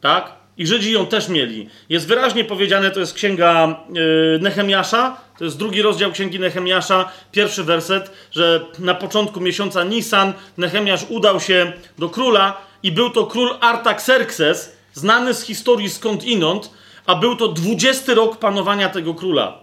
[0.00, 0.32] Tak?
[0.58, 1.68] I Żydzi ją też mieli.
[1.88, 7.64] Jest wyraźnie powiedziane, to jest księga yy, Nehemiasza, to jest drugi rozdział księgi Nehemiasza, pierwszy
[7.64, 13.56] werset, że na początku miesiąca Nisan Nehemiasz udał się do króla i był to król
[13.60, 16.70] Artaxerxes, znany z historii skąd inąd,
[17.06, 19.58] a był to 20 rok panowania tego króla.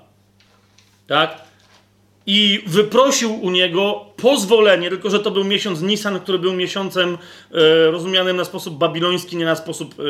[1.07, 1.42] Tak?
[2.25, 7.17] I wyprosił u niego pozwolenie, tylko że to był miesiąc Nisan, który był miesiącem
[7.51, 10.03] e, rozumianym na sposób babiloński, nie na sposób e,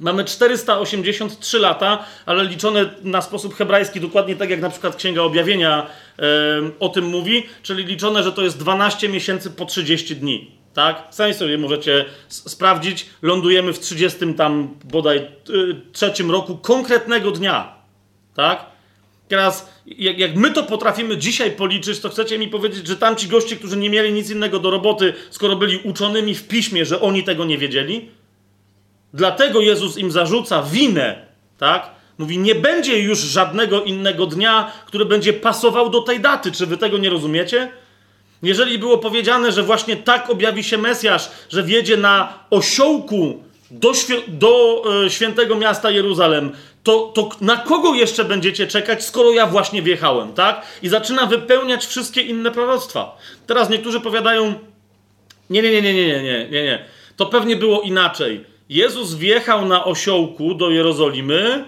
[0.00, 5.86] mamy 483 lata, ale liczone na sposób hebrajski, dokładnie tak jak na przykład Księga Objawienia
[6.18, 6.22] e,
[6.80, 10.50] o tym mówi, czyli liczone, że to jest 12 miesięcy po 30 dni.
[10.74, 11.02] Tak?
[11.10, 13.06] Sami sobie możecie sprawdzić.
[13.22, 15.22] Lądujemy w 30 tam bodaj y,
[15.92, 17.74] trzecim roku konkretnego dnia.
[18.34, 18.66] Tak?
[19.28, 23.56] Teraz, jak, jak, my to potrafimy dzisiaj policzyć, to chcecie mi powiedzieć, że tamci goście,
[23.56, 27.44] którzy nie mieli nic innego do roboty, skoro byli uczonymi w piśmie, że oni tego
[27.44, 28.10] nie wiedzieli?
[29.14, 31.26] Dlatego Jezus im zarzuca winę,
[31.58, 31.90] tak?
[32.18, 36.52] Mówi, nie będzie już żadnego innego dnia, który będzie pasował do tej daty.
[36.52, 37.72] Czy wy tego nie rozumiecie?
[38.42, 43.92] Jeżeli było powiedziane, że właśnie tak objawi się Mesjasz, że wjedzie na osiołku do,
[44.28, 46.52] do e, świętego miasta Jeruzalem,
[46.84, 50.66] to, to na kogo jeszcze będziecie czekać, skoro ja właśnie wjechałem, tak?
[50.82, 53.18] I zaczyna wypełniać wszystkie inne proroctwa.
[53.46, 54.54] Teraz niektórzy powiadają,
[55.50, 56.84] nie, nie, nie, nie, nie, nie, nie, nie.
[57.16, 58.44] To pewnie było inaczej.
[58.68, 61.64] Jezus wjechał na osiołku do Jerozolimy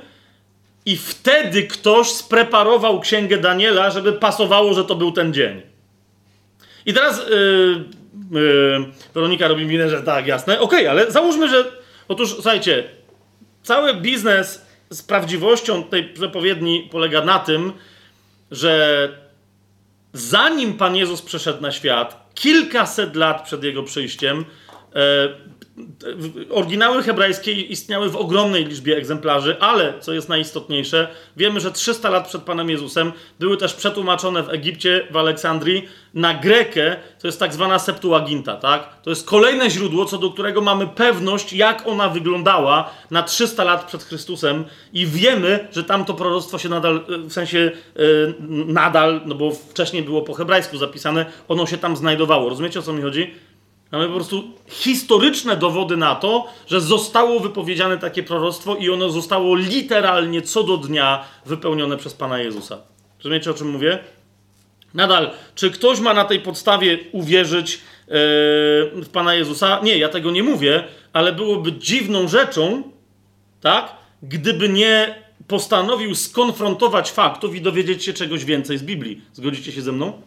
[0.86, 5.62] i wtedy ktoś spreparował księgę Daniela, żeby pasowało, że to był ten dzień.
[6.86, 7.84] I teraz yy,
[8.40, 10.60] yy, Weronika robi minę, że tak, jasne.
[10.60, 11.64] Okej, okay, ale załóżmy, że.
[12.08, 12.84] Otóż, słuchajcie,
[13.62, 17.72] cały biznes z prawdziwością tej przepowiedni polega na tym,
[18.50, 19.08] że
[20.12, 24.44] zanim Pan Jezus przeszedł na świat, kilkaset lat przed jego przyjściem,
[24.94, 25.28] e,
[26.50, 32.28] Oryginały hebrajskie istniały w ogromnej liczbie egzemplarzy, ale co jest najistotniejsze, wiemy, że 300 lat
[32.28, 37.54] przed Panem Jezusem były też przetłumaczone w Egipcie, w Aleksandrii na grekę, to jest tak
[37.54, 39.02] zwana Septuaginta, tak?
[39.02, 43.86] To jest kolejne źródło, co do którego mamy pewność, jak ona wyglądała na 300 lat
[43.86, 47.58] przed Chrystusem i wiemy, że tam to proroctwo się nadal, w sensie
[47.96, 48.34] yy,
[48.66, 52.48] nadal, no bo wcześniej było po hebrajsku zapisane, ono się tam znajdowało.
[52.48, 53.34] Rozumiecie, o co mi chodzi?
[53.96, 59.56] Mamy po prostu historyczne dowody na to, że zostało wypowiedziane takie proroctwo i ono zostało
[59.56, 62.78] literalnie co do dnia wypełnione przez Pana Jezusa.
[63.18, 63.98] Rozumiecie, o czym mówię?
[64.94, 67.80] Nadal, czy ktoś ma na tej podstawie uwierzyć yy,
[69.02, 69.80] w Pana Jezusa?
[69.82, 72.82] Nie, ja tego nie mówię, ale byłoby dziwną rzeczą,
[73.60, 73.96] tak?
[74.22, 75.14] Gdyby nie
[75.48, 79.20] postanowił skonfrontować faktów i dowiedzieć się czegoś więcej z Biblii.
[79.32, 80.22] Zgodzicie się ze mną?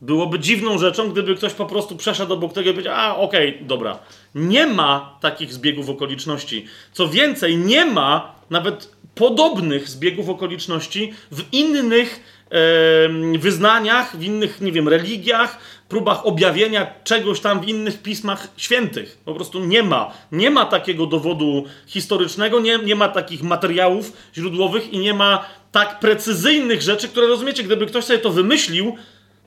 [0.00, 3.66] Byłoby dziwną rzeczą, gdyby ktoś po prostu przeszedł obok tego i powiedział, a okej, okay,
[3.66, 3.98] dobra.
[4.34, 6.66] Nie ma takich zbiegów okoliczności.
[6.92, 14.72] Co więcej, nie ma nawet podobnych zbiegów okoliczności w innych e, wyznaniach, w innych, nie
[14.72, 15.58] wiem, religiach,
[15.88, 19.18] próbach objawienia czegoś tam w innych pismach świętych.
[19.24, 20.12] Po prostu nie ma.
[20.32, 26.00] Nie ma takiego dowodu historycznego, nie, nie ma takich materiałów źródłowych i nie ma tak
[26.00, 28.96] precyzyjnych rzeczy, które rozumiecie, gdyby ktoś sobie to wymyślił,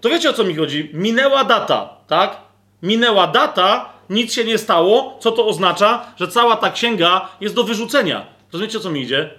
[0.01, 0.89] to wiecie o co mi chodzi?
[0.93, 2.37] Minęła data, tak?
[2.83, 7.63] Minęła data, nic się nie stało, co to oznacza, że cała ta księga jest do
[7.63, 8.25] wyrzucenia.
[8.53, 9.29] Rozumiecie o co mi idzie?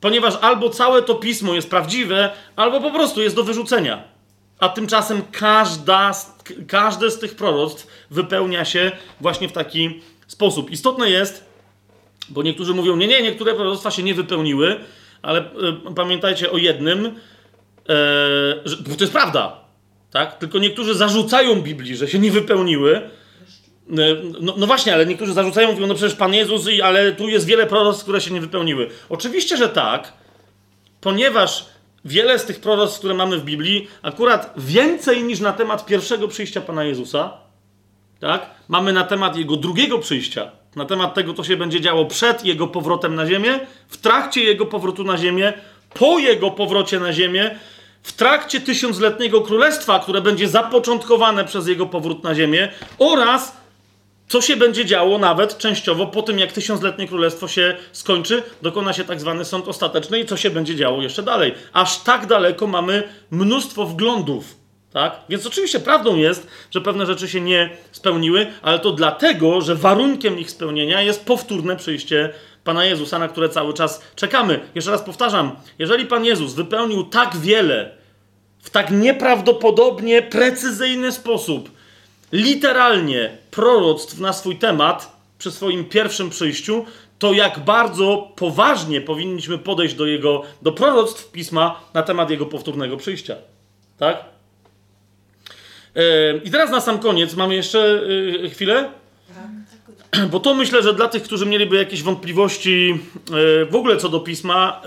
[0.00, 4.02] Ponieważ albo całe to pismo jest prawdziwe, albo po prostu jest do wyrzucenia.
[4.58, 6.12] A tymczasem każda,
[6.68, 10.70] każde z tych proroctw wypełnia się właśnie w taki sposób.
[10.70, 11.44] Istotne jest,
[12.28, 14.80] bo niektórzy mówią, nie, nie, niektóre proroctwa się nie wypełniły,
[15.22, 17.12] ale y, pamiętajcie o jednym, y,
[18.64, 19.65] że, to jest prawda,
[20.16, 20.38] tak?
[20.38, 23.10] Tylko niektórzy zarzucają Biblii, że się nie wypełniły.
[24.40, 27.66] No, no, właśnie, ale niektórzy zarzucają, mówią, no przecież Pan Jezus, ale tu jest wiele
[27.66, 28.88] proroctw, które się nie wypełniły.
[29.08, 30.12] Oczywiście, że tak,
[31.00, 31.66] ponieważ
[32.04, 36.60] wiele z tych proroctw, które mamy w Biblii, akurat więcej niż na temat pierwszego przyjścia
[36.60, 37.32] Pana Jezusa,
[38.20, 38.50] tak?
[38.68, 42.66] Mamy na temat Jego drugiego przyjścia, na temat tego, co się będzie działo przed Jego
[42.66, 45.52] powrotem na ziemię, w trakcie Jego powrotu na ziemię,
[45.94, 47.58] po Jego powrocie na ziemię,
[48.06, 52.68] w trakcie tysiącletniego królestwa, które będzie zapoczątkowane przez Jego powrót na ziemię
[52.98, 53.56] oraz
[54.28, 59.04] co się będzie działo nawet częściowo po tym, jak tysiącletnie królestwo się skończy, dokona się
[59.04, 61.54] tak zwany sąd ostateczny i co się będzie działo jeszcze dalej.
[61.72, 64.56] Aż tak daleko mamy mnóstwo wglądów.
[64.92, 65.20] Tak?
[65.28, 70.38] Więc oczywiście prawdą jest, że pewne rzeczy się nie spełniły, ale to dlatego, że warunkiem
[70.38, 72.32] ich spełnienia jest powtórne przyjście
[72.66, 74.60] Pana Jezusa, na które cały czas czekamy.
[74.74, 77.90] Jeszcze raz powtarzam, jeżeli Pan Jezus wypełnił tak wiele
[78.62, 81.70] w tak nieprawdopodobnie precyzyjny sposób,
[82.32, 86.84] literalnie proroctw na swój temat przy swoim pierwszym przyjściu,
[87.18, 92.96] to jak bardzo poważnie powinniśmy podejść do jego, do proroctw pisma na temat jego powtórnego
[92.96, 93.36] przyjścia.
[93.98, 94.24] Tak?
[95.94, 96.02] Yy,
[96.44, 98.90] I teraz na sam koniec mamy jeszcze yy, chwilę.
[100.32, 102.88] Bo to myślę, że dla tych, którzy mieliby jakieś wątpliwości
[103.30, 104.82] yy, w ogóle co do pisma,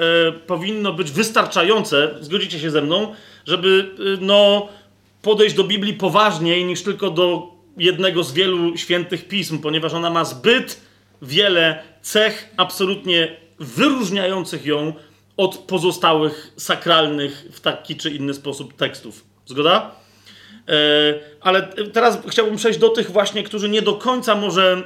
[0.47, 3.13] powinno być wystarczające, zgodzicie się ze mną,
[3.45, 4.67] żeby no,
[5.21, 10.25] podejść do Biblii poważniej niż tylko do jednego z wielu świętych pism, ponieważ ona ma
[10.25, 10.81] zbyt
[11.21, 14.93] wiele cech absolutnie wyróżniających ją
[15.37, 19.25] od pozostałych sakralnych w taki czy inny sposób tekstów.
[19.45, 19.98] Zgoda?
[20.69, 20.73] E,
[21.41, 24.83] ale teraz chciałbym przejść do tych właśnie, którzy nie do końca może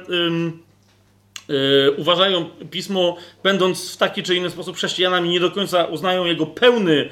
[1.48, 6.46] e, uważają pismo, będąc w taki czy inny sposób chrześcijanami, nie do końca uznają jego
[6.46, 7.08] pełny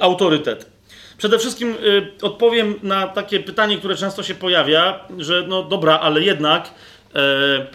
[0.00, 0.74] autorytet.
[1.18, 6.22] Przede wszystkim y, odpowiem na takie pytanie, które często się pojawia, że no dobra, ale
[6.22, 6.70] jednak
[7.14, 7.66] e,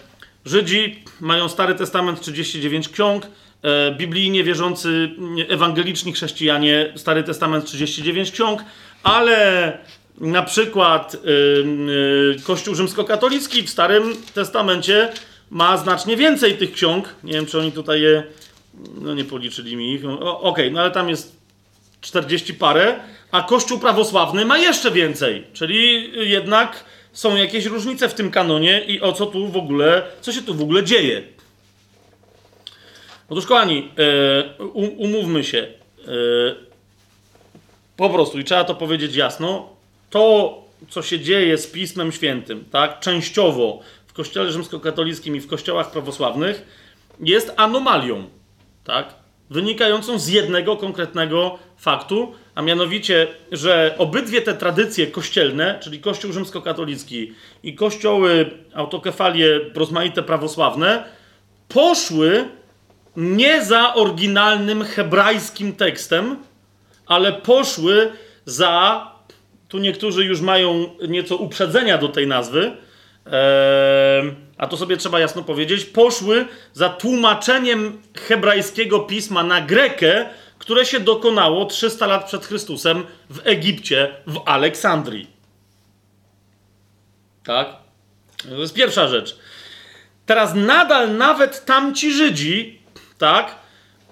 [0.45, 3.27] Żydzi mają Stary Testament 39 ksiąg,
[3.97, 5.09] biblijnie wierzący
[5.49, 8.63] ewangeliczni chrześcijanie Stary Testament 39 ksiąg,
[9.03, 9.77] ale
[10.17, 11.17] na przykład y,
[12.39, 15.09] y, Kościół rzymskokatolicki w Starym Testamencie
[15.49, 17.15] ma znacznie więcej tych ksiąg.
[17.23, 18.23] Nie wiem, czy oni tutaj je.
[19.01, 20.05] No nie policzyli mi ich.
[20.05, 21.35] Okej, okay, no ale tam jest
[22.01, 22.99] 40 parę
[23.31, 25.43] a Kościół prawosławny ma jeszcze więcej.
[25.53, 30.31] Czyli jednak są jakieś różnice w tym kanonie i o co tu w ogóle, co
[30.31, 31.23] się tu w ogóle dzieje.
[33.29, 34.63] Otóż, kochani, e,
[34.97, 35.57] umówmy się.
[35.57, 36.69] E,
[37.97, 39.69] po prostu, i trzeba to powiedzieć jasno,
[40.09, 40.53] to,
[40.89, 46.65] co się dzieje z Pismem Świętym, tak, częściowo w Kościele rzymskokatolickim i w kościołach prawosławnych,
[47.19, 48.23] jest anomalią,
[48.83, 49.13] tak,
[49.49, 57.33] wynikającą z jednego konkretnego faktu, a mianowicie, że obydwie te tradycje kościelne, czyli Kościół rzymskokatolicki
[57.63, 61.03] i kościoły, autokefalie rozmaite prawosławne,
[61.67, 62.58] poszły
[63.15, 66.35] nie za oryginalnym hebrajskim tekstem,
[67.05, 68.11] ale poszły
[68.45, 69.07] za,
[69.67, 72.77] tu niektórzy już mają nieco uprzedzenia do tej nazwy,
[74.57, 80.29] a to sobie trzeba jasno powiedzieć, poszły za tłumaczeniem hebrajskiego pisma na grekę,
[80.59, 85.27] które się dokonało 300 lat przed Chrystusem w Egipcie, w Aleksandrii.
[87.43, 87.67] Tak?
[88.49, 89.39] To jest pierwsza rzecz.
[90.25, 92.78] Teraz nadal nawet tamci Żydzi,
[93.19, 93.55] tak,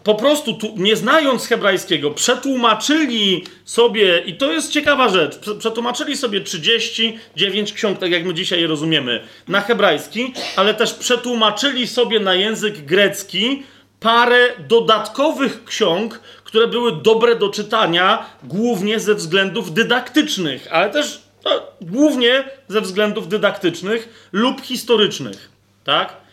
[0.03, 6.41] po prostu, tu, nie znając hebrajskiego, przetłumaczyli sobie, i to jest ciekawa rzecz, przetłumaczyli sobie
[6.41, 12.35] 39 ksiąg, tak jak my dzisiaj je rozumiemy, na hebrajski, ale też przetłumaczyli sobie na
[12.35, 13.63] język grecki
[13.99, 21.51] parę dodatkowych ksiąg, które były dobre do czytania, głównie ze względów dydaktycznych, ale też no,
[21.81, 25.49] głównie ze względów dydaktycznych lub historycznych.
[25.83, 26.26] Tak?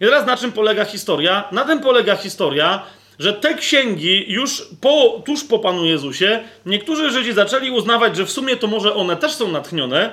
[0.00, 1.44] I teraz na czym polega historia?
[1.52, 2.82] Na tym polega historia,
[3.18, 8.30] że te księgi już po, tuż po Panu Jezusie, niektórzy Żydzi zaczęli uznawać, że w
[8.30, 10.10] sumie to może one też są natchnione,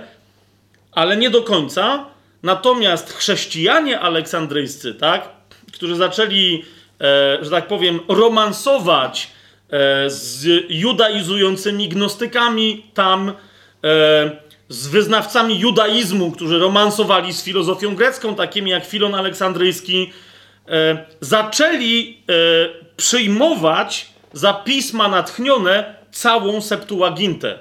[0.91, 2.05] ale nie do końca.
[2.43, 5.29] Natomiast chrześcijanie aleksandryjscy, tak,
[5.73, 6.65] którzy zaczęli,
[7.01, 9.27] e, że tak powiem, romansować
[9.69, 13.33] e, z judaizującymi gnostykami tam,
[13.83, 20.13] e, z wyznawcami judaizmu, którzy romansowali z filozofią grecką, takimi jak Filon Aleksandryjski,
[20.67, 22.33] e, zaczęli e,
[22.97, 27.59] przyjmować za pisma natchnione całą Septuagintę.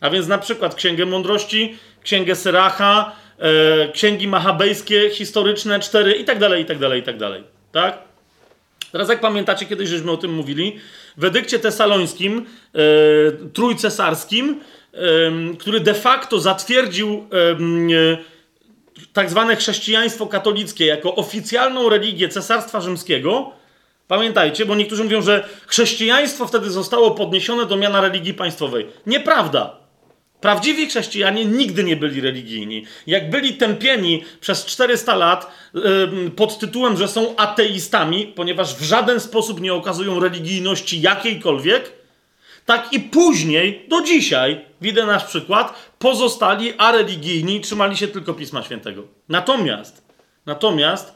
[0.00, 6.38] A więc na przykład Księgę Mądrości, Księgę Syracha, e, Księgi Machabejskie, historyczne, cztery i tak
[6.38, 7.42] dalej, i tak dalej, i tak dalej.
[7.72, 7.98] Tak?
[8.92, 10.76] Teraz jak pamiętacie, kiedyś żeśmy o tym mówili,
[11.16, 12.78] w edykcie tesalońskim, e,
[13.52, 14.60] trójcesarskim,
[15.58, 18.16] który de facto zatwierdził e,
[19.12, 23.52] tak zwane chrześcijaństwo katolickie jako oficjalną religię Cesarstwa Rzymskiego,
[24.08, 28.86] Pamiętajcie, bo niektórzy mówią, że chrześcijaństwo wtedy zostało podniesione do miana religii państwowej.
[29.06, 29.76] Nieprawda.
[30.40, 32.84] Prawdziwi chrześcijanie nigdy nie byli religijni.
[33.06, 35.52] Jak byli tępieni przez 400 lat
[36.36, 41.92] pod tytułem, że są ateistami, ponieważ w żaden sposób nie okazują religijności jakiejkolwiek,
[42.66, 49.02] tak i później, do dzisiaj, widzę nasz przykład, pozostali areligijni trzymali się tylko Pisma Świętego.
[49.28, 50.04] Natomiast,
[50.46, 51.14] natomiast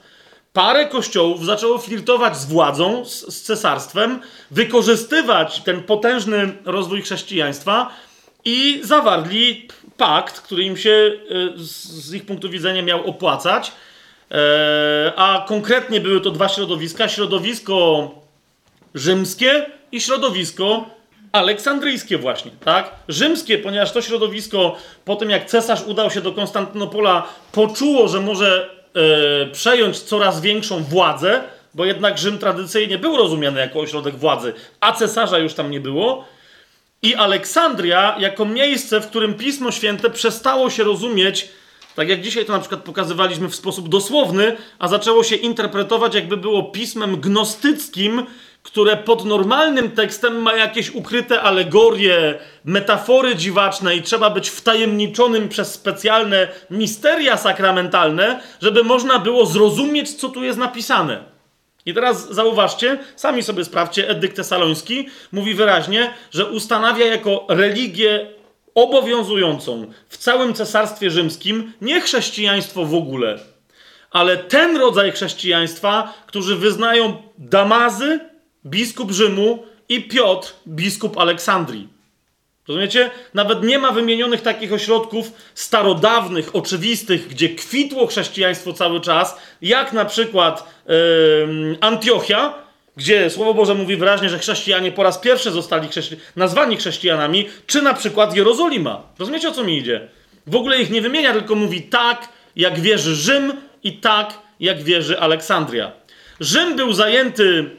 [0.53, 4.21] parę kościołów zaczęło flirtować z władzą, z, z cesarstwem,
[4.51, 7.91] wykorzystywać ten potężny rozwój chrześcijaństwa
[8.45, 11.15] i zawarli pakt, który im się e,
[11.57, 13.73] z ich punktu widzenia miał opłacać.
[14.31, 18.11] E, a konkretnie były to dwa środowiska: środowisko
[18.95, 20.98] rzymskie i środowisko
[21.33, 22.91] aleksandryjskie, właśnie, tak?
[23.09, 28.79] Rzymskie, ponieważ to środowisko po tym, jak cesarz udał się do Konstantynopola, poczuło, że może
[28.99, 31.43] E, przejąć coraz większą władzę,
[31.75, 36.25] bo jednak Rzym tradycyjnie był rozumiany jako ośrodek władzy, a cesarza już tam nie było.
[37.03, 41.49] I Aleksandria jako miejsce, w którym Pismo Święte przestało się rozumieć,
[41.95, 46.37] tak jak dzisiaj to na przykład pokazywaliśmy w sposób dosłowny, a zaczęło się interpretować, jakby
[46.37, 48.27] było pismem gnostyckim,
[48.69, 55.73] które pod normalnym tekstem ma jakieś ukryte alegorie, metafory dziwaczne i trzeba być wtajemniczonym przez
[55.73, 61.25] specjalne misteria sakramentalne, żeby można było zrozumieć, co tu jest napisane.
[61.87, 68.27] I teraz zauważcie, sami sobie sprawdźcie, Edyk Tesaloński mówi wyraźnie, że ustanawia jako religię
[68.75, 73.39] obowiązującą w całym cesarstwie rzymskim nie chrześcijaństwo w ogóle,
[74.11, 78.28] ale ten rodzaj chrześcijaństwa, którzy wyznają Damazy,
[78.67, 81.89] biskup Rzymu i Piotr, biskup Aleksandrii.
[82.69, 83.11] Rozumiecie?
[83.35, 90.05] Nawet nie ma wymienionych takich ośrodków starodawnych, oczywistych, gdzie kwitło chrześcijaństwo cały czas, jak na
[90.05, 92.55] przykład yy, Antiochia,
[92.97, 97.83] gdzie Słowo Boże mówi wyraźnie, że chrześcijanie po raz pierwszy zostali chrześci nazwani chrześcijanami, czy
[97.83, 99.03] na przykład Jerozolima.
[99.19, 100.09] Rozumiecie o co mi idzie?
[100.47, 103.53] W ogóle ich nie wymienia, tylko mówi tak, jak wierzy Rzym
[103.85, 105.93] i tak, jak wierzy Aleksandria.
[106.41, 107.71] Rzym był zajęty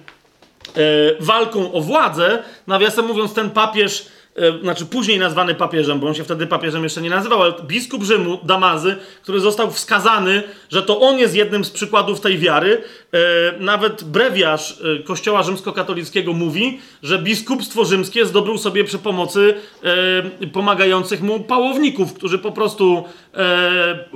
[1.19, 2.43] walką o władzę.
[2.67, 7.01] Nawiasem mówiąc, ten papież, e, znaczy później nazwany papieżem, bo on się wtedy papieżem jeszcze
[7.01, 11.69] nie nazywał, ale biskup Rzymu, Damazy, który został wskazany, że to on jest jednym z
[11.69, 12.81] przykładów tej wiary.
[13.13, 13.19] E,
[13.59, 19.53] nawet brewiarz Kościoła Rzymskokatolickiego mówi, że biskupstwo rzymskie zdobył sobie przy pomocy
[20.53, 23.03] pomagających mu pałowników, którzy po prostu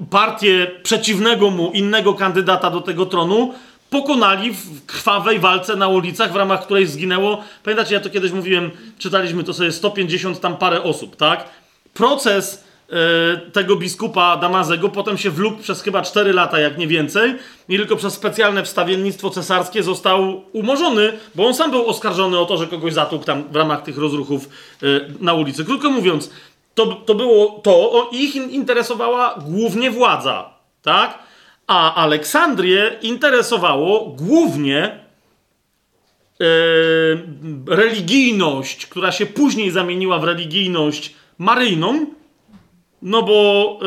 [0.09, 3.53] partię przeciwnego mu, innego kandydata do tego tronu
[3.93, 8.71] pokonali w krwawej walce na ulicach, w ramach której zginęło, pamiętacie, ja to kiedyś mówiłem,
[8.97, 11.49] czytaliśmy to sobie 150 tam parę osób, tak?
[11.93, 17.35] Proces e, tego biskupa Damazego potem się wlókł przez chyba 4 lata, jak nie więcej,
[17.69, 22.57] i tylko przez specjalne wstawiennictwo cesarskie został umorzony, bo on sam był oskarżony o to,
[22.57, 24.49] że kogoś zatłukł tam w ramach tych rozruchów
[24.83, 24.85] e,
[25.19, 25.65] na ulicy.
[25.65, 26.29] Krótko mówiąc,
[26.75, 30.49] to, to było to, o, ich interesowała głównie władza,
[30.81, 31.32] tak?
[31.67, 34.99] A Aleksandrię interesowało głównie
[36.39, 36.45] yy,
[37.67, 42.05] religijność, która się później zamieniła w religijność maryjną,
[43.01, 43.79] no bo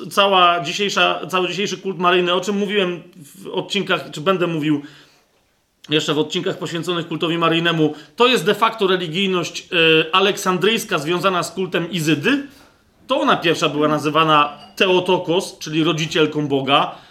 [0.00, 4.82] yy, cała dzisiejsza, cały dzisiejszy kult maryjny, o czym mówiłem w odcinkach, czy będę mówił
[5.88, 11.50] jeszcze w odcinkach poświęconych kultowi maryjnemu, to jest de facto religijność e, aleksandryjska związana z
[11.50, 12.46] kultem Izydy.
[13.06, 17.07] To ona pierwsza była nazywana Teotokos, czyli rodzicielką Boga, e,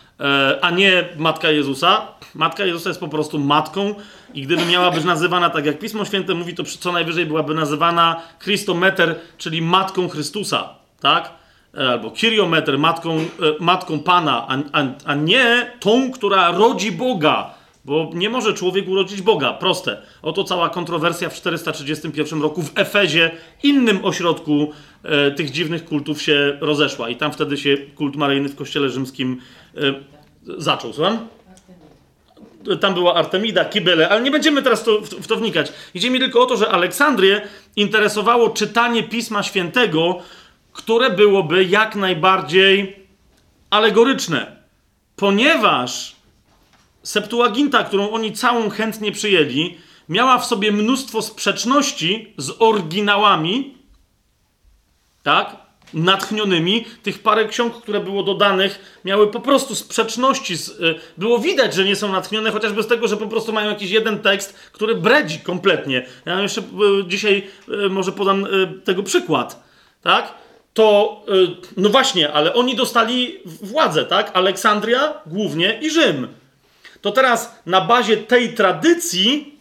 [0.61, 2.07] a nie Matka Jezusa.
[2.35, 3.95] Matka Jezusa jest po prostu matką
[4.33, 8.21] i gdyby miała być nazywana tak jak Pismo Święte mówi, to co najwyżej byłaby nazywana
[8.43, 11.31] Christometer, czyli Matką Chrystusa, tak?
[11.77, 13.23] E, Albo Kiriometer, matką, e,
[13.59, 17.57] matką Pana, a, a, a nie tą, która rodzi Boga.
[17.85, 19.53] Bo nie może człowiek urodzić Boga.
[19.53, 19.97] Proste.
[20.21, 23.31] Oto cała kontrowersja w 431 roku w Efezie,
[23.63, 24.71] innym ośrodku
[25.03, 27.09] e, tych dziwnych kultów się rozeszła.
[27.09, 29.56] I tam wtedy się kult maryjny w kościele rzymskim e,
[30.57, 30.93] zaczął.
[30.93, 31.27] Słucham?
[32.81, 35.73] tam była Artemida, Kibele, ale nie będziemy teraz to, w, w to wnikać.
[35.93, 37.41] Idzie mi tylko o to, że Aleksandrię
[37.75, 40.19] interesowało czytanie Pisma Świętego,
[40.73, 43.05] które byłoby jak najbardziej
[43.69, 44.57] alegoryczne.
[45.15, 46.15] Ponieważ
[47.03, 49.77] Septuaginta, którą oni całą chętnie przyjęli,
[50.09, 53.77] miała w sobie mnóstwo sprzeczności z oryginałami,
[55.23, 55.55] tak?
[55.93, 56.85] Natchnionymi.
[57.03, 60.53] Tych parę ksiąg, które było dodanych, miały po prostu sprzeczności.
[60.53, 60.57] Y,
[61.17, 64.19] było widać, że nie są natchnione, chociażby z tego, że po prostu mają jakiś jeden
[64.19, 66.05] tekst, który bredzi kompletnie.
[66.25, 66.63] Ja jeszcze y,
[67.07, 67.47] dzisiaj
[67.85, 68.47] y, może podam
[68.83, 69.63] tego przykład,
[70.01, 70.33] tak?
[70.73, 71.21] To,
[71.77, 74.31] no właśnie, ale oni dostali władzę, tak?
[74.33, 76.27] Aleksandria głównie i Rzym.
[77.01, 79.56] To teraz na bazie tej tradycji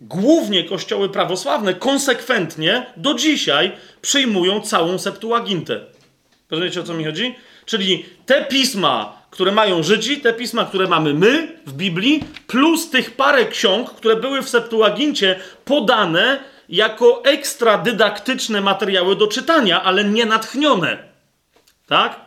[0.00, 5.80] głównie kościoły prawosławne konsekwentnie do dzisiaj przyjmują całą Septuagintę.
[6.50, 7.34] Rozumiecie o co mi chodzi?
[7.64, 13.16] Czyli te pisma, które mają Żydzi, te pisma, które mamy my w Biblii, plus tych
[13.16, 20.26] parę ksiąg, które były w Septuagincie podane jako ekstra dydaktyczne materiały do czytania, ale nie
[20.26, 20.98] natchnione.
[21.86, 22.20] Tak?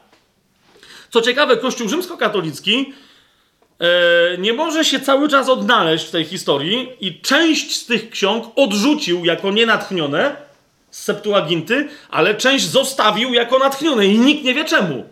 [1.10, 2.94] Co ciekawe, Kościół rzymskokatolicki
[4.38, 9.26] nie może się cały czas odnaleźć w tej historii i część z tych ksiąg odrzucił
[9.26, 10.36] jako nienatchnione
[10.92, 15.04] z Septuaginty, ale część zostawił jako natchnione i nikt nie wie czemu.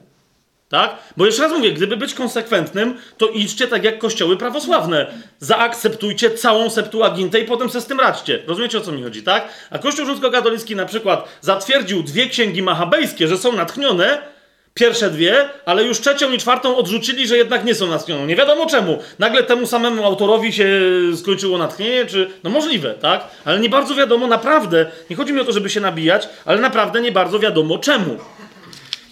[0.70, 0.96] Tak?
[1.18, 5.08] Bo jeszcze raz mówię, gdyby być konsekwentnym, to idźcie tak jak kościoły prawosławne.
[5.40, 8.44] Zaakceptujcie całą Septuagintę i potem se z tym radźcie.
[8.48, 9.50] Rozumiecie o co mi chodzi, tak?
[9.70, 14.22] A Kościół rzymskokatolicki na przykład zatwierdził dwie księgi machabejskie, że są natchnione,
[14.77, 18.27] pierwsze dwie, ale już trzecią i czwartą odrzucili, że jednak nie są natchnione.
[18.27, 18.99] Nie wiadomo czemu.
[19.19, 20.69] Nagle temu samemu autorowi się
[21.15, 22.30] skończyło natchnienie, czy...
[22.43, 23.27] No możliwe, tak?
[23.45, 27.01] Ale nie bardzo wiadomo naprawdę, nie chodzi mi o to, żeby się nabijać, ale naprawdę
[27.01, 28.17] nie bardzo wiadomo czemu.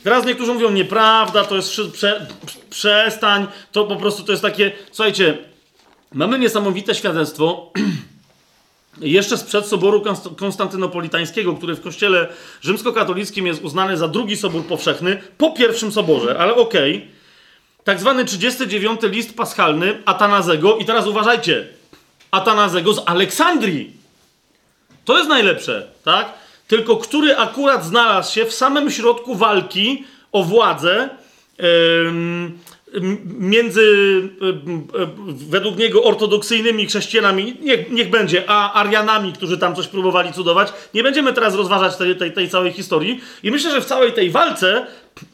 [0.03, 2.27] Teraz niektórzy mówią, nieprawda, to jest prze,
[2.69, 5.37] przestań, to po prostu to jest takie, słuchajcie,
[6.13, 7.71] mamy niesamowite świadectwo,
[9.01, 12.27] jeszcze sprzed Soboru Konst- Konstantynopolitańskiego, który w kościele
[12.61, 17.07] rzymskokatolickim jest uznany za drugi sobór powszechny, po pierwszym soborze, ale okej,
[17.83, 21.67] tak zwany 39 list paschalny Atanazego, i teraz uważajcie,
[22.31, 23.93] Atanazego z Aleksandrii,
[25.05, 26.33] to jest najlepsze, tak?
[26.67, 31.09] Tylko który akurat znalazł się w samym środku walki o władzę
[31.59, 32.59] m-
[33.39, 33.81] między
[34.41, 40.33] em, em, według niego ortodoksyjnymi chrześcijanami, niech, niech będzie, a Arianami, którzy tam coś próbowali
[40.33, 40.73] cudować.
[40.93, 43.21] Nie będziemy teraz rozważać tej, tej, tej całej historii.
[43.43, 44.87] I myślę, że w całej tej walce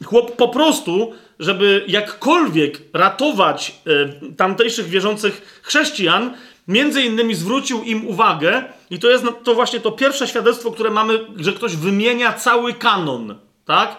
[0.04, 6.34] chłop po prostu, żeby jakkolwiek ratować e, tamtejszych wierzących chrześcijan,
[6.68, 10.90] między innymi zwrócił im uwagę, i to jest no- to właśnie to pierwsze świadectwo, które
[10.90, 13.34] mamy, że ktoś wymienia cały kanon,
[13.64, 13.96] tak?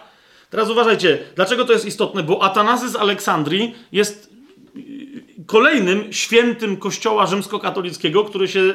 [0.53, 2.23] Teraz uważajcie, dlaczego to jest istotne?
[2.23, 4.33] Bo Atanazy z Aleksandrii jest
[5.45, 8.73] kolejnym świętym kościoła rzymskokatolickiego, który się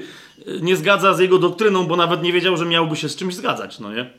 [0.68, 3.78] nie zgadza z jego doktryną, bo nawet nie wiedział, że miałby się z czymś zgadzać,
[3.78, 4.10] no nie?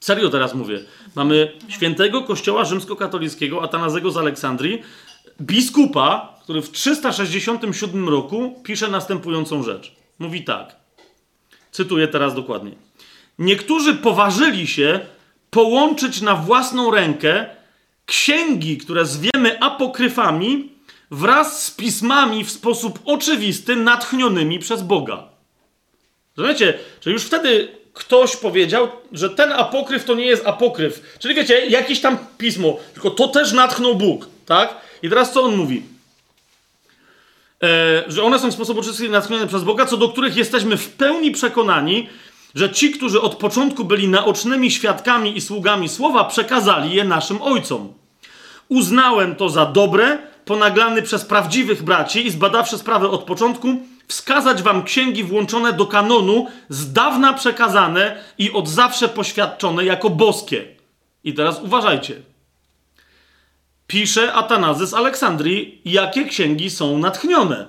[0.00, 0.80] Serio teraz mówię.
[1.14, 4.82] Mamy świętego kościoła rzymskokatolickiego, Atanazego z Aleksandrii,
[5.40, 9.94] biskupa, który w 367 roku pisze następującą rzecz.
[10.18, 10.76] Mówi tak.
[11.70, 12.72] Cytuję teraz dokładnie.
[13.38, 15.00] Niektórzy poważyli się
[15.54, 17.46] połączyć na własną rękę
[18.06, 20.72] księgi, które zwiemy apokryfami,
[21.10, 25.24] wraz z pismami w sposób oczywisty natchnionymi przez Boga.
[26.36, 26.78] Rozumiecie?
[27.00, 31.16] Że już wtedy ktoś powiedział, że ten apokryf to nie jest apokryf.
[31.18, 34.76] Czyli wiecie, jakieś tam pismo, tylko to też natchnął Bóg, tak?
[35.02, 35.82] I teraz co on mówi?
[37.62, 40.88] E, że one są w sposób oczywisty natchnione przez Boga, co do których jesteśmy w
[40.88, 42.08] pełni przekonani,
[42.54, 47.92] że ci, którzy od początku byli naocznymi świadkami i sługami słowa, przekazali je naszym ojcom.
[48.68, 53.68] Uznałem to za dobre, ponaglany przez prawdziwych braci i zbadawszy sprawę od początku,
[54.08, 60.64] wskazać wam księgi włączone do kanonu, z dawna przekazane i od zawsze poświadczone jako boskie.
[61.24, 62.22] I teraz uważajcie.
[63.86, 67.66] pisze Atanazy z Aleksandrii, jakie księgi są natchnione.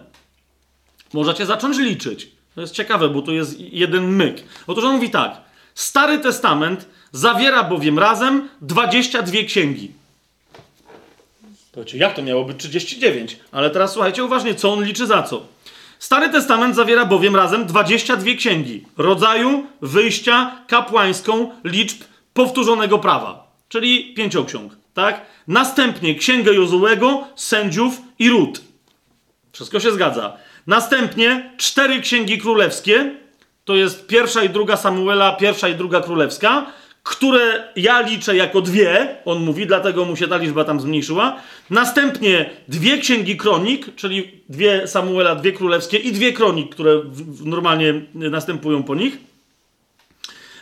[1.14, 2.35] Możecie zacząć liczyć.
[2.56, 4.43] To jest ciekawe, bo to jest jeden myk.
[4.67, 5.42] Otóż on mówi tak.
[5.75, 9.92] Stary Testament zawiera bowiem razem 22 księgi.
[11.72, 13.38] Powiecie, jak to miało być 39?
[13.51, 15.45] Ale teraz słuchajcie uważnie, co on liczy za co.
[16.00, 22.03] Stary Testament zawiera bowiem razem 22 księgi rodzaju, wyjścia, kapłańską, liczb
[22.34, 25.22] powtórzonego prawa, czyli pięcioksiąg, tak?
[25.48, 28.61] Następnie księgę Jozułego, sędziów i ród.
[29.51, 30.38] Wszystko się zgadza.
[30.68, 33.11] Następnie cztery księgi królewskie,
[33.66, 36.66] to jest pierwsza i druga Samuela, pierwsza i druga królewska,
[37.03, 41.40] które ja liczę jako dwie, on mówi, dlatego mu się ta liczba tam zmniejszyła.
[41.69, 47.02] Następnie dwie księgi kronik, czyli dwie Samuela, dwie królewskie i dwie kronik, które
[47.45, 49.18] normalnie następują po nich.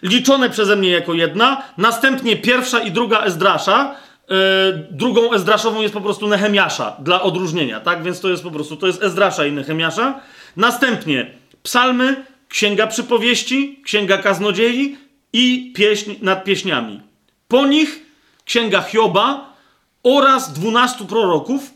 [0.03, 1.63] Liczone przeze mnie jako jedna.
[1.77, 3.95] Następnie pierwsza i druga Ezdrasza.
[4.29, 4.37] Yy,
[4.91, 8.03] drugą Ezdraszową jest po prostu Nehemiasza dla odróżnienia, tak?
[8.03, 10.19] Więc to jest po prostu, to jest Ezdrasza i Nehemiasza.
[10.57, 11.31] Następnie
[11.63, 14.97] psalmy, księga przypowieści, księga kaznodziei,
[15.33, 17.01] i pieśń nad pieśniami.
[17.47, 18.05] Po nich
[18.45, 19.53] księga Hioba
[20.03, 21.71] oraz dwunastu proroków,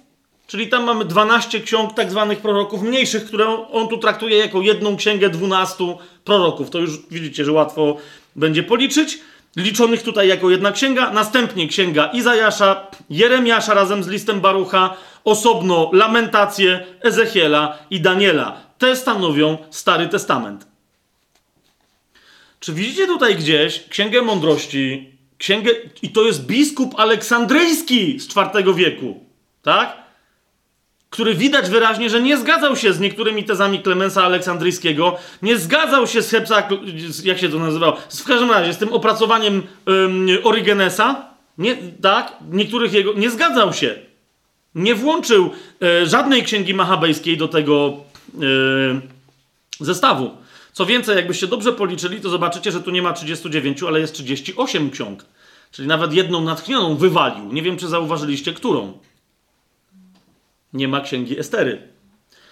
[0.48, 4.98] czyli tam mamy 12 ksiąg tak zwanych proroków mniejszych, które on tu traktuje jako jedną
[4.98, 6.70] księgę dwunastu proroków.
[6.70, 7.98] To już widzicie, że łatwo
[8.36, 9.20] będzie policzyć.
[9.58, 16.86] Liczonych tutaj jako jedna księga, następnie księga Izajasza, Jeremiasza razem z listem Barucha, osobno lamentacje
[17.02, 18.62] Ezechiela i Daniela.
[18.78, 20.68] Te stanowią Stary Testament.
[22.60, 25.72] Czy widzicie tutaj gdzieś Księgę Mądrości, księgę,
[26.02, 29.24] i to jest biskup aleksandryjski z IV wieku,
[29.62, 30.07] tak?
[31.10, 36.22] Który widać wyraźnie, że nie zgadzał się z niektórymi tezami Klemensa Aleksandryjskiego, nie zgadzał się
[36.22, 36.68] z Hepsa,
[37.24, 41.26] jak się to nazywało, w każdym razie z tym opracowaniem um, Origenesa,
[41.58, 42.34] nie, tak?
[42.52, 43.96] Niektórych jego, nie zgadzał się.
[44.76, 47.94] Nie włączył e, żadnej księgi machabejskiej do tego
[48.36, 49.02] e,
[49.80, 50.32] zestawu.
[50.74, 54.90] Co więcej, jakbyście dobrze policzyli, to zobaczycie, że tu nie ma 39, ale jest 38
[54.90, 55.26] ksiąg.
[55.72, 57.54] Czyli nawet jedną natchnioną wywalił.
[57.54, 58.94] Nie wiem, czy zauważyliście, którą.
[60.74, 61.82] Nie ma księgi Estery.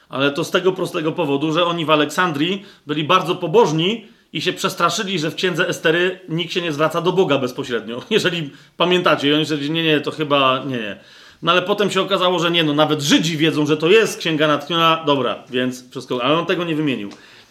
[0.09, 4.53] Ale to z tego prostego powodu, że oni w Aleksandrii byli bardzo pobożni i się
[4.53, 8.01] przestraszyli, że w księdze Estery nikt się nie zwraca do Boga bezpośrednio.
[8.09, 10.97] Jeżeli pamiętacie, i oni powiedzieli, nie, nie, to chyba nie, nie.
[11.41, 14.47] No ale potem się okazało, że nie, no nawet Żydzi wiedzą, że to jest księga
[14.47, 17.09] natchniona, dobra, więc wszystko, ale on tego nie wymienił.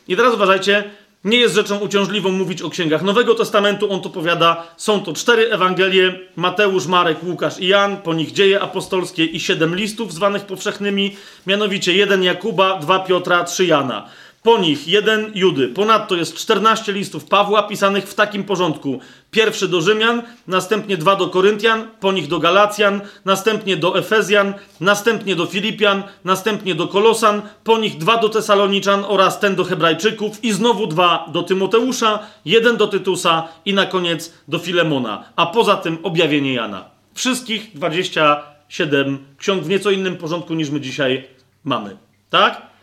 [0.09, 0.85] I teraz uważajcie,
[1.25, 3.93] nie jest rzeczą uciążliwą mówić o księgach Nowego Testamentu.
[3.93, 8.61] On to powiada, są to cztery Ewangelie: Mateusz, Marek, Łukasz i Jan, po nich dzieje
[8.61, 14.09] apostolskie i siedem listów zwanych powszechnymi, mianowicie jeden Jakuba, dwa Piotra, trzy Jana.
[14.45, 15.69] Po nich jeden Judy.
[15.69, 19.01] Ponadto jest 14 listów Pawła pisanych w takim porządku.
[19.31, 25.37] Pierwszy do Rzymian, następnie dwa do Koryntian, po nich do Galacjan, następnie do Efezjan, następnie
[25.37, 30.53] do Filipian, następnie do Kolosan, po nich dwa do Tesaloniczan oraz ten do Hebrajczyków i
[30.53, 35.25] znowu dwa do Tymoteusza, jeden do Tytusa i na koniec do Filemona.
[35.37, 36.85] A poza tym objawienie Jana.
[37.15, 41.29] Wszystkich 27 ksiąg w nieco innym porządku niż my dzisiaj
[41.65, 41.97] mamy.
[42.31, 42.74] Tak?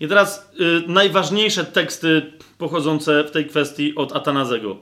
[0.00, 4.76] I teraz y, najważniejsze teksty pochodzące w tej kwestii od Atanazego.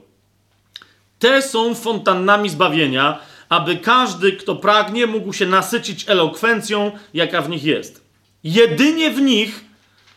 [1.19, 3.19] Te są fontannami zbawienia,
[3.49, 8.03] aby każdy, kto pragnie, mógł się nasycić elokwencją, jaka w nich jest.
[8.43, 9.65] Jedynie w nich,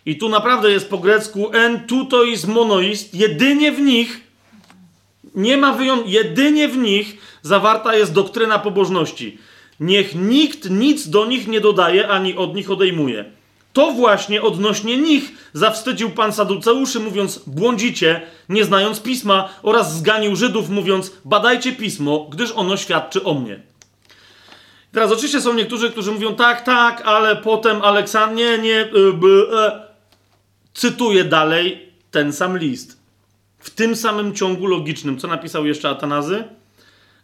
[0.06, 4.20] i tu naprawdę jest po grecku en tutois monoist, jedynie w nich,
[5.34, 9.38] nie ma wyjątku, jedynie w nich zawarta jest doktryna pobożności.
[9.80, 13.35] Niech nikt nic do nich nie dodaje, ani od nich odejmuje.
[13.76, 20.68] To właśnie odnośnie nich zawstydził pan Saduceuszy, mówiąc: Błądzicie, nie znając pisma, oraz zganił Żydów,
[20.70, 23.60] mówiąc: Badajcie pismo, gdyż ono świadczy o mnie.
[24.92, 28.80] Teraz oczywiście są niektórzy, którzy mówią: Tak, tak, ale potem Aleksandr, nie, nie.
[28.80, 29.86] Y, e.
[30.74, 32.98] Cytuję dalej ten sam list.
[33.58, 36.44] W tym samym ciągu logicznym, co napisał jeszcze Atanazy.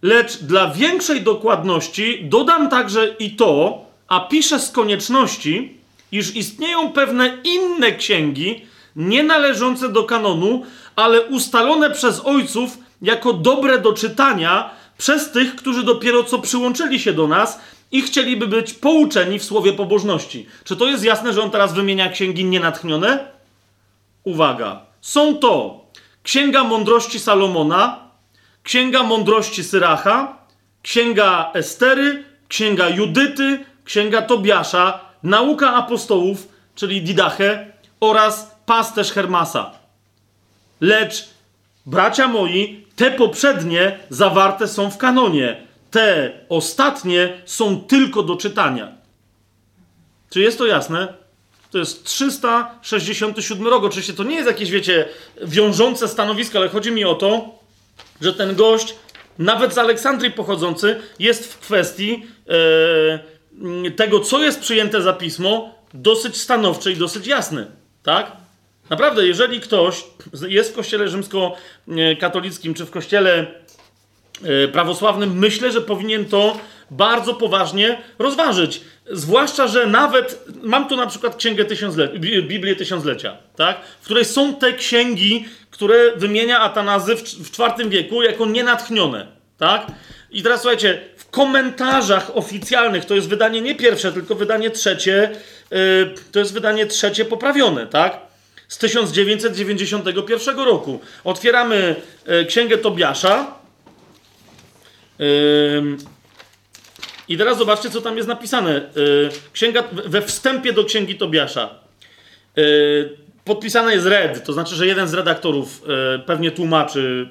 [0.02, 5.81] Lecz dla większej dokładności dodam także i to, a piszę z konieczności,
[6.12, 8.66] iż istnieją pewne inne księgi,
[8.96, 10.62] nie należące do kanonu,
[10.96, 17.12] ale ustalone przez ojców jako dobre do czytania przez tych, którzy dopiero co przyłączyli się
[17.12, 17.60] do nas
[17.92, 20.46] i chcieliby być pouczeni w słowie pobożności.
[20.64, 23.32] Czy to jest jasne, że on teraz wymienia księgi nienatchnione?
[24.24, 24.80] Uwaga.
[25.00, 25.84] Są to
[26.22, 28.08] Księga Mądrości Salomona,
[28.62, 30.38] Księga Mądrości Syracha,
[30.82, 39.70] Księga Estery, Księga Judyty, Księga Tobiasza, nauka apostołów, czyli Didache, oraz pasterz Hermasa.
[40.80, 41.28] Lecz,
[41.86, 45.72] bracia moi, te poprzednie zawarte są w kanonie.
[45.90, 48.92] te ostatnie są tylko do czytania.
[50.30, 51.14] Czy jest to jasne?
[51.70, 53.84] To jest 367 rok.
[53.84, 55.08] Oczywiście to nie jest jakieś, wiecie,
[55.42, 57.58] wiążące stanowisko, ale chodzi mi o to,
[58.20, 58.94] że ten gość,
[59.38, 63.18] nawet z Aleksandrii pochodzący, jest w kwestii e,
[63.96, 67.66] tego, co jest przyjęte za pismo, dosyć stanowczy i dosyć jasny.
[68.02, 68.32] Tak?
[68.90, 70.04] Naprawdę, jeżeli ktoś
[70.48, 73.46] jest w kościele rzymskokatolickim czy w kościele
[74.44, 76.56] e, prawosławnym, myślę, że powinien to
[76.90, 78.80] bardzo poważnie rozważyć.
[79.10, 83.80] Zwłaszcza, że nawet mam tu na przykład księgę tysiąclecia, Biblię Tysiąclecia, tak?
[84.00, 89.26] w której są te księgi, które wymienia Atanazy w, w IV wieku jako nienatchnione.
[89.58, 89.86] Tak?
[90.32, 95.30] I teraz słuchajcie, w komentarzach oficjalnych, to jest wydanie nie pierwsze, tylko wydanie trzecie,
[95.70, 98.18] yy, to jest wydanie trzecie poprawione, tak?
[98.68, 101.00] Z 1991 roku.
[101.24, 101.96] Otwieramy
[102.26, 103.54] yy, księgę Tobiasza.
[105.18, 105.96] Yy,
[107.28, 108.90] i teraz zobaczcie, co tam jest napisane.
[108.96, 111.74] Yy, księga, we wstępie do księgi Tobiasza.
[112.56, 117.28] Yy, podpisane jest red, to znaczy, że jeden z redaktorów yy, pewnie tłumaczy,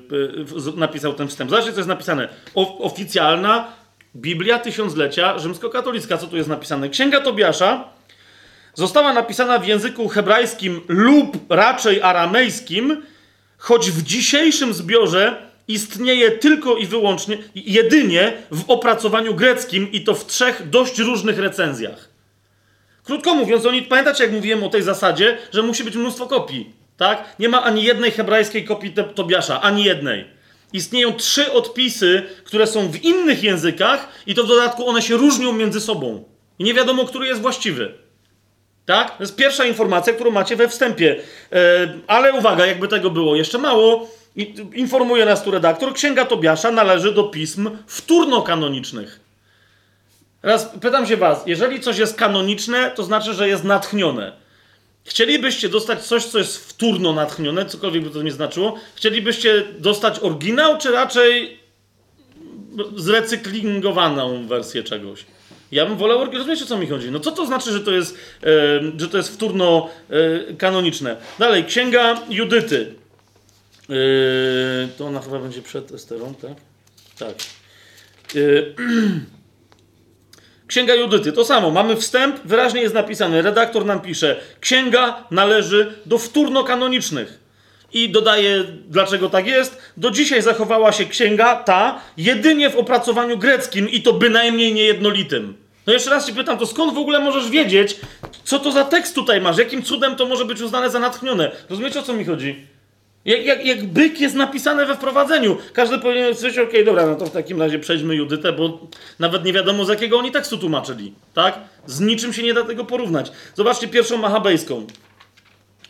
[0.75, 1.49] napisał ten wstęp.
[1.49, 2.30] Zobaczcie, co jest napisane.
[2.56, 3.67] O, oficjalna
[4.15, 6.17] Biblia Tysiąclecia rzymskokatolicka.
[6.17, 6.90] Co tu jest napisane?
[6.90, 7.83] Księga Tobiasza
[8.73, 13.01] została napisana w języku hebrajskim lub raczej aramejskim,
[13.57, 20.25] choć w dzisiejszym zbiorze istnieje tylko i wyłącznie, jedynie w opracowaniu greckim i to w
[20.25, 22.10] trzech dość różnych recenzjach.
[23.04, 27.36] Krótko mówiąc, oni, pamiętacie jak mówiłem o tej zasadzie, że musi być mnóstwo kopii, tak?
[27.40, 30.26] Nie ma ani jednej hebrajskiej kopii Tobiasza, ani jednej.
[30.74, 35.54] Istnieją trzy odpisy, które są w innych językach i to w dodatku one się różnią
[35.54, 36.24] między sobą.
[36.60, 37.94] I nie wiadomo, który jest właściwy.
[38.86, 39.18] Tak?
[39.18, 41.06] To jest pierwsza informacja, którą macie we wstępie.
[41.52, 41.60] Yy,
[42.08, 44.08] ale uwaga, jakby tego było jeszcze mało,
[44.74, 49.20] Informuje nas tu redaktor, Księga Tobiasza należy do pism wtórno-kanonicznych.
[50.42, 54.32] Teraz pytam się was, jeżeli coś jest kanoniczne, to znaczy, że jest natchnione.
[55.03, 58.76] Chcielibyście dostać coś, co jest wtórno natchnione, cokolwiek by to nie znaczyło?
[58.95, 61.60] Chcielibyście dostać oryginał, czy raczej
[62.95, 65.26] zrecyklingowaną wersję czegoś?
[65.72, 66.26] Ja bym wolał.
[66.26, 67.11] Rozumiecie, o co mi chodzi?
[67.11, 68.48] No co to znaczy, że to jest, e,
[68.98, 71.18] że to jest wtórno e, kanoniczne?
[71.40, 72.94] Dalej, Księga Judyty.
[73.90, 76.52] Yy, to ona chyba będzie przed Esterą, tak?
[77.20, 77.36] Tak.
[78.36, 78.76] Yy,
[80.72, 81.72] Księga Judyty, to samo.
[81.72, 83.41] Mamy wstęp, wyraźnie jest napisane.
[83.41, 87.40] Redaktor nam pisze, księga należy do wtórno-kanonicznych.
[87.93, 89.82] I dodaje, dlaczego tak jest.
[89.98, 95.53] Do dzisiaj zachowała się księga ta jedynie w opracowaniu greckim i to bynajmniej niejednolitym.
[95.88, 97.95] No jeszcze raz ci pytam, to skąd w ogóle możesz wiedzieć,
[98.43, 99.58] co to za tekst tutaj masz?
[99.58, 101.51] Jakim cudem to może być uznane za natchnione?
[101.69, 102.67] Rozumiecie, o co mi chodzi?
[103.25, 105.58] Jak, jak, jak byk jest napisane we wprowadzeniu.
[105.74, 108.88] Każdy powinien powiedzieć, okej, okay, dobra, no to w takim razie przejdźmy Judytę, bo
[109.19, 111.14] nawet nie wiadomo z jakiego oni tekstu tłumaczyli.
[111.33, 111.59] Tak?
[111.85, 113.32] Z niczym się nie da tego porównać.
[113.56, 114.88] Zobaczcie pierwszą machabejską.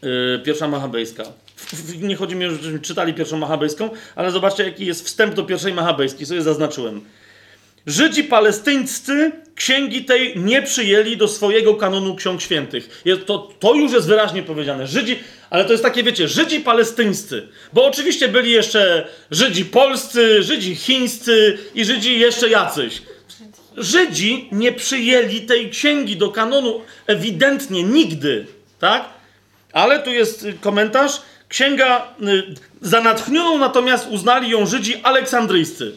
[0.01, 1.23] Yy, pierwsza machabejska.
[2.01, 6.25] Nie chodzi mi żebyśmy czytali pierwszą machabejską, ale zobaczcie, jaki jest wstęp do pierwszej machabejskiej.
[6.25, 7.01] Sobie zaznaczyłem.
[7.87, 13.03] Żydzi palestyńscy księgi tej nie przyjęli do swojego kanonu ksiąg świętych.
[13.25, 14.87] To, to już jest wyraźnie powiedziane.
[14.87, 15.19] Żydzi,
[15.51, 17.47] ale to jest takie, wiecie, Żydzi palestyńscy.
[17.73, 23.01] Bo oczywiście byli jeszcze Żydzi polscy, Żydzi chińscy i Żydzi jeszcze jacyś.
[23.77, 28.45] Żydzi nie przyjęli tej księgi do kanonu ewidentnie nigdy,
[28.79, 29.09] tak?
[29.73, 31.21] Ale tu jest komentarz.
[31.47, 35.91] Księga y, za natchnioną natomiast uznali ją Żydzi aleksandryjscy.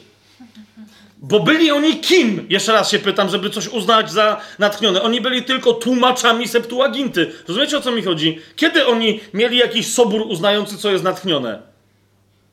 [1.18, 2.46] Bo byli oni kim?
[2.50, 5.02] Jeszcze raz się pytam, żeby coś uznać za natchnione.
[5.02, 7.32] Oni byli tylko tłumaczami Septuaginty.
[7.48, 8.38] Rozumiecie o co mi chodzi?
[8.56, 11.62] Kiedy oni mieli jakiś sobór uznający, co jest natchnione?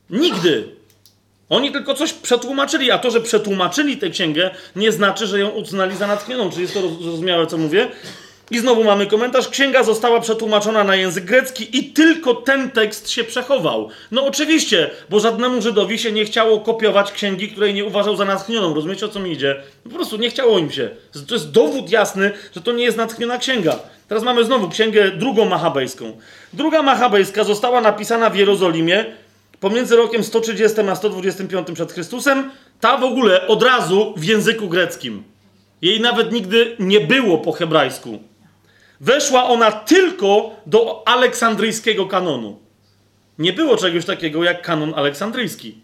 [0.10, 0.76] Nigdy.
[1.50, 5.98] Oni tylko coś przetłumaczyli, a to, że przetłumaczyli tę księgę, nie znaczy, że ją uznali
[5.98, 6.50] za natchnioną.
[6.50, 7.92] Czy jest to zrozumiałe, co mówię?
[8.52, 9.48] I znowu mamy komentarz.
[9.48, 13.90] Księga została przetłumaczona na język grecki i tylko ten tekst się przechował.
[14.12, 18.74] No oczywiście, bo żadnemu Żydowi się nie chciało kopiować księgi, której nie uważał za natchnioną.
[18.74, 19.64] Rozumiecie o co mi idzie?
[19.84, 20.90] Po prostu nie chciało im się.
[21.28, 23.80] To jest dowód jasny, że to nie jest natchniona księga.
[24.08, 26.18] Teraz mamy znowu księgę drugą machabejską.
[26.54, 29.06] Druga machabejska została napisana w Jerozolimie
[29.60, 32.52] pomiędzy rokiem 130 a 125 przed Chrystusem.
[32.80, 35.24] Ta w ogóle od razu w języku greckim.
[35.82, 38.31] Jej nawet nigdy nie było po hebrajsku
[39.02, 42.60] weszła ona tylko do aleksandryjskiego kanonu.
[43.38, 45.78] Nie było czegoś takiego jak kanon aleksandryjski.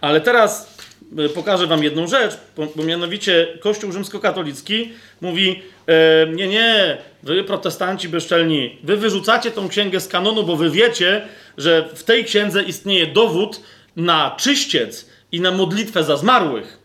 [0.00, 0.76] Ale teraz
[1.18, 8.08] e, pokażę wam jedną rzecz, bo, mianowicie Kościół rzymskokatolicki mówi e, nie, nie, wy protestanci
[8.08, 13.06] bezczelni, wy wyrzucacie tą księgę z kanonu, bo wy wiecie, że w tej księdze istnieje
[13.06, 13.60] dowód
[13.96, 16.78] na czyściec i na modlitwę za zmarłych.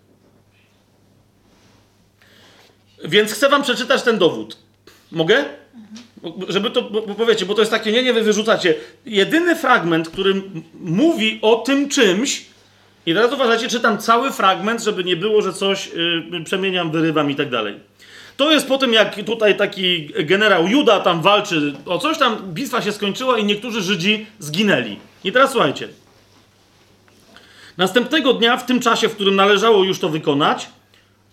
[3.03, 4.64] Więc chcę wam przeczytać ten dowód.
[5.15, 5.45] Mogę?
[6.49, 8.75] Żeby to, bo, bo powiecie, bo to jest takie, nie, nie, wy wyrzucacie.
[9.05, 10.41] Jedyny fragment, który
[10.79, 12.45] mówi o tym czymś,
[13.05, 15.87] i teraz uważajcie, czytam cały fragment, żeby nie było, że coś
[16.37, 17.75] y, przemieniam, wyrywam i tak dalej.
[18.37, 22.81] To jest po tym, jak tutaj taki generał Juda tam walczy o coś tam, bitwa
[22.81, 24.97] się skończyła i niektórzy Żydzi zginęli.
[25.23, 25.87] I teraz słuchajcie.
[27.77, 30.67] Następnego dnia, w tym czasie, w którym należało już to wykonać,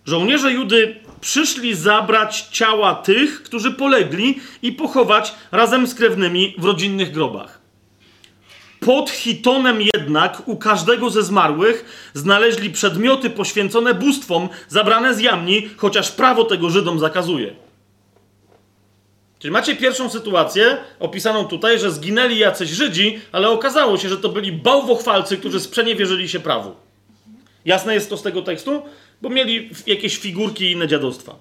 [0.07, 7.13] żołnierze Judy przyszli zabrać ciała tych, którzy polegli i pochować razem z krewnymi w rodzinnych
[7.13, 7.61] grobach.
[8.81, 16.11] Pod Hitonem jednak u każdego ze zmarłych znaleźli przedmioty poświęcone bóstwom, zabrane z jamni, chociaż
[16.11, 17.55] prawo tego Żydom zakazuje.
[19.39, 24.29] Czyli macie pierwszą sytuację opisaną tutaj, że zginęli jacyś Żydzi, ale okazało się, że to
[24.29, 26.75] byli bałwochwalcy, którzy sprzeniewierzyli się prawu.
[27.65, 28.83] Jasne jest to z tego tekstu?
[29.23, 31.37] Bo mieli jakieś figurki i inne dziadostwa.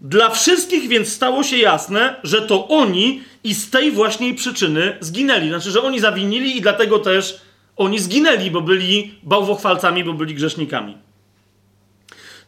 [0.00, 5.48] Dla wszystkich więc stało się jasne, że to oni i z tej właśnie przyczyny zginęli.
[5.48, 7.40] Znaczy, że oni zawinili i dlatego też
[7.76, 10.96] oni zginęli, bo byli bałwochwalcami, bo byli grzesznikami.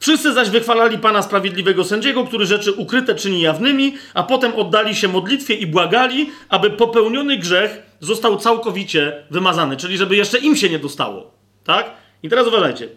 [0.00, 5.08] Wszyscy zaś wychwalali Pana Sprawiedliwego Sędziego, który rzeczy ukryte czyni jawnymi, a potem oddali się
[5.08, 10.78] modlitwie i błagali, aby popełniony grzech został całkowicie wymazany, czyli żeby jeszcze im się nie
[10.78, 11.30] dostało.
[11.64, 12.03] Tak?
[12.24, 12.88] I teraz uważajcie.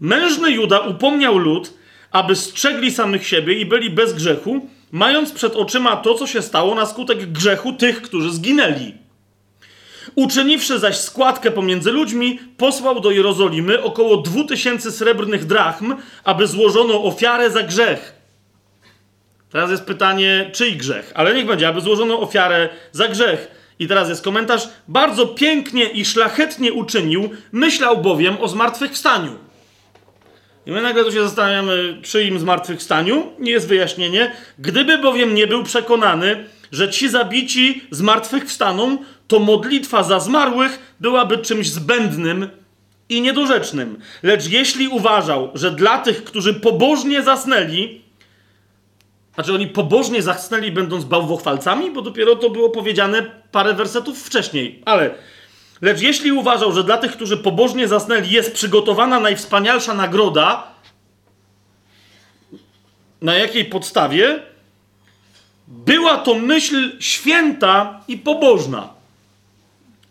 [0.00, 1.74] Mężny Juda upomniał lud,
[2.10, 6.74] aby strzegli samych siebie i byli bez grzechu, mając przed oczyma to, co się stało
[6.74, 8.94] na skutek grzechu tych, którzy zginęli.
[10.14, 17.04] Uczyniwszy zaś składkę pomiędzy ludźmi, posłał do Jerozolimy około dwóch tysięcy srebrnych drachm, aby złożono
[17.04, 18.12] ofiarę za grzech.
[19.50, 21.12] Teraz jest pytanie, czyj grzech?
[21.14, 23.61] Ale niech będzie, aby złożono ofiarę za grzech.
[23.78, 24.68] I teraz jest komentarz.
[24.88, 29.38] Bardzo pięknie i szlachetnie uczynił, myślał bowiem o zmartwychwstaniu.
[30.66, 33.32] I my nagle tu się zastanawiamy, czyim zmartwychwstaniu.
[33.38, 34.32] Nie jest wyjaśnienie.
[34.58, 41.70] Gdyby bowiem nie był przekonany, że ci zabici zmartwychwstaną, to modlitwa za zmarłych byłaby czymś
[41.70, 42.48] zbędnym
[43.08, 43.98] i niedorzecznym.
[44.22, 48.01] Lecz jeśli uważał, że dla tych, którzy pobożnie zasnęli,
[49.34, 55.14] znaczy oni pobożnie zasnęli będąc bałwochwalcami, bo dopiero to było powiedziane parę wersetów wcześniej, ale
[55.82, 60.72] Lecz jeśli uważał, że dla tych, którzy pobożnie zasnęli, jest przygotowana najwspanialsza nagroda,
[63.22, 64.42] na jakiej podstawie?
[65.68, 68.88] Była to myśl święta i pobożna.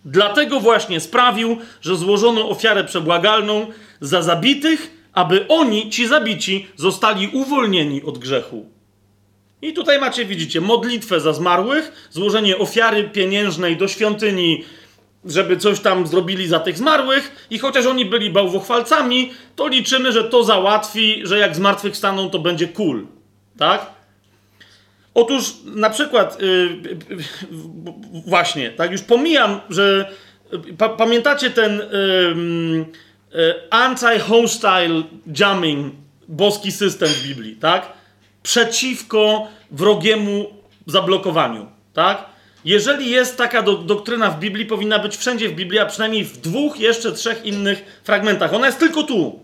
[0.06, 3.68] Dlatego właśnie sprawił, że złożono ofiarę przebłagalną
[4.02, 8.70] za zabitych, aby oni, ci zabici, zostali uwolnieni od grzechu.
[9.62, 14.64] I tutaj macie, widzicie, modlitwę za zmarłych, złożenie ofiary pieniężnej do świątyni,
[15.26, 20.24] żeby coś tam zrobili za tych zmarłych, i chociaż oni byli bałwochwalcami, to liczymy, że
[20.24, 23.08] to załatwi, że jak zmartwychwstaną, to będzie cool.
[23.58, 23.86] Tak?
[25.14, 26.78] Otóż na przykład, yy,
[28.26, 30.12] właśnie, tak, już pomijam, że
[30.78, 32.86] pa, pamiętacie ten yy,
[33.34, 35.04] yy, anti-hostile
[35.40, 35.94] jamming,
[36.28, 38.01] boski system w Biblii, tak?
[38.44, 40.46] Przeciwko wrogiemu
[40.86, 42.26] zablokowaniu, tak?
[42.66, 46.38] Jeżeli jest taka do, doktryna w Biblii, powinna być wszędzie w Biblii, a przynajmniej w
[46.38, 48.54] dwóch, jeszcze trzech innych fragmentach.
[48.54, 49.40] Ona jest tylko tu.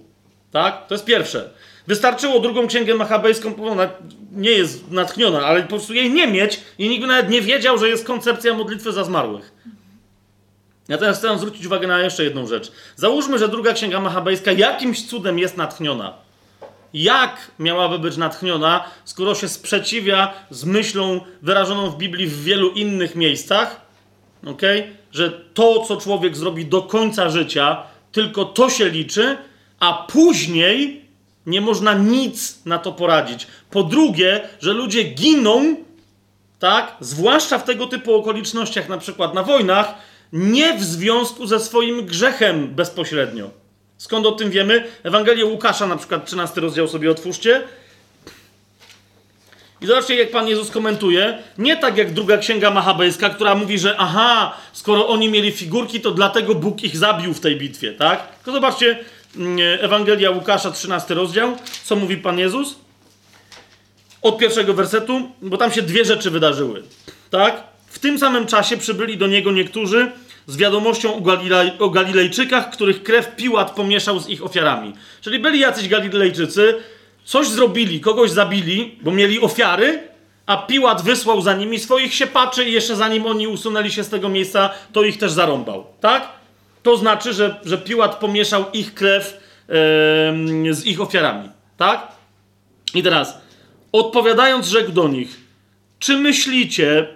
[0.51, 0.87] Tak?
[0.87, 1.49] To jest pierwsze.
[1.87, 3.89] Wystarczyło drugą księgę machabejską, ona
[4.31, 7.77] nie jest natchniona, ale po prostu jej nie mieć i nikt by nawet nie wiedział,
[7.77, 9.53] że jest koncepcja modlitwy za zmarłych.
[10.87, 12.71] Natomiast chcę zwrócić uwagę na jeszcze jedną rzecz.
[12.95, 16.13] Załóżmy, że druga księga machabejska jakimś cudem jest natchniona.
[17.03, 23.15] Jak miałaby być natchniona, skoro się sprzeciwia z myślą wyrażoną w Biblii w wielu innych
[23.15, 23.81] miejscach,
[24.45, 24.95] okay?
[25.11, 29.37] że to, co człowiek zrobi do końca życia, tylko to się liczy,
[29.79, 31.05] a później
[31.45, 33.47] nie można nic na to poradzić.
[33.71, 35.75] Po drugie, że ludzie giną,
[36.59, 39.93] tak, zwłaszcza w tego typu okolicznościach, na przykład na wojnach,
[40.33, 43.66] nie w związku ze swoim grzechem bezpośrednio.
[43.97, 44.83] Skąd o tym wiemy?
[45.03, 47.63] Ewangelię Łukasza, na przykład 13 rozdział sobie otwórzcie.
[49.81, 51.37] I zobaczcie, jak Pan Jezus komentuje.
[51.57, 56.11] Nie tak jak druga księga machabejska, która mówi, że aha, skoro oni mieli figurki, to
[56.11, 58.35] dlatego Bóg ich zabił w tej bitwie, tak?
[58.35, 58.99] Tylko zobaczcie,
[59.35, 61.57] mm, Ewangelia Łukasza, 13 rozdział.
[61.83, 62.75] Co mówi Pan Jezus?
[64.21, 66.83] Od pierwszego wersetu, bo tam się dwie rzeczy wydarzyły,
[67.29, 67.63] tak?
[67.87, 70.11] W tym samym czasie przybyli do niego niektórzy
[70.47, 74.93] z wiadomością o, Galilej, o Galilejczykach, których krew Piłat pomieszał z ich ofiarami.
[75.21, 76.75] Czyli byli jacyś Galilejczycy,
[77.25, 79.99] coś zrobili, kogoś zabili, bo mieli ofiary,
[80.45, 84.29] a Piłat wysłał za nimi swoich siepaczy i jeszcze zanim oni usunęli się z tego
[84.29, 85.85] miejsca, to ich też zarąbał.
[85.99, 86.29] Tak?
[86.83, 91.49] To znaczy, że, że Piłat pomieszał ich krew em, z ich ofiarami.
[91.77, 92.07] Tak?
[92.93, 93.37] I teraz,
[93.91, 95.37] odpowiadając, rzekł do nich:
[95.99, 97.07] Czy myślicie,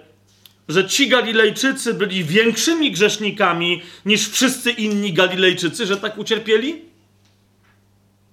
[0.68, 6.92] że ci Galilejczycy byli większymi grzesznikami niż wszyscy inni Galilejczycy, że tak ucierpieli?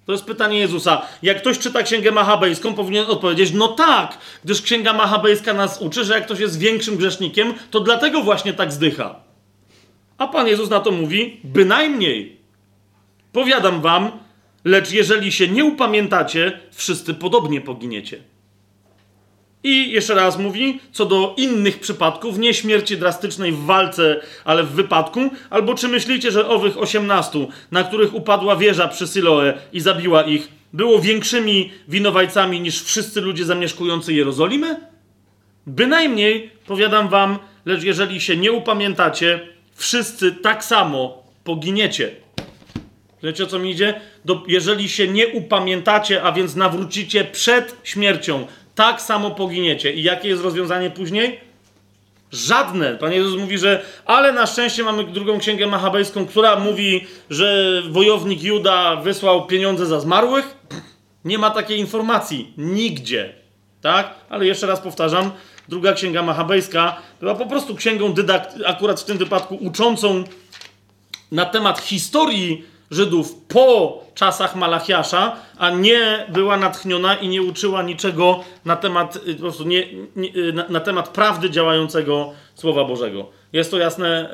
[0.06, 1.02] To jest pytanie Jezusa.
[1.22, 6.14] Jak ktoś czyta Księgę Machabejską, powinien odpowiedzieć: No tak, gdyż Księga Machabejska nas uczy, że
[6.14, 9.20] jak ktoś jest większym grzesznikiem, to dlatego właśnie tak zdycha.
[10.18, 12.40] A Pan Jezus na to mówi: Bynajmniej.
[13.32, 14.10] Powiadam wam,
[14.64, 18.22] lecz jeżeli się nie upamiętacie, wszyscy podobnie poginiecie.
[19.64, 24.70] I jeszcze raz mówi, co do innych przypadków, nie śmierci drastycznej w walce, ale w
[24.70, 30.22] wypadku, albo czy myślicie, że owych osiemnastu, na których upadła wieża przy Siloe i zabiła
[30.22, 34.76] ich, było większymi winowajcami niż wszyscy ludzie zamieszkujący Jerozolimę?
[35.66, 39.40] Bynajmniej, powiadam wam, lecz jeżeli się nie upamiętacie,
[39.74, 42.10] wszyscy tak samo poginiecie.
[43.22, 44.00] Wiecie o co mi idzie?
[44.24, 48.46] Do, jeżeli się nie upamiętacie, a więc nawrócicie przed śmiercią,
[48.80, 49.92] tak samo poginiecie.
[49.92, 51.40] I jakie jest rozwiązanie później?
[52.32, 52.96] Żadne.
[52.96, 58.42] Pan Jezus mówi, że ale na szczęście mamy drugą księgę machabejską, która mówi, że wojownik
[58.42, 60.56] Juda wysłał pieniądze za zmarłych.
[61.24, 63.34] Nie ma takiej informacji nigdzie.
[63.80, 64.14] Tak?
[64.28, 65.30] Ale jeszcze raz powtarzam,
[65.68, 70.24] druga księga machabejska była po prostu księgą dydakt, akurat w tym wypadku uczącą
[71.32, 78.44] na temat historii Żydów po czasach Malachiasza, a nie była natchniona i nie uczyła niczego
[78.64, 79.86] na temat, y, po prostu nie,
[80.16, 83.30] nie, y, na, na temat prawdy działającego Słowa Bożego.
[83.52, 84.30] Jest to jasne,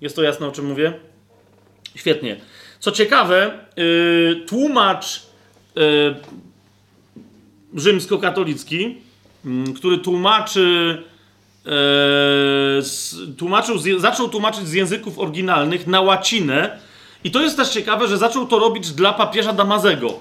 [0.00, 0.92] jest to jasne o czym mówię?
[1.94, 2.36] Świetnie.
[2.80, 5.22] Co ciekawe, yy, tłumacz
[5.74, 6.14] yy,
[7.74, 8.96] rzymskokatolicki,
[9.44, 11.02] yy, który tłumaczy
[12.80, 16.78] z, tłumaczył, zaczął tłumaczyć z języków oryginalnych na łacinę,
[17.24, 20.12] i to jest też ciekawe, że zaczął to robić dla papieża Damazego.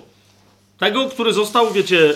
[0.77, 2.13] Tego, który został, wiecie,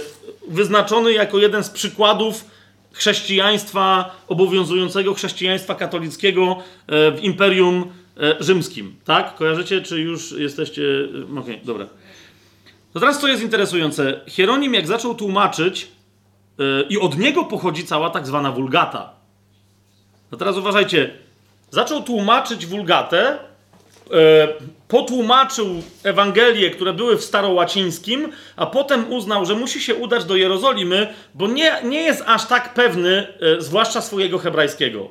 [0.47, 2.45] wyznaczony jako jeden z przykładów
[2.91, 8.95] chrześcijaństwa, obowiązującego chrześcijaństwa katolickiego e, w Imperium e, Rzymskim.
[9.05, 9.35] Tak?
[9.35, 10.81] Kojarzycie, czy już jesteście...
[10.81, 11.85] e, Okej, okay, dobra.
[12.93, 14.21] To teraz co jest interesujące.
[14.27, 15.87] Hieronim jak zaczął tłumaczyć
[16.89, 19.13] i od niego pochodzi cała tak zwana wulgata.
[20.31, 21.13] No teraz uważajcie.
[21.71, 23.39] Zaczął tłumaczyć wulgatę
[24.87, 25.67] potłumaczył
[26.03, 31.47] Ewangelie, które były w starołacińskim, a potem uznał, że musi się udać do Jerozolimy, bo
[31.47, 35.09] nie, nie jest aż tak pewny, e, zwłaszcza swojego hebrajskiego.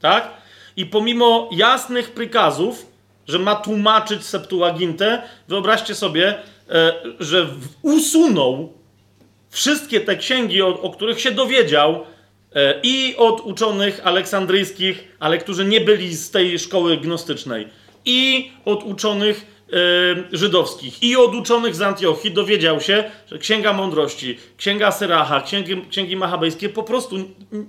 [0.00, 0.30] Tak?
[0.76, 2.86] I pomimo jasnych prikazów,
[3.28, 6.34] że ma tłumaczyć Septuagintę, wyobraźcie sobie,
[6.70, 7.46] e, że
[7.82, 8.72] usunął
[9.50, 12.04] wszystkie te księgi, o, o których się dowiedział,
[12.82, 17.68] i od uczonych aleksandryjskich, ale którzy nie byli z tej szkoły gnostycznej
[18.08, 19.76] i od uczonych e,
[20.36, 26.16] żydowskich, i od uczonych z Antiochii dowiedział się, że Księga Mądrości, Księga Syracha, Księgi, Księgi
[26.16, 27.16] Machabejskie, po prostu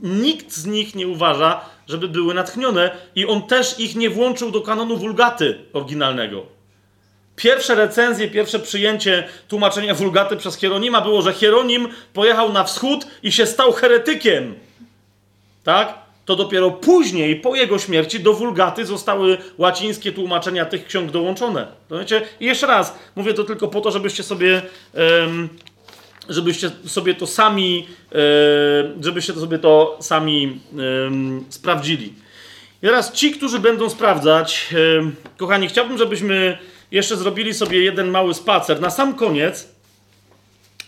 [0.01, 4.61] nikt z nich nie uważa, żeby były natchnione i on też ich nie włączył do
[4.61, 6.45] kanonu wulgaty oryginalnego.
[7.35, 13.31] Pierwsze recenzje, pierwsze przyjęcie tłumaczenia wulgaty przez Hieronima było, że Hieronim pojechał na wschód i
[13.31, 14.55] się stał heretykiem.
[15.63, 16.08] Tak?
[16.29, 21.67] To dopiero później, po jego śmierci, do wulgaty zostały łacińskie tłumaczenia tych ksiąg dołączone.
[21.91, 22.21] Wiecie?
[22.39, 24.61] I jeszcze raz, mówię to tylko po to, żebyście sobie,
[26.29, 27.87] żebyście sobie to sami,
[29.01, 30.59] żebyście to sobie to sami
[31.49, 32.13] sprawdzili.
[32.83, 34.69] I teraz ci, którzy będą sprawdzać,
[35.37, 36.57] kochani, chciałbym, żebyśmy
[36.91, 38.81] jeszcze zrobili sobie jeden mały spacer.
[38.81, 39.67] Na sam koniec,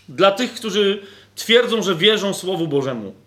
[0.08, 1.02] dla tych, którzy
[1.34, 3.21] twierdzą, że wierzą Słowu Bożemu.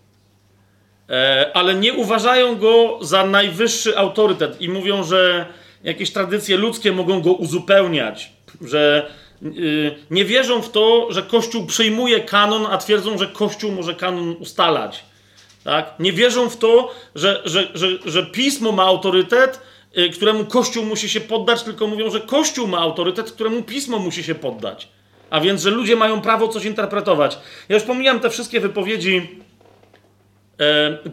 [1.10, 5.46] E, ale nie uważają go za najwyższy autorytet i mówią, że
[5.84, 9.12] jakieś tradycje ludzkie mogą go uzupełniać, że
[9.44, 14.36] y, nie wierzą w to, że Kościół przyjmuje kanon, a twierdzą, że Kościół może kanon
[14.40, 15.04] ustalać.
[15.64, 15.94] Tak?
[16.00, 19.62] Nie wierzą w to, że, że, że, że pismo ma autorytet,
[19.98, 24.24] y, któremu Kościół musi się poddać, tylko mówią, że Kościół ma autorytet, któremu pismo musi
[24.24, 24.88] się poddać.
[25.30, 27.38] A więc, że ludzie mają prawo coś interpretować.
[27.70, 29.45] Ja już pomijam te wszystkie wypowiedzi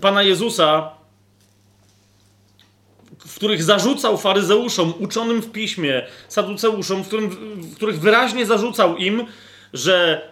[0.01, 0.91] Pana Jezusa,
[3.27, 9.27] w których zarzucał faryzeuszom, uczonym w piśmie, saduceuszom, w, którym, w których wyraźnie zarzucał im,
[9.73, 10.29] że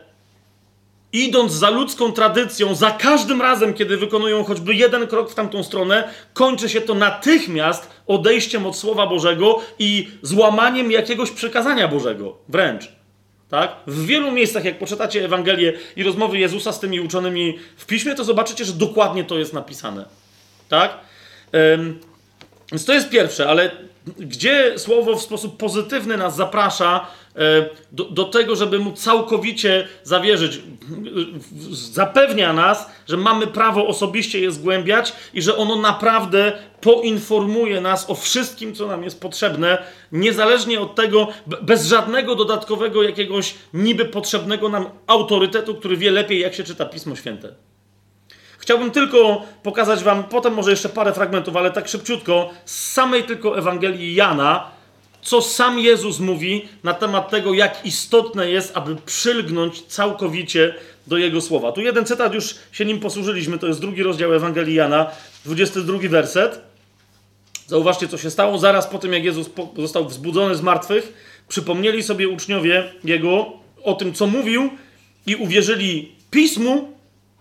[1.13, 6.09] idąc za ludzką tradycją, za każdym razem, kiedy wykonują choćby jeden krok w tamtą stronę,
[6.35, 12.37] kończy się to natychmiast odejściem od Słowa Bożego i złamaniem jakiegoś przekazania Bożego.
[12.49, 13.00] Wręcz.
[13.51, 13.77] Tak?
[13.87, 18.25] W wielu miejscach, jak poczytacie Ewangelię i rozmowy Jezusa z tymi uczonymi w piśmie, to
[18.25, 20.05] zobaczycie, że dokładnie to jest napisane.
[20.69, 20.99] Tak?
[21.75, 22.01] Ym,
[22.73, 23.71] więc to jest pierwsze, ale
[24.19, 27.07] gdzie słowo w sposób pozytywny nas zaprasza
[27.37, 27.41] e,
[27.93, 30.61] do, do tego, żeby mu całkowicie zawierzyć.
[31.73, 38.15] Zapewnia nas, że mamy prawo osobiście je zgłębiać i że ono naprawdę poinformuje nas o
[38.15, 41.29] wszystkim, co nam jest potrzebne, niezależnie od tego,
[41.63, 47.17] bez żadnego dodatkowego jakiegoś niby potrzebnego nam autorytetu, który wie lepiej, jak się czyta Pismo
[47.17, 47.55] Święte.
[48.59, 53.59] Chciałbym tylko pokazać Wam, potem może jeszcze parę fragmentów, ale tak szybciutko, z samej tylko
[53.59, 54.71] Ewangelii Jana,
[55.23, 60.75] co sam Jezus mówi na temat tego, jak istotne jest, aby przylgnąć całkowicie
[61.07, 61.73] do Jego słowa.
[61.73, 65.07] Tu jeden cytat, już się nim posłużyliśmy, to jest drugi rozdział Ewangelii Jana,
[65.45, 66.70] 22 werset.
[67.71, 68.59] Zauważcie, co się stało.
[68.59, 71.13] Zaraz po tym, jak Jezus został wzbudzony z martwych,
[71.49, 74.71] przypomnieli sobie uczniowie Jego o tym, co mówił
[75.27, 76.93] i uwierzyli Pismu,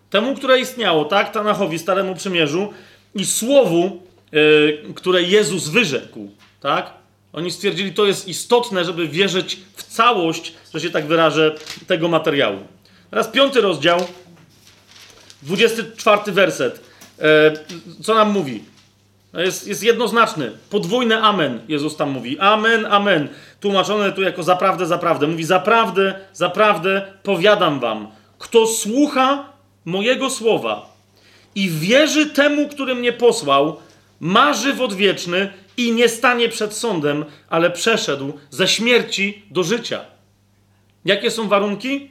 [0.10, 1.32] temu, które istniało, tak?
[1.32, 2.74] Tanachowi, Staremu Przymierzu
[3.16, 4.02] i Słowu,
[4.32, 6.30] yy, które Jezus wyrzekł,
[6.62, 6.94] tak?
[7.34, 11.56] Oni stwierdzili, to jest istotne, żeby wierzyć w całość, że się tak wyrażę,
[11.88, 12.58] tego materiału.
[13.10, 14.08] Teraz piąty rozdział,
[15.44, 16.82] 24 werset.
[17.20, 17.54] E,
[18.04, 18.64] co nam mówi?
[19.34, 20.52] No jest, jest jednoznaczny.
[20.70, 22.40] Podwójne amen, Jezus tam mówi.
[22.40, 23.30] Amen, amen.
[23.60, 25.28] Tłumaczone tu jako zaprawdę, zaprawdę.
[25.28, 28.08] Mówi zaprawdę, zaprawdę, powiadam wam.
[28.38, 29.46] Kto słucha
[29.86, 30.96] mojego słowa
[31.56, 33.78] i wierzy temu, który mnie posłał,
[34.20, 40.02] ma żywot wieczny i nie stanie przed sądem, ale przeszedł ze śmierci do życia.
[41.06, 42.10] Jakie są warunki?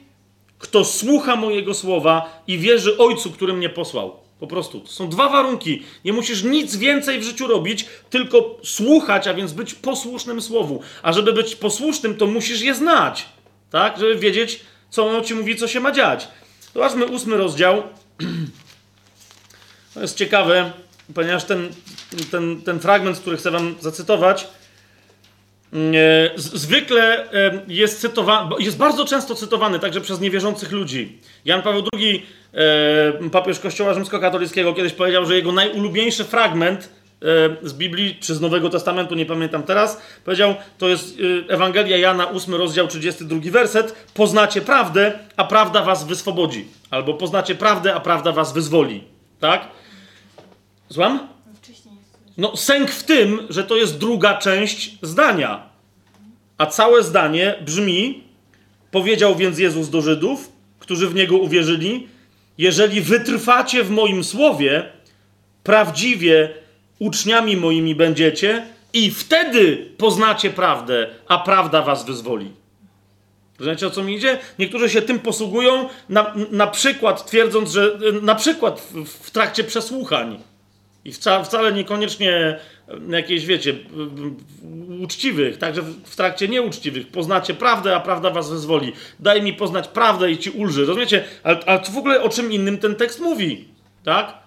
[0.59, 4.28] Kto słucha mojego słowa i wierzy Ojcu, który mnie posłał.
[4.39, 4.79] Po prostu.
[4.79, 5.83] To są dwa warunki.
[6.05, 10.81] Nie musisz nic więcej w życiu robić, tylko słuchać, a więc być posłusznym słowu.
[11.03, 13.25] A żeby być posłusznym, to musisz je znać.
[13.71, 13.99] Tak?
[13.99, 14.59] Żeby wiedzieć,
[14.89, 16.27] co ono ci mówi, co się ma dziać.
[16.73, 17.83] Zobaczmy ósmy rozdział.
[19.93, 20.71] To jest ciekawe,
[21.13, 21.69] ponieważ ten,
[22.31, 24.47] ten, ten fragment, który chcę wam zacytować,
[26.35, 31.19] zwykle e, jest cytowany, jest bardzo często cytowany także przez niewierzących ludzi.
[31.45, 36.99] Jan Paweł II, e, papież Kościoła Rzymskokatolickiego, kiedyś powiedział, że jego najulubieńszy fragment
[37.63, 41.17] z Biblii, czy z Nowego Testamentu, nie pamiętam teraz, powiedział, to jest
[41.47, 46.67] Ewangelia Jana, 8 rozdział, 32 werset, poznacie prawdę, a prawda was wyswobodzi.
[46.91, 49.03] Albo poznacie prawdę, a prawda was wyzwoli.
[49.39, 49.67] Tak?
[50.89, 51.27] Złam?
[52.39, 55.69] No, sęk w tym, że to jest druga część zdania.
[56.57, 58.23] A całe zdanie brzmi:
[58.91, 62.07] Powiedział więc Jezus do Żydów, którzy w niego uwierzyli:
[62.57, 64.89] Jeżeli wytrwacie w moim słowie,
[65.63, 66.49] prawdziwie
[66.99, 72.51] uczniami moimi będziecie, i wtedy poznacie prawdę, a prawda was wyzwoli.
[73.59, 74.39] Rozumiecie o co mi idzie?
[74.59, 80.48] Niektórzy się tym posługują, na, na przykład twierdząc, że na przykład w, w trakcie przesłuchań
[81.09, 82.59] i wca, wcale niekoniecznie
[83.09, 83.75] jakieś, wiecie,
[85.03, 87.07] uczciwych, także w trakcie nieuczciwych.
[87.07, 88.93] Poznacie prawdę, a prawda was wyzwoli.
[89.19, 90.85] Daj mi poznać prawdę i ci ulży.
[90.85, 91.23] Rozumiecie?
[91.43, 93.67] Ale, ale w ogóle o czym innym ten tekst mówi?
[94.03, 94.37] Tak?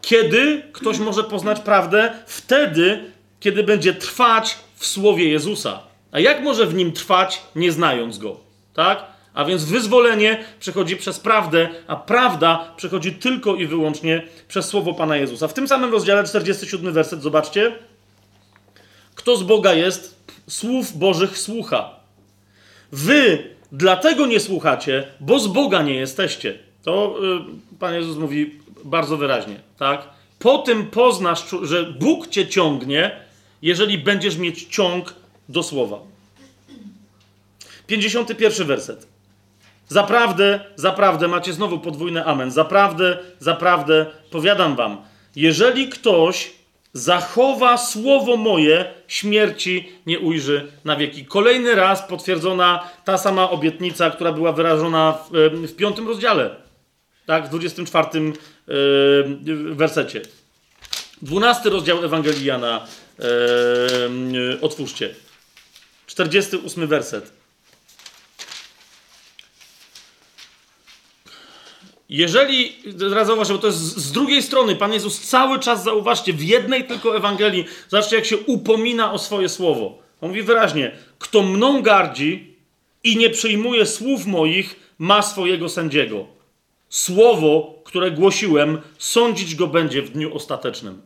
[0.00, 2.12] Kiedy ktoś może poznać prawdę?
[2.26, 3.04] Wtedy,
[3.40, 5.80] kiedy będzie trwać w słowie Jezusa.
[6.12, 8.40] A jak może w nim trwać, nie znając go?
[8.74, 9.15] Tak?
[9.36, 15.16] A więc wyzwolenie przechodzi przez prawdę, a prawda przechodzi tylko i wyłącznie przez słowo Pana
[15.16, 15.48] Jezusa.
[15.48, 17.78] W tym samym rozdziale 47 werset, zobaczcie.
[19.14, 20.16] Kto z Boga jest,
[20.48, 21.90] słów Bożych słucha.
[22.92, 26.58] Wy dlatego nie słuchacie, bo z Boga nie jesteście.
[26.82, 30.08] To yy, Pan Jezus mówi bardzo wyraźnie, tak?
[30.38, 33.20] Po tym poznasz, że Bóg cię ciągnie,
[33.62, 35.14] jeżeli będziesz mieć ciąg
[35.48, 35.98] do słowa.
[37.86, 39.15] 51 werset.
[39.88, 42.50] Zaprawdę, zaprawdę, macie znowu podwójne amen.
[42.50, 45.02] Zaprawdę, zaprawdę, powiadam wam,
[45.36, 46.52] jeżeli ktoś
[46.92, 51.26] zachowa słowo moje, śmierci nie ujrzy na wieki.
[51.26, 56.50] Kolejny raz potwierdzona ta sama obietnica, która była wyrażona w, w piątym rozdziale,
[57.26, 58.08] tak, w 24
[59.44, 60.22] yy, wersecie.
[61.22, 62.86] Dwunasty rozdział Ewangelii Jana,
[63.18, 65.14] yy, otwórzcie.
[66.06, 67.32] 48 werset.
[72.08, 76.84] Jeżeli, teraz zauważcie, to jest z drugiej strony, Pan Jezus cały czas, zauważcie, w jednej
[76.84, 79.98] tylko Ewangelii, zobaczcie, jak się upomina o swoje słowo.
[80.20, 82.56] On mówi wyraźnie, kto mną gardzi
[83.04, 86.26] i nie przyjmuje słów moich, ma swojego sędziego.
[86.88, 91.02] Słowo, które głosiłem, sądzić go będzie w dniu ostatecznym.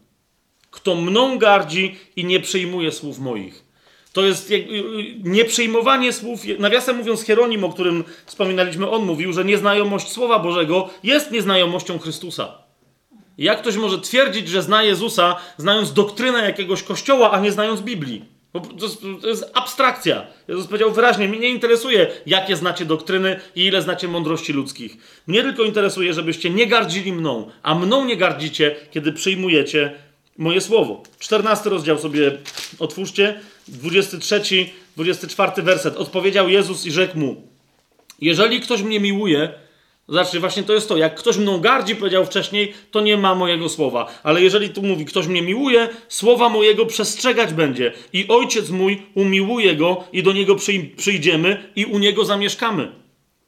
[0.70, 3.69] Kto mną gardzi i nie przyjmuje słów moich.
[4.12, 4.64] To jest y, y,
[5.22, 6.40] nieprzyjmowanie słów.
[6.58, 12.58] Nawiasem mówiąc, Hieronim, o którym wspominaliśmy, on mówił, że nieznajomość Słowa Bożego jest nieznajomością Chrystusa.
[13.38, 18.24] Jak ktoś może twierdzić, że zna Jezusa, znając doktrynę jakiegoś kościoła, a nie znając Biblii?
[19.22, 20.26] To jest, abstrakcja.
[20.48, 24.96] Jezus powiedział wyraźnie, mnie nie interesuje, jakie znacie doktryny i ile znacie mądrości ludzkich.
[25.26, 29.92] Mnie tylko interesuje, żebyście nie gardzili mną, a mną nie gardzicie, kiedy przyjmujecie
[30.38, 31.02] moje słowo.
[31.18, 32.38] 14 rozdział sobie
[32.78, 33.40] otwórzcie,
[33.70, 34.66] 23,
[34.96, 35.96] 24 werset.
[35.96, 37.42] Odpowiedział Jezus i rzekł mu,
[38.20, 39.52] jeżeli ktoś mnie miłuje,
[40.08, 43.68] znaczy właśnie to jest to, jak ktoś mną gardzi, powiedział wcześniej, to nie ma mojego
[43.68, 44.06] słowa.
[44.22, 47.92] Ale jeżeli tu mówi, ktoś mnie miłuje, słowa mojego przestrzegać będzie.
[48.12, 52.92] I ojciec mój umiłuje go i do niego przyj- przyjdziemy i u niego zamieszkamy.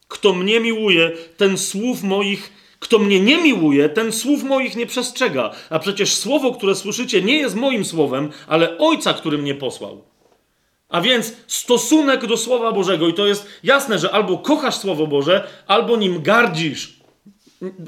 [0.08, 5.50] Kto mnie miłuje, ten słów moich, kto mnie nie miłuje, ten słów moich nie przestrzega.
[5.70, 10.11] A przecież słowo, które słyszycie, nie jest moim słowem, ale ojca, który mnie posłał.
[10.92, 15.48] A więc stosunek do Słowa Bożego, i to jest jasne, że albo kochasz Słowo Boże,
[15.66, 17.02] albo nim gardzisz.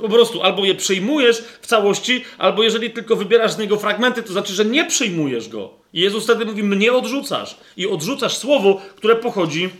[0.00, 4.32] Po prostu albo je przyjmujesz w całości, albo jeżeli tylko wybierasz z niego fragmenty, to
[4.32, 5.70] znaczy, że nie przyjmujesz go.
[5.92, 7.56] I Jezus wtedy mówi: Mnie odrzucasz.
[7.76, 9.70] I odrzucasz słowo, które pochodzi,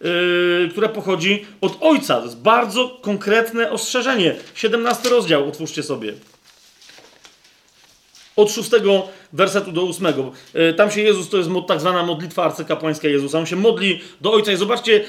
[0.00, 2.16] yy, które pochodzi od Ojca.
[2.16, 4.36] To jest bardzo konkretne ostrzeżenie.
[4.54, 6.12] 17 rozdział, otwórzcie sobie.
[8.36, 10.32] Od szóstego wersetu do ósmego.
[10.54, 13.38] E, Tam się Jezus, to jest tak zwana modlitwa arcykapłańska Jezusa.
[13.38, 15.04] On się modli do Ojca i zobaczcie e,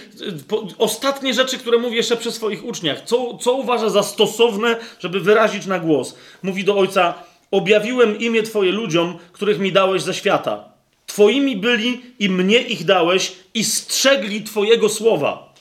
[0.77, 3.01] ostatnie rzeczy, które mówi jeszcze przy swoich uczniach.
[3.05, 6.15] Co, co uważa za stosowne, żeby wyrazić na głos.
[6.43, 7.13] Mówi do Ojca,
[7.51, 10.63] objawiłem imię Twoje ludziom, których mi dałeś ze świata.
[11.05, 15.54] Twoimi byli i mnie ich dałeś i strzegli Twojego słowa.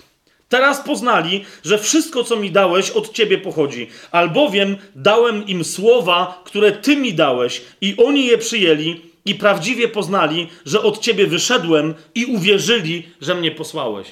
[0.54, 6.72] Teraz poznali, że wszystko, co mi dałeś, od ciebie pochodzi, albowiem dałem im słowa, które
[6.72, 12.24] ty mi dałeś, i oni je przyjęli i prawdziwie poznali, że od ciebie wyszedłem i
[12.24, 14.08] uwierzyli, że mnie posłałeś.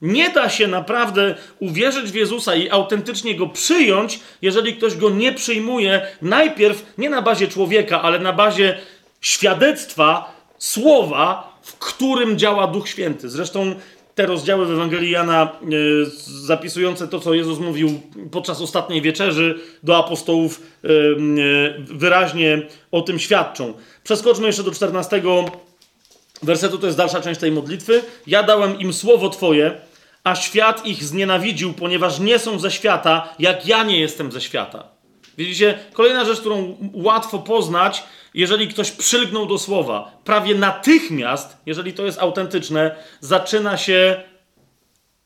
[0.00, 5.32] Nie da się naprawdę uwierzyć w Jezusa i autentycznie go przyjąć, jeżeli ktoś go nie
[5.32, 8.78] przyjmuje, najpierw nie na bazie człowieka, ale na bazie
[9.20, 13.30] świadectwa, słowa, w którym działa Duch Święty.
[13.30, 13.74] Zresztą
[14.20, 15.66] te rozdziały w Ewangelii Jana e,
[16.26, 18.00] zapisujące to, co Jezus mówił
[18.30, 20.90] podczas ostatniej wieczerzy do apostołów, e, e,
[21.78, 23.74] wyraźnie o tym świadczą.
[24.04, 25.22] Przeskoczmy jeszcze do 14
[26.42, 28.02] wersetu, to jest dalsza część tej modlitwy.
[28.26, 29.72] Ja dałem im słowo Twoje,
[30.24, 34.99] a świat ich znienawidził, ponieważ nie są ze świata, jak ja nie jestem ze świata.
[35.40, 35.78] Widzicie?
[35.92, 38.02] Kolejna rzecz, którą łatwo poznać,
[38.34, 40.12] jeżeli ktoś przylgnął do słowa.
[40.24, 44.22] Prawie natychmiast, jeżeli to jest autentyczne, zaczyna się,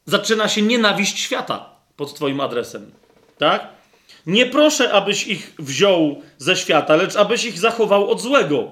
[0.07, 2.91] zaczyna się nienawiść świata pod Twoim adresem.
[3.39, 3.69] Tak?
[4.27, 8.71] Nie proszę, abyś ich wziął ze świata, lecz abyś ich zachował od złego.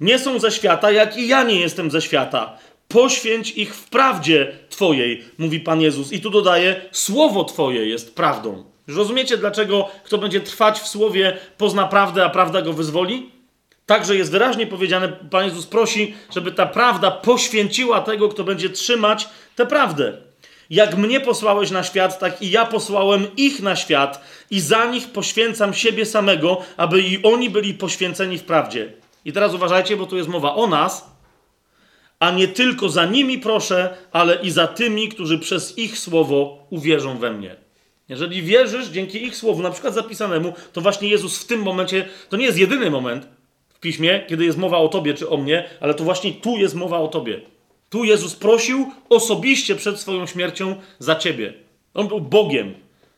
[0.00, 2.58] Nie są ze świata, jak i ja nie jestem ze świata.
[2.88, 6.12] Poświęć ich w prawdzie Twojej, mówi Pan Jezus.
[6.12, 8.71] I tu dodaje, słowo Twoje jest prawdą.
[8.88, 13.30] Rozumiecie, dlaczego kto będzie trwać w słowie, pozna prawdę, a prawda go wyzwoli?
[13.86, 19.28] Także jest wyraźnie powiedziane, Pan Jezus prosi, żeby ta prawda poświęciła tego, kto będzie trzymać
[19.56, 20.16] tę prawdę.
[20.70, 25.12] Jak mnie posłałeś na świat, tak i ja posłałem ich na świat i za nich
[25.12, 28.92] poświęcam siebie samego, aby i oni byli poświęceni w prawdzie.
[29.24, 31.10] I teraz uważajcie, bo tu jest mowa o nas,
[32.20, 37.18] a nie tylko za nimi proszę, ale i za tymi, którzy przez ich słowo uwierzą
[37.18, 37.56] we mnie.
[38.08, 42.36] Jeżeli wierzysz dzięki ich słowu, na przykład zapisanemu, to właśnie Jezus w tym momencie, to
[42.36, 43.26] nie jest jedyny moment
[43.68, 46.74] w piśmie, kiedy jest mowa o tobie czy o mnie, ale to właśnie tu jest
[46.74, 47.40] mowa o tobie.
[47.90, 51.52] Tu Jezus prosił osobiście przed swoją śmiercią za ciebie.
[51.94, 52.74] On był Bogiem.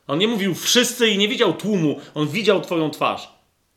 [0.06, 2.00] On nie mówił wszyscy i nie widział tłumu.
[2.14, 3.28] On widział twoją twarz.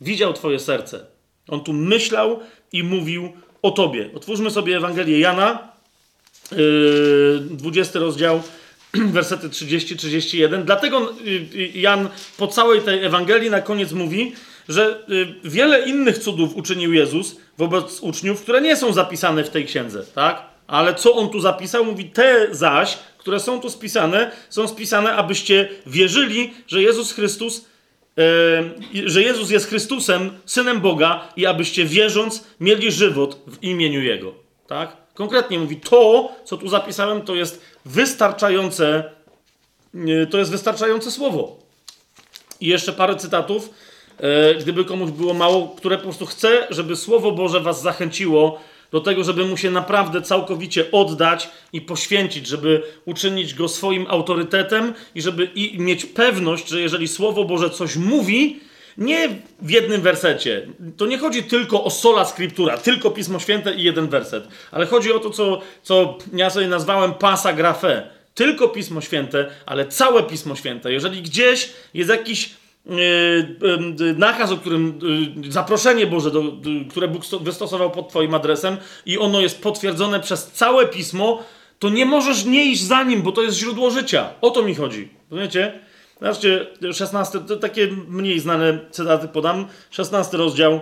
[0.02, 1.06] Widział twoje serce.
[1.48, 2.40] On tu myślał
[2.72, 4.10] i mówił o tobie.
[4.16, 5.68] Otwórzmy sobie Ewangelię Jana,
[6.52, 8.42] yy, 20 rozdział,
[9.17, 10.64] wersety 30-31.
[10.64, 14.34] Dlatego yy, Jan po całej tej Ewangelii na koniec mówi,
[14.69, 19.66] że yy, wiele innych cudów uczynił Jezus wobec uczniów, które nie są zapisane w tej
[19.66, 20.42] księdze, tak?
[20.67, 21.85] Ale co on tu zapisał?
[21.85, 27.66] Mówi, te zaś, które są tu spisane, są spisane, abyście wierzyli, że Jezus Chrystus
[28.93, 34.34] Yy, że Jezus jest Chrystusem, Synem Boga i abyście wierząc mieli żywot w imieniu Jego.
[34.67, 34.98] Tak?
[35.18, 39.04] Konkretnie mówi, to, co tu zapisałem, to jest wystarczające,
[40.32, 41.58] to jest wystarczające słowo.
[42.62, 43.70] I jeszcze parę cytatów,
[44.20, 48.60] yy, gdyby komuś było mało, które po prostu chcę, żeby Słowo Boże was zachęciło
[48.92, 54.94] do tego, żeby mu się naprawdę całkowicie oddać i poświęcić, żeby uczynić go swoim autorytetem
[55.16, 58.60] i żeby mieć pewność, że jeżeli Słowo Boże coś mówi,
[58.98, 59.30] nie
[59.61, 60.67] w jednym wersecie.
[60.98, 65.14] To nie chodzi tylko o sola scriptura, tylko Pismo Święte i jeden werset, ale chodzi
[65.14, 68.09] o to, co, co ja sobie nazwałem pasa grafe.
[68.34, 70.93] Tylko Pismo Święte, ale całe Pismo Święte.
[70.93, 72.50] Jeżeli gdzieś jest jakiś
[72.85, 72.95] yy,
[74.17, 75.00] nakaz, o którym
[75.50, 76.43] zaproszenie Boże, do,
[76.90, 81.43] które Bóg wystosował pod Twoim adresem i ono jest potwierdzone przez całe pismo,
[81.80, 84.30] to nie możesz nie iść za nim, bo to jest źródło życia.
[84.42, 85.09] O to mi chodzi.
[85.32, 85.80] Rozumiecie?
[86.22, 89.68] Zobaczcie, 16, to takie mniej znane cytaty podam.
[89.92, 90.80] 16 rozdział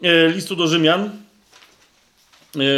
[0.00, 1.10] yy, listu do Rzymian.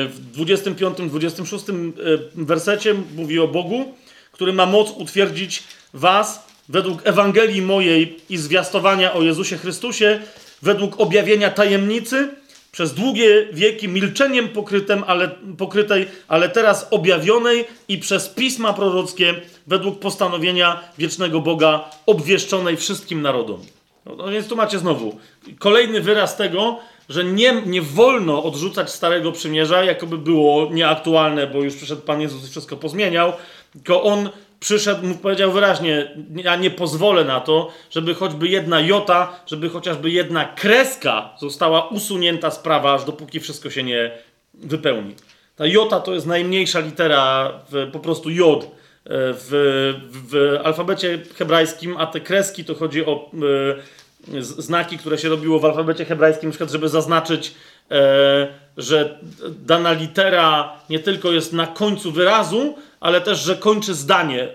[0.09, 1.93] W 25-26
[2.35, 3.95] wersecie mówi o Bogu,
[4.33, 5.63] który ma moc utwierdzić
[5.95, 10.21] was według Ewangelii mojej i zwiastowania o Jezusie Chrystusie,
[10.63, 12.29] według objawienia tajemnicy,
[12.73, 19.35] przez długie wieki milczeniem pokrytym, ale, pokrytej, ale teraz objawionej i przez pisma prorockie,
[19.69, 23.61] według postanowienia wiecznego Boga, obwieszczonej wszystkim narodom.
[24.07, 25.19] No, no więc tu macie znowu
[25.59, 31.77] kolejny wyraz tego, że nie, nie wolno odrzucać Starego Przymierza, jakoby było nieaktualne, bo już
[31.77, 33.33] przyszedł Pan Jezus i wszystko pozmieniał,
[33.73, 34.29] tylko On
[34.61, 40.45] przyszedł, powiedział wyraźnie, ja nie pozwolę na to, żeby choćby jedna jota, żeby chociażby jedna
[40.45, 44.11] kreska została usunięta z prawa, aż dopóki wszystko się nie
[44.55, 45.15] wypełni.
[45.57, 47.53] Ta jota to jest najmniejsza litera,
[47.93, 48.78] po prostu jod
[49.11, 53.31] w, w alfabecie hebrajskim, a te kreski to chodzi o
[54.35, 57.55] e, znaki, które się robiło w alfabecie hebrajskim, na przykład, żeby zaznaczyć,
[58.77, 59.19] że
[59.67, 64.49] dana litera nie tylko jest na końcu wyrazu, ale też, że kończy zdanie.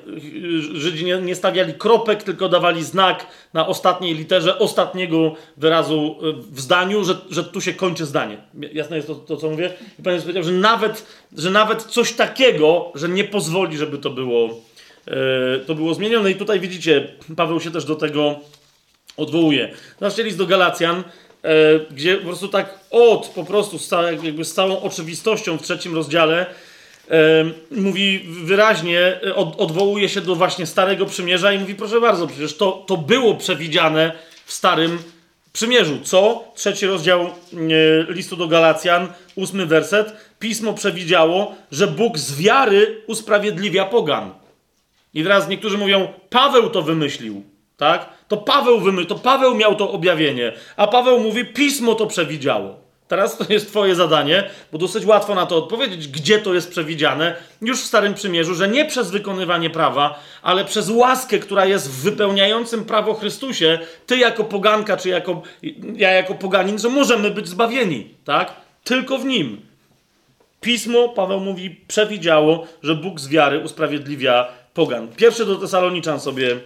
[0.73, 6.15] Żydzi nie, nie, stawiali kropek, tylko dawali znak na ostatniej literze ostatniego wyrazu
[6.51, 8.37] w zdaniu, że, że tu się kończy zdanie.
[8.73, 9.73] Jasne jest to, to co mówię?
[9.99, 11.05] I Pan powiedział, że nawet,
[11.37, 14.49] że nawet coś takiego, że nie pozwoli, żeby to było,
[15.07, 16.31] yy, to było zmienione.
[16.31, 18.39] I tutaj widzicie, Paweł się też do tego
[19.17, 19.71] odwołuje.
[19.99, 21.03] Zobaczcie list do Galacjan,
[21.91, 23.91] gdzie po prostu tak od, po prostu z,
[24.23, 26.45] jakby z całą oczywistością w trzecim rozdziale
[27.71, 32.57] mówi wyraźnie, e, od, odwołuje się do właśnie Starego Przymierza i mówi, proszę bardzo, przecież
[32.57, 34.11] to, to było przewidziane
[34.45, 34.99] w Starym
[35.53, 35.99] Przymierzu.
[36.03, 36.43] Co?
[36.55, 37.29] Trzeci rozdział e,
[38.13, 40.13] listu do Galacjan, ósmy werset.
[40.39, 44.31] Pismo przewidziało, że Bóg z wiary usprawiedliwia pogan.
[45.13, 47.43] I teraz niektórzy mówią, Paweł to wymyślił,
[47.77, 48.09] tak?
[48.33, 52.75] To Paweł wymyślił, to Paweł miał to objawienie, a Paweł mówi, Pismo to przewidziało.
[53.07, 57.35] Teraz to jest Twoje zadanie, bo dosyć łatwo na to odpowiedzieć, gdzie to jest przewidziane,
[57.61, 62.03] już w Starym Przymierzu, że nie przez wykonywanie prawa, ale przez łaskę, która jest w
[62.03, 65.41] wypełniającym prawo Chrystusie, Ty jako poganka, czy jako,
[65.95, 68.53] ja jako poganin, że możemy być zbawieni, tak?
[68.83, 69.61] Tylko w Nim.
[70.61, 75.07] Pismo, Paweł mówi, przewidziało, że Bóg z wiary usprawiedliwia pogan.
[75.07, 76.57] Pierwszy do Tesaloniczan sobie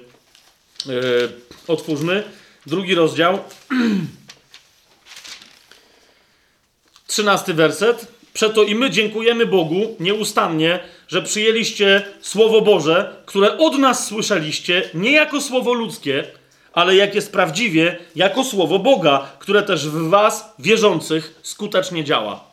[1.67, 2.23] otwórzmy.
[2.65, 3.39] Drugi rozdział.
[7.07, 8.07] Trzynasty werset.
[8.33, 15.11] Przeto i my dziękujemy Bogu nieustannie, że przyjęliście Słowo Boże, które od nas słyszeliście, nie
[15.11, 16.23] jako słowo ludzkie,
[16.73, 22.46] ale jak jest prawdziwie, jako Słowo Boga, które też w Was, wierzących, skutecznie działa.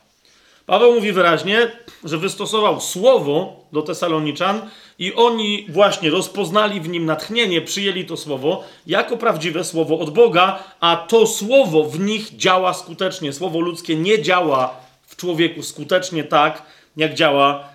[0.66, 1.70] Paweł mówi wyraźnie,
[2.04, 8.64] że wystosował Słowo do Tesaloniczan i oni właśnie rozpoznali w nim natchnienie, przyjęli to Słowo
[8.86, 13.32] jako prawdziwe Słowo od Boga, a to Słowo w nich działa skutecznie.
[13.32, 16.62] Słowo ludzkie nie działa w człowieku skutecznie tak,
[16.96, 17.68] jak działa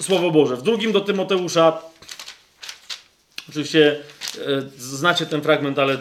[0.00, 0.56] Słowo Boże.
[0.56, 1.78] W drugim do Tymoteusza,
[3.48, 3.96] oczywiście
[4.36, 5.98] e, znacie ten fragment, ale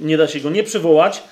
[0.00, 1.22] nie da się go nie przywołać.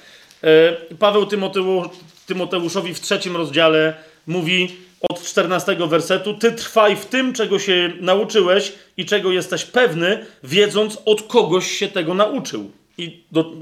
[0.42, 1.90] E, Paweł Tymoteu,
[2.26, 3.94] Tymoteuszowi w trzecim rozdziale
[4.26, 10.26] mówi od 14 wersetu: Ty trwaj w tym, czego się nauczyłeś i czego jesteś pewny,
[10.44, 12.70] wiedząc od kogoś się tego nauczył.
[12.98, 13.52] I do,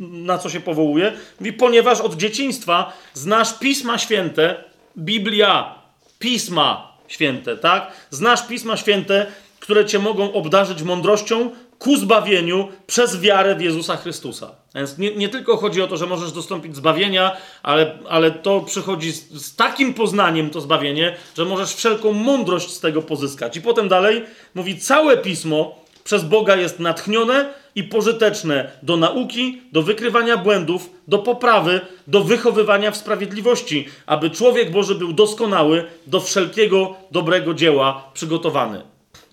[0.00, 1.12] na co się powołuje?
[1.40, 4.64] Mówi, ponieważ od dzieciństwa znasz pisma święte,
[4.98, 5.74] Biblia,
[6.18, 7.92] pisma święte, tak?
[8.10, 9.26] Znasz pisma święte,
[9.60, 14.59] które cię mogą obdarzyć mądrością ku zbawieniu przez wiarę w Jezusa Chrystusa.
[14.74, 19.12] Więc nie, nie, tylko chodzi o to, że możesz dostąpić zbawienia, ale, ale to przychodzi
[19.12, 23.56] z, z, takim poznaniem, to zbawienie, że możesz wszelką mądrość z tego pozyskać.
[23.56, 24.24] I potem dalej
[24.54, 25.74] mówi, całe pismo
[26.04, 32.90] przez Boga jest natchnione i pożyteczne do nauki, do wykrywania błędów, do poprawy, do wychowywania
[32.90, 38.82] w sprawiedliwości, aby człowiek Boży był doskonały, do wszelkiego dobrego dzieła przygotowany.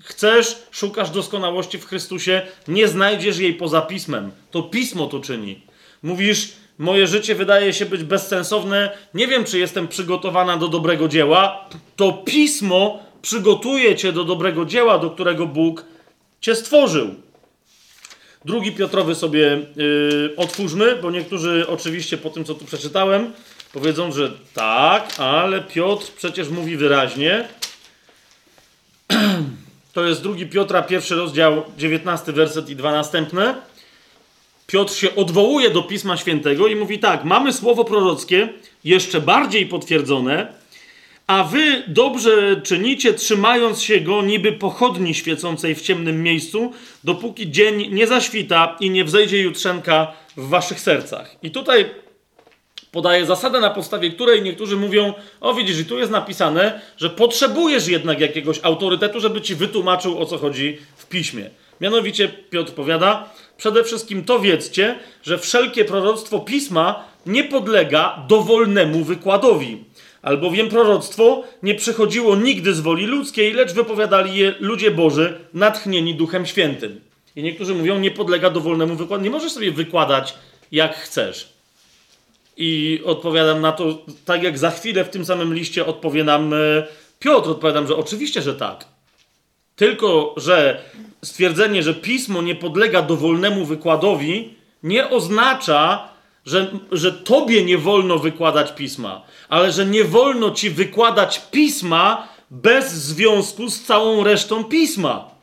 [0.07, 4.31] Chcesz, szukasz doskonałości w Chrystusie, nie znajdziesz jej poza pismem.
[4.51, 5.61] To pismo to czyni.
[6.03, 11.69] Mówisz, moje życie wydaje się być bezsensowne, nie wiem, czy jestem przygotowana do dobrego dzieła.
[11.95, 15.85] To pismo przygotuje cię do dobrego dzieła, do którego Bóg
[16.41, 17.15] cię stworzył.
[18.45, 23.33] Drugi Piotrowy sobie yy, otwórzmy, bo niektórzy oczywiście po tym, co tu przeczytałem,
[23.73, 27.47] powiedzą, że tak, ale Piotr przecież mówi wyraźnie.
[29.97, 33.55] To jest drugi Piotra, pierwszy rozdział, 19 werset i dwa następne.
[34.67, 38.49] Piotr się odwołuje do Pisma Świętego i mówi tak: Mamy słowo prorockie,
[38.83, 40.53] jeszcze bardziej potwierdzone,
[41.27, 47.93] a wy dobrze czynicie, trzymając się go niby pochodni świecącej w ciemnym miejscu, dopóki dzień
[47.93, 51.35] nie zaświta i nie wzejdzie jutrzenka w waszych sercach.
[51.43, 51.85] I tutaj
[52.91, 57.87] podaje zasadę, na podstawie której niektórzy mówią: O, widzisz, i tu jest napisane, że potrzebujesz
[57.87, 61.49] jednak jakiegoś autorytetu, żeby ci wytłumaczył, o co chodzi w piśmie.
[61.81, 69.83] Mianowicie Piotr powiada: Przede wszystkim to wiedzcie, że wszelkie proroctwo pisma nie podlega dowolnemu wykładowi.
[70.21, 76.45] Albowiem proroctwo nie przychodziło nigdy z woli ludzkiej, lecz wypowiadali je ludzie Boży, natchnieni Duchem
[76.45, 77.01] Świętym.
[77.35, 79.23] I niektórzy mówią, nie podlega dowolnemu wykładowi.
[79.23, 80.33] Nie możesz sobie wykładać
[80.71, 81.56] jak chcesz.
[82.57, 86.57] I odpowiadam na to, tak jak za chwilę w tym samym liście odpowie nam e,
[87.19, 87.49] Piotr.
[87.49, 88.85] Odpowiadam, że oczywiście, że tak.
[89.75, 90.81] Tylko, że
[91.23, 94.53] stwierdzenie, że pismo nie podlega dowolnemu wykładowi,
[94.83, 96.09] nie oznacza,
[96.45, 102.93] że, że tobie nie wolno wykładać pisma, ale że nie wolno ci wykładać pisma bez
[102.93, 105.36] związku z całą resztą pisma.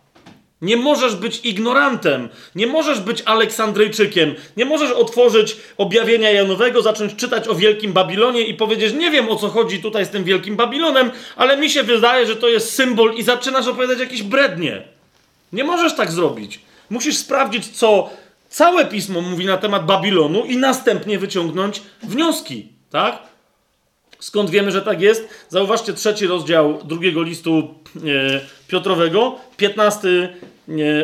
[0.64, 7.48] Nie możesz być ignorantem, nie możesz być Aleksandryjczykiem, nie możesz otworzyć objawienia Janowego, zacząć czytać
[7.48, 11.10] o Wielkim Babilonie i powiedzieć: Nie wiem o co chodzi tutaj z tym Wielkim Babilonem,
[11.36, 14.82] ale mi się wydaje, że to jest symbol, i zaczynasz opowiadać jakieś brednie.
[15.52, 16.60] Nie możesz tak zrobić.
[16.90, 18.10] Musisz sprawdzić, co
[18.48, 23.22] całe pismo mówi na temat Babilonu i następnie wyciągnąć wnioski, tak?
[24.18, 25.28] Skąd wiemy, że tak jest?
[25.48, 30.53] Zauważcie trzeci rozdział drugiego listu e, Piotrowego, 15 e,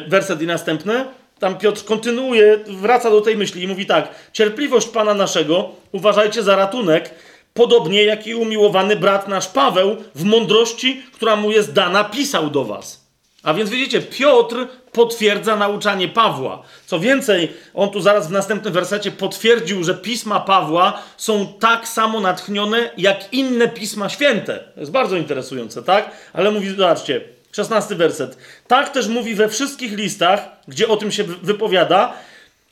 [0.08, 1.06] werset i następne.
[1.38, 6.56] Tam Piotr kontynuuje, wraca do tej myśli i mówi tak: Cierpliwość Pana naszego uważajcie za
[6.56, 7.10] ratunek,
[7.54, 12.64] podobnie jak i umiłowany brat nasz Paweł w mądrości, która mu jest dana, pisał do
[12.64, 13.10] Was.
[13.42, 16.62] A więc widzicie, Piotr potwierdza nauczanie Pawła.
[16.86, 22.20] Co więcej, on tu zaraz w następnym wersecie potwierdził, że pisma Pawła są tak samo
[22.20, 24.58] natchnione jak inne pisma święte.
[24.74, 26.10] To jest bardzo interesujące, tak?
[26.32, 27.20] Ale mówi, zobaczcie,
[27.52, 28.38] 16 werset.
[28.66, 32.14] Tak też mówi we wszystkich listach, gdzie o tym się wypowiada,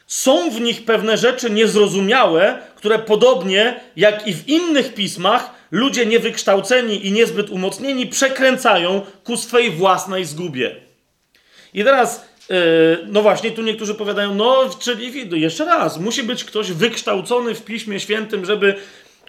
[0.06, 7.06] są w nich pewne rzeczy niezrozumiałe, które podobnie jak i w innych pismach, ludzie niewykształceni
[7.06, 10.76] i niezbyt umocnieni przekręcają ku swej własnej zgubie.
[11.74, 12.56] I teraz, yy,
[13.06, 18.00] no właśnie, tu niektórzy powiadają, no, czyli jeszcze raz, musi być ktoś wykształcony w Piśmie
[18.00, 18.74] Świętym, żeby.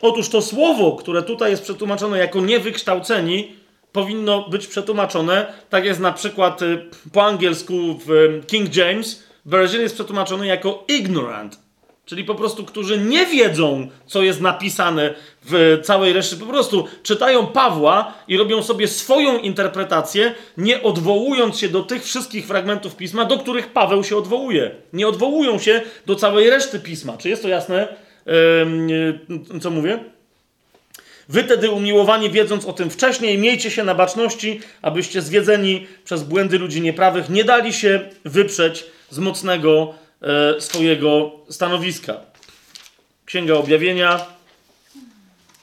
[0.02, 3.56] Otóż to słowo, które tutaj jest przetłumaczone jako niewykształceni,
[3.92, 7.74] powinno być przetłumaczone, tak jest na przykład y, po angielsku
[8.06, 11.60] w King James, Version jest przetłumaczony jako ignorant,
[12.06, 17.48] czyli po prostu, którzy nie wiedzą, co jest napisane w całej reszcie, po prostu czytają
[17.48, 23.38] Pawła i robią sobie swoją interpretację, nie odwołując się do tych wszystkich fragmentów pisma, do
[23.38, 24.72] których Paweł się odwołuje.
[24.94, 27.18] Nie odwołują się do całej reszty pisma.
[27.18, 27.96] Czy jest to jasne,
[28.26, 30.00] yy, co mówię?
[31.30, 36.60] Wy tedy umiłowani, wiedząc o tym wcześniej, miejcie się na baczności, abyście zwiedzeni przez błędy
[36.60, 42.18] ludzi nieprawych nie dali się wyprzeć z mocnego e, swojego stanowiska.
[43.26, 44.26] Księga Objawienia,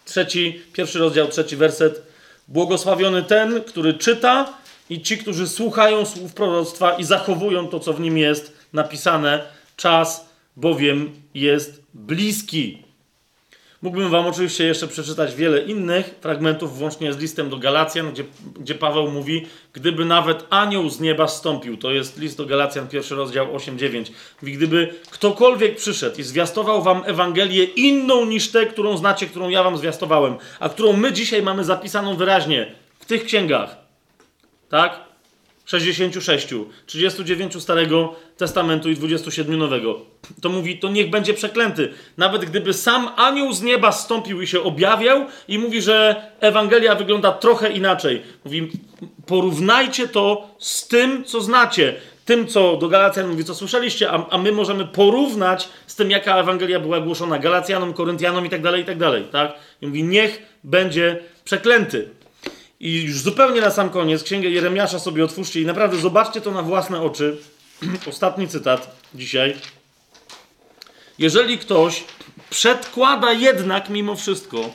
[0.05, 2.03] trzeci, pierwszy rozdział, trzeci werset.
[2.49, 4.55] Błogosławiony ten, który czyta
[4.91, 9.45] i ci, którzy słuchają słów proroctwa i zachowują to, co w nim jest napisane.
[9.77, 12.86] Czas bowiem jest bliski.
[13.83, 18.25] Mógłbym Wam oczywiście jeszcze przeczytać wiele innych fragmentów, włącznie z listem do Galacjan, gdzie,
[18.61, 23.15] gdzie Paweł mówi, gdyby nawet anioł z nieba stąpił, to jest list do Galacjan, pierwszy
[23.15, 24.11] rozdział 8-9,
[24.43, 29.63] mówi, gdyby ktokolwiek przyszedł i zwiastował Wam Ewangelię inną niż tę, którą znacie, którą ja
[29.63, 33.77] Wam zwiastowałem, a którą my dzisiaj mamy zapisaną wyraźnie w tych księgach,
[34.69, 35.01] tak?
[35.67, 36.49] 66,
[36.87, 40.01] 39 Starego Testamentu i 27 Nowego.
[40.43, 41.93] To mówi, to niech będzie przeklęty.
[42.17, 47.33] Nawet gdyby sam anioł z nieba stąpił i się objawiał i mówi, że Ewangelia wygląda
[47.33, 48.23] trochę inaczej.
[48.45, 48.71] Mówi,
[49.27, 51.95] porównajcie to z tym, co znacie.
[52.25, 56.37] Tym, co do Galacjan mówi, co słyszeliście, a, a my możemy porównać z tym, jaka
[56.37, 59.53] Ewangelia była głoszona Galacjanom, Koryntianom i tak dalej, i tak dalej, tak?
[59.83, 62.09] I mówi, niech będzie przeklęty.
[62.81, 66.63] I już zupełnie na sam koniec, Księgę Jeremiasza sobie otwórzcie i naprawdę zobaczcie to na
[66.63, 67.37] własne oczy.
[68.11, 69.57] Ostatni cytat dzisiaj.
[71.19, 72.05] Jeżeli ktoś
[72.51, 74.71] przedkłada jednak mimo wszystko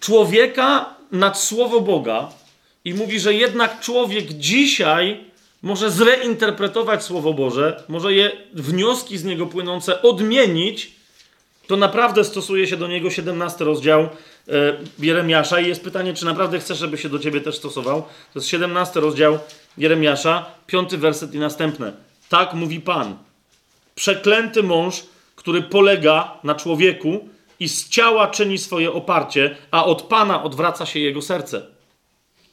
[0.00, 2.28] człowieka nad słowo Boga
[2.84, 5.24] i mówi, że jednak człowiek dzisiaj
[5.62, 10.92] może zreinterpretować słowo Boże, może je wnioski z niego płynące odmienić,
[11.66, 14.08] to naprawdę stosuje się do niego 17 rozdział
[14.98, 18.02] Jeremiasza i jest pytanie, czy naprawdę chcesz, żeby się do ciebie też stosował.
[18.02, 19.38] To jest 17 rozdział
[19.78, 21.92] Jeremiasza, piąty werset i następne.
[22.28, 23.16] Tak mówi Pan.
[23.94, 25.02] Przeklęty mąż,
[25.36, 27.28] który polega na człowieku
[27.60, 31.66] i z ciała czyni swoje oparcie, a od Pana odwraca się jego serce.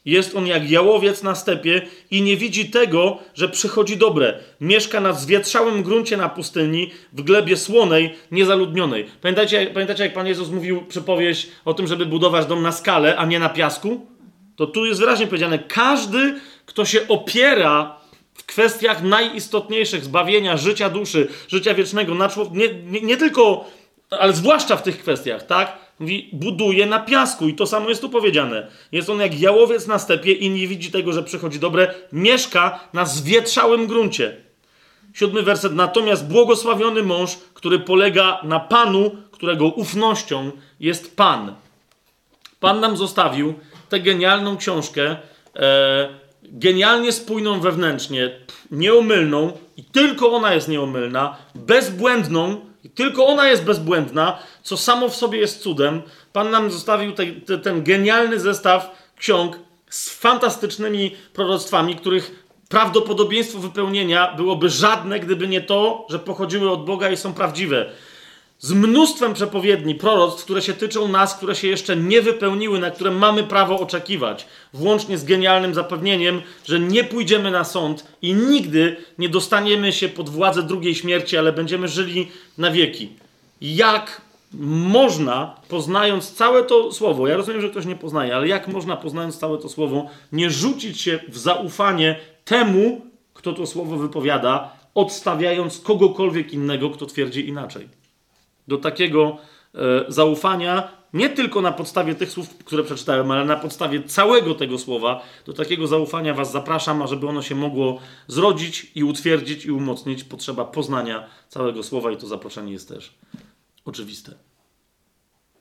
[0.08, 4.40] Jest on jak jałowiec na stepie i nie widzi tego, że przychodzi dobre.
[4.61, 9.06] Mieszka na zwietrzałym gruncie na pustyni, w glebie słonej, niezaludnionej.
[9.22, 13.26] Pamiętacie, pamiętacie, jak Pan Jezus mówił przypowieść o tym, żeby budować dom na skale, a
[13.26, 14.08] nie na piasku?
[14.56, 17.98] To tu jest wyraźnie powiedziane, każdy, kto się opiera
[18.34, 23.66] w kwestiach najistotniejszych zbawienia życia duszy, życia wiecznego, na człowiek, nie, nie, nie tylko,
[24.10, 25.87] ale zwłaszcza w tych kwestiach, tak?
[26.00, 28.67] Mówi, buduje na piasku i to samo jest tu powiedziane.
[28.92, 31.93] Jest on jak jałowiec na stepie i nie widzi tego, że przychodzi dobre.
[32.11, 34.38] Mieszka na zwietrzałym gruncie.
[35.14, 35.76] Siódmy werset.
[35.76, 41.56] Natomiast błogosławiony mąż, który polega na Panu, którego ufnością jest Pan.
[42.59, 43.53] Pan nam zostawił
[43.90, 45.16] tę genialną książkę,
[45.56, 46.09] e,
[46.43, 48.32] genialnie spójną wewnętrznie,
[48.72, 55.16] nieomylną i tylko ona jest nieomylna, bezbłędną i tylko ona jest bezbłędna, co samo w
[55.16, 56.02] sobie jest cudem.
[56.34, 59.60] Pan nam zostawił te, te, ten genialny zestaw ksiąg
[59.90, 67.10] z fantastycznymi proroctwami, których prawdopodobieństwo wypełnienia byłoby żadne, gdyby nie to, że pochodziły od Boga
[67.10, 67.90] i są prawdziwe
[68.60, 73.11] z mnóstwem przepowiedni, proroctw, które się tyczą nas, które się jeszcze nie wypełniły, na które
[73.11, 79.30] mamy prawo oczekiwać, włącznie z genialnym zapewnieniem, że nie pójdziemy na sąd i nigdy nie
[79.30, 82.27] dostaniemy się pod władzę drugiej śmierci, ale będziemy żyli
[82.58, 83.10] na wieki.
[83.61, 84.22] Jak
[84.61, 89.38] można, poznając całe to słowo, ja rozumiem, że ktoś nie poznaje, ale jak można, poznając
[89.38, 93.02] całe to słowo, nie rzucić się w zaufanie temu,
[93.34, 97.97] kto to słowo wypowiada, odstawiając kogokolwiek innego, kto twierdzi inaczej
[98.68, 99.38] do takiego
[99.76, 104.80] e, zaufania, nie tylko na podstawie tych słów, które przeczytałem, ale na podstawie całego tego
[104.80, 109.72] słowa, do takiego zaufania Was zapraszam, a żeby ono się mogło zrodzić i utwierdzić i
[109.72, 113.14] umocnić, potrzeba poznania całego słowa i to zaproszenie jest też
[113.86, 114.32] oczywiste.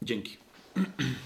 [0.03, 0.37] Dzięki.